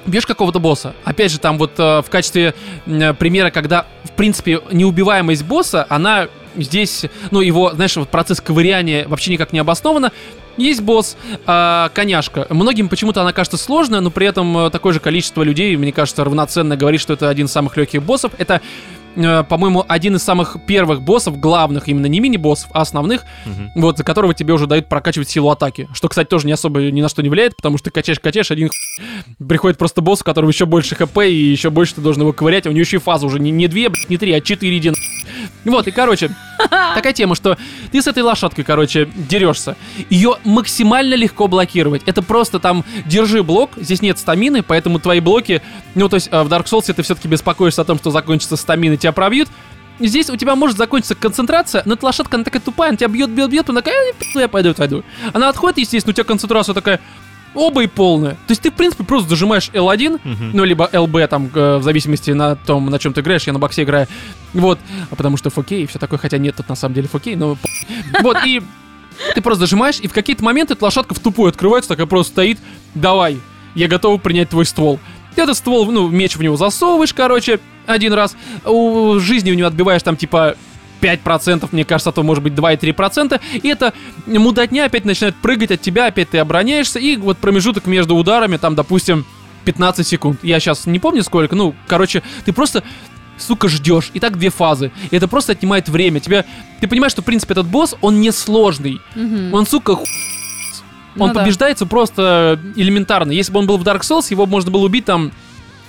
бьешь 0.08 0.26
какого-то 0.26 0.60
босса. 0.60 0.96
Опять 1.04 1.32
же, 1.32 1.40
там 1.40 1.60
вот 1.60 1.74
э, 1.78 2.02
в 2.02 2.10
качестве 2.10 2.56
э, 2.88 3.14
примера, 3.14 3.52
когда, 3.52 3.86
в 4.04 4.12
принципе, 4.12 4.62
неубиваемость 4.72 5.44
босса, 5.46 5.86
она 5.90 6.28
здесь, 6.56 7.06
ну, 7.30 7.40
его, 7.42 7.72
знаешь, 7.74 7.96
вот 7.96 8.10
процесс 8.10 8.42
ковыряния 8.42 9.08
вообще 9.08 9.32
никак 9.32 9.54
не 9.54 9.60
обосновано. 9.60 10.12
Есть 10.58 10.82
босс, 10.82 11.18
э, 11.48 11.90
коняшка. 11.94 12.46
Многим 12.50 12.90
почему-то 12.90 13.22
она 13.22 13.34
кажется 13.34 13.58
сложная, 13.58 14.02
но 14.02 14.12
при 14.12 14.28
этом 14.28 14.58
э, 14.58 14.70
такое 14.70 14.94
же 14.94 15.00
количество 15.00 15.44
людей, 15.44 15.76
мне 15.78 15.92
кажется, 15.92 16.24
равноценно 16.24 16.76
говорит, 16.78 17.02
что 17.02 17.14
это 17.14 17.30
один 17.30 17.46
из 17.48 17.52
самых 17.52 17.78
легких 17.78 18.04
боссов. 18.04 18.32
Это 18.38 18.62
э, 19.16 19.44
по-моему, 19.44 19.84
один 19.88 20.16
из 20.16 20.24
самых 20.24 20.58
первых 20.68 21.02
боссов, 21.02 21.38
главных, 21.40 21.88
именно 21.88 22.06
не 22.06 22.20
мини-боссов, 22.20 22.70
а 22.74 22.82
основных, 22.82 23.24
Мгм. 23.46 23.72
вот, 23.76 23.98
за 23.98 24.04
которого 24.04 24.34
тебе 24.34 24.54
уже 24.54 24.68
дают 24.68 24.88
прокачивать 24.88 25.30
силу 25.30 25.50
атаки. 25.50 25.88
Что, 25.94 26.08
кстати, 26.10 26.28
тоже 26.28 26.48
не 26.48 26.54
особо 26.54 26.80
ни 26.82 27.02
на 27.02 27.10
что 27.10 27.22
не 27.22 27.30
влияет, 27.30 27.56
потому 27.56 27.78
что 27.78 27.86
ты 27.86 27.92
качаешь-качаешь, 27.92 28.52
один 28.52 28.70
х- 28.70 29.44
приходит 29.46 29.78
просто 29.78 30.02
босс, 30.02 30.22
у 30.22 30.24
которого 30.24 30.50
еще 30.50 30.66
больше 30.66 30.96
хп, 30.96 31.18
и 31.24 31.34
еще 31.34 31.70
больше 31.72 31.96
ты 31.96 32.02
должен 32.02 32.22
его 32.22 32.32
ковырять, 32.34 32.66
а 32.68 32.70
у 32.70 32.74
него 32.74 32.82
еще 32.82 32.98
и 32.98 33.00
фаза 33.00 33.26
уже 33.26 33.40
не, 33.40 33.52
не 33.52 33.68
две, 33.68 33.90
блядь, 33.90 34.10
не 34.10 34.18
три, 34.18 34.32
а 34.34 34.40
четыре 34.42 34.92
на- 34.92 34.98
Вот, 35.66 35.88
и, 35.88 35.92
короче, 35.92 36.32
такая 36.70 37.14
тема, 37.14 37.36
что 37.36 37.58
ты 37.92 38.02
с 38.02 38.08
этой 38.08 38.24
лошадкой, 38.24 38.64
короче, 38.64 39.10
дерешься. 39.16 39.76
Ее 40.10 40.38
максимально 40.44 41.16
легко 41.16 41.48
блокировать. 41.48 42.04
Это 42.06 42.22
просто 42.22 42.60
там, 42.60 42.84
держи 43.06 43.44
блок, 43.44 43.72
здесь 43.78 44.02
нет 44.02 44.18
стамины, 44.18 44.64
поэтому 44.64 45.00
твои 45.00 45.20
блоки, 45.20 45.62
ну, 45.96 46.10
то 46.10 46.16
есть 46.16 46.30
э, 46.32 46.44
в 46.44 46.48
Dark 46.48 46.66
Souls 46.66 46.94
ты 46.94 47.02
все-таки 47.04 47.28
беспокоишься 47.28 47.82
о 47.82 47.86
том, 47.86 47.98
что 47.98 48.12
закончится 48.12 48.56
стамина, 48.56 48.98
тебя 48.98 49.12
пробьют. 49.12 49.50
Здесь 50.00 50.30
у 50.30 50.36
тебя 50.36 50.56
может 50.56 50.78
закончиться 50.78 51.14
концентрация, 51.14 51.84
но 51.86 51.94
эта 51.94 52.06
лошадка, 52.06 52.38
она 52.38 52.44
такая 52.44 52.62
тупая, 52.62 52.90
она 52.90 52.98
тебя 52.98 53.10
бьет, 53.10 53.30
бьет, 53.30 53.50
бьет, 53.52 53.70
она 53.70 53.82
такая, 53.82 54.14
«Э, 54.14 54.40
я 54.40 54.48
пойду, 54.48 54.74
пойду. 54.74 55.04
Она 55.34 55.50
отходит, 55.50 55.78
естественно, 55.78 56.12
у 56.12 56.14
тебя 56.14 56.24
концентрация 56.24 56.74
такая, 56.74 57.00
оба 57.54 57.84
и 57.84 57.88
полная. 57.88 58.32
То 58.34 58.50
есть 58.50 58.62
ты, 58.62 58.72
в 58.72 58.74
принципе, 58.74 59.04
просто 59.04 59.30
зажимаешь 59.30 59.70
L1, 59.74 60.20
Мгм. 60.24 60.52
ну, 60.54 60.64
либо 60.64 60.90
LB, 60.92 61.28
там, 61.28 61.50
э, 61.54 61.78
в 61.78 61.84
зависимости 61.84 62.32
на 62.32 62.56
том, 62.56 62.86
на 62.90 62.98
чем 63.00 63.14
ты 63.14 63.22
играешь, 63.22 63.44
я 63.44 63.54
на 63.54 63.60
боксе 63.60 63.84
играю. 63.84 64.08
Вот, 64.54 64.80
а 65.10 65.16
потому 65.16 65.38
что 65.38 65.50
4K 65.50 65.84
и 65.84 65.86
все 65.86 66.00
такое, 66.00 66.18
хотя 66.20 66.38
нет, 66.38 66.56
тут 66.56 66.70
на 66.70 66.76
самом 66.76 66.96
деле 66.96 67.08
4K, 67.12 67.36
но... 67.36 67.58
Вот, 68.22 68.38
и 68.46 68.62
ты 69.36 69.42
просто 69.42 69.62
зажимаешь, 69.62 70.00
и 70.00 70.08
в 70.08 70.14
какие-то 70.14 70.44
моменты 70.44 70.74
эта 70.74 70.84
лошадка 70.86 71.14
в 71.14 71.20
тупую 71.20 71.50
открывается, 71.50 71.90
такая 71.90 72.06
просто 72.08 72.32
стоит, 72.34 72.60
давай, 72.96 73.38
я 73.76 73.88
готова 73.88 74.18
принять 74.18 74.50
твой 74.50 74.66
ствол. 74.66 75.00
Ты 75.36 75.44
этот 75.44 75.56
ствол, 75.58 75.90
ну, 75.92 76.10
меч 76.10 76.36
в 76.36 76.42
него 76.44 76.58
засовываешь, 76.58 77.14
короче, 77.14 77.60
один 77.86 78.14
раз, 78.14 78.36
у 78.66 79.18
жизни 79.20 79.52
у 79.52 79.54
него 79.56 79.68
отбиваешь 79.68 80.04
там, 80.04 80.16
типа, 80.18 80.56
5%, 81.02 81.70
мне 81.72 81.84
кажется, 81.86 82.10
а 82.10 82.14
то 82.14 82.24
может 82.24 82.44
быть 82.44 82.54
2,3%, 82.54 83.40
и 83.62 83.68
эта 83.68 83.94
мудотня 84.28 84.86
опять 84.86 85.06
начинает 85.06 85.36
прыгать 85.36 85.72
от 85.72 85.82
тебя, 85.82 86.08
опять 86.08 86.30
ты 86.30 86.38
обороняешься, 86.38 87.00
и 87.00 87.18
вот 87.18 87.38
промежуток 87.38 87.86
между 87.88 88.16
ударами, 88.16 88.58
там, 88.58 88.76
допустим, 88.76 89.26
15 89.66 90.08
секунд. 90.08 90.40
Я 90.44 90.60
сейчас 90.60 90.86
не 90.86 91.00
помню 91.00 91.24
сколько, 91.24 91.56
ну, 91.56 91.76
короче, 91.88 92.24
ты 92.46 92.54
просто 92.54 92.84
сука, 93.38 93.70
ждешь. 93.70 94.12
И 94.14 94.20
так 94.20 94.38
две 94.38 94.50
фазы. 94.52 94.92
И 95.10 95.16
это 95.16 95.28
просто 95.28 95.54
отнимает 95.54 95.90
время. 95.90 96.20
Тебя, 96.20 96.46
ты 96.80 96.88
понимаешь, 96.88 97.12
что, 97.12 97.22
в 97.22 97.26
принципе, 97.26 97.54
этот 97.54 97.66
босс, 97.68 97.96
он 98.02 98.22
не 98.22 98.32
сложный. 98.32 99.00
Мгм. 99.16 99.54
Он, 99.54 99.66
сука, 99.66 99.96
ху- 99.96 100.06
Ну 101.16 101.26
он 101.26 101.34
да. 101.34 101.42
побеждается 101.42 101.86
просто 101.88 102.60
элементарно. 102.76 103.32
Если 103.32 103.52
бы 103.52 103.60
он 103.60 103.66
был 103.68 103.78
в 103.78 103.84
Dark 103.84 104.02
Souls, 104.02 104.28
его 104.30 104.46
можно 104.46 104.70
было 104.72 104.84
убить 104.86 105.06
там 105.06 105.32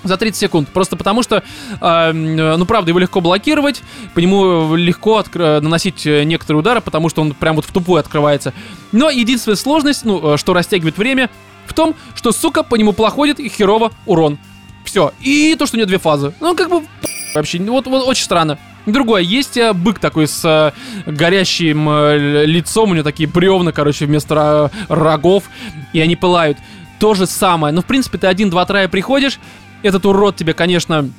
за 0.04 0.16
30 0.16 0.38
секунд. 0.38 0.68
Просто 0.68 0.96
потому 0.96 1.22
что, 1.22 1.42
э, 1.80 2.12
ну 2.12 2.64
правда, 2.66 2.90
его 2.90 2.98
легко 2.98 3.20
блокировать, 3.20 3.82
по 4.14 4.18
нему 4.18 4.74
легко 4.76 5.20
откр- 5.20 5.60
наносить 5.60 6.06
э, 6.06 6.24
некоторые 6.24 6.60
удары, 6.60 6.80
потому 6.80 7.08
что 7.08 7.22
он 7.22 7.34
прям 7.34 7.56
вот 7.56 7.64
в 7.64 7.72
тупую 7.72 8.00
открывается. 8.00 8.52
Но 8.92 9.10
единственная 9.10 9.56
сложность, 9.56 10.04
ну, 10.04 10.34
э, 10.34 10.36
что 10.36 10.52
растягивает 10.54 10.98
время, 10.98 11.30
в 11.66 11.74
том, 11.74 11.94
что, 12.14 12.32
сука, 12.32 12.62
по 12.62 12.74
нему 12.76 12.92
проходит 12.92 13.40
и 13.40 13.48
херово 13.48 13.92
урон. 14.06 14.38
Все. 14.84 15.12
И 15.20 15.54
то, 15.58 15.66
что 15.66 15.76
у 15.76 15.78
него 15.78 15.86
две 15.86 15.98
фазы. 15.98 16.34
Ну, 16.40 16.54
как 16.56 16.68
бы, 16.68 16.82
вообще, 17.34 17.58
вот, 17.60 17.86
вот 17.86 18.06
очень 18.06 18.24
странно. 18.24 18.58
Другое, 18.84 19.22
есть 19.22 19.56
э, 19.56 19.72
бык 19.72 20.00
такой 20.00 20.26
с 20.26 20.44
э, 20.44 20.72
горящим 21.10 21.88
э, 21.88 22.44
лицом, 22.46 22.90
у 22.90 22.94
него 22.94 23.04
такие 23.04 23.28
бревна, 23.28 23.70
короче, 23.70 24.06
вместо 24.06 24.34
ра- 24.34 24.70
рогов, 24.88 25.44
и 25.92 26.00
они 26.00 26.16
пылают. 26.16 26.58
То 26.98 27.14
же 27.14 27.26
самое. 27.26 27.72
Ну, 27.72 27.82
в 27.82 27.84
принципе, 27.84 28.18
ты 28.18 28.26
один, 28.26 28.50
два 28.50 28.64
трая 28.64 28.88
приходишь, 28.88 29.38
этот 29.82 30.06
урод 30.06 30.36
тебе, 30.36 30.54
конечно, 30.54 31.10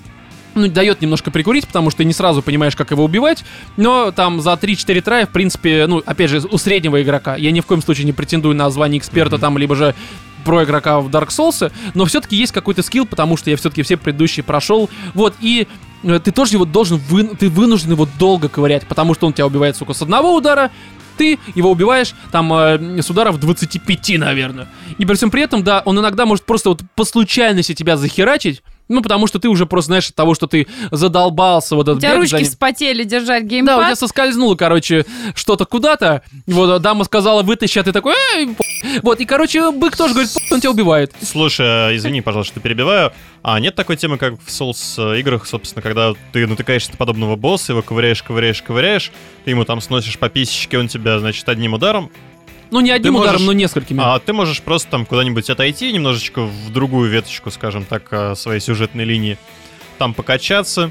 ну, 0.56 0.68
дает 0.68 1.02
немножко 1.02 1.31
прикурить, 1.31 1.68
потому 1.68 1.90
что 1.90 1.99
ты 1.99 2.06
не 2.06 2.14
сразу 2.14 2.41
понимаешь, 2.41 2.76
как 2.76 2.91
его 2.91 3.03
убивать, 3.03 3.44
но 3.77 4.11
там 4.11 4.41
за 4.41 4.53
3-4 4.53 5.02
трая, 5.02 5.26
в 5.26 5.30
принципе, 5.30 5.88
ну, 5.88 6.02
опять 6.06 6.30
же, 6.30 6.40
у 6.40 6.57
среднего 6.57 7.02
игрока, 7.02 7.35
я 7.35 7.52
ни 7.52 7.60
в 7.60 7.65
коем 7.65 7.81
случае 7.81 8.06
не 8.06 8.14
претендую 8.14 8.56
на 8.56 8.69
звание 8.69 8.99
эксперта 8.99 9.38
там, 9.38 9.57
либо 9.57 9.76
же 9.76 9.95
про 10.45 10.64
игрока 10.64 10.99
в 10.99 11.07
Dark 11.07 11.30
Souls, 11.30 11.72
но 11.94 12.06
все-таки 12.06 12.35
есть 12.35 12.52
какой-то 12.52 12.84
скилл, 12.84 13.06
потому 13.06 13.38
что 13.38 13.49
я 13.49 13.57
все-таки 13.57 13.81
все 13.81 13.98
предыдущие 13.98 14.44
прошел, 14.44 14.90
вот, 15.14 15.35
и 15.40 15.68
э, 16.03 16.19
ты 16.19 16.31
тоже 16.31 16.53
его 16.53 16.65
должен, 16.65 16.98
вы, 17.10 17.23
ты 17.23 17.49
вынужден 17.49 17.91
его 17.91 18.07
долго 18.19 18.49
ковырять, 18.49 18.85
потому 18.85 19.14
что 19.14 19.27
он 19.27 19.34
тебя 19.34 19.48
убивает, 19.48 19.77
сука, 19.77 19.94
с 19.94 20.02
одного 20.02 20.35
удара, 20.35 20.69
ты 21.18 21.40
его 21.56 21.72
убиваешь 21.72 22.14
там 22.31 22.53
э, 22.53 23.02
с 23.02 23.10
ударов 23.10 23.40
25, 23.40 24.18
наверное. 24.18 24.68
И 24.98 25.06
при 25.06 25.15
всем 25.15 25.31
при 25.31 25.41
этом, 25.41 25.64
да, 25.64 25.81
он 25.85 25.99
иногда 25.99 26.26
может 26.26 26.45
просто 26.45 26.69
вот 26.69 26.81
по 26.95 27.06
случайности 27.06 27.73
тебя 27.73 27.98
захерачить, 27.98 28.61
ну, 28.90 29.02
потому 29.02 29.28
что 29.28 29.40
ты 29.40 29.48
уже 29.50 29.66
просто 29.66 29.88
знаешь 29.88 30.10
от 30.10 30.16
того, 30.16 30.34
что 30.36 30.48
ты 30.48 30.68
задолбался 30.92 31.76
вот 31.76 31.88
У 31.88 31.92
этот 31.92 32.02
тебя 32.02 32.16
бегать 32.16 32.30
за 32.30 32.36
ручки 32.38 32.44
ним. 32.46 32.52
вспотели 32.52 33.04
держать 33.04 33.44
Да, 33.44 33.46
у 33.48 33.50
геймпад. 33.50 33.86
тебя 33.86 33.96
соскользнуло, 33.96 34.56
короче, 34.56 35.06
что-то 35.36 35.66
куда-то. 35.66 36.22
Вот 36.48 36.82
дама 36.82 37.04
сказала, 37.04 37.44
вытащи, 37.44 37.80
а 37.80 37.84
ты 37.84 37.92
такой, 37.92 38.14
«Эй, 38.36 38.48
п***». 38.48 38.64
Вот, 39.02 39.20
и, 39.20 39.26
короче, 39.26 39.72
бык 39.72 39.96
тоже 39.96 40.14
говорит, 40.14 40.34
«П***, 40.34 40.40
он 40.56 40.60
тебя 40.62 40.72
убивает. 40.72 41.14
Слушай, 41.22 41.66
а, 41.68 41.96
извини, 41.96 42.22
пожалуйста, 42.22 42.54
что 42.54 42.60
перебиваю. 42.62 43.12
А 43.42 43.60
нет 43.60 43.76
такой 43.76 43.98
темы, 43.98 44.18
как 44.18 44.36
в 44.42 44.48
Souls 44.48 44.96
э, 45.16 45.20
играх, 45.20 45.46
собственно, 45.48 45.82
когда 45.82 46.14
ты 46.32 46.48
натыкаешься 46.48 46.92
на 46.92 46.98
подобного 46.98 47.36
босса, 47.36 47.74
его 47.74 47.82
ковыряешь, 47.82 48.24
ковыряешь, 48.24 48.62
ковыряешь, 48.62 49.12
ты 49.44 49.52
ему 49.52 49.66
там 49.66 49.82
сносишь 49.82 50.18
по 50.18 50.30
писечке, 50.30 50.78
он 50.78 50.88
тебя, 50.88 51.20
значит, 51.20 51.48
одним 51.50 51.74
ударом, 51.74 52.10
Ну, 52.74 52.82
не 52.82 52.90
одним 52.90 53.14
можешь- 53.14 53.30
ударом, 53.30 53.45
но 53.45 53.54
несколькими. 53.54 54.02
а 54.04 54.18
ты 54.20 54.34
можешь 54.34 54.62
просто 54.64 54.90
там 54.90 55.06
куда-нибудь 55.06 55.48
отойти 55.50 55.94
немножечко 55.94 56.41
в 56.41 56.72
другую 56.74 57.10
веточку, 57.10 57.52
скажем 57.52 57.86
так, 57.86 58.08
э, 58.12 58.34
своей 58.36 58.60
сюжетной 58.60 59.04
линии, 59.06 59.38
там 60.00 60.16
покачаться, 60.16 60.90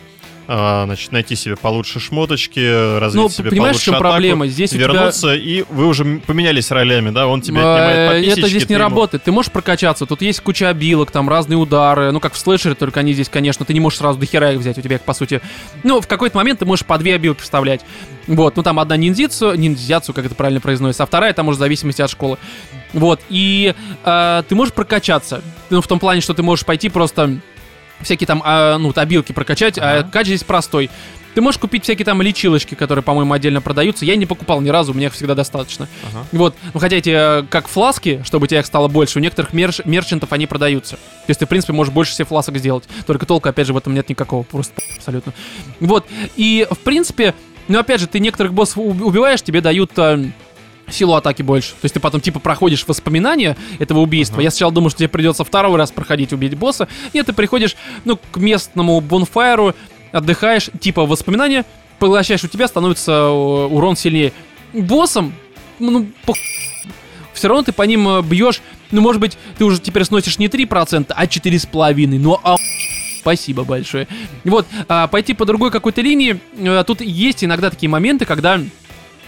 а, 0.48 0.84
значит, 0.86 1.12
найти 1.12 1.36
себе 1.36 1.56
получше 1.56 2.00
шмоточки, 2.00 2.98
развить 2.98 3.22
Ну, 3.22 3.28
себе 3.28 3.50
понимаешь, 3.50 3.74
получше 3.74 3.84
чем 3.86 3.94
атаку, 3.94 4.10
проблема? 4.10 4.46
Здесь 4.48 4.72
у 4.72 4.74
тебя... 4.76 4.86
вернуться, 4.88 5.34
и 5.34 5.64
вы 5.70 5.86
уже 5.86 6.04
поменялись 6.26 6.70
ролями, 6.70 7.10
да, 7.10 7.26
он 7.26 7.40
тебя 7.40 7.60
Э, 7.60 8.08
отнимает 8.08 8.10
по 8.26 8.40
Это 8.40 8.48
здесь 8.48 8.68
не 8.68 8.74
ему- 8.74 8.84
работает. 8.84 9.22
Ты 9.24 9.32
можешь 9.32 9.52
прокачаться. 9.52 10.06
Тут 10.06 10.22
есть 10.22 10.40
куча 10.40 10.68
обилок, 10.68 11.10
там 11.10 11.28
разные 11.28 11.56
удары. 11.56 12.10
Ну, 12.12 12.20
как 12.20 12.34
в 12.34 12.38
слэшере, 12.38 12.74
только 12.74 13.00
они 13.00 13.12
здесь, 13.12 13.28
конечно, 13.28 13.64
ты 13.64 13.72
не 13.74 13.80
можешь 13.80 13.98
сразу 13.98 14.18
до 14.18 14.26
хера 14.26 14.52
их 14.52 14.58
взять. 14.58 14.78
У 14.78 14.82
тебя 14.82 14.96
их, 14.96 15.02
по 15.02 15.14
сути... 15.14 15.40
Ну, 15.84 16.00
в 16.00 16.06
какой-то 16.06 16.36
момент 16.36 16.58
ты 16.58 16.64
можешь 16.66 16.84
по 16.84 16.98
две 16.98 17.14
обилки 17.14 17.40
вставлять. 17.42 17.82
Вот, 18.26 18.56
ну 18.56 18.62
там 18.62 18.78
одна 18.78 18.96
ниндзицу, 18.96 19.54
ниндзяцу, 19.54 20.12
как 20.12 20.26
это 20.26 20.34
правильно 20.34 20.60
произносится, 20.60 21.02
а 21.02 21.06
вторая 21.06 21.32
там 21.32 21.48
уже 21.48 21.56
в 21.56 21.60
зависимости 21.60 22.02
от 22.02 22.10
школы. 22.10 22.38
Вот, 22.92 23.20
и 23.28 23.74
э, 24.04 24.42
ты 24.48 24.54
можешь 24.54 24.74
прокачаться. 24.74 25.42
Ну, 25.70 25.80
в 25.80 25.86
том 25.88 25.98
плане, 25.98 26.20
что 26.20 26.34
ты 26.34 26.42
можешь 26.42 26.64
пойти 26.64 26.88
просто 26.88 27.38
всякие 28.02 28.26
там, 28.26 28.42
а, 28.44 28.78
ну, 28.78 28.88
вот 28.88 28.98
обилки 28.98 29.32
прокачать, 29.32 29.78
а 29.78 29.98
Ага. 30.00 30.08
кач 30.10 30.26
здесь 30.26 30.44
простой. 30.44 30.90
Ты 31.34 31.40
можешь 31.40 31.58
купить 31.58 31.84
всякие 31.84 32.04
там 32.04 32.20
лечилочки, 32.20 32.74
которые, 32.74 33.02
по-моему, 33.02 33.32
отдельно 33.32 33.62
продаются. 33.62 34.04
Я 34.04 34.16
не 34.16 34.26
покупал 34.26 34.60
ни 34.60 34.68
разу, 34.68 34.92
у 34.92 34.94
меня 34.94 35.06
их 35.06 35.14
всегда 35.14 35.34
достаточно. 35.34 35.88
Ага. 36.10 36.26
Вот, 36.32 36.54
ну 36.74 36.78
хотя 36.80 36.96
эти 36.96 37.08
э, 37.10 37.46
как 37.48 37.68
фласки, 37.68 38.22
чтобы 38.26 38.44
у 38.44 38.46
тебя 38.46 38.60
их 38.60 38.66
стало 38.66 38.88
больше, 38.88 39.18
у 39.18 39.22
некоторых 39.22 39.52
мерч- 39.54 39.80
мерчантов 39.86 40.30
они 40.34 40.46
продаются. 40.46 40.96
То 40.96 41.28
есть 41.28 41.40
ты, 41.40 41.46
в 41.46 41.48
принципе, 41.48 41.72
можешь 41.72 41.90
больше 41.92 42.12
себе 42.14 42.26
фласок 42.26 42.58
сделать. 42.58 42.84
Только 43.06 43.24
толка, 43.24 43.48
опять 43.48 43.66
же, 43.66 43.72
в 43.72 43.78
этом 43.78 43.94
нет 43.94 44.10
никакого, 44.10 44.42
просто 44.42 44.82
абсолютно. 44.98 45.32
Вот, 45.80 46.04
и, 46.36 46.66
в 46.70 46.78
принципе, 46.80 47.34
ну 47.66 47.78
опять 47.78 48.00
же, 48.02 48.08
ты 48.08 48.18
некоторых 48.20 48.52
боссов 48.52 48.76
уб- 48.78 49.00
убиваешь, 49.02 49.40
тебе 49.40 49.62
дают... 49.62 49.92
силу 50.88 51.14
атаки 51.14 51.42
больше. 51.42 51.70
То 51.72 51.84
есть 51.84 51.94
ты 51.94 52.00
потом 52.00 52.20
типа 52.20 52.40
проходишь 52.40 52.86
воспоминания 52.86 53.56
этого 53.78 54.00
убийства. 54.00 54.36
Ага. 54.36 54.44
Я 54.44 54.50
сначала 54.50 54.72
думал, 54.72 54.90
что 54.90 55.00
тебе 55.00 55.08
придется 55.08 55.44
второй 55.44 55.76
раз 55.76 55.90
проходить 55.90 56.32
убить 56.32 56.56
босса. 56.56 56.88
Нет, 57.14 57.26
ты 57.26 57.32
приходишь, 57.32 57.76
ну, 58.04 58.18
к 58.30 58.36
местному 58.36 59.00
бонфайру, 59.00 59.74
отдыхаешь, 60.12 60.70
типа 60.80 61.06
воспоминания, 61.06 61.64
поглощаешь, 61.98 62.44
у 62.44 62.48
тебя 62.48 62.68
становится 62.68 63.12
э, 63.12 63.28
урон 63.28 63.96
сильнее. 63.96 64.32
Боссом, 64.72 65.32
ну, 65.78 66.06
все 67.32 67.48
равно 67.48 67.62
ты 67.62 67.72
по 67.72 67.82
ним 67.82 68.08
э, 68.08 68.22
бьешь, 68.22 68.60
ну, 68.90 69.00
может 69.00 69.20
быть, 69.20 69.38
ты 69.56 69.64
уже 69.64 69.80
теперь 69.80 70.04
сносишь 70.04 70.38
не 70.38 70.48
3%, 70.48 71.06
а 71.08 71.26
4,5%. 71.26 72.18
Ну, 72.18 72.38
а 72.42 72.56
Спасибо 73.22 73.62
большое. 73.62 74.08
Вот, 74.42 74.66
а, 74.88 75.06
пойти 75.06 75.32
по 75.32 75.44
другой 75.44 75.70
какой-то 75.70 76.00
линии. 76.00 76.40
э, 76.58 76.82
Тут 76.84 77.00
есть 77.02 77.44
иногда 77.44 77.70
такие 77.70 77.88
моменты, 77.88 78.24
когда 78.24 78.60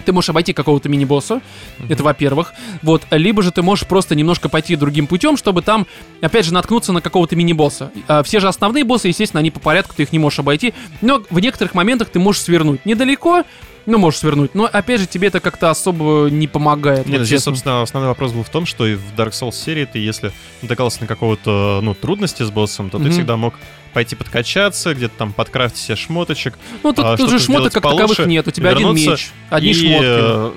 ты 0.05 0.13
можешь 0.13 0.31
обойти 0.31 0.53
какого-то 0.53 0.89
мини-босса, 0.89 1.41
это 1.89 2.03
во-первых, 2.03 2.53
вот, 2.83 3.03
либо 3.11 3.43
же 3.43 3.51
ты 3.51 3.63
можешь 3.63 3.87
просто 3.87 4.15
немножко 4.15 4.49
пойти 4.49 4.77
другим 4.77 5.07
путем, 5.07 5.37
чтобы 5.37 5.63
там, 5.63 5.87
опять 6.21 6.45
же, 6.45 6.53
наткнуться 6.55 6.93
на 6.93 7.01
какого-то 7.01 7.37
мини-босса. 7.37 7.91
А, 8.09 8.23
Все 8.23 8.41
же 8.41 8.49
основные 8.49 8.85
боссы, 8.85 9.09
естественно, 9.09 9.41
они 9.41 9.51
по 9.51 9.61
порядку, 9.61 9.95
ты 9.97 10.03
их 10.05 10.13
не 10.13 10.19
можешь 10.19 10.39
обойти, 10.39 10.75
но 11.01 11.23
в 11.31 11.41
некоторых 11.41 11.75
моментах 11.75 12.09
ты 12.11 12.19
можешь 12.19 12.43
свернуть 12.43 12.85
недалеко, 12.87 13.45
ну, 13.87 13.99
можешь 13.99 14.21
свернуть. 14.21 14.55
Но, 14.55 14.65
опять 14.65 14.99
же, 15.01 15.07
тебе 15.07 15.29
это 15.29 15.41
как-то 15.41 15.69
особо 15.69 16.29
не 16.31 16.49
помогает. 16.49 17.05
Нет, 17.07 17.19
вот 17.19 17.27
здесь, 17.27 17.41
честно. 17.41 17.53
собственно, 17.53 17.83
основной 17.83 18.09
вопрос 18.09 18.33
был 18.33 18.43
в 18.43 18.49
том, 18.49 18.65
что 18.65 18.87
и 18.87 18.95
в 18.95 19.13
Dark 19.15 19.33
Souls 19.33 19.53
серии 19.53 19.85
ты, 19.85 19.99
если 19.99 20.33
натыкался 20.63 21.03
на 21.03 21.07
какого-то, 21.07 21.81
ну, 21.83 21.93
трудности 21.95 22.43
с 22.45 22.51
боссом, 22.51 22.89
то 22.89 22.99
Мгм. 22.99 23.07
ты 23.09 23.13
всегда 23.13 23.37
мог 23.37 23.53
пойти 23.95 24.17
подкачаться, 24.17 24.93
где-то 24.93 25.15
там 25.17 25.33
подкрафтить 25.33 25.81
себе 25.83 25.97
шмоточек, 25.97 26.59
Ну, 26.83 26.93
тут, 26.93 27.05
а, 27.05 27.17
тут 27.17 27.31
же 27.31 27.39
шмоток 27.39 27.73
как 27.73 27.83
таковых 27.83 28.01
получше, 28.03 28.27
нет. 28.27 28.47
У 28.47 28.51
тебя 28.51 28.71
один 28.71 28.93
меч, 28.95 29.31
одни 29.49 29.71
и 29.71 29.75
шмотки. 29.75 30.01
э, 30.03 30.53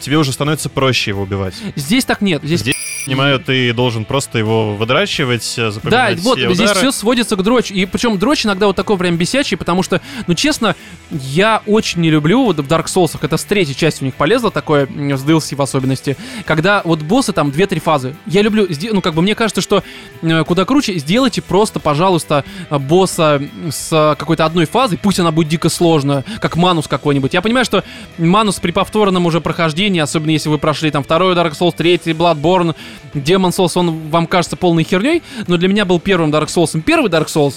тебе 0.00 0.16
уже 0.16 0.32
становится 0.32 0.70
проще 0.70 1.10
его 1.10 1.22
убивать. 1.22 1.54
Здесь 1.76 2.04
так 2.06 2.22
нет. 2.22 2.42
Здесь 2.42 2.60
Здесь, 2.60 2.76
понимаю, 3.08 3.40
ты 3.40 3.72
должен 3.72 4.04
просто 4.04 4.38
его 4.38 4.74
выдрачивать, 4.76 5.54
э, 5.56 5.64
Да, 5.66 5.70
запоминать 5.70 6.20
вот 6.20 6.38
все 6.38 6.54
здесь 6.54 6.70
удары. 6.70 6.78
все 6.80 6.92
сводится 6.92 7.36
к 7.36 7.42
дрочь. 7.42 7.70
И 7.70 7.86
причем 7.86 8.18
дрочь 8.18 8.44
иногда 8.46 8.66
вот 8.66 8.76
такой 8.76 8.96
прям 8.96 9.16
бесячий, 9.16 9.56
потому 9.56 9.82
что, 9.82 10.00
ну 10.26 10.34
честно, 10.34 10.74
я 11.10 11.62
очень 11.66 12.00
не 12.00 12.10
люблю 12.10 12.44
вот 12.44 12.58
в 12.58 12.66
Dark 12.68 12.86
Souls, 12.86 13.16
это 13.20 13.36
с 13.36 13.44
третьей 13.44 13.74
части 13.74 14.02
у 14.02 14.06
них 14.06 14.14
полезло 14.14 14.50
такое, 14.50 14.86
с 14.86 15.24
DLC 15.24 15.56
в 15.56 15.62
особенности, 15.62 16.16
когда 16.44 16.82
вот 16.84 17.00
боссы 17.02 17.32
там 17.32 17.48
2-3 17.50 17.80
фазы. 17.80 18.16
Я 18.26 18.42
люблю, 18.42 18.68
ну 18.92 19.00
как 19.00 19.14
бы 19.14 19.22
мне 19.22 19.34
кажется, 19.34 19.60
что 19.60 19.82
э, 20.22 20.44
куда 20.44 20.64
круче, 20.64 20.98
сделайте 20.98 21.40
просто, 21.42 21.80
пожалуйста, 21.80 22.44
э, 22.70 22.78
босса 22.78 23.42
с 23.70 24.16
какой-то 24.18 24.44
одной 24.44 24.66
фазой, 24.66 24.98
пусть 24.98 25.18
она 25.20 25.32
будет 25.32 25.48
дико 25.48 25.68
сложная, 25.68 26.24
как 26.40 26.56
Манус 26.56 26.86
какой-нибудь. 26.86 27.34
Я 27.34 27.42
понимаю, 27.42 27.64
что 27.64 27.84
Манус 28.18 28.56
при 28.56 28.70
повторном 28.70 29.26
уже 29.26 29.40
прохождении, 29.40 30.00
особенно 30.00 30.30
если 30.30 30.48
вы 30.48 30.58
прошли 30.58 30.90
там 30.90 31.02
второй 31.02 31.34
Dark 31.34 31.52
Souls, 31.58 31.74
третий 31.76 32.12
Bloodborne, 32.12 32.74
Demon 33.14 33.50
Souls, 33.50 33.72
он 33.76 34.08
вам 34.08 34.26
кажется 34.26 34.56
полной 34.56 34.84
херней, 34.84 35.22
но 35.46 35.56
для 35.56 35.68
меня 35.68 35.84
был 35.84 36.00
первым 36.00 36.30
Dark 36.30 36.46
Souls, 36.46 36.80
первый 36.82 37.10
Dark 37.10 37.26
Souls, 37.26 37.54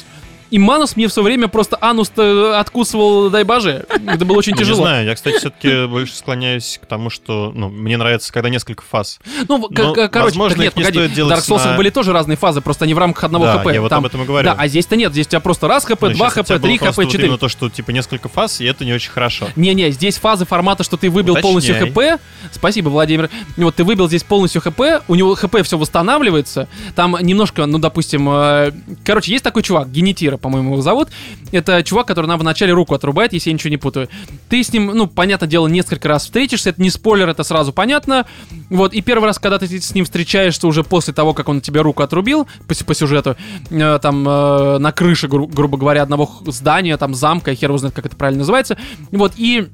и 0.51 0.59
Манус 0.59 0.95
мне 0.95 1.07
все 1.07 1.23
время 1.23 1.47
просто 1.47 1.77
анус 1.81 2.11
откусывал, 2.17 3.29
дай 3.29 3.43
боже. 3.43 3.85
Это 4.07 4.25
было 4.25 4.37
очень 4.37 4.51
Ну, 4.53 4.57
Не 4.59 4.63
тяжело. 4.65 4.83
знаю, 4.83 5.05
я, 5.05 5.15
кстати, 5.15 5.37
все-таки 5.37 5.87
больше 5.87 6.13
склоняюсь 6.15 6.79
к 6.81 6.85
тому, 6.85 7.09
что, 7.09 7.51
ну, 7.55 7.69
мне 7.69 7.97
нравится, 7.97 8.31
когда 8.33 8.49
несколько 8.49 8.83
фаз. 8.83 9.19
Ну, 9.47 9.67
короче, 9.69 10.09
возможно, 10.13 10.61
нет, 10.61 10.73
погоди, 10.73 10.99
в 10.99 11.17
Dark 11.27 11.39
Souls 11.39 11.75
были 11.77 11.89
тоже 11.89 12.13
разные 12.13 12.37
фазы, 12.37 12.61
просто 12.61 12.85
они 12.85 12.93
в 12.93 12.97
рамках 12.97 13.23
одного 13.23 13.45
Да, 13.45 13.59
хп. 13.59 13.71
я 13.71 13.81
вот 13.81 13.91
об 13.91 14.05
этом 14.05 14.23
и 14.23 14.25
говорю. 14.25 14.45
Да, 14.45 14.55
а 14.57 14.67
здесь-то 14.67 14.95
нет, 14.95 15.11
здесь 15.13 15.27
у 15.27 15.29
тебя 15.31 15.39
просто 15.39 15.67
раз 15.67 15.85
хп, 15.85 16.01
Ну, 16.01 16.09
два 16.11 16.29
хп, 16.29 16.45
три 16.61 16.77
хп, 16.77 16.95
четыре. 17.03 17.23
именно 17.25 17.37
то, 17.37 17.47
что, 17.47 17.69
типа, 17.69 17.91
несколько 17.91 18.29
фаз, 18.29 18.61
и 18.61 18.65
это 18.65 18.83
не 18.85 18.93
очень 18.93 19.11
хорошо. 19.11 19.47
Не-не, 19.55 19.89
здесь 19.91 20.17
фазы 20.17 20.45
формата, 20.45 20.83
что 20.83 20.97
ты 20.97 21.09
выбил 21.09 21.35
полностью 21.37 21.75
хп. 21.75 22.21
Спасибо, 22.51 22.89
Владимир. 22.89 23.29
Вот 23.57 23.75
ты 23.75 23.83
выбил 23.83 24.07
здесь 24.07 24.23
полностью 24.23 24.61
хп, 24.61 24.81
у 25.07 25.15
него 25.15 25.35
хп 25.35 25.55
все 25.63 25.77
восстанавливается. 25.77 26.67
Там 26.95 27.15
немножко, 27.21 27.65
ну, 27.65 27.77
допустим, 27.77 28.27
э, 28.29 28.71
короче, 29.05 29.31
есть 29.31 29.43
такой 29.43 29.63
чувак, 29.63 29.89
Генетира, 29.91 30.37
по-моему, 30.41 30.73
его 30.73 30.81
зовут. 30.81 31.09
Это 31.51 31.83
чувак, 31.83 32.07
который 32.07 32.25
нам 32.25 32.39
вначале 32.39 32.73
руку 32.73 32.93
отрубает, 32.93 33.33
если 33.33 33.49
я 33.49 33.53
ничего 33.53 33.69
не 33.69 33.77
путаю. 33.77 34.09
Ты 34.49 34.63
с 34.63 34.73
ним, 34.73 34.87
ну, 34.87 35.07
понятное 35.07 35.47
дело, 35.47 35.67
несколько 35.67 36.07
раз 36.07 36.23
встретишься, 36.23 36.71
это 36.71 36.81
не 36.81 36.89
спойлер, 36.89 37.29
это 37.29 37.43
сразу 37.43 37.71
понятно. 37.73 38.25
Вот, 38.69 38.93
и 38.93 39.01
первый 39.01 39.25
раз, 39.25 39.39
когда 39.39 39.59
ты 39.59 39.67
с 39.79 39.93
ним 39.93 40.05
встречаешься 40.05 40.67
уже 40.67 40.83
после 40.83 41.13
того, 41.13 41.33
как 41.33 41.49
он 41.49 41.61
тебе 41.61 41.81
руку 41.81 42.03
отрубил, 42.03 42.47
по, 42.67 42.75
по 42.85 42.93
сюжету, 42.93 43.35
э, 43.69 43.99
там, 44.01 44.27
э, 44.27 44.77
на 44.79 44.91
крыше, 44.91 45.27
гру- 45.27 45.47
грубо 45.47 45.77
говоря, 45.77 46.03
одного 46.03 46.29
здания, 46.47 46.97
там, 46.97 47.13
замка, 47.13 47.53
хер 47.55 47.69
его 47.69 47.77
знает, 47.77 47.95
как 47.95 48.05
это 48.05 48.15
правильно 48.15 48.39
называется. 48.39 48.77
Вот, 49.11 49.33
и 49.37 49.69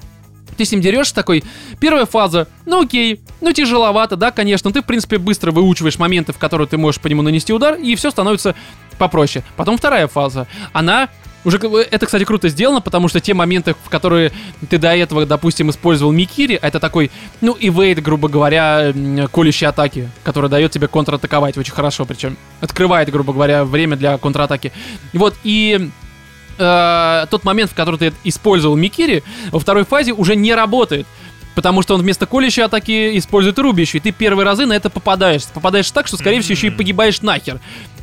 ты 0.57 0.65
с 0.65 0.71
ним 0.71 0.81
дерешься 0.81 1.15
такой, 1.15 1.43
первая 1.79 2.05
фаза, 2.05 2.47
ну 2.65 2.81
окей, 2.81 3.21
ну 3.41 3.53
тяжеловато, 3.53 4.15
да, 4.15 4.31
конечно, 4.31 4.71
ты, 4.71 4.81
в 4.81 4.85
принципе, 4.85 5.17
быстро 5.17 5.51
выучиваешь 5.51 5.99
моменты, 5.99 6.33
в 6.33 6.37
которые 6.37 6.67
ты 6.67 6.77
можешь 6.77 6.99
по 6.99 7.07
нему 7.07 7.21
нанести 7.21 7.53
удар, 7.53 7.75
и 7.75 7.95
все 7.95 8.11
становится 8.11 8.55
попроще. 8.97 9.43
Потом 9.55 9.77
вторая 9.77 10.07
фаза, 10.07 10.47
она 10.73 11.09
уже, 11.47 11.59
бы, 11.59 11.87
это, 11.89 12.05
кстати, 12.05 12.25
круто 12.25 12.49
сделано, 12.49 12.81
потому 12.81 13.07
что 13.07 13.21
те 13.21 13.33
моменты, 13.33 13.73
в 13.85 13.89
которые 13.89 14.33
ты 14.69 14.77
до 14.77 14.93
этого, 14.93 15.25
допустим, 15.25 15.69
использовал 15.69 16.11
Микири, 16.11 16.59
это 16.61 16.81
такой, 16.81 17.09
ну, 17.39 17.55
ивейт, 17.57 18.01
грубо 18.01 18.27
говоря, 18.27 18.91
м, 18.93 19.29
колющей 19.29 19.65
атаки, 19.65 20.09
который 20.23 20.49
дает 20.49 20.71
тебе 20.71 20.89
контратаковать 20.89 21.57
очень 21.57 21.73
хорошо, 21.73 22.03
причем 22.05 22.35
открывает, 22.59 23.09
грубо 23.11 23.31
говоря, 23.31 23.63
время 23.63 23.95
для 23.95 24.17
контратаки. 24.17 24.73
Вот, 25.13 25.35
и 25.45 25.89
э, 26.57 27.25
тот 27.29 27.43
момент, 27.43 27.71
в 27.71 27.73
который 27.73 27.97
ты 27.97 28.13
использовал 28.23 28.75
Микири, 28.75 29.23
во 29.51 29.59
второй 29.59 29.85
фазе 29.85 30.13
уже 30.13 30.35
не 30.35 30.53
работает. 30.53 31.07
Потому 31.55 31.81
что 31.81 31.95
он 31.95 32.01
вместо 32.01 32.27
колющей 32.27 32.61
атаки 32.61 33.17
использует 33.17 33.57
рубящую, 33.57 33.99
и 34.01 34.03
ты 34.03 34.11
первые 34.11 34.45
разы 34.45 34.65
на 34.65 34.73
это 34.73 34.91
попадаешь. 34.91 35.45
Попадаешь 35.45 35.89
так, 35.89 36.05
что, 36.05 36.15
скорее 36.17 36.41
всего, 36.41 36.53
еще 36.53 36.67
и 36.67 36.69
погибаешь 36.69 37.21
нахер. 37.21 37.59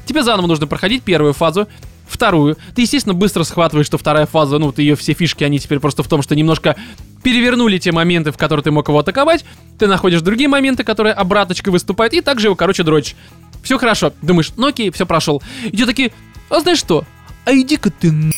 Тебе 0.07 0.25
заново 0.25 0.49
нужно 0.49 0.67
проходить 0.67 1.05
первую 1.05 1.35
фазу, 1.35 1.69
вторую. 2.07 2.57
Ты, 2.75 2.83
естественно, 2.83 3.15
быстро 3.15 3.45
схватываешь, 3.45 3.87
что 3.87 3.97
вторая 3.97 4.27
фаза, 4.27 4.59
ну, 4.59 4.73
ты 4.73 4.83
ее 4.83 4.97
все 4.97 5.13
фишки, 5.15 5.45
они 5.45 5.59
теперь 5.59 5.79
просто 5.79 6.03
в 6.03 6.09
том, 6.09 6.21
что 6.23 6.35
немножко 6.35 6.77
перевернули 7.23 7.79
те 7.79 7.93
моменты, 7.93 8.33
в 8.33 8.37
которые 8.37 8.65
ты 8.65 8.71
мог 8.71 8.89
его 8.89 8.99
атаковать. 8.99 9.45
Ты 9.79 9.87
находишь 9.87 10.21
другие 10.21 10.49
моменты, 10.49 10.85
которые 10.85 11.15
обраточкой 11.15 11.73
выступают, 11.73 12.13
и 12.13 12.21
также 12.21 12.49
его, 12.49 12.57
короче, 12.57 12.83
дрочишь. 12.83 13.17
Все 13.63 13.79
хорошо. 13.79 14.13
Думаешь, 14.21 14.53
ну 14.57 14.67
окей, 14.67 14.91
все 14.91 15.07
прошел. 15.07 15.43
И 15.65 15.77
те 15.77 15.87
такие, 15.87 16.13
а 16.51 16.61
знаешь 16.61 16.79
что? 16.79 17.05
А 17.45 17.53
иди-ка 17.53 17.91
ты 17.91 18.13
на 18.13 18.33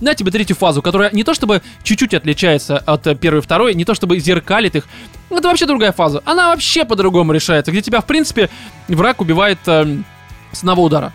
на 0.00 0.14
тебе 0.14 0.30
третью 0.30 0.56
фазу, 0.56 0.82
которая 0.82 1.10
не 1.12 1.24
то 1.24 1.34
чтобы 1.34 1.62
чуть-чуть 1.82 2.14
отличается 2.14 2.78
от 2.78 3.06
э, 3.06 3.14
первой 3.14 3.38
и 3.38 3.42
второй, 3.42 3.74
не 3.74 3.84
то 3.84 3.94
чтобы 3.94 4.18
зеркалит 4.18 4.76
их. 4.76 4.86
Это 5.30 5.48
вообще 5.48 5.66
другая 5.66 5.92
фаза. 5.92 6.22
Она 6.24 6.48
вообще 6.48 6.84
по-другому 6.84 7.32
решается, 7.32 7.72
где 7.72 7.82
тебя, 7.82 8.00
в 8.00 8.06
принципе, 8.06 8.50
враг 8.88 9.20
убивает 9.20 9.58
э, 9.66 9.98
с 10.52 10.58
одного 10.58 10.84
удара. 10.84 11.12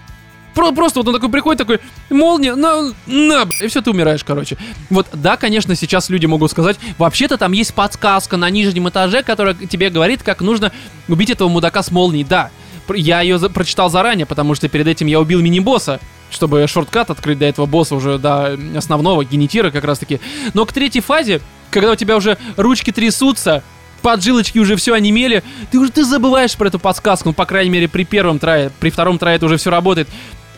Про- 0.54 0.74
просто 0.74 1.00
вот 1.00 1.08
он 1.08 1.14
такой 1.14 1.30
приходит, 1.30 1.60
такой, 1.60 1.80
молния, 2.10 2.56
на, 2.56 2.92
на, 3.06 3.46
б***ь», 3.46 3.62
и 3.62 3.68
все, 3.68 3.82
ты 3.82 3.92
умираешь, 3.92 4.24
короче. 4.24 4.58
Вот, 4.90 5.08
да, 5.14 5.38
конечно, 5.38 5.76
сейчас 5.76 6.10
люди 6.10 6.26
могут 6.26 6.52
сказать, 6.52 6.78
вообще-то 6.98 7.38
там 7.38 7.54
есть 7.54 7.74
подсказка 7.74 8.36
на 8.36 8.50
нижнем 8.50 8.90
этаже, 8.90 9.24
которая 9.24 9.54
тебе 9.54 9.90
говорит, 9.90 10.24
как 10.24 10.42
нужно 10.42 10.74
убить 11.08 11.30
этого 11.30 11.48
мудака 11.48 11.82
с 11.84 11.92
молнией. 11.92 12.26
Да, 12.26 12.50
я 12.90 13.22
ее 13.22 13.40
прочитал 13.50 13.90
заранее, 13.90 14.26
потому 14.26 14.56
что 14.56 14.68
перед 14.68 14.88
этим 14.88 15.08
я 15.08 15.22
убил 15.22 15.40
мини-босса, 15.40 16.02
чтобы 16.32 16.66
шорткат 16.68 17.10
открыть 17.12 17.38
до 17.40 17.46
этого 17.46 17.66
босса 17.66 17.96
уже 17.96 18.18
до 18.18 18.58
основного, 18.76 19.24
генетира 19.24 19.70
как 19.72 19.84
раз 19.84 20.00
таки. 20.00 20.20
Но 20.54 20.66
к 20.66 20.74
третьей 20.74 21.02
фазе, 21.02 21.42
когда 21.70 21.92
у 21.92 21.96
тебя 21.96 22.16
уже 22.18 22.38
ручки 22.58 22.92
трясутся, 22.92 23.64
поджилочки 24.02 24.58
уже 24.58 24.76
все 24.76 24.94
онемели, 24.94 25.44
ты 25.72 25.78
уже 25.80 25.92
ты 25.92 26.04
забываешь 26.04 26.56
про 26.56 26.68
эту 26.68 26.80
подсказку, 26.80 27.30
ну, 27.30 27.34
по 27.34 27.46
крайней 27.46 27.70
мере, 27.70 27.88
при 27.88 28.04
первом 28.04 28.40
трае, 28.40 28.72
при 28.80 28.90
втором 28.90 29.20
трае 29.20 29.36
это 29.36 29.46
уже 29.46 29.58
все 29.58 29.70
работает. 29.70 30.08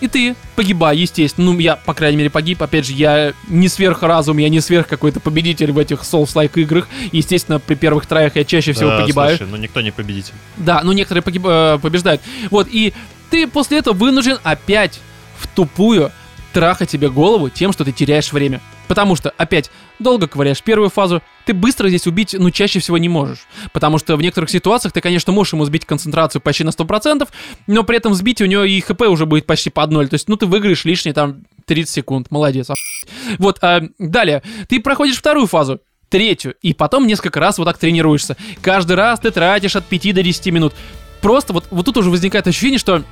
И 0.02 0.08
ты 0.10 0.36
погибай, 0.58 0.98
естественно. 0.98 1.52
Ну, 1.54 1.60
я, 1.60 1.78
по 1.78 1.94
крайней 1.94 2.18
мере, 2.18 2.30
погиб. 2.30 2.62
Опять 2.62 2.86
же, 2.88 2.92
я 2.94 3.32
не 3.48 3.70
сверхразум, 3.70 4.38
я 4.38 4.50
не 4.50 4.60
сверх 4.60 4.86
какой-то 4.88 5.22
победитель 5.22 5.72
в 5.72 5.78
этих 5.78 6.02
Souls-like 6.02 6.52
играх. 6.56 6.90
Естественно, 7.14 7.58
при 7.60 7.76
первых 7.76 8.06
траях 8.06 8.36
я 8.36 8.44
чаще 8.44 8.74
всего 8.74 8.90
Да, 8.90 9.00
погибаю. 9.02 9.38
слушай, 9.38 9.50
ну 9.50 9.56
никто 9.56 9.80
не 9.80 9.92
победитель. 9.92 10.34
Да, 10.58 10.82
ну 10.84 10.92
некоторые 10.92 11.22
погиб- 11.24 11.76
э, 11.76 11.80
побеждают. 11.80 12.22
Вот, 12.50 12.68
и 12.70 12.94
ты 13.30 13.48
после 13.48 13.78
этого 13.78 13.94
вынужден 13.94 14.40
опять 14.44 15.00
в 15.44 15.48
тупую 15.48 16.12
трахать 16.54 16.92
себе 16.92 17.10
голову 17.10 17.50
тем, 17.50 17.74
что 17.74 17.84
ты 17.84 17.92
теряешь 17.92 18.32
время. 18.32 18.62
Потому 18.88 19.16
что, 19.16 19.34
опять, 19.38 19.72
долго 19.98 20.28
ковыряешь 20.28 20.62
первую 20.62 20.90
фазу, 20.90 21.22
ты 21.46 21.54
быстро 21.54 21.88
здесь 21.90 22.06
убить, 22.06 22.36
ну, 22.38 22.52
чаще 22.52 22.80
всего 22.80 22.98
не 22.98 23.10
можешь. 23.10 23.48
Потому 23.72 23.98
что 23.98 24.16
в 24.16 24.22
некоторых 24.22 24.50
ситуациях 24.50 24.94
ты, 24.94 25.02
конечно, 25.02 25.34
можешь 25.34 25.54
ему 25.54 25.66
сбить 25.66 25.86
концентрацию 25.86 26.42
почти 26.42 26.64
на 26.64 26.70
100%, 26.70 27.28
но 27.68 27.84
при 27.84 27.98
этом 27.98 28.14
сбить 28.14 28.42
у 28.42 28.46
него 28.46 28.64
и 28.64 28.80
хп 28.82 29.02
уже 29.02 29.26
будет 29.26 29.46
почти 29.46 29.70
под 29.70 29.92
ноль. 29.92 30.10
То 30.10 30.16
есть, 30.16 30.30
ну, 30.30 30.38
ты 30.38 30.46
выиграешь 30.46 30.86
лишние 30.86 31.14
там 31.14 31.44
30 31.66 31.92
секунд. 31.94 32.28
Молодец. 32.30 32.70
охуеть. 32.70 33.40
Вот, 33.40 33.58
а, 33.62 33.82
далее. 33.98 34.44
Ты 34.68 34.80
проходишь 34.80 35.18
вторую 35.18 35.48
фазу 35.48 35.80
третью, 36.10 36.54
и 36.62 36.74
потом 36.74 37.08
несколько 37.08 37.40
раз 37.40 37.58
вот 37.58 37.66
так 37.66 37.80
тренируешься. 37.80 38.38
Каждый 38.62 38.96
раз 38.96 39.20
ты 39.20 39.32
тратишь 39.32 39.76
от 39.76 39.86
5 39.86 40.14
до 40.14 40.22
10 40.22 40.46
минут. 40.52 40.74
Просто 41.22 41.54
вот, 41.54 41.66
вот 41.72 41.86
тут 41.86 41.98
уже 41.98 42.12
возникает 42.12 42.46
ощущение, 42.46 42.78
что 42.78 43.04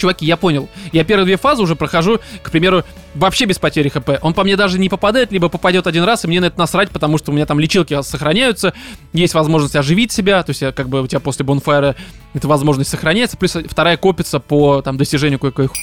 Чуваки, 0.00 0.24
я 0.24 0.36
понял. 0.36 0.68
Я 0.92 1.04
первые 1.04 1.26
две 1.26 1.36
фазы 1.36 1.62
уже 1.62 1.76
прохожу, 1.76 2.20
к 2.42 2.50
примеру, 2.50 2.84
вообще 3.14 3.44
без 3.44 3.58
потери 3.58 3.90
хп. 3.90 4.10
Он 4.22 4.32
по 4.32 4.44
мне 4.44 4.56
даже 4.56 4.78
не 4.78 4.88
попадает, 4.88 5.30
либо 5.30 5.48
попадет 5.50 5.86
один 5.86 6.04
раз, 6.04 6.24
и 6.24 6.28
мне 6.28 6.40
на 6.40 6.46
это 6.46 6.58
насрать, 6.58 6.90
потому 6.90 7.18
что 7.18 7.30
у 7.30 7.34
меня 7.34 7.44
там 7.44 7.60
лечилки 7.60 8.00
сохраняются, 8.02 8.72
есть 9.12 9.34
возможность 9.34 9.76
оживить 9.76 10.10
себя, 10.10 10.42
то 10.42 10.50
есть 10.50 10.62
я, 10.62 10.72
как 10.72 10.88
бы 10.88 11.02
у 11.02 11.06
тебя 11.06 11.20
после 11.20 11.44
бонфайра 11.44 11.96
эта 12.32 12.48
возможность 12.48 12.90
сохраняется, 12.90 13.36
плюс 13.36 13.56
вторая 13.68 13.96
копится 13.98 14.40
по 14.40 14.80
там 14.80 14.96
достижению 14.96 15.38
кое-какой 15.38 15.66
хуй. 15.66 15.78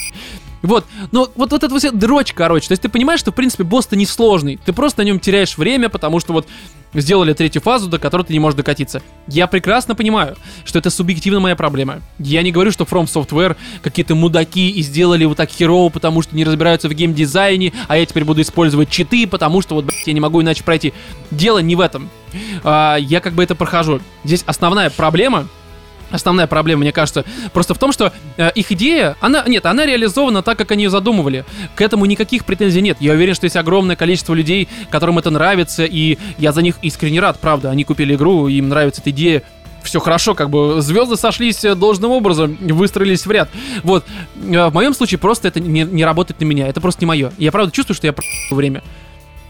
Вот, 0.62 0.86
но 1.12 1.30
вот, 1.36 1.52
вот 1.52 1.64
это 1.64 1.70
вот 1.70 1.98
дрочь, 1.98 2.34
короче. 2.34 2.68
То 2.68 2.72
есть 2.74 2.82
ты 2.82 2.90
понимаешь, 2.90 3.20
что, 3.20 3.32
в 3.32 3.36
принципе, 3.36 3.64
босс-то 3.64 3.96
не 3.96 4.06
сложный. 4.06 4.60
Ты 4.66 4.74
просто 4.74 5.02
на 5.02 5.06
нем 5.06 5.20
теряешь 5.20 5.58
время, 5.58 5.90
потому 5.90 6.20
что 6.20 6.34
вот 6.34 6.48
сделали 6.94 7.34
третью 7.34 7.62
фазу, 7.62 7.90
до 7.90 8.00
которой 8.00 8.24
ты 8.24 8.34
не 8.34 8.40
можешь 8.40 8.58
докатиться. 8.58 9.02
Я 9.28 9.48
прекрасно 9.48 9.96
понимаю, 9.96 10.36
что 10.66 10.80
это 10.80 10.90
субъективно 10.90 11.40
моя 11.40 11.56
проблема. 11.56 12.02
Я 12.18 12.42
не 12.42 12.52
говорю, 12.52 12.72
что 12.72 12.86
From 12.86 13.06
Software 13.06 13.56
какие-то 13.82 14.16
мудаки 14.16 14.70
и 14.70 14.82
сделали 14.82 15.26
вот 15.26 15.38
так 15.38 15.50
херово, 15.50 15.90
потому 15.90 16.22
что 16.22 16.36
не 16.36 16.44
разбираются 16.44 16.90
в 16.90 16.94
геймдизайне, 16.94 17.74
а 17.88 17.98
я 17.98 18.06
теперь 18.06 18.24
буду 18.24 18.42
использовать 18.42 18.90
читы, 18.90 19.28
потому 19.28 19.62
что 19.62 19.76
вот, 19.76 19.86
блядь, 19.86 20.08
я 20.08 20.14
не 20.14 20.20
могу 20.20 20.42
иначе 20.42 20.64
пройти. 20.64 20.94
Дело 21.32 21.60
не 21.60 21.76
в 21.76 21.82
этом. 21.82 22.10
А, 22.64 22.96
я 22.98 23.20
как 23.20 23.34
бы 23.34 23.44
это 23.44 23.56
прохожу. 23.56 24.02
Здесь 24.24 24.44
основная 24.46 24.90
проблема 24.90 25.48
Основная 26.12 26.48
проблема, 26.48 26.82
мне 26.82 26.92
кажется, 26.92 27.26
просто 27.54 27.74
в 27.74 27.80
том, 27.80 27.92
что 27.92 28.14
э, 28.38 28.52
их 28.56 28.72
идея, 28.72 29.16
она, 29.20 29.44
нет, 29.48 29.66
она 29.66 29.86
реализована 29.86 30.42
так, 30.42 30.58
как 30.58 30.72
они 30.72 30.84
ее 30.84 30.90
задумывали. 30.90 31.46
К 31.76 31.82
этому 31.82 32.06
никаких 32.06 32.46
претензий 32.46 32.82
нет. 32.82 32.98
Я 33.00 33.14
уверен, 33.14 33.36
что 33.36 33.46
есть 33.46 33.58
огромное 33.58 33.96
количество 33.96 34.34
людей, 34.34 34.70
которым 34.90 35.20
это 35.20 35.30
нравится, 35.30 35.84
и 35.86 36.18
я 36.38 36.52
за 36.52 36.62
них 36.62 36.76
искренне 36.82 37.20
рад, 37.20 37.40
правда. 37.40 37.72
Они 37.72 37.84
купили 37.84 38.16
игру, 38.16 38.48
им 38.48 38.70
нравится 38.70 39.02
эта 39.02 39.10
идея, 39.12 39.44
все 39.84 40.00
хорошо, 40.00 40.36
как 40.36 40.50
бы 40.50 40.82
звезды 40.82 41.16
сошлись 41.16 41.64
э, 41.66 41.76
должным 41.76 42.12
образом, 42.12 42.58
выстроились 42.60 43.26
в 43.26 43.32
ряд. 43.32 43.50
Вот. 43.84 44.06
Э, 44.36 44.68
в 44.68 44.74
моем 44.74 44.94
случае 44.94 45.18
просто 45.18 45.48
это 45.48 45.60
не, 45.60 45.84
не 45.84 46.06
работает 46.06 46.40
на 46.40 46.46
меня, 46.46 46.68
это 46.68 46.80
просто 46.80 47.02
не 47.02 47.08
мое. 47.08 47.32
Я 47.38 47.52
правда 47.52 47.72
чувствую, 47.72 47.96
что 47.96 48.08
я 48.08 48.16
время. 48.52 48.84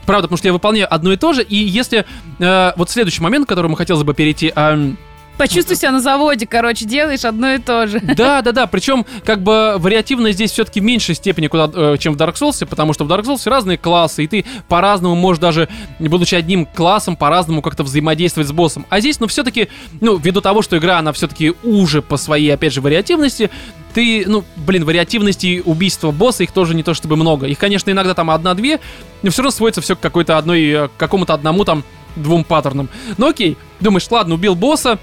Правда, 0.06 0.22
потому 0.26 0.38
что 0.38 0.48
я 0.48 0.54
выполняю 0.54 0.92
одно 0.92 1.12
и 1.12 1.16
то 1.16 1.34
же, 1.34 1.42
и 1.42 1.56
если... 1.56 2.06
Э, 2.38 2.72
вот 2.76 2.88
следующий 2.90 3.22
момент, 3.22 3.46
к 3.46 3.48
которому 3.48 3.76
хотелось 3.76 4.04
бы 4.04 4.14
перейти... 4.14 4.52
Э, 4.56 4.92
Почувствуй 5.38 5.76
себя 5.76 5.92
на 5.92 6.00
заводе, 6.00 6.46
короче, 6.46 6.84
делаешь 6.84 7.24
одно 7.24 7.52
и 7.54 7.58
то 7.58 7.86
же. 7.86 8.00
Да, 8.18 8.42
да, 8.42 8.50
да. 8.50 8.66
Причем, 8.66 9.06
как 9.24 9.42
бы 9.42 9.76
вариативность 9.78 10.34
здесь 10.34 10.50
все-таки 10.50 10.80
в 10.80 10.82
меньшей 10.82 11.14
степени, 11.14 11.46
куда, 11.46 11.70
э, 11.72 11.96
чем 11.98 12.14
в 12.14 12.16
Dark 12.16 12.34
Souls, 12.34 12.66
потому 12.66 12.92
что 12.92 13.04
в 13.04 13.12
Dark 13.12 13.22
Souls 13.22 13.48
разные 13.48 13.78
классы, 13.78 14.24
и 14.24 14.26
ты 14.26 14.44
по-разному 14.66 15.14
можешь 15.14 15.40
даже, 15.40 15.68
будучи 16.00 16.34
одним 16.34 16.66
классом, 16.66 17.16
по-разному 17.16 17.62
как-то 17.62 17.84
взаимодействовать 17.84 18.48
с 18.48 18.52
боссом. 18.52 18.86
А 18.88 18.98
здесь, 18.98 19.20
ну, 19.20 19.28
все-таки, 19.28 19.68
ну, 20.00 20.16
ввиду 20.16 20.40
того, 20.40 20.62
что 20.62 20.76
игра, 20.76 20.98
она 20.98 21.12
все-таки 21.12 21.54
уже 21.62 22.02
по 22.02 22.16
своей, 22.16 22.52
опять 22.52 22.72
же, 22.72 22.80
вариативности, 22.80 23.50
ты, 23.94 24.24
ну, 24.26 24.44
блин, 24.56 24.84
вариативности 24.84 25.62
убийства 25.64 26.10
босса, 26.10 26.42
их 26.42 26.52
тоже 26.52 26.74
не 26.74 26.82
то 26.82 26.94
чтобы 26.94 27.16
много. 27.16 27.46
Их, 27.46 27.58
конечно, 27.58 27.90
иногда 27.90 28.14
там 28.14 28.30
одна-две, 28.30 28.80
но 29.22 29.30
все 29.30 29.42
равно 29.42 29.52
сводится 29.52 29.80
все 29.80 29.94
к 29.94 30.00
какой-то 30.00 30.36
одной, 30.36 30.64
э, 30.64 30.88
к 30.88 30.96
какому-то 30.96 31.34
одному 31.34 31.64
там 31.64 31.84
двум 32.16 32.44
паттернам. 32.44 32.88
Ну 33.16 33.28
окей, 33.28 33.56
думаешь, 33.80 34.10
ладно, 34.10 34.34
убил 34.34 34.54
босса, 34.54 34.98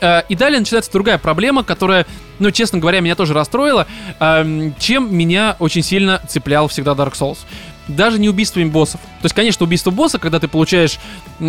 и 0.00 0.34
далее 0.34 0.58
начинается 0.60 0.90
другая 0.92 1.18
проблема, 1.18 1.62
которая, 1.62 2.06
ну, 2.38 2.50
честно 2.50 2.78
говоря, 2.78 3.00
меня 3.00 3.14
тоже 3.14 3.34
расстроила, 3.34 3.86
эм, 4.18 4.74
чем 4.78 5.14
меня 5.14 5.56
очень 5.58 5.82
сильно 5.82 6.20
цеплял 6.28 6.68
всегда 6.68 6.92
Dark 6.92 7.12
Souls 7.12 7.38
даже 7.88 8.18
не 8.18 8.28
убийствами 8.28 8.64
боссов. 8.64 9.00
То 9.00 9.24
есть, 9.24 9.34
конечно, 9.34 9.64
убийство 9.64 9.90
босса, 9.90 10.18
когда 10.18 10.38
ты 10.38 10.48
получаешь 10.48 10.98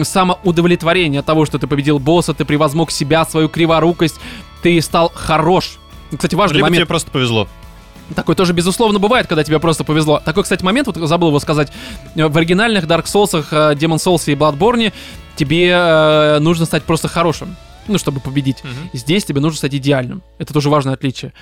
самоудовлетворение 0.03 1.19
от 1.19 1.25
того, 1.25 1.45
что 1.45 1.59
ты 1.59 1.67
победил 1.67 1.99
босса, 1.99 2.33
ты 2.33 2.45
превозмог 2.45 2.91
себя, 2.91 3.25
свою 3.25 3.49
криворукость, 3.49 4.19
ты 4.61 4.81
стал 4.81 5.11
хорош. 5.13 5.77
Кстати, 6.11 6.35
важный 6.35 6.57
Либо 6.57 6.65
момент. 6.65 6.81
тебе 6.81 6.87
просто 6.87 7.11
повезло. 7.11 7.47
Такой 8.15 8.35
тоже, 8.35 8.51
безусловно, 8.51 8.99
бывает, 8.99 9.27
когда 9.27 9.43
тебе 9.43 9.59
просто 9.59 9.83
повезло. 9.83 10.21
Такой, 10.23 10.43
кстати, 10.43 10.63
момент, 10.63 10.87
вот 10.87 10.97
забыл 10.97 11.29
его 11.29 11.39
сказать. 11.39 11.71
В 12.15 12.37
оригинальных 12.37 12.83
Dark 12.83 13.05
Souls, 13.05 13.45
э, 13.51 13.75
Demon 13.75 13.97
Souls 13.97 14.23
и 14.25 14.35
Bloodborne 14.35 14.91
тебе 15.37 15.69
э, 15.69 16.39
нужно 16.39 16.65
стать 16.65 16.83
просто 16.83 17.07
хорошим 17.07 17.55
ну, 17.91 17.97
чтобы 17.97 18.19
победить. 18.19 18.59
Угу. 18.63 18.91
Здесь 18.93 19.25
тебе 19.25 19.41
нужно 19.41 19.57
стать 19.57 19.75
идеальным. 19.75 20.23
Это 20.39 20.53
тоже 20.53 20.69
важное 20.69 20.93
отличие. 20.93 21.33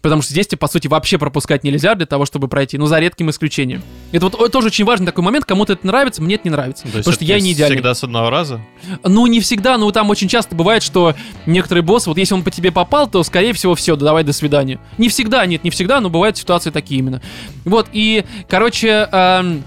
Потому 0.00 0.22
что 0.22 0.32
здесь 0.32 0.46
тебе, 0.46 0.58
по 0.58 0.68
сути, 0.68 0.86
вообще 0.86 1.18
пропускать 1.18 1.64
нельзя 1.64 1.94
для 1.94 2.06
того, 2.06 2.24
чтобы 2.24 2.46
пройти, 2.46 2.78
ну, 2.78 2.86
за 2.86 2.98
редким 3.00 3.30
исключением. 3.30 3.82
Это 4.12 4.28
вот 4.28 4.52
тоже 4.52 4.68
очень 4.68 4.84
важный 4.84 5.06
такой 5.06 5.24
момент, 5.24 5.44
кому-то 5.44 5.72
это 5.72 5.86
нравится, 5.86 6.22
мне 6.22 6.36
это 6.36 6.44
не 6.44 6.50
нравится. 6.50 6.84
То 6.84 6.98
потому 6.98 7.12
что 7.12 7.24
я 7.24 7.40
не 7.40 7.52
идеальный. 7.52 7.76
всегда 7.76 7.94
с 7.94 8.04
одного 8.04 8.30
раза? 8.30 8.60
Ну, 9.02 9.26
не 9.26 9.40
всегда, 9.40 9.76
но 9.76 9.90
там 9.90 10.08
очень 10.10 10.28
часто 10.28 10.54
бывает, 10.54 10.82
что 10.82 11.14
некоторые 11.46 11.82
боссы, 11.82 12.08
вот 12.08 12.18
если 12.18 12.34
он 12.34 12.44
по 12.44 12.50
тебе 12.50 12.70
попал, 12.70 13.08
то, 13.10 13.22
скорее 13.24 13.52
всего, 13.52 13.74
все, 13.74 13.96
да 13.96 14.06
давай, 14.06 14.22
до 14.22 14.32
свидания. 14.32 14.78
Не 14.98 15.08
всегда, 15.08 15.44
нет, 15.46 15.64
не 15.64 15.70
всегда, 15.70 16.00
но 16.00 16.10
бывают 16.10 16.36
ситуации 16.36 16.70
такие 16.70 17.00
именно. 17.00 17.20
Вот, 17.64 17.88
и, 17.92 18.24
короче, 18.48 19.08
эм, 19.10 19.64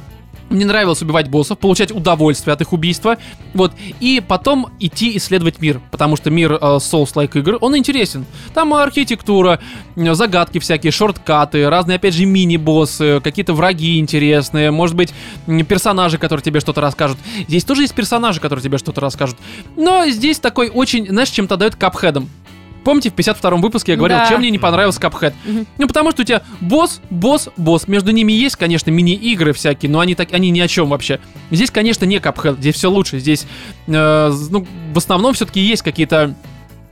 мне 0.52 0.66
нравилось 0.66 1.02
убивать 1.02 1.30
боссов, 1.30 1.58
получать 1.58 1.92
удовольствие 1.92 2.54
от 2.54 2.62
их 2.62 2.74
убийства, 2.74 3.18
вот, 3.54 3.74
и 4.00 4.22
потом 4.26 4.68
идти 4.80 5.18
исследовать 5.18 5.62
мир, 5.62 5.82
потому 5.92 6.16
что 6.16 6.30
мир 6.30 6.54
э, 6.54 6.58
Souls-like 6.58 7.38
игр, 7.40 7.58
он 7.62 7.78
интересен. 7.78 8.26
Там 8.54 8.74
архитектура, 8.74 9.60
загадки 9.96 10.60
всякие, 10.60 10.92
шорткаты, 10.92 11.70
разные, 11.70 11.96
опять 11.96 12.14
же, 12.14 12.26
мини-боссы, 12.26 13.22
какие-то 13.24 13.54
враги 13.54 14.00
интересные, 14.00 14.72
может 14.72 14.96
быть, 14.96 15.14
персонажи, 15.68 16.18
которые 16.18 16.44
тебе 16.44 16.60
что-то 16.60 16.82
расскажут. 16.82 17.18
Здесь 17.48 17.64
тоже 17.64 17.84
есть 17.84 17.94
персонажи, 17.94 18.40
которые 18.40 18.64
тебе 18.64 18.78
что-то 18.78 19.02
расскажут. 19.02 19.38
Но 19.78 20.08
здесь 20.08 20.40
такой 20.40 20.70
очень, 20.70 21.08
знаешь, 21.08 21.30
чем-то 21.30 21.58
дает 21.58 21.76
капхедом. 21.76 22.30
Помните, 22.84 23.10
в 23.10 23.16
52-м 23.16 23.62
выпуске 23.62 23.94
я 23.94 23.98
говорил, 23.98 24.18
да. 24.18 24.28
чем 24.28 24.40
мне 24.40 24.50
не 24.50 24.60
понравился? 24.60 25.00
Угу. 25.46 25.66
Ну, 25.78 25.88
потому 25.88 26.12
что 26.12 26.22
у 26.22 26.26
тебя 26.26 26.42
босс, 26.60 27.02
босс, 27.10 27.50
босс. 27.58 27.88
Между 27.88 28.12
ними 28.12 28.32
есть, 28.32 28.56
конечно, 28.56 28.90
мини-игры 28.90 29.54
всякие, 29.54 29.92
но 29.92 30.00
они, 30.00 30.16
так, 30.16 30.34
они 30.34 30.50
ни 30.50 30.60
о 30.60 30.68
чем 30.68 30.90
вообще. 30.90 31.20
Здесь, 31.52 31.72
конечно, 31.72 32.06
не 32.06 32.18
Cuphead, 32.18 32.58
здесь 32.58 32.76
все 32.76 32.90
лучше. 32.90 33.20
Здесь, 33.20 33.46
э, 33.88 34.34
ну, 34.50 34.68
в 34.94 34.98
основном 34.98 35.34
все-таки 35.34 35.60
есть 35.60 35.82
какие-то 35.82 36.36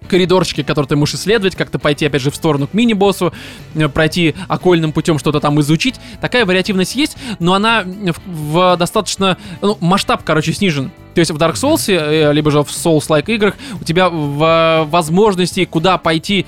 коридорчики, 0.09 0.63
которые 0.63 0.89
ты 0.89 0.95
можешь 0.95 1.15
исследовать, 1.15 1.55
как-то 1.55 1.79
пойти, 1.79 2.05
опять 2.05 2.21
же, 2.21 2.31
в 2.31 2.35
сторону 2.35 2.67
к 2.67 2.73
мини-боссу, 2.73 3.33
э, 3.75 3.87
пройти 3.87 4.35
окольным 4.47 4.91
путем 4.91 5.17
что-то 5.19 5.39
там 5.39 5.59
изучить. 5.61 5.95
Такая 6.19 6.45
вариативность 6.45 6.95
есть, 6.95 7.15
но 7.39 7.53
она 7.53 7.83
в, 7.83 8.15
в 8.25 8.77
достаточно... 8.77 9.37
Ну, 9.61 9.77
масштаб, 9.79 10.23
короче, 10.23 10.53
снижен. 10.53 10.91
То 11.19 11.21
есть 11.21 11.31
в 11.31 11.37
Dark 11.37 11.55
Souls, 11.55 11.83
э, 11.93 12.31
либо 12.31 12.49
же 12.49 12.63
в 12.63 12.69
Souls-like 12.69 13.29
играх 13.33 13.55
у 13.81 13.83
тебя 13.83 14.07
в 14.09 14.87
возможности 14.89 15.65
куда 15.65 15.97
пойти 15.97 16.45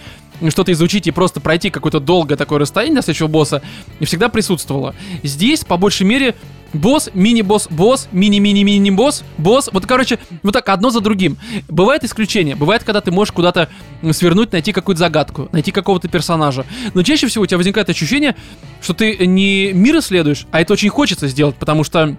что-то 0.47 0.71
изучить 0.71 1.07
и 1.07 1.11
просто 1.11 1.41
пройти 1.41 1.69
какое-то 1.69 1.99
долгое 1.99 2.37
такое 2.37 2.59
расстояние 2.59 2.95
до 2.95 3.01
следующего 3.01 3.27
босса 3.27 3.61
всегда 4.01 4.29
присутствовало. 4.29 4.95
Здесь, 5.23 5.65
по 5.65 5.75
большей 5.75 6.07
мере, 6.07 6.35
босс, 6.71 7.09
мини-босс, 7.13 7.67
босс, 7.69 8.07
мини-мини-мини-босс, 8.13 9.25
босс. 9.37 9.69
Вот, 9.73 9.85
короче, 9.85 10.19
вот 10.41 10.53
так 10.53 10.69
одно 10.69 10.89
за 10.89 11.01
другим. 11.01 11.37
Бывает 11.67 12.05
исключение. 12.05 12.55
Бывает, 12.55 12.85
когда 12.85 13.01
ты 13.01 13.11
можешь 13.11 13.33
куда-то 13.33 13.67
свернуть, 14.11 14.53
найти 14.53 14.71
какую-то 14.71 14.99
загадку, 14.99 15.49
найти 15.51 15.73
какого-то 15.73 16.07
персонажа. 16.07 16.65
Но 16.93 17.03
чаще 17.03 17.27
всего 17.27 17.43
у 17.43 17.45
тебя 17.45 17.57
возникает 17.57 17.89
ощущение, 17.89 18.37
что 18.81 18.93
ты 18.93 19.27
не 19.27 19.73
мир 19.73 19.99
исследуешь, 19.99 20.47
а 20.51 20.61
это 20.61 20.71
очень 20.71 20.89
хочется 20.89 21.27
сделать, 21.27 21.57
потому 21.57 21.83
что 21.83 22.15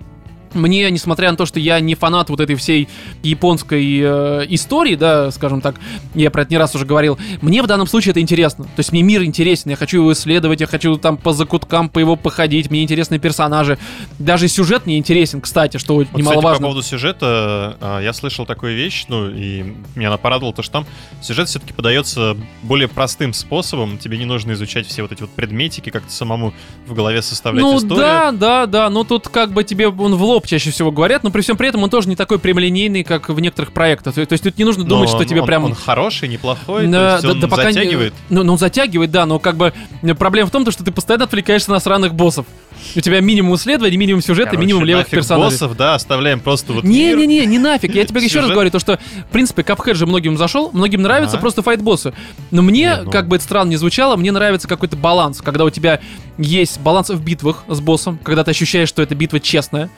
мне, 0.55 0.91
несмотря 0.91 1.31
на 1.31 1.37
то, 1.37 1.47
что 1.47 1.61
я 1.61 1.81
не 1.81 1.95
фанат 1.95 2.31
вот 2.31 2.41
этой 2.41 2.57
всей 2.57 2.89
японской 3.23 4.01
э, 4.03 4.47
истории, 4.49 4.95
да, 4.95 5.31
скажем 5.31 5.61
так, 5.61 5.77
я 6.15 6.31
про 6.31 6.43
это 6.43 6.51
не 6.51 6.59
раз 6.59 6.75
уже 6.75 6.85
говорил, 6.85 7.19
мне 7.41 7.63
в 7.63 7.67
данном 7.67 7.87
случае 7.87 8.13
это 8.13 8.21
интересно. 8.21 8.65
То 8.65 8.79
есть 8.79 8.93
мне 8.93 9.03
мир 9.03 9.23
интересен, 9.25 9.71
я 9.71 9.77
хочу 9.77 9.99
его 9.99 10.13
исследовать, 10.13 10.61
я 10.61 10.67
хочу 10.67 10.97
там 10.97 11.17
по 11.17 11.33
закуткам 11.33 11.89
по 11.89 11.99
его 11.99 12.17
походить, 12.17 12.71
мне 12.71 12.83
интересны 12.83 13.19
персонажи. 13.19 13.79
Даже 14.19 14.49
сюжет 14.49 14.87
мне 14.87 14.99
интересен, 14.99 15.41
кстати, 15.41 15.77
что 15.77 15.95
вот, 15.95 16.13
немаловажно. 16.13 16.41
Кстати, 16.41 16.59
по 16.59 16.63
поводу 16.63 16.83
сюжета, 16.83 17.77
э, 17.81 18.01
я 18.05 18.13
слышал 18.13 18.47
такую 18.47 18.77
вещь, 18.77 19.07
ну, 19.09 19.29
и 19.29 19.75
меня 19.95 20.09
она 20.09 20.19
порадовала, 20.19 20.55
то, 20.55 20.63
что 20.63 20.73
там 20.73 20.87
сюжет 21.21 21.49
все-таки 21.49 21.73
подается 21.73 22.37
более 22.63 22.89
простым 22.89 23.33
способом, 23.33 23.99
тебе 23.99 24.19
не 24.19 24.25
нужно 24.25 24.53
изучать 24.53 24.87
все 24.87 25.03
вот 25.03 25.13
эти 25.13 25.23
вот 25.23 25.31
предметики, 25.31 25.91
как-то 25.91 26.13
самому 26.13 26.53
в 26.87 26.95
голове 26.95 27.23
составлять 27.23 27.63
ну, 27.63 27.77
историю. 27.77 27.97
Ну 27.97 28.03
да, 28.03 28.33
да, 28.33 28.67
да, 28.67 28.91
но 28.91 29.05
тут 29.05 29.29
как 29.29 29.53
бы 29.53 29.65
тебе 29.65 29.89
он 29.89 30.15
в 30.15 30.23
лоб 30.23 30.42
лоб 30.43 30.47
чаще 30.47 30.71
всего 30.71 30.91
говорят, 30.91 31.23
но 31.23 31.31
при 31.31 31.41
всем 31.41 31.57
при 31.57 31.69
этом 31.69 31.83
он 31.83 31.91
тоже 31.91 32.09
не 32.09 32.17
такой 32.17 32.39
прямолинейный, 32.39 33.05
как 33.05 33.29
в 33.29 33.41
некоторых 33.41 33.73
проектах. 33.73 34.15
То, 34.15 34.27
есть 34.29 34.43
тут 34.43 34.59
не 34.59 34.65
нужно 34.65 34.85
думать, 34.85 35.11
но 35.11 35.17
что 35.17 35.25
тебе 35.25 35.41
он, 35.41 35.47
прям... 35.47 35.65
Он 35.65 35.75
хороший, 35.75 36.29
неплохой, 36.29 36.87
да, 36.87 37.21
то 37.21 37.29
есть 37.29 37.41
да, 37.41 37.47
он 37.47 37.51
да, 37.51 37.57
затягивает. 37.57 38.13
Не, 38.29 38.37
ну, 38.37 38.43
ну, 38.43 38.53
он 38.53 38.59
затягивает, 38.59 39.11
да, 39.11 39.27
но 39.27 39.39
как 39.39 39.57
бы 39.57 39.73
проблема 40.19 40.49
в 40.49 40.51
том, 40.51 40.69
что 40.71 40.85
ты 40.85 40.91
постоянно 40.91 41.25
отвлекаешься 41.25 41.71
на 41.71 41.81
сраных 41.81 42.15
боссов. 42.15 42.47
У 42.97 43.01
тебя 43.01 43.21
минимум 43.21 43.55
исследований, 43.55 43.97
минимум 43.97 44.23
сюжета, 44.23 44.51
Короче, 44.51 44.61
минимум 44.61 44.85
левых 44.85 45.09
персонажей. 45.09 45.53
боссов, 45.53 45.77
да, 45.77 45.95
оставляем 45.95 46.41
просто 46.41 46.73
вот 46.73 46.85
Не-не-не, 46.85 47.47
не 47.47 47.59
нафиг. 47.59 47.95
Я 47.95 48.05
тебе 48.05 48.21
еще 48.25 48.41
раз 48.41 48.51
говорю, 48.51 48.71
то 48.71 48.81
что, 48.81 48.99
в 49.29 49.33
принципе, 49.33 49.63
Капхед 49.63 49.97
же 49.97 50.07
многим 50.07 50.37
зашел, 50.37 50.71
многим 50.73 51.03
нравится 51.03 51.39
просто 51.39 51.63
файт-боссы. 51.63 52.13
Но 52.51 52.63
мне, 52.63 53.03
ну. 53.05 53.11
как 53.11 53.29
бы 53.29 53.37
это 53.37 53.45
странно 53.45 53.71
не 53.71 53.77
звучало, 53.77 54.17
мне 54.17 54.33
нравится 54.33 54.67
какой-то 54.67 54.97
баланс, 54.97 55.41
когда 55.43 55.65
у 55.65 55.71
тебя 55.71 56.01
есть 56.39 56.81
баланс 56.81 57.11
в 57.11 57.23
битвах 57.23 57.65
с 57.69 57.81
боссом, 57.81 58.19
когда 58.23 58.43
ты 58.43 58.51
ощущаешь, 58.51 58.89
что 58.89 59.03
эта 59.03 59.15
битва 59.15 59.39
честная, 59.39 59.89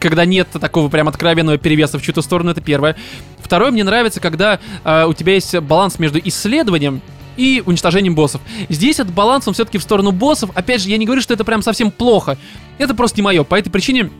когда 0.00 0.24
нет 0.24 0.48
такого 0.50 0.88
прям 0.88 1.08
откровенного 1.08 1.58
перевеса 1.58 1.98
в 1.98 2.02
чью-то 2.02 2.22
сторону, 2.22 2.50
это 2.50 2.60
первое. 2.60 2.96
Второе, 3.38 3.70
мне 3.70 3.84
нравится, 3.84 4.20
когда 4.20 4.58
э, 4.84 5.04
у 5.06 5.12
тебя 5.12 5.34
есть 5.34 5.56
баланс 5.60 5.98
между 5.98 6.18
исследованием 6.18 7.02
и 7.36 7.62
уничтожением 7.64 8.14
боссов. 8.14 8.40
Здесь 8.68 8.98
этот 8.98 9.14
баланс, 9.14 9.46
он 9.46 9.54
все-таки 9.54 9.78
в 9.78 9.82
сторону 9.82 10.12
боссов. 10.12 10.50
Опять 10.54 10.82
же, 10.82 10.88
я 10.88 10.96
не 10.96 11.06
говорю, 11.06 11.22
что 11.22 11.34
это 11.34 11.44
прям 11.44 11.62
совсем 11.62 11.90
плохо. 11.90 12.38
Это 12.78 12.94
просто 12.94 13.18
не 13.18 13.22
мое. 13.22 13.44
По 13.44 13.58
этой 13.58 13.70
причине 13.70 14.10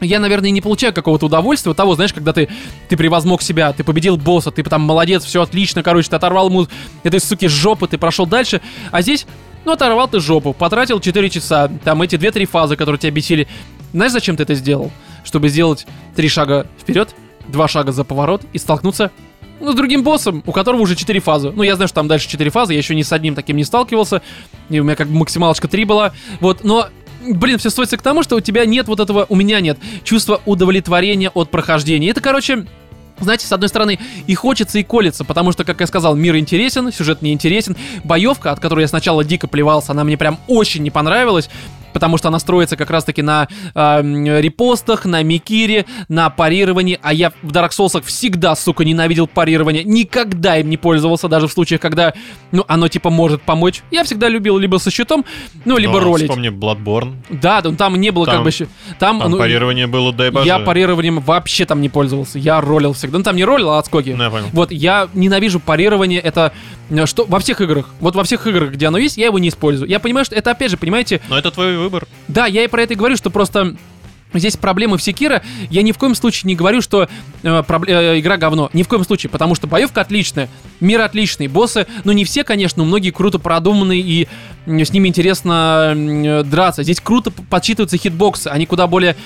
я, 0.00 0.20
наверное, 0.20 0.50
не 0.50 0.60
получаю 0.60 0.92
какого-то 0.92 1.26
удовольствия 1.26 1.74
того, 1.74 1.94
знаешь, 1.94 2.12
когда 2.12 2.32
ты, 2.32 2.48
ты 2.88 2.96
превозмог 2.96 3.42
себя, 3.42 3.72
ты 3.72 3.84
победил 3.84 4.16
босса, 4.16 4.50
ты 4.50 4.62
там 4.62 4.82
молодец, 4.82 5.24
все 5.24 5.42
отлично, 5.42 5.82
короче, 5.82 6.08
ты 6.08 6.16
оторвал 6.16 6.48
ему 6.48 6.68
этой 7.02 7.20
суки 7.20 7.48
жопы, 7.48 7.88
ты 7.88 7.98
прошел 7.98 8.26
дальше, 8.26 8.60
а 8.92 9.02
здесь, 9.02 9.26
ну, 9.64 9.72
оторвал 9.72 10.06
ты 10.08 10.20
жопу, 10.20 10.52
потратил 10.52 11.00
4 11.00 11.30
часа, 11.30 11.68
там 11.84 12.02
эти 12.02 12.14
2-3 12.14 12.46
фазы, 12.46 12.76
которые 12.76 13.00
тебя 13.00 13.10
бесили. 13.10 13.48
Знаешь, 13.92 14.12
зачем 14.12 14.36
ты 14.36 14.44
это 14.44 14.54
сделал? 14.54 14.92
Чтобы 15.24 15.48
сделать 15.48 15.86
три 16.16 16.28
шага 16.28 16.66
вперед, 16.78 17.14
два 17.48 17.68
шага 17.68 17.92
за 17.92 18.04
поворот 18.04 18.42
и 18.52 18.58
столкнуться 18.58 19.10
ну, 19.60 19.72
с 19.72 19.74
другим 19.74 20.02
боссом, 20.02 20.42
у 20.46 20.52
которого 20.52 20.82
уже 20.82 20.94
четыре 20.94 21.20
фазы. 21.20 21.50
Ну, 21.50 21.62
я 21.62 21.74
знаю, 21.74 21.88
что 21.88 21.96
там 21.96 22.08
дальше 22.08 22.28
четыре 22.28 22.50
фазы, 22.50 22.74
я 22.74 22.78
еще 22.78 22.94
ни 22.94 23.02
с 23.02 23.12
одним 23.12 23.34
таким 23.34 23.56
не 23.56 23.64
сталкивался. 23.64 24.22
И 24.70 24.78
у 24.78 24.84
меня 24.84 24.94
как 24.94 25.08
бы 25.08 25.16
максималочка 25.16 25.66
3 25.68 25.84
была. 25.84 26.12
Вот, 26.40 26.64
но 26.64 26.88
блин, 27.26 27.58
все 27.58 27.70
сводится 27.70 27.96
к 27.96 28.02
тому, 28.02 28.22
что 28.22 28.36
у 28.36 28.40
тебя 28.40 28.64
нет 28.64 28.88
вот 28.88 29.00
этого, 29.00 29.26
у 29.28 29.34
меня 29.34 29.60
нет 29.60 29.78
чувства 30.04 30.40
удовлетворения 30.46 31.30
от 31.30 31.50
прохождения. 31.50 32.10
Это, 32.10 32.20
короче, 32.20 32.66
знаете, 33.20 33.46
с 33.46 33.52
одной 33.52 33.68
стороны, 33.68 33.98
и 34.26 34.34
хочется, 34.34 34.78
и 34.78 34.84
колется, 34.84 35.24
потому 35.24 35.52
что, 35.52 35.64
как 35.64 35.80
я 35.80 35.86
сказал, 35.86 36.14
мир 36.14 36.36
интересен, 36.36 36.92
сюжет 36.92 37.22
не 37.22 37.32
интересен. 37.32 37.76
Боевка, 38.04 38.52
от 38.52 38.60
которой 38.60 38.82
я 38.82 38.88
сначала 38.88 39.24
дико 39.24 39.48
плевался, 39.48 39.92
она 39.92 40.04
мне 40.04 40.16
прям 40.16 40.38
очень 40.46 40.82
не 40.82 40.90
понравилась 40.90 41.50
потому 41.92 42.18
что 42.18 42.28
она 42.28 42.38
строится 42.38 42.76
как 42.76 42.90
раз-таки 42.90 43.22
на 43.22 43.48
э, 43.74 44.40
репостах, 44.40 45.04
на 45.04 45.22
микире, 45.22 45.86
на 46.08 46.30
парировании, 46.30 46.98
а 47.02 47.12
я 47.12 47.32
в 47.42 47.52
Dark 47.52 47.70
Souls 47.70 48.02
всегда, 48.04 48.54
сука, 48.56 48.84
ненавидел 48.84 49.26
парирование, 49.26 49.84
никогда 49.84 50.58
им 50.58 50.70
не 50.70 50.76
пользовался, 50.76 51.28
даже 51.28 51.48
в 51.48 51.52
случаях, 51.52 51.80
когда, 51.80 52.14
ну, 52.52 52.64
оно 52.68 52.88
типа 52.88 53.10
может 53.10 53.42
помочь. 53.42 53.82
Я 53.90 54.04
всегда 54.04 54.28
любил 54.28 54.58
либо 54.58 54.76
со 54.78 54.90
щитом, 54.90 55.24
ну, 55.64 55.76
либо 55.76 55.94
Но 55.94 56.00
ролить. 56.00 56.28
Вспомни 56.28 56.50
Bloodborne. 56.50 57.16
Да, 57.30 57.62
там, 57.62 57.76
там 57.76 57.96
не 57.96 58.10
было 58.10 58.26
Там- 58.26 58.36
как 58.36 58.44
бы... 58.44 58.50
Там, 58.98 59.20
Там 59.20 59.30
ну, 59.30 59.38
парирование 59.38 59.86
было, 59.86 60.12
дай 60.12 60.30
боже. 60.30 60.46
я 60.46 60.58
парированием 60.58 61.20
вообще 61.20 61.66
там 61.66 61.80
не 61.80 61.88
пользовался, 61.88 62.38
я 62.38 62.60
ролил 62.60 62.92
всегда. 62.92 63.18
Ну, 63.18 63.24
там 63.24 63.36
не 63.36 63.44
ролил, 63.44 63.70
а 63.70 63.78
отскоки. 63.78 64.10
Ну, 64.10 64.22
я 64.22 64.30
понял. 64.30 64.46
Вот, 64.52 64.72
я 64.72 65.08
ненавижу 65.14 65.60
парирование, 65.60 66.20
это 66.20 66.52
э, 66.90 67.06
что 67.06 67.24
во 67.24 67.38
всех 67.38 67.60
играх. 67.60 67.86
Вот 68.00 68.16
во 68.16 68.24
всех 68.24 68.46
играх, 68.46 68.72
где 68.72 68.86
оно 68.86 68.98
есть, 68.98 69.16
я 69.16 69.26
его 69.26 69.38
не 69.38 69.48
использую. 69.48 69.88
Я 69.88 69.98
понимаю, 70.00 70.24
что 70.24 70.34
это 70.34 70.50
опять 70.50 70.70
же, 70.70 70.76
понимаете, 70.76 71.20
Но 71.28 71.38
это 71.38 71.50
твой 71.50 71.77
выбор. 71.78 72.06
да, 72.28 72.46
я 72.46 72.64
и 72.64 72.68
про 72.68 72.82
это 72.82 72.94
и 72.94 72.96
говорю, 72.96 73.16
что 73.16 73.30
просто 73.30 73.76
Здесь 74.34 74.56
проблемы 74.56 74.98
в 74.98 75.02
Секира. 75.02 75.42
Я 75.70 75.82
ни 75.82 75.92
в 75.92 75.98
коем 75.98 76.14
случае 76.14 76.48
не 76.48 76.54
говорю, 76.54 76.82
что 76.82 77.08
э, 77.42 77.62
пробле- 77.62 78.14
э, 78.16 78.20
игра 78.20 78.36
говно. 78.36 78.68
Ни 78.74 78.82
в 78.82 78.88
коем 78.88 79.04
случае, 79.04 79.30
потому 79.30 79.54
что 79.54 79.66
боевка 79.66 80.02
отличная, 80.02 80.50
мир 80.80 81.00
отличный, 81.00 81.48
боссы, 81.48 81.86
ну 82.04 82.12
не 82.12 82.24
все, 82.24 82.44
конечно, 82.44 82.82
но 82.82 82.88
многие 82.88 83.10
круто 83.10 83.38
продуманные 83.38 84.00
и 84.00 84.28
с 84.66 84.92
ними 84.92 85.08
интересно 85.08 85.94
э, 85.96 86.42
драться. 86.44 86.82
Здесь 86.82 87.00
круто 87.00 87.30
подсчитываются 87.30 87.96
хитбоксы, 87.96 88.48
они 88.48 88.66
куда 88.66 88.86
более 88.86 89.16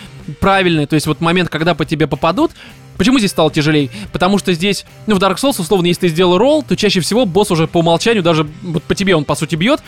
правильные. 0.41 0.87
То 0.87 0.95
есть 0.95 1.09
вот 1.09 1.21
момент, 1.21 1.49
когда 1.49 1.75
по 1.75 1.85
тебе 1.85 2.07
попадут, 2.07 2.53
Почему 2.99 3.19
здесь 3.19 3.31
стало 3.31 3.51
тяжелее? 3.51 3.89
Потому 4.13 4.39
что 4.39 4.53
здесь, 4.53 4.85
ну, 5.07 5.17
в 5.17 5.19
Dark 5.19 5.37
Souls, 5.37 5.61
условно, 5.61 5.87
если 5.87 6.03
ты 6.03 6.09
сделал 6.09 6.37
ролл, 6.37 6.63
то 6.63 6.77
чаще 6.77 7.01
всего 7.01 7.25
босс 7.25 7.51
уже 7.51 7.67
по 7.67 7.79
умолчанию, 7.79 8.23
даже 8.23 8.47
вот 8.63 8.83
по 8.83 8.95
тебе 8.95 9.17
он, 9.17 9.25
по 9.25 9.35
сути, 9.35 9.57
бьет, 9.57 9.83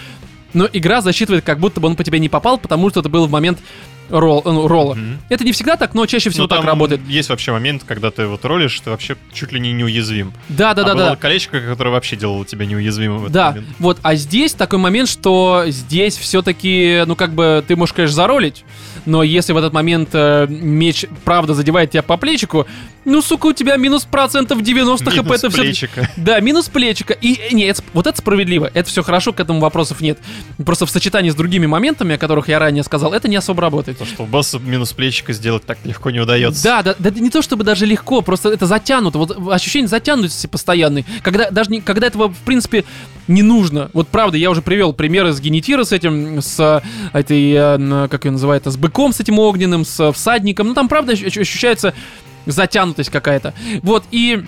но 0.54 0.68
игра 0.72 1.00
засчитывает, 1.00 1.44
как 1.44 1.58
будто 1.58 1.80
бы 1.80 1.88
он 1.88 1.96
по 1.96 2.04
тебе 2.04 2.18
не 2.18 2.28
попал, 2.28 2.58
потому 2.58 2.90
что 2.90 3.00
это 3.00 3.08
был 3.08 3.26
в 3.26 3.30
момент 3.30 3.58
ролл, 4.10 4.42
ну, 4.44 4.68
ролла. 4.68 4.94
Мгм. 4.94 5.18
Это 5.28 5.44
не 5.44 5.52
всегда 5.52 5.76
так, 5.76 5.94
но 5.94 6.04
чаще 6.06 6.30
всего 6.30 6.44
Ну, 6.44 6.48
так 6.48 6.64
работает. 6.64 7.00
Есть 7.08 7.30
вообще 7.30 7.52
момент, 7.52 7.84
когда 7.86 8.10
ты 8.10 8.26
вот 8.26 8.44
ролишь, 8.44 8.78
ты 8.80 8.90
вообще 8.90 9.16
чуть 9.32 9.52
ли 9.52 9.60
не 9.60 9.72
неуязвим. 9.72 10.32
Да, 10.48 10.74
да, 10.74 10.82
а 10.82 10.84
да, 10.84 10.94
было 10.94 11.10
да. 11.10 11.16
колечко, 11.16 11.60
которое 11.60 11.90
вообще 11.90 12.16
делало 12.16 12.44
тебя 12.44 12.66
неуязвимым 12.66 13.24
в 13.24 13.30
Да, 13.30 13.50
момент. 13.50 13.66
вот, 13.78 13.98
а 14.02 14.14
здесь 14.14 14.52
такой 14.52 14.78
момент, 14.78 15.08
что 15.08 15.64
здесь 15.68 16.16
все-таки, 16.16 17.04
ну, 17.06 17.16
как 17.16 17.32
бы, 17.34 17.64
ты 17.66 17.76
можешь, 17.76 17.94
конечно, 17.94 18.14
заролить, 18.14 18.64
но 19.06 19.22
если 19.22 19.52
в 19.52 19.56
этот 19.56 19.72
момент 19.72 20.10
э, 20.12 20.46
меч, 20.48 21.06
правда, 21.24 21.54
задевает 21.54 21.90
тебя 21.90 22.02
по 22.02 22.16
плечику, 22.16 22.66
ну, 23.04 23.20
сука, 23.20 23.46
у 23.46 23.52
тебя 23.52 23.76
минус 23.76 24.04
процентов 24.04 24.62
90 24.62 25.10
хп, 25.10 25.16
Минус 25.16 25.38
это 25.38 25.50
все 25.50 25.60
плечика. 25.60 26.08
Да, 26.16 26.40
минус 26.40 26.68
плечика. 26.68 27.12
И 27.12 27.34
э, 27.34 27.54
не, 27.54 27.64
это 27.64 27.80
сп- 27.80 27.86
вот 27.92 28.06
это 28.06 28.16
справедливо. 28.16 28.70
Это 28.72 28.88
все 28.88 29.02
хорошо, 29.02 29.32
к 29.32 29.40
этому 29.40 29.60
вопросов 29.60 30.00
нет. 30.00 30.18
Просто 30.64 30.86
в 30.86 30.90
сочетании 30.90 31.30
с 31.30 31.34
другими 31.34 31.66
моментами, 31.66 32.14
о 32.14 32.18
которых 32.18 32.48
я 32.48 32.58
ранее 32.58 32.82
сказал, 32.82 33.12
это 33.12 33.28
не 33.28 33.36
особо 33.36 33.60
работает. 33.60 33.98
То, 33.98 34.06
что 34.06 34.22
у 34.22 34.26
босса 34.26 34.58
минус 34.58 34.92
плечика 34.92 35.32
сделать 35.32 35.64
так 35.64 35.78
легко 35.84 36.10
не 36.10 36.20
удается. 36.20 36.62
Да, 36.64 36.82
да, 36.82 36.94
да, 36.98 37.10
не 37.10 37.30
то 37.30 37.42
чтобы 37.42 37.64
даже 37.64 37.84
легко, 37.84 38.22
просто 38.22 38.48
это 38.48 38.66
затянуто. 38.66 39.18
Вот 39.18 39.52
ощущение 39.52 39.88
затянутости 39.88 40.46
постоянной. 40.46 41.04
Когда 41.22 41.50
даже 41.50 41.70
не, 41.70 41.80
когда 41.82 42.06
этого, 42.06 42.28
в 42.28 42.38
принципе, 42.38 42.84
не 43.28 43.42
нужно. 43.42 43.90
Вот 43.92 44.08
правда, 44.08 44.36
я 44.36 44.50
уже 44.50 44.62
привел 44.62 44.92
примеры 44.92 45.32
с 45.32 45.40
генетира 45.40 45.84
с 45.84 45.92
этим, 45.92 46.40
с 46.40 46.58
э, 46.60 46.80
этой, 47.16 47.52
э, 47.52 48.08
как 48.08 48.24
ее 48.24 48.32
называют, 48.32 48.66
с 48.66 48.76
быком 48.94 49.12
с 49.12 49.20
этим 49.20 49.38
огненным, 49.38 49.84
с 49.84 49.98
э, 50.00 50.12
всадником. 50.12 50.68
Ну 50.68 50.74
там 50.74 50.88
правда 50.88 51.12
ощ- 51.12 51.24
ощущается 51.36 51.94
затянутость 52.46 53.10
какая-то. 53.10 53.52
Вот, 53.82 54.04
и 54.10 54.44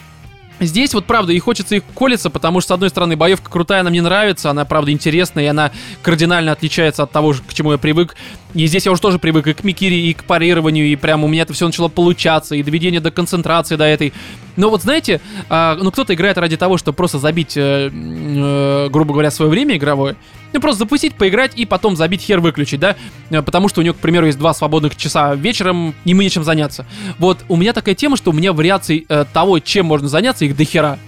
Здесь 0.59 0.95
вот 0.95 1.05
правда 1.05 1.35
и 1.35 1.39
хочется 1.39 1.75
их 1.77 1.83
колиться, 1.95 2.31
потому 2.31 2.63
что, 2.63 2.69
с 2.69 2.71
одной 2.77 2.89
стороны, 2.89 3.15
боевка 3.15 3.51
крутая, 3.51 3.81
она 3.81 3.91
мне 3.91 4.01
нравится, 4.01 4.49
она 4.49 4.65
правда 4.65 4.91
интересная, 4.91 5.45
и 5.45 5.47
она 5.49 5.71
кардинально 6.01 6.51
отличается 6.51 7.03
от 7.03 7.13
того, 7.13 7.35
к 7.47 7.53
чему 7.53 7.73
я 7.73 7.77
привык. 7.77 8.17
И 8.57 8.67
здесь 8.69 8.87
я 8.87 8.93
уже 8.93 9.03
тоже 9.03 9.19
привык 9.19 9.47
и 9.49 9.53
к 9.53 9.65
микире, 9.65 10.01
и 10.01 10.15
к 10.15 10.25
парированию, 10.25 10.87
и 10.87 10.97
прям 10.97 11.25
у 11.25 11.29
меня 11.29 11.43
это 11.43 11.53
все 11.53 11.67
начало 11.67 11.89
получаться, 11.89 12.55
и 12.55 12.63
доведение 12.63 13.03
до 13.03 13.11
концентрации 13.11 13.77
до 13.77 13.85
этой. 13.85 14.15
Но 14.57 14.71
вот 14.71 14.81
знаете, 14.81 15.21
а, 15.51 15.77
ну 15.79 15.93
кто-то 15.93 16.15
играет 16.15 16.39
ради 16.39 16.57
того, 16.57 16.79
чтобы 16.79 16.97
просто 16.97 17.19
забить, 17.19 17.55
э, 17.59 17.91
э, 17.93 18.89
грубо 18.89 19.13
говоря, 19.13 19.31
свое 19.31 19.51
время 19.51 19.77
игровое. 19.77 20.17
Ну 20.55 20.61
просто 20.61 20.79
запустить, 20.79 21.13
поиграть 21.17 21.53
и 21.55 21.67
потом 21.67 21.97
забить 21.97 22.23
хер 22.23 22.41
выключить, 22.41 22.81
да? 22.81 22.97
Э, 23.29 23.43
Потому 23.43 23.69
что 23.69 23.83
у 23.83 23.85
него, 23.85 23.93
к 23.93 23.99
примеру, 23.99 24.25
есть 24.25 24.39
два 24.39 24.55
свободных 24.55 24.97
часа 24.97 25.35
вечером, 25.35 25.95
и 26.07 26.15
мы 26.15 26.25
нечем 26.25 26.43
заняться. 26.43 26.87
Вот 27.19 27.45
у 27.49 27.57
меня 27.57 27.75
такая 27.75 27.95
тема, 27.95 28.17
что 28.17 28.31
у 28.31 28.35
меня 28.35 28.55
вариаций 28.55 29.05
э, 29.07 29.27
того, 29.35 29.59
чем 29.59 29.85
можно 29.85 30.09
заняться, 30.09 30.47
их 30.47 30.57
до 30.57 30.65
хера. 30.65 30.99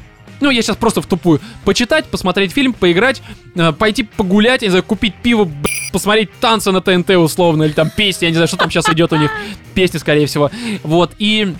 Ну, 0.41 0.51
я 0.51 0.63
сейчас 0.63 0.77
просто 0.77 1.03
в 1.03 1.07
тупую. 1.07 1.41
Почитать, 1.65 2.07
посмотреть 2.07 2.53
фильм, 2.53 2.73
поиграть, 2.73 3.23
э, 3.55 3.73
пойти 3.73 4.05
погулять, 4.05 4.63
не 4.63 4.69
знаю, 4.69 4.85
купить 4.85 5.15
пиво, 5.15 5.51
посмотреть 5.93 6.31
танцы 6.41 6.71
на 6.71 6.81
ТНТ 6.81 7.11
условно, 7.11 7.65
или 7.65 7.73
там 7.73 7.91
песни, 7.91 8.27
я 8.27 8.31
не 8.31 8.35
знаю, 8.35 8.49
что 8.49 8.57
там 8.57 8.71
сейчас 8.71 8.89
идет 8.89 9.13
у 9.13 9.17
них. 9.17 9.31
Песни, 9.75 9.99
скорее 9.99 10.27
всего. 10.27 10.51
Вот, 10.83 11.13
и... 11.19 11.55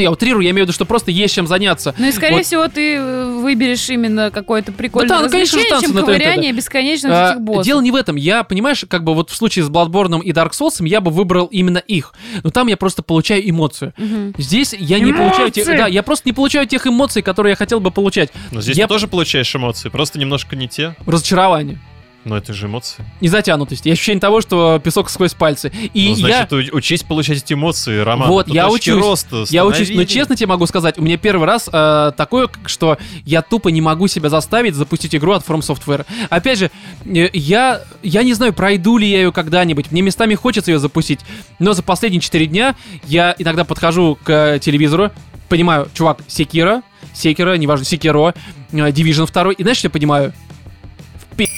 Ну, 0.00 0.04
я 0.04 0.10
утрирую, 0.10 0.42
я 0.42 0.50
имею 0.50 0.64
в 0.64 0.68
виду, 0.68 0.72
что 0.72 0.84
просто 0.84 1.10
есть 1.10 1.34
чем 1.34 1.46
заняться. 1.46 1.94
Ну 1.98 2.06
и, 2.08 2.12
скорее 2.12 2.36
Вот. 2.36 2.46
всего, 2.46 2.68
ты 2.68 2.96
э, 2.96 3.24
выберешь 3.40 3.88
именно 3.90 4.30
какое-то 4.30 4.72
прикольное 4.72 5.08
да, 5.08 5.20
ну, 5.24 5.30
конечно 5.30 5.58
же, 5.58 5.64
развлечение, 5.64 5.70
танцы 5.70 5.86
чем 5.86 5.94
на 5.94 6.00
ковыряние 6.02 6.52
бесконечно 6.52 7.08
А, 7.12 7.30
этих 7.32 7.40
боссов. 7.42 7.64
Дело 7.66 7.80
не 7.80 7.90
в 7.90 7.94
этом. 7.96 8.16
Я, 8.16 8.42
понимаешь, 8.44 8.84
как 8.88 9.04
бы 9.04 9.14
вот 9.14 9.30
в 9.30 9.36
случае 9.36 9.64
с 9.64 9.68
Bloodborne 9.68 10.22
и 10.22 10.32
Dark 10.32 10.52
Souls 10.52 10.84
я 10.86 11.00
бы 11.00 11.10
выбрал 11.10 11.46
именно 11.46 11.78
их. 11.78 12.14
Но 12.42 12.50
там 12.50 12.66
я 12.68 12.76
просто 12.76 13.02
получаю 13.02 13.48
эмоцию. 13.48 13.92
Мгм. 13.96 14.34
Здесь 14.38 14.74
я 14.78 14.98
не 14.98 15.12
получаю 15.12 15.50
тех, 15.50 15.66
Эмоции! 15.66 15.78
да, 15.78 15.86
я 15.86 16.02
просто 16.02 16.28
не 16.28 16.32
получаю 16.32 16.66
тех 16.66 16.86
эмоций, 16.86 17.22
которые 17.22 17.52
я 17.52 17.56
хотел 17.56 17.80
бы 17.80 17.90
получать. 17.90 18.30
Но 18.50 18.60
здесь 18.60 18.76
Я- 18.76 18.84
ты 18.86 18.94
тоже 18.94 19.06
получаешь 19.08 19.54
эмоции, 19.54 19.88
просто 19.88 20.18
немножко 20.18 20.56
не 20.56 20.68
те. 20.68 20.96
Разочарование. 21.06 21.78
Но 22.30 22.36
это 22.36 22.52
же 22.52 22.66
эмоции. 22.66 23.04
И 23.20 23.26
затянутость. 23.26 23.86
И 23.86 23.90
ощущение 23.90 24.20
того, 24.20 24.40
что 24.40 24.78
песок 24.78 25.10
сквозь 25.10 25.34
пальцы. 25.34 25.72
И 25.94 26.10
ну, 26.10 26.28
я... 26.28 26.46
значит, 26.46 26.72
у- 26.72 26.76
учись 26.76 27.02
получать 27.02 27.38
эти 27.38 27.54
эмоции, 27.54 27.98
Роман. 27.98 28.28
Вот, 28.28 28.46
По 28.46 28.52
я 28.52 28.68
точке 28.68 28.92
учусь. 28.92 29.02
роста 29.04 29.44
Я 29.50 29.66
учусь, 29.66 29.80
но 29.80 29.84
становления. 29.86 30.06
честно 30.06 30.36
тебе 30.36 30.46
могу 30.46 30.64
сказать, 30.66 30.96
у 30.96 31.02
меня 31.02 31.16
первый 31.16 31.44
раз 31.44 31.68
э, 31.72 32.12
такое, 32.16 32.48
что 32.66 32.98
я 33.24 33.42
тупо 33.42 33.70
не 33.70 33.80
могу 33.80 34.06
себя 34.06 34.28
заставить 34.28 34.76
запустить 34.76 35.12
игру 35.16 35.32
от 35.32 35.44
From 35.44 35.58
Software. 35.58 36.06
Опять 36.28 36.60
же, 36.60 36.70
э, 37.04 37.30
я, 37.32 37.80
я 38.04 38.22
не 38.22 38.32
знаю, 38.34 38.52
пройду 38.52 38.96
ли 38.96 39.10
я 39.10 39.22
ее 39.22 39.32
когда-нибудь. 39.32 39.90
Мне 39.90 40.02
местами 40.02 40.36
хочется 40.36 40.70
ее 40.70 40.78
запустить, 40.78 41.18
но 41.58 41.72
за 41.72 41.82
последние 41.82 42.20
4 42.20 42.46
дня 42.46 42.76
я 43.08 43.34
иногда 43.40 43.64
подхожу 43.64 44.16
к 44.22 44.30
э, 44.30 44.58
телевизору, 44.60 45.10
понимаю, 45.48 45.88
чувак, 45.94 46.18
Секира, 46.28 46.82
Секира, 47.12 47.54
неважно, 47.54 47.84
Секиро, 47.84 48.34
э, 48.70 48.76
Division 48.76 49.28
2, 49.28 49.52
и 49.54 49.62
знаешь, 49.64 49.78
что 49.78 49.86
я 49.86 49.90
понимаю? 49.90 50.32
В 51.32 51.36
пи***. 51.36 51.48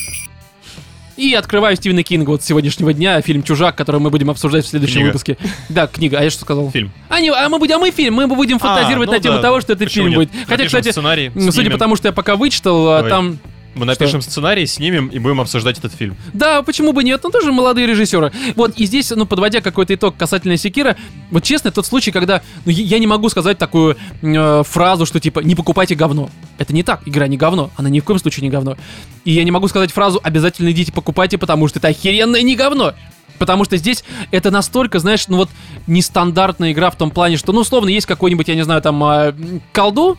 И 1.22 1.34
открываю 1.34 1.76
Стивена 1.76 2.02
Кинга 2.02 2.30
вот 2.30 2.42
сегодняшнего 2.42 2.92
дня, 2.92 3.20
фильм 3.20 3.44
«Чужак», 3.44 3.76
который 3.76 4.00
мы 4.00 4.10
будем 4.10 4.28
обсуждать 4.28 4.64
в 4.64 4.68
следующем 4.68 4.94
Книга. 4.96 5.06
выпуске. 5.06 5.38
Да, 5.68 5.86
книга, 5.86 6.18
а 6.18 6.24
я 6.24 6.30
что 6.30 6.40
сказал? 6.40 6.68
Фильм. 6.72 6.90
А, 7.08 7.20
не, 7.20 7.30
а 7.30 7.48
мы 7.48 7.60
будем, 7.60 7.76
а 7.76 7.78
мы 7.78 7.92
фильм, 7.92 8.14
мы 8.14 8.26
будем 8.26 8.58
фантазировать 8.58 9.08
А, 9.08 9.12
на 9.12 9.16
ну 9.18 9.22
тему 9.22 9.36
да. 9.36 9.42
того, 9.42 9.60
что 9.60 9.74
это 9.74 9.84
Почему 9.84 10.06
фильм 10.08 10.18
нет? 10.20 10.30
будет. 10.30 10.40
Хотя, 10.48 10.62
Напишем 10.64 10.80
кстати, 10.80 10.90
сценарий, 10.92 11.26
м, 11.28 11.32
судя 11.42 11.52
снимем. 11.52 11.72
по 11.74 11.78
тому, 11.78 11.94
что 11.94 12.08
я 12.08 12.12
пока 12.12 12.34
вычитал, 12.34 12.88
а, 12.88 12.96
Давай. 12.96 13.10
там... 13.10 13.38
Мы 13.74 13.86
напишем 13.86 14.20
сценарий, 14.20 14.66
снимем 14.66 15.08
и 15.08 15.18
будем 15.18 15.40
обсуждать 15.40 15.78
этот 15.78 15.94
фильм. 15.94 16.16
Да, 16.32 16.62
почему 16.62 16.92
бы 16.92 17.02
нет? 17.04 17.20
Ну, 17.24 17.30
тоже 17.30 17.52
молодые 17.52 17.86
режиссеры. 17.86 18.32
Вот, 18.54 18.76
и 18.76 18.84
здесь, 18.84 19.10
ну, 19.10 19.24
подводя 19.24 19.60
какой-то 19.60 19.94
итог 19.94 20.16
касательно 20.16 20.56
Секира, 20.56 20.96
вот 21.30 21.42
честно, 21.42 21.70
тот 21.70 21.86
случай, 21.86 22.10
когда 22.10 22.42
ну, 22.66 22.72
я 22.72 22.98
не 22.98 23.06
могу 23.06 23.28
сказать 23.30 23.58
такую 23.58 23.96
э, 24.20 24.62
фразу, 24.66 25.06
что 25.06 25.20
типа 25.20 25.40
«не 25.40 25.54
покупайте 25.54 25.94
говно». 25.94 26.28
Это 26.58 26.74
не 26.74 26.82
так, 26.82 27.00
игра 27.06 27.26
не 27.28 27.36
говно, 27.36 27.70
она 27.76 27.88
ни 27.88 28.00
в 28.00 28.04
коем 28.04 28.18
случае 28.18 28.42
не 28.44 28.50
говно. 28.50 28.76
И 29.24 29.32
я 29.32 29.44
не 29.44 29.50
могу 29.50 29.68
сказать 29.68 29.90
фразу 29.90 30.20
«обязательно 30.22 30.70
идите 30.70 30.92
покупайте, 30.92 31.38
потому 31.38 31.68
что 31.68 31.78
это 31.78 31.88
охеренное 31.88 32.42
не 32.42 32.56
говно». 32.56 32.94
Потому 33.38 33.64
что 33.64 33.76
здесь 33.76 34.04
это 34.30 34.50
настолько, 34.52 34.98
знаешь, 35.00 35.26
ну 35.26 35.38
вот 35.38 35.50
нестандартная 35.86 36.72
игра 36.72 36.90
в 36.90 36.96
том 36.96 37.10
плане, 37.10 37.36
что, 37.36 37.52
ну, 37.52 37.62
условно, 37.62 37.88
есть 37.88 38.06
какой-нибудь, 38.06 38.46
я 38.46 38.54
не 38.54 38.62
знаю, 38.62 38.80
там, 38.82 39.02
м, 39.02 39.62
колду. 39.72 40.16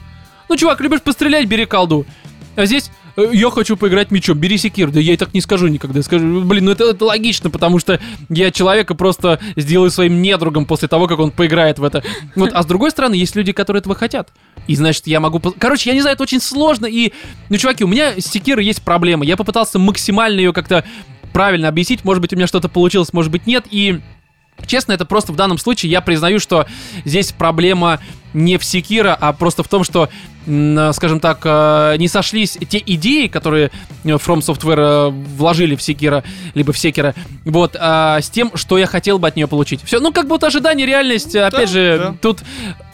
Ну, 0.50 0.58
чувак, 0.58 0.82
любишь 0.82 1.02
пострелять, 1.02 1.46
бери 1.48 1.66
колду. 1.66 2.06
А 2.56 2.66
здесь 2.66 2.90
э, 2.90 3.03
я 3.16 3.50
хочу 3.52 3.78
поиграть 3.78 4.12
мечом, 4.12 4.38
бери 4.38 4.58
секир. 4.58 4.90
Да 4.92 5.00
я 5.00 5.14
и 5.14 5.18
так 5.18 5.34
не 5.34 5.42
скажу 5.42 5.68
никогда. 5.68 6.02
Скажу, 6.02 6.42
блин, 6.42 6.66
ну 6.66 6.72
это, 6.72 6.86
это 6.86 7.06
логично, 7.06 7.50
потому 7.50 7.80
что 7.80 8.00
я 8.30 8.52
человека 8.52 8.96
просто 8.96 9.40
сделаю 9.56 9.92
своим 9.92 10.22
недругом 10.22 10.66
после 10.66 10.88
того, 10.88 11.08
как 11.08 11.20
он 11.20 11.32
поиграет 11.32 11.80
в 11.80 11.84
это. 11.84 12.04
Вот, 12.36 12.52
а 12.54 12.64
с 12.64 12.66
другой 12.66 12.92
стороны, 12.92 13.16
есть 13.16 13.36
люди, 13.36 13.52
которые 13.52 13.82
этого 13.82 13.96
хотят. 13.96 14.30
И 14.68 14.76
значит, 14.76 15.08
я 15.08 15.20
могу... 15.20 15.40
Короче, 15.40 15.90
я 15.90 15.94
не 15.94 16.02
знаю, 16.02 16.16
это 16.16 16.24
очень 16.24 16.42
сложно. 16.42 16.86
И, 16.86 17.12
ну, 17.50 17.58
чуваки, 17.58 17.84
у 17.84 17.88
меня 17.88 18.14
с 18.20 18.26
секирой 18.26 18.66
есть 18.66 18.82
проблема. 18.82 19.26
Я 19.26 19.38
попытался 19.38 19.78
максимально 19.78 20.40
ее 20.40 20.54
как-то 20.54 20.84
правильно 21.34 21.68
объяснить. 21.68 22.06
Может 22.06 22.22
быть, 22.22 22.34
у 22.34 22.36
меня 22.36 22.48
что-то 22.48 22.70
получилось, 22.70 23.12
может 23.12 23.32
быть, 23.32 23.46
нет. 23.46 23.66
И 23.70 24.00
Честно, 24.66 24.94
это 24.94 25.06
просто 25.06 25.32
в 25.34 25.36
данном 25.36 25.58
случае 25.58 25.92
я 25.92 26.02
признаю, 26.02 26.40
что 26.40 26.66
здесь 27.06 27.32
проблема 27.32 28.00
не 28.34 28.58
в 28.58 28.64
Секира, 28.64 29.16
а 29.20 29.34
просто 29.34 29.62
в 29.62 29.68
том, 29.68 29.84
что, 29.84 30.10
м, 30.48 30.92
скажем 30.94 31.20
так, 31.20 31.42
э, 31.44 31.96
не 31.98 32.08
сошлись 32.08 32.58
те 32.70 32.82
идеи, 32.84 33.28
которые 33.28 33.70
э, 34.04 34.08
From 34.08 34.40
Software 34.40 35.10
э, 35.10 35.10
вложили 35.10 35.76
в 35.76 35.82
Секира, 35.82 36.24
либо 36.56 36.74
в 36.74 36.78
Секира, 36.78 37.14
вот, 37.46 37.76
а, 37.80 38.20
с 38.22 38.30
тем, 38.30 38.52
что 38.56 38.78
я 38.78 38.88
хотел 38.88 39.20
бы 39.20 39.28
от 39.28 39.36
нее 39.36 39.48
получить. 39.48 39.82
Все, 39.84 40.00
ну, 40.00 40.12
как 40.12 40.28
будто 40.28 40.48
ожидание, 40.48 40.88
реальность, 40.88 41.36
опять 41.36 41.70
же, 41.70 41.98
да. 42.00 42.16
тут 42.22 42.40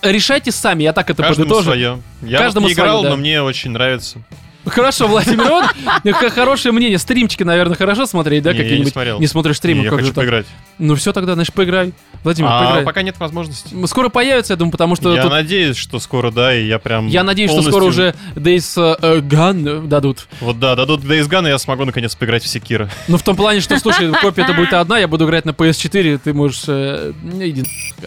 решайте 0.02 0.52
сами, 0.52 0.84
я 0.84 0.92
так 0.94 1.10
это 1.10 1.24
Каждому 1.24 1.48
подытожу. 1.48 1.66
свое. 1.72 2.02
Я 2.24 2.40
Каждому 2.40 2.66
вот 2.66 2.70
не 2.70 2.74
играл, 2.74 3.00
свое, 3.00 3.04
да. 3.04 3.10
но 3.12 3.16
мне 3.22 3.42
очень 3.42 3.72
нравится. 3.72 4.20
Хорошо, 4.66 5.08
Владимир, 5.08 5.46
вот 5.50 5.66
х- 6.14 6.30
хорошее 6.30 6.74
мнение. 6.74 7.00
Стримчики, 7.00 7.44
наверное, 7.44 7.76
хорошо 7.76 8.06
смотреть, 8.06 8.44
да, 8.44 8.54
Не, 8.54 8.60
я 8.62 8.78
не 8.80 8.86
смотрел. 8.86 9.20
Не 9.20 9.26
смотришь 9.28 9.58
стримы, 9.58 9.80
Не, 9.80 9.86
я 9.86 9.90
как 9.90 10.00
хочу 10.00 10.08
же 10.10 10.14
так? 10.14 10.24
поиграть. 10.24 10.46
Ну 10.78 10.96
все 10.96 11.14
тогда, 11.14 11.34
значит, 11.34 11.54
поиграй. 11.54 11.94
Владимир, 12.24 12.50
А 12.52 12.64
поиграй. 12.66 12.84
пока 12.84 13.02
нет 13.02 13.16
возможности. 13.20 13.74
Скоро 13.88 14.10
появится, 14.10 14.54
я 14.54 14.58
думаю, 14.58 14.72
потому 14.74 14.96
что 14.96 15.16
Я 15.16 15.24
тут- 15.24 15.32
надеюсь, 15.32 15.78
что 15.78 16.00
скоро, 16.00 16.30
да, 16.30 16.54
и 16.54 16.66
я 16.68 16.78
прям 16.78 17.08
я 17.08 17.24
надеюсь, 17.24 17.50
что 17.52 17.62
скоро 17.62 17.80
полностью- 17.86 18.14
уже 18.36 18.40
Days 18.40 18.98
э, 19.02 19.20
Gone 19.22 19.88
дадут. 19.88 20.28
Вот 20.42 20.60
да, 20.60 20.76
дадут 20.76 21.02
Days 21.04 21.28
Gone, 21.30 21.46
и 21.48 21.50
я 21.50 21.58
смогу 21.58 21.86
наконец 21.86 22.14
поиграть 22.16 22.44
в 22.44 22.48
Секира. 22.48 22.90
Ну, 23.08 23.18
в 23.18 23.24
том 23.24 23.36
плане, 23.38 23.62
что, 23.62 23.80
слушай, 23.80 24.12
копия 24.22 24.44
это 24.44 24.54
будет 24.54 24.74
одна, 24.74 25.00
я 25.00 25.08
буду 25.08 25.26
играть 25.26 25.46
на 25.46 25.52
PS4, 25.52 26.20
ты 26.24 26.34
можешь... 26.34 26.64
э, 26.68 27.14
ну, 27.24 27.42
иди 27.44 27.64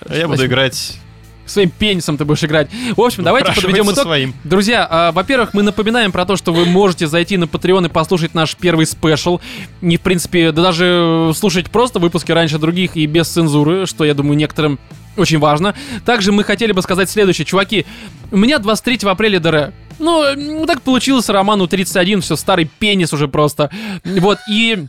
А 0.07 0.15
я 0.15 0.27
буду 0.27 0.37
спасибо. 0.37 0.47
играть... 0.55 0.99
Своим 1.47 1.71
пенисом 1.71 2.17
ты 2.17 2.25
будешь 2.25 2.45
играть. 2.45 2.69
В 2.97 3.01
общем, 3.01 3.25
давайте 3.25 3.53
подведем 3.53 3.85
итог. 3.91 4.05
своим. 4.05 4.35
Друзья, 4.45 4.87
а, 4.89 5.13
во-первых, 5.13 5.55
мы 5.55 5.63
напоминаем 5.63 6.13
про 6.13 6.25
то, 6.25 6.37
что 6.37 6.53
вы 6.53 6.65
можете 6.67 7.07
зайти 7.07 7.37
на 7.37 7.45
Patreon 7.45 7.87
и 7.87 7.89
послушать 7.89 8.35
наш 8.35 8.57
первый 8.57 8.87
спешл. 8.87 9.41
Не, 9.81 9.97
в 9.97 10.01
принципе, 10.01 10.53
да 10.53 10.63
даже 10.63 11.31
э, 11.31 11.33
слушать 11.35 11.71
просто 11.71 11.99
выпуски 11.99 12.33
раньше 12.33 12.59
других 12.59 12.97
и 12.97 13.07
без 13.07 13.29
цензуры, 13.29 13.87
что, 13.87 14.05
я 14.05 14.15
думаю, 14.15 14.37
некоторым 14.37 14.79
очень 15.17 15.39
важно. 15.39 15.75
Также 16.05 16.33
мы 16.33 16.45
хотели 16.45 16.73
бы 16.73 16.81
сказать 16.83 17.11
следующее. 17.11 17.45
Чуваки, 17.45 17.85
у 18.31 18.37
меня 18.37 18.59
23 18.59 19.01
апреля 19.09 19.41
ДР. 19.41 19.73
Ну, 19.99 20.23
м, 20.25 20.67
так 20.67 20.83
получилось, 20.83 21.29
Роману 21.29 21.67
31, 21.67 22.21
все, 22.23 22.37
старый 22.37 22.69
пенис 22.79 23.13
уже 23.13 23.29
просто. 23.29 23.71
Вот, 24.05 24.39
и... 24.51 24.87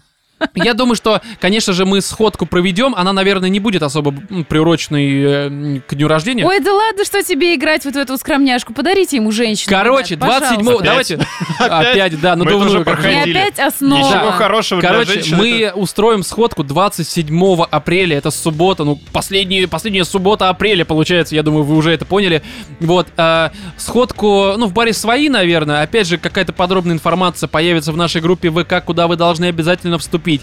Я 0.56 0.74
думаю, 0.74 0.96
что, 0.96 1.22
конечно 1.40 1.74
же, 1.74 1.86
мы 1.86 2.02
сходку 2.02 2.46
проведем. 2.46 2.94
Она, 2.96 3.14
наверное, 3.14 3.50
не 3.50 3.60
будет 3.60 3.84
особо 3.84 4.14
м, 4.30 4.44
приуроченной 4.44 5.24
э, 5.24 5.80
к 5.88 5.96
дню 5.96 6.08
рождения. 6.08 6.46
Ой, 6.46 6.60
да 6.60 6.74
ладно, 6.74 7.06
что 7.06 7.24
тебе 7.24 7.56
играть 7.56 7.86
вот 7.86 7.94
в 7.94 7.98
эту 7.98 8.18
скромняшку? 8.18 8.74
Подарите 8.74 9.18
ему 9.18 9.32
женщину. 9.32 9.76
Короче, 9.76 10.16
ребят, 10.16 10.40
27 10.40 10.58
пожалуйста. 10.58 10.86
давайте. 10.86 11.16
Опять? 11.60 12.22
Да, 12.22 12.34
это 12.34 12.36
надувную. 12.36 12.60
уже 12.66 12.70
же. 12.70 12.82
И 12.82 12.84
проходили. 12.84 13.38
опять 13.38 13.60
основа. 13.60 14.00
Ничего 14.00 14.32
хорошего 14.32 14.82
Короче, 14.82 15.36
мы 15.36 15.72
устроим 15.74 16.24
сходку 16.24 16.64
27 16.64 17.64
апреля, 17.72 18.18
это 18.18 18.32
суббота, 18.32 18.84
ну, 18.84 19.00
последняя, 19.12 19.68
последняя 19.68 20.04
суббота 20.04 20.50
апреля, 20.50 20.86
получается, 20.86 21.36
я 21.36 21.44
думаю, 21.44 21.64
вы 21.64 21.76
уже 21.76 21.92
это 21.92 22.06
поняли. 22.06 22.44
Вот, 22.80 23.08
а, 23.18 23.52
сходку, 23.78 24.54
ну, 24.58 24.68
в 24.68 24.74
баре 24.74 24.94
свои, 24.94 25.30
наверное, 25.30 25.82
опять 25.82 26.08
же, 26.08 26.18
какая-то 26.18 26.54
подробная 26.54 26.96
информация 26.96 27.48
появится 27.48 27.92
в 27.92 27.98
нашей 27.98 28.22
группе 28.22 28.50
ВК, 28.50 28.84
куда 28.84 29.08
вы 29.08 29.16
должны 29.16 29.46
обязательно 29.46 29.98
вступить 29.98 30.23
купить. 30.24 30.42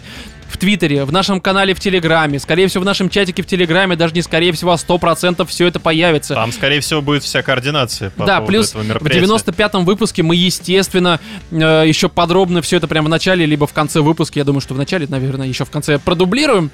В 0.51 0.57
Твиттере, 0.57 1.05
в 1.05 1.13
нашем 1.13 1.41
канале 1.41 1.75
в 1.75 1.81
Телеграме, 1.81 2.39
скорее 2.41 2.67
всего, 2.67 2.83
в 2.83 2.85
нашем 2.85 3.09
чатике 3.09 3.43
в 3.43 3.47
Телеграме, 3.47 3.95
даже 3.95 4.15
не 4.15 4.23
скорее 4.23 4.53
всего, 4.53 4.73
а 4.73 4.75
100% 4.75 5.47
все 5.47 5.67
это 5.67 5.79
появится. 5.79 6.35
Там, 6.35 6.53
скорее 6.53 6.81
всего, 6.81 7.01
будет 7.01 7.23
вся 7.23 7.43
координация 7.43 8.11
по 8.11 8.27
да, 8.27 8.41
плюс 8.41 8.71
этого 8.71 8.83
в 8.83 8.87
мероприятия. 8.89 9.27
95-м 9.27 9.85
выпуске 9.85 10.23
мы, 10.23 10.35
естественно, 10.35 11.21
э, 11.51 11.85
еще 11.87 12.09
подробно 12.09 12.63
все 12.63 12.79
это 12.79 12.89
прямо 12.89 13.07
в 13.07 13.11
начале, 13.11 13.47
либо 13.47 13.67
в 13.67 13.73
конце 13.73 14.01
выпуска. 14.01 14.41
Я 14.41 14.45
думаю, 14.45 14.61
что 14.61 14.75
в 14.75 14.79
начале, 14.79 15.07
наверное, 15.09 15.47
еще 15.47 15.65
в 15.65 15.71
конце 15.71 15.99
продублируем. 15.99 16.71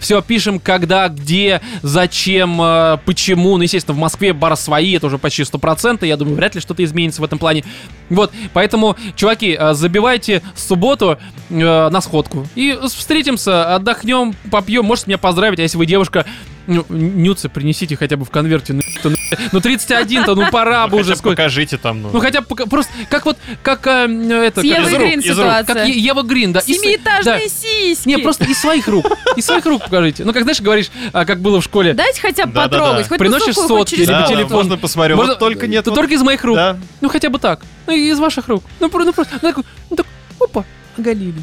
все 0.00 0.20
пишем, 0.20 0.58
когда, 0.58 1.08
где, 1.08 1.60
зачем, 1.82 2.60
э, 2.60 2.98
почему. 3.04 3.56
Ну, 3.56 3.62
естественно, 3.62 3.94
в 3.94 4.00
Москве 4.00 4.32
бары 4.32 4.56
свои, 4.56 4.96
это 4.96 5.06
уже 5.06 5.18
почти 5.18 5.42
100%. 5.42 6.04
Я 6.06 6.16
думаю, 6.16 6.36
вряд 6.36 6.54
ли 6.54 6.60
что-то 6.60 6.82
изменится 6.82 7.20
в 7.20 7.24
этом 7.24 7.38
плане. 7.38 7.64
Вот, 8.10 8.32
поэтому, 8.52 8.96
чуваки, 9.14 9.56
э, 9.58 9.74
забивайте 9.74 10.42
субботу 10.54 11.18
э, 11.50 11.88
на 11.88 12.00
сходку. 12.00 12.46
И 12.54 12.76
встретимся, 12.98 13.74
отдохнем, 13.74 14.34
попьем. 14.50 14.84
Можете 14.84 15.08
меня 15.10 15.18
поздравить, 15.18 15.58
а 15.58 15.62
если 15.62 15.78
вы 15.78 15.86
девушка, 15.86 16.24
ну, 16.66 16.84
нюцы 16.88 17.48
принесите 17.48 17.96
хотя 17.96 18.16
бы 18.16 18.24
в 18.24 18.30
конверте. 18.30 18.72
Ну, 18.72 18.82
ну, 19.04 19.14
ну 19.52 19.58
31-то, 19.60 20.34
ну 20.34 20.50
пора 20.50 20.86
бы 20.88 20.96
Ну, 20.96 21.02
уже. 21.02 21.04
хотя 21.10 21.14
бы 21.14 21.18
сколько- 21.18 21.36
покажите 21.36 21.76
там, 21.78 22.02
ну. 22.02 22.10
ну 22.12 22.20
хотя 22.20 22.40
бы 22.40 22.46
просто 22.66 22.92
как 23.08 23.24
вот 23.24 23.38
как 23.62 23.86
э, 23.86 24.06
это 24.46 24.60
С 24.60 24.64
Евой 24.64 24.90
рук, 24.92 25.00
Грин 25.00 25.22
ситуация. 25.22 25.74
как 25.74 25.86
Е- 25.88 25.98
Ева 25.98 26.22
Грин, 26.22 26.52
да. 26.52 26.60
Семиэтажные 26.60 27.38
да. 27.44 27.48
сиськи. 27.48 28.08
Не, 28.08 28.18
просто 28.18 28.44
из 28.46 28.58
своих 28.58 28.88
рук. 28.88 29.06
Из 29.36 29.44
своих 29.46 29.64
рук 29.66 29.84
покажите. 29.84 30.24
Ну, 30.24 30.32
как 30.32 30.42
знаешь, 30.42 30.60
говоришь, 30.60 30.90
а, 31.12 31.24
как 31.24 31.40
было 31.40 31.60
в 31.60 31.64
школе. 31.64 31.94
Дайте 31.94 32.20
хотя 32.20 32.46
бы 32.46 32.52
потрогать. 32.52 33.08
Хоть 33.08 33.18
Приносишь 33.18 33.54
сотки, 33.54 33.94
либо 33.94 34.12
да, 34.12 34.26
телефон. 34.26 34.56
можно 34.56 34.76
посмотрю. 34.76 35.16
Можно- 35.16 35.32
Вот 35.34 35.38
только 35.38 35.66
нет. 35.68 35.86
Вот- 35.86 35.94
только 35.94 36.14
из 36.14 36.22
моих 36.22 36.42
рук. 36.44 36.56
Да. 36.56 36.76
Ну, 37.00 37.08
хотя 37.08 37.30
бы 37.30 37.38
так. 37.38 37.60
Ну, 37.86 37.94
из 37.94 38.18
ваших 38.18 38.48
рук. 38.48 38.64
Ну, 38.80 38.90
ну 38.92 39.12
просто, 39.12 39.34
ну, 39.40 39.52
так, 39.52 39.56
ну, 39.90 39.96
так, 39.96 40.06
опа, 40.40 40.64
оголили. 40.98 41.42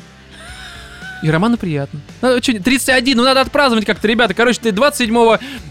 И 1.23 1.29
Роману 1.29 1.57
приятно. 1.57 2.01
Ну, 2.21 2.39
чё, 2.41 2.59
31, 2.61 3.15
ну 3.15 3.23
надо 3.23 3.41
отпраздновать 3.41 3.85
как-то, 3.85 4.07
ребята. 4.07 4.33
Короче, 4.33 4.59
ты 4.61 4.71
27 4.73 5.17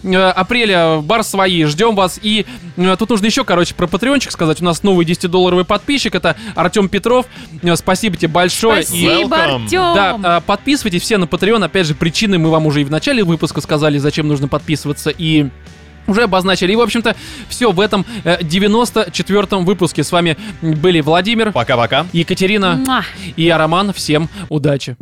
э, 0.04 0.16
апреля 0.30 1.00
бар 1.02 1.22
свои, 1.22 1.64
ждем 1.64 1.94
вас. 1.94 2.18
И 2.22 2.46
э, 2.78 2.96
тут 2.98 3.10
нужно 3.10 3.26
еще, 3.26 3.44
короче, 3.44 3.74
про 3.74 3.86
патреончик 3.86 4.32
сказать. 4.32 4.62
У 4.62 4.64
нас 4.64 4.82
новый 4.82 5.04
10-долларовый 5.04 5.64
подписчик, 5.64 6.14
это 6.14 6.36
Артем 6.54 6.88
Петров. 6.88 7.26
Э, 7.62 7.76
спасибо 7.76 8.16
тебе 8.16 8.28
большое. 8.28 8.82
Спасибо, 8.82 9.36
Welcome. 9.36 9.64
Артем. 9.64 10.22
да, 10.22 10.40
подписывайтесь 10.40 11.02
все 11.02 11.18
на 11.18 11.24
Patreon. 11.24 11.62
Опять 11.62 11.86
же, 11.86 11.94
причины 11.94 12.38
мы 12.38 12.50
вам 12.50 12.64
уже 12.64 12.80
и 12.80 12.84
в 12.84 12.90
начале 12.90 13.22
выпуска 13.22 13.60
сказали, 13.60 13.98
зачем 13.98 14.28
нужно 14.28 14.48
подписываться. 14.48 15.10
И 15.10 15.48
уже 16.06 16.22
обозначили. 16.22 16.72
И, 16.72 16.76
в 16.76 16.80
общем-то, 16.80 17.14
все 17.48 17.72
в 17.72 17.80
этом 17.80 18.06
э, 18.24 18.40
94-м 18.40 19.64
выпуске. 19.64 20.02
С 20.02 20.12
вами 20.12 20.36
были 20.62 21.00
Владимир, 21.00 21.52
Пока-пока. 21.52 22.06
Екатерина 22.12 22.76
Муа. 22.76 23.02
и 23.36 23.44
я, 23.44 23.58
Роман. 23.58 23.92
Всем 23.92 24.28
удачи. 24.48 24.96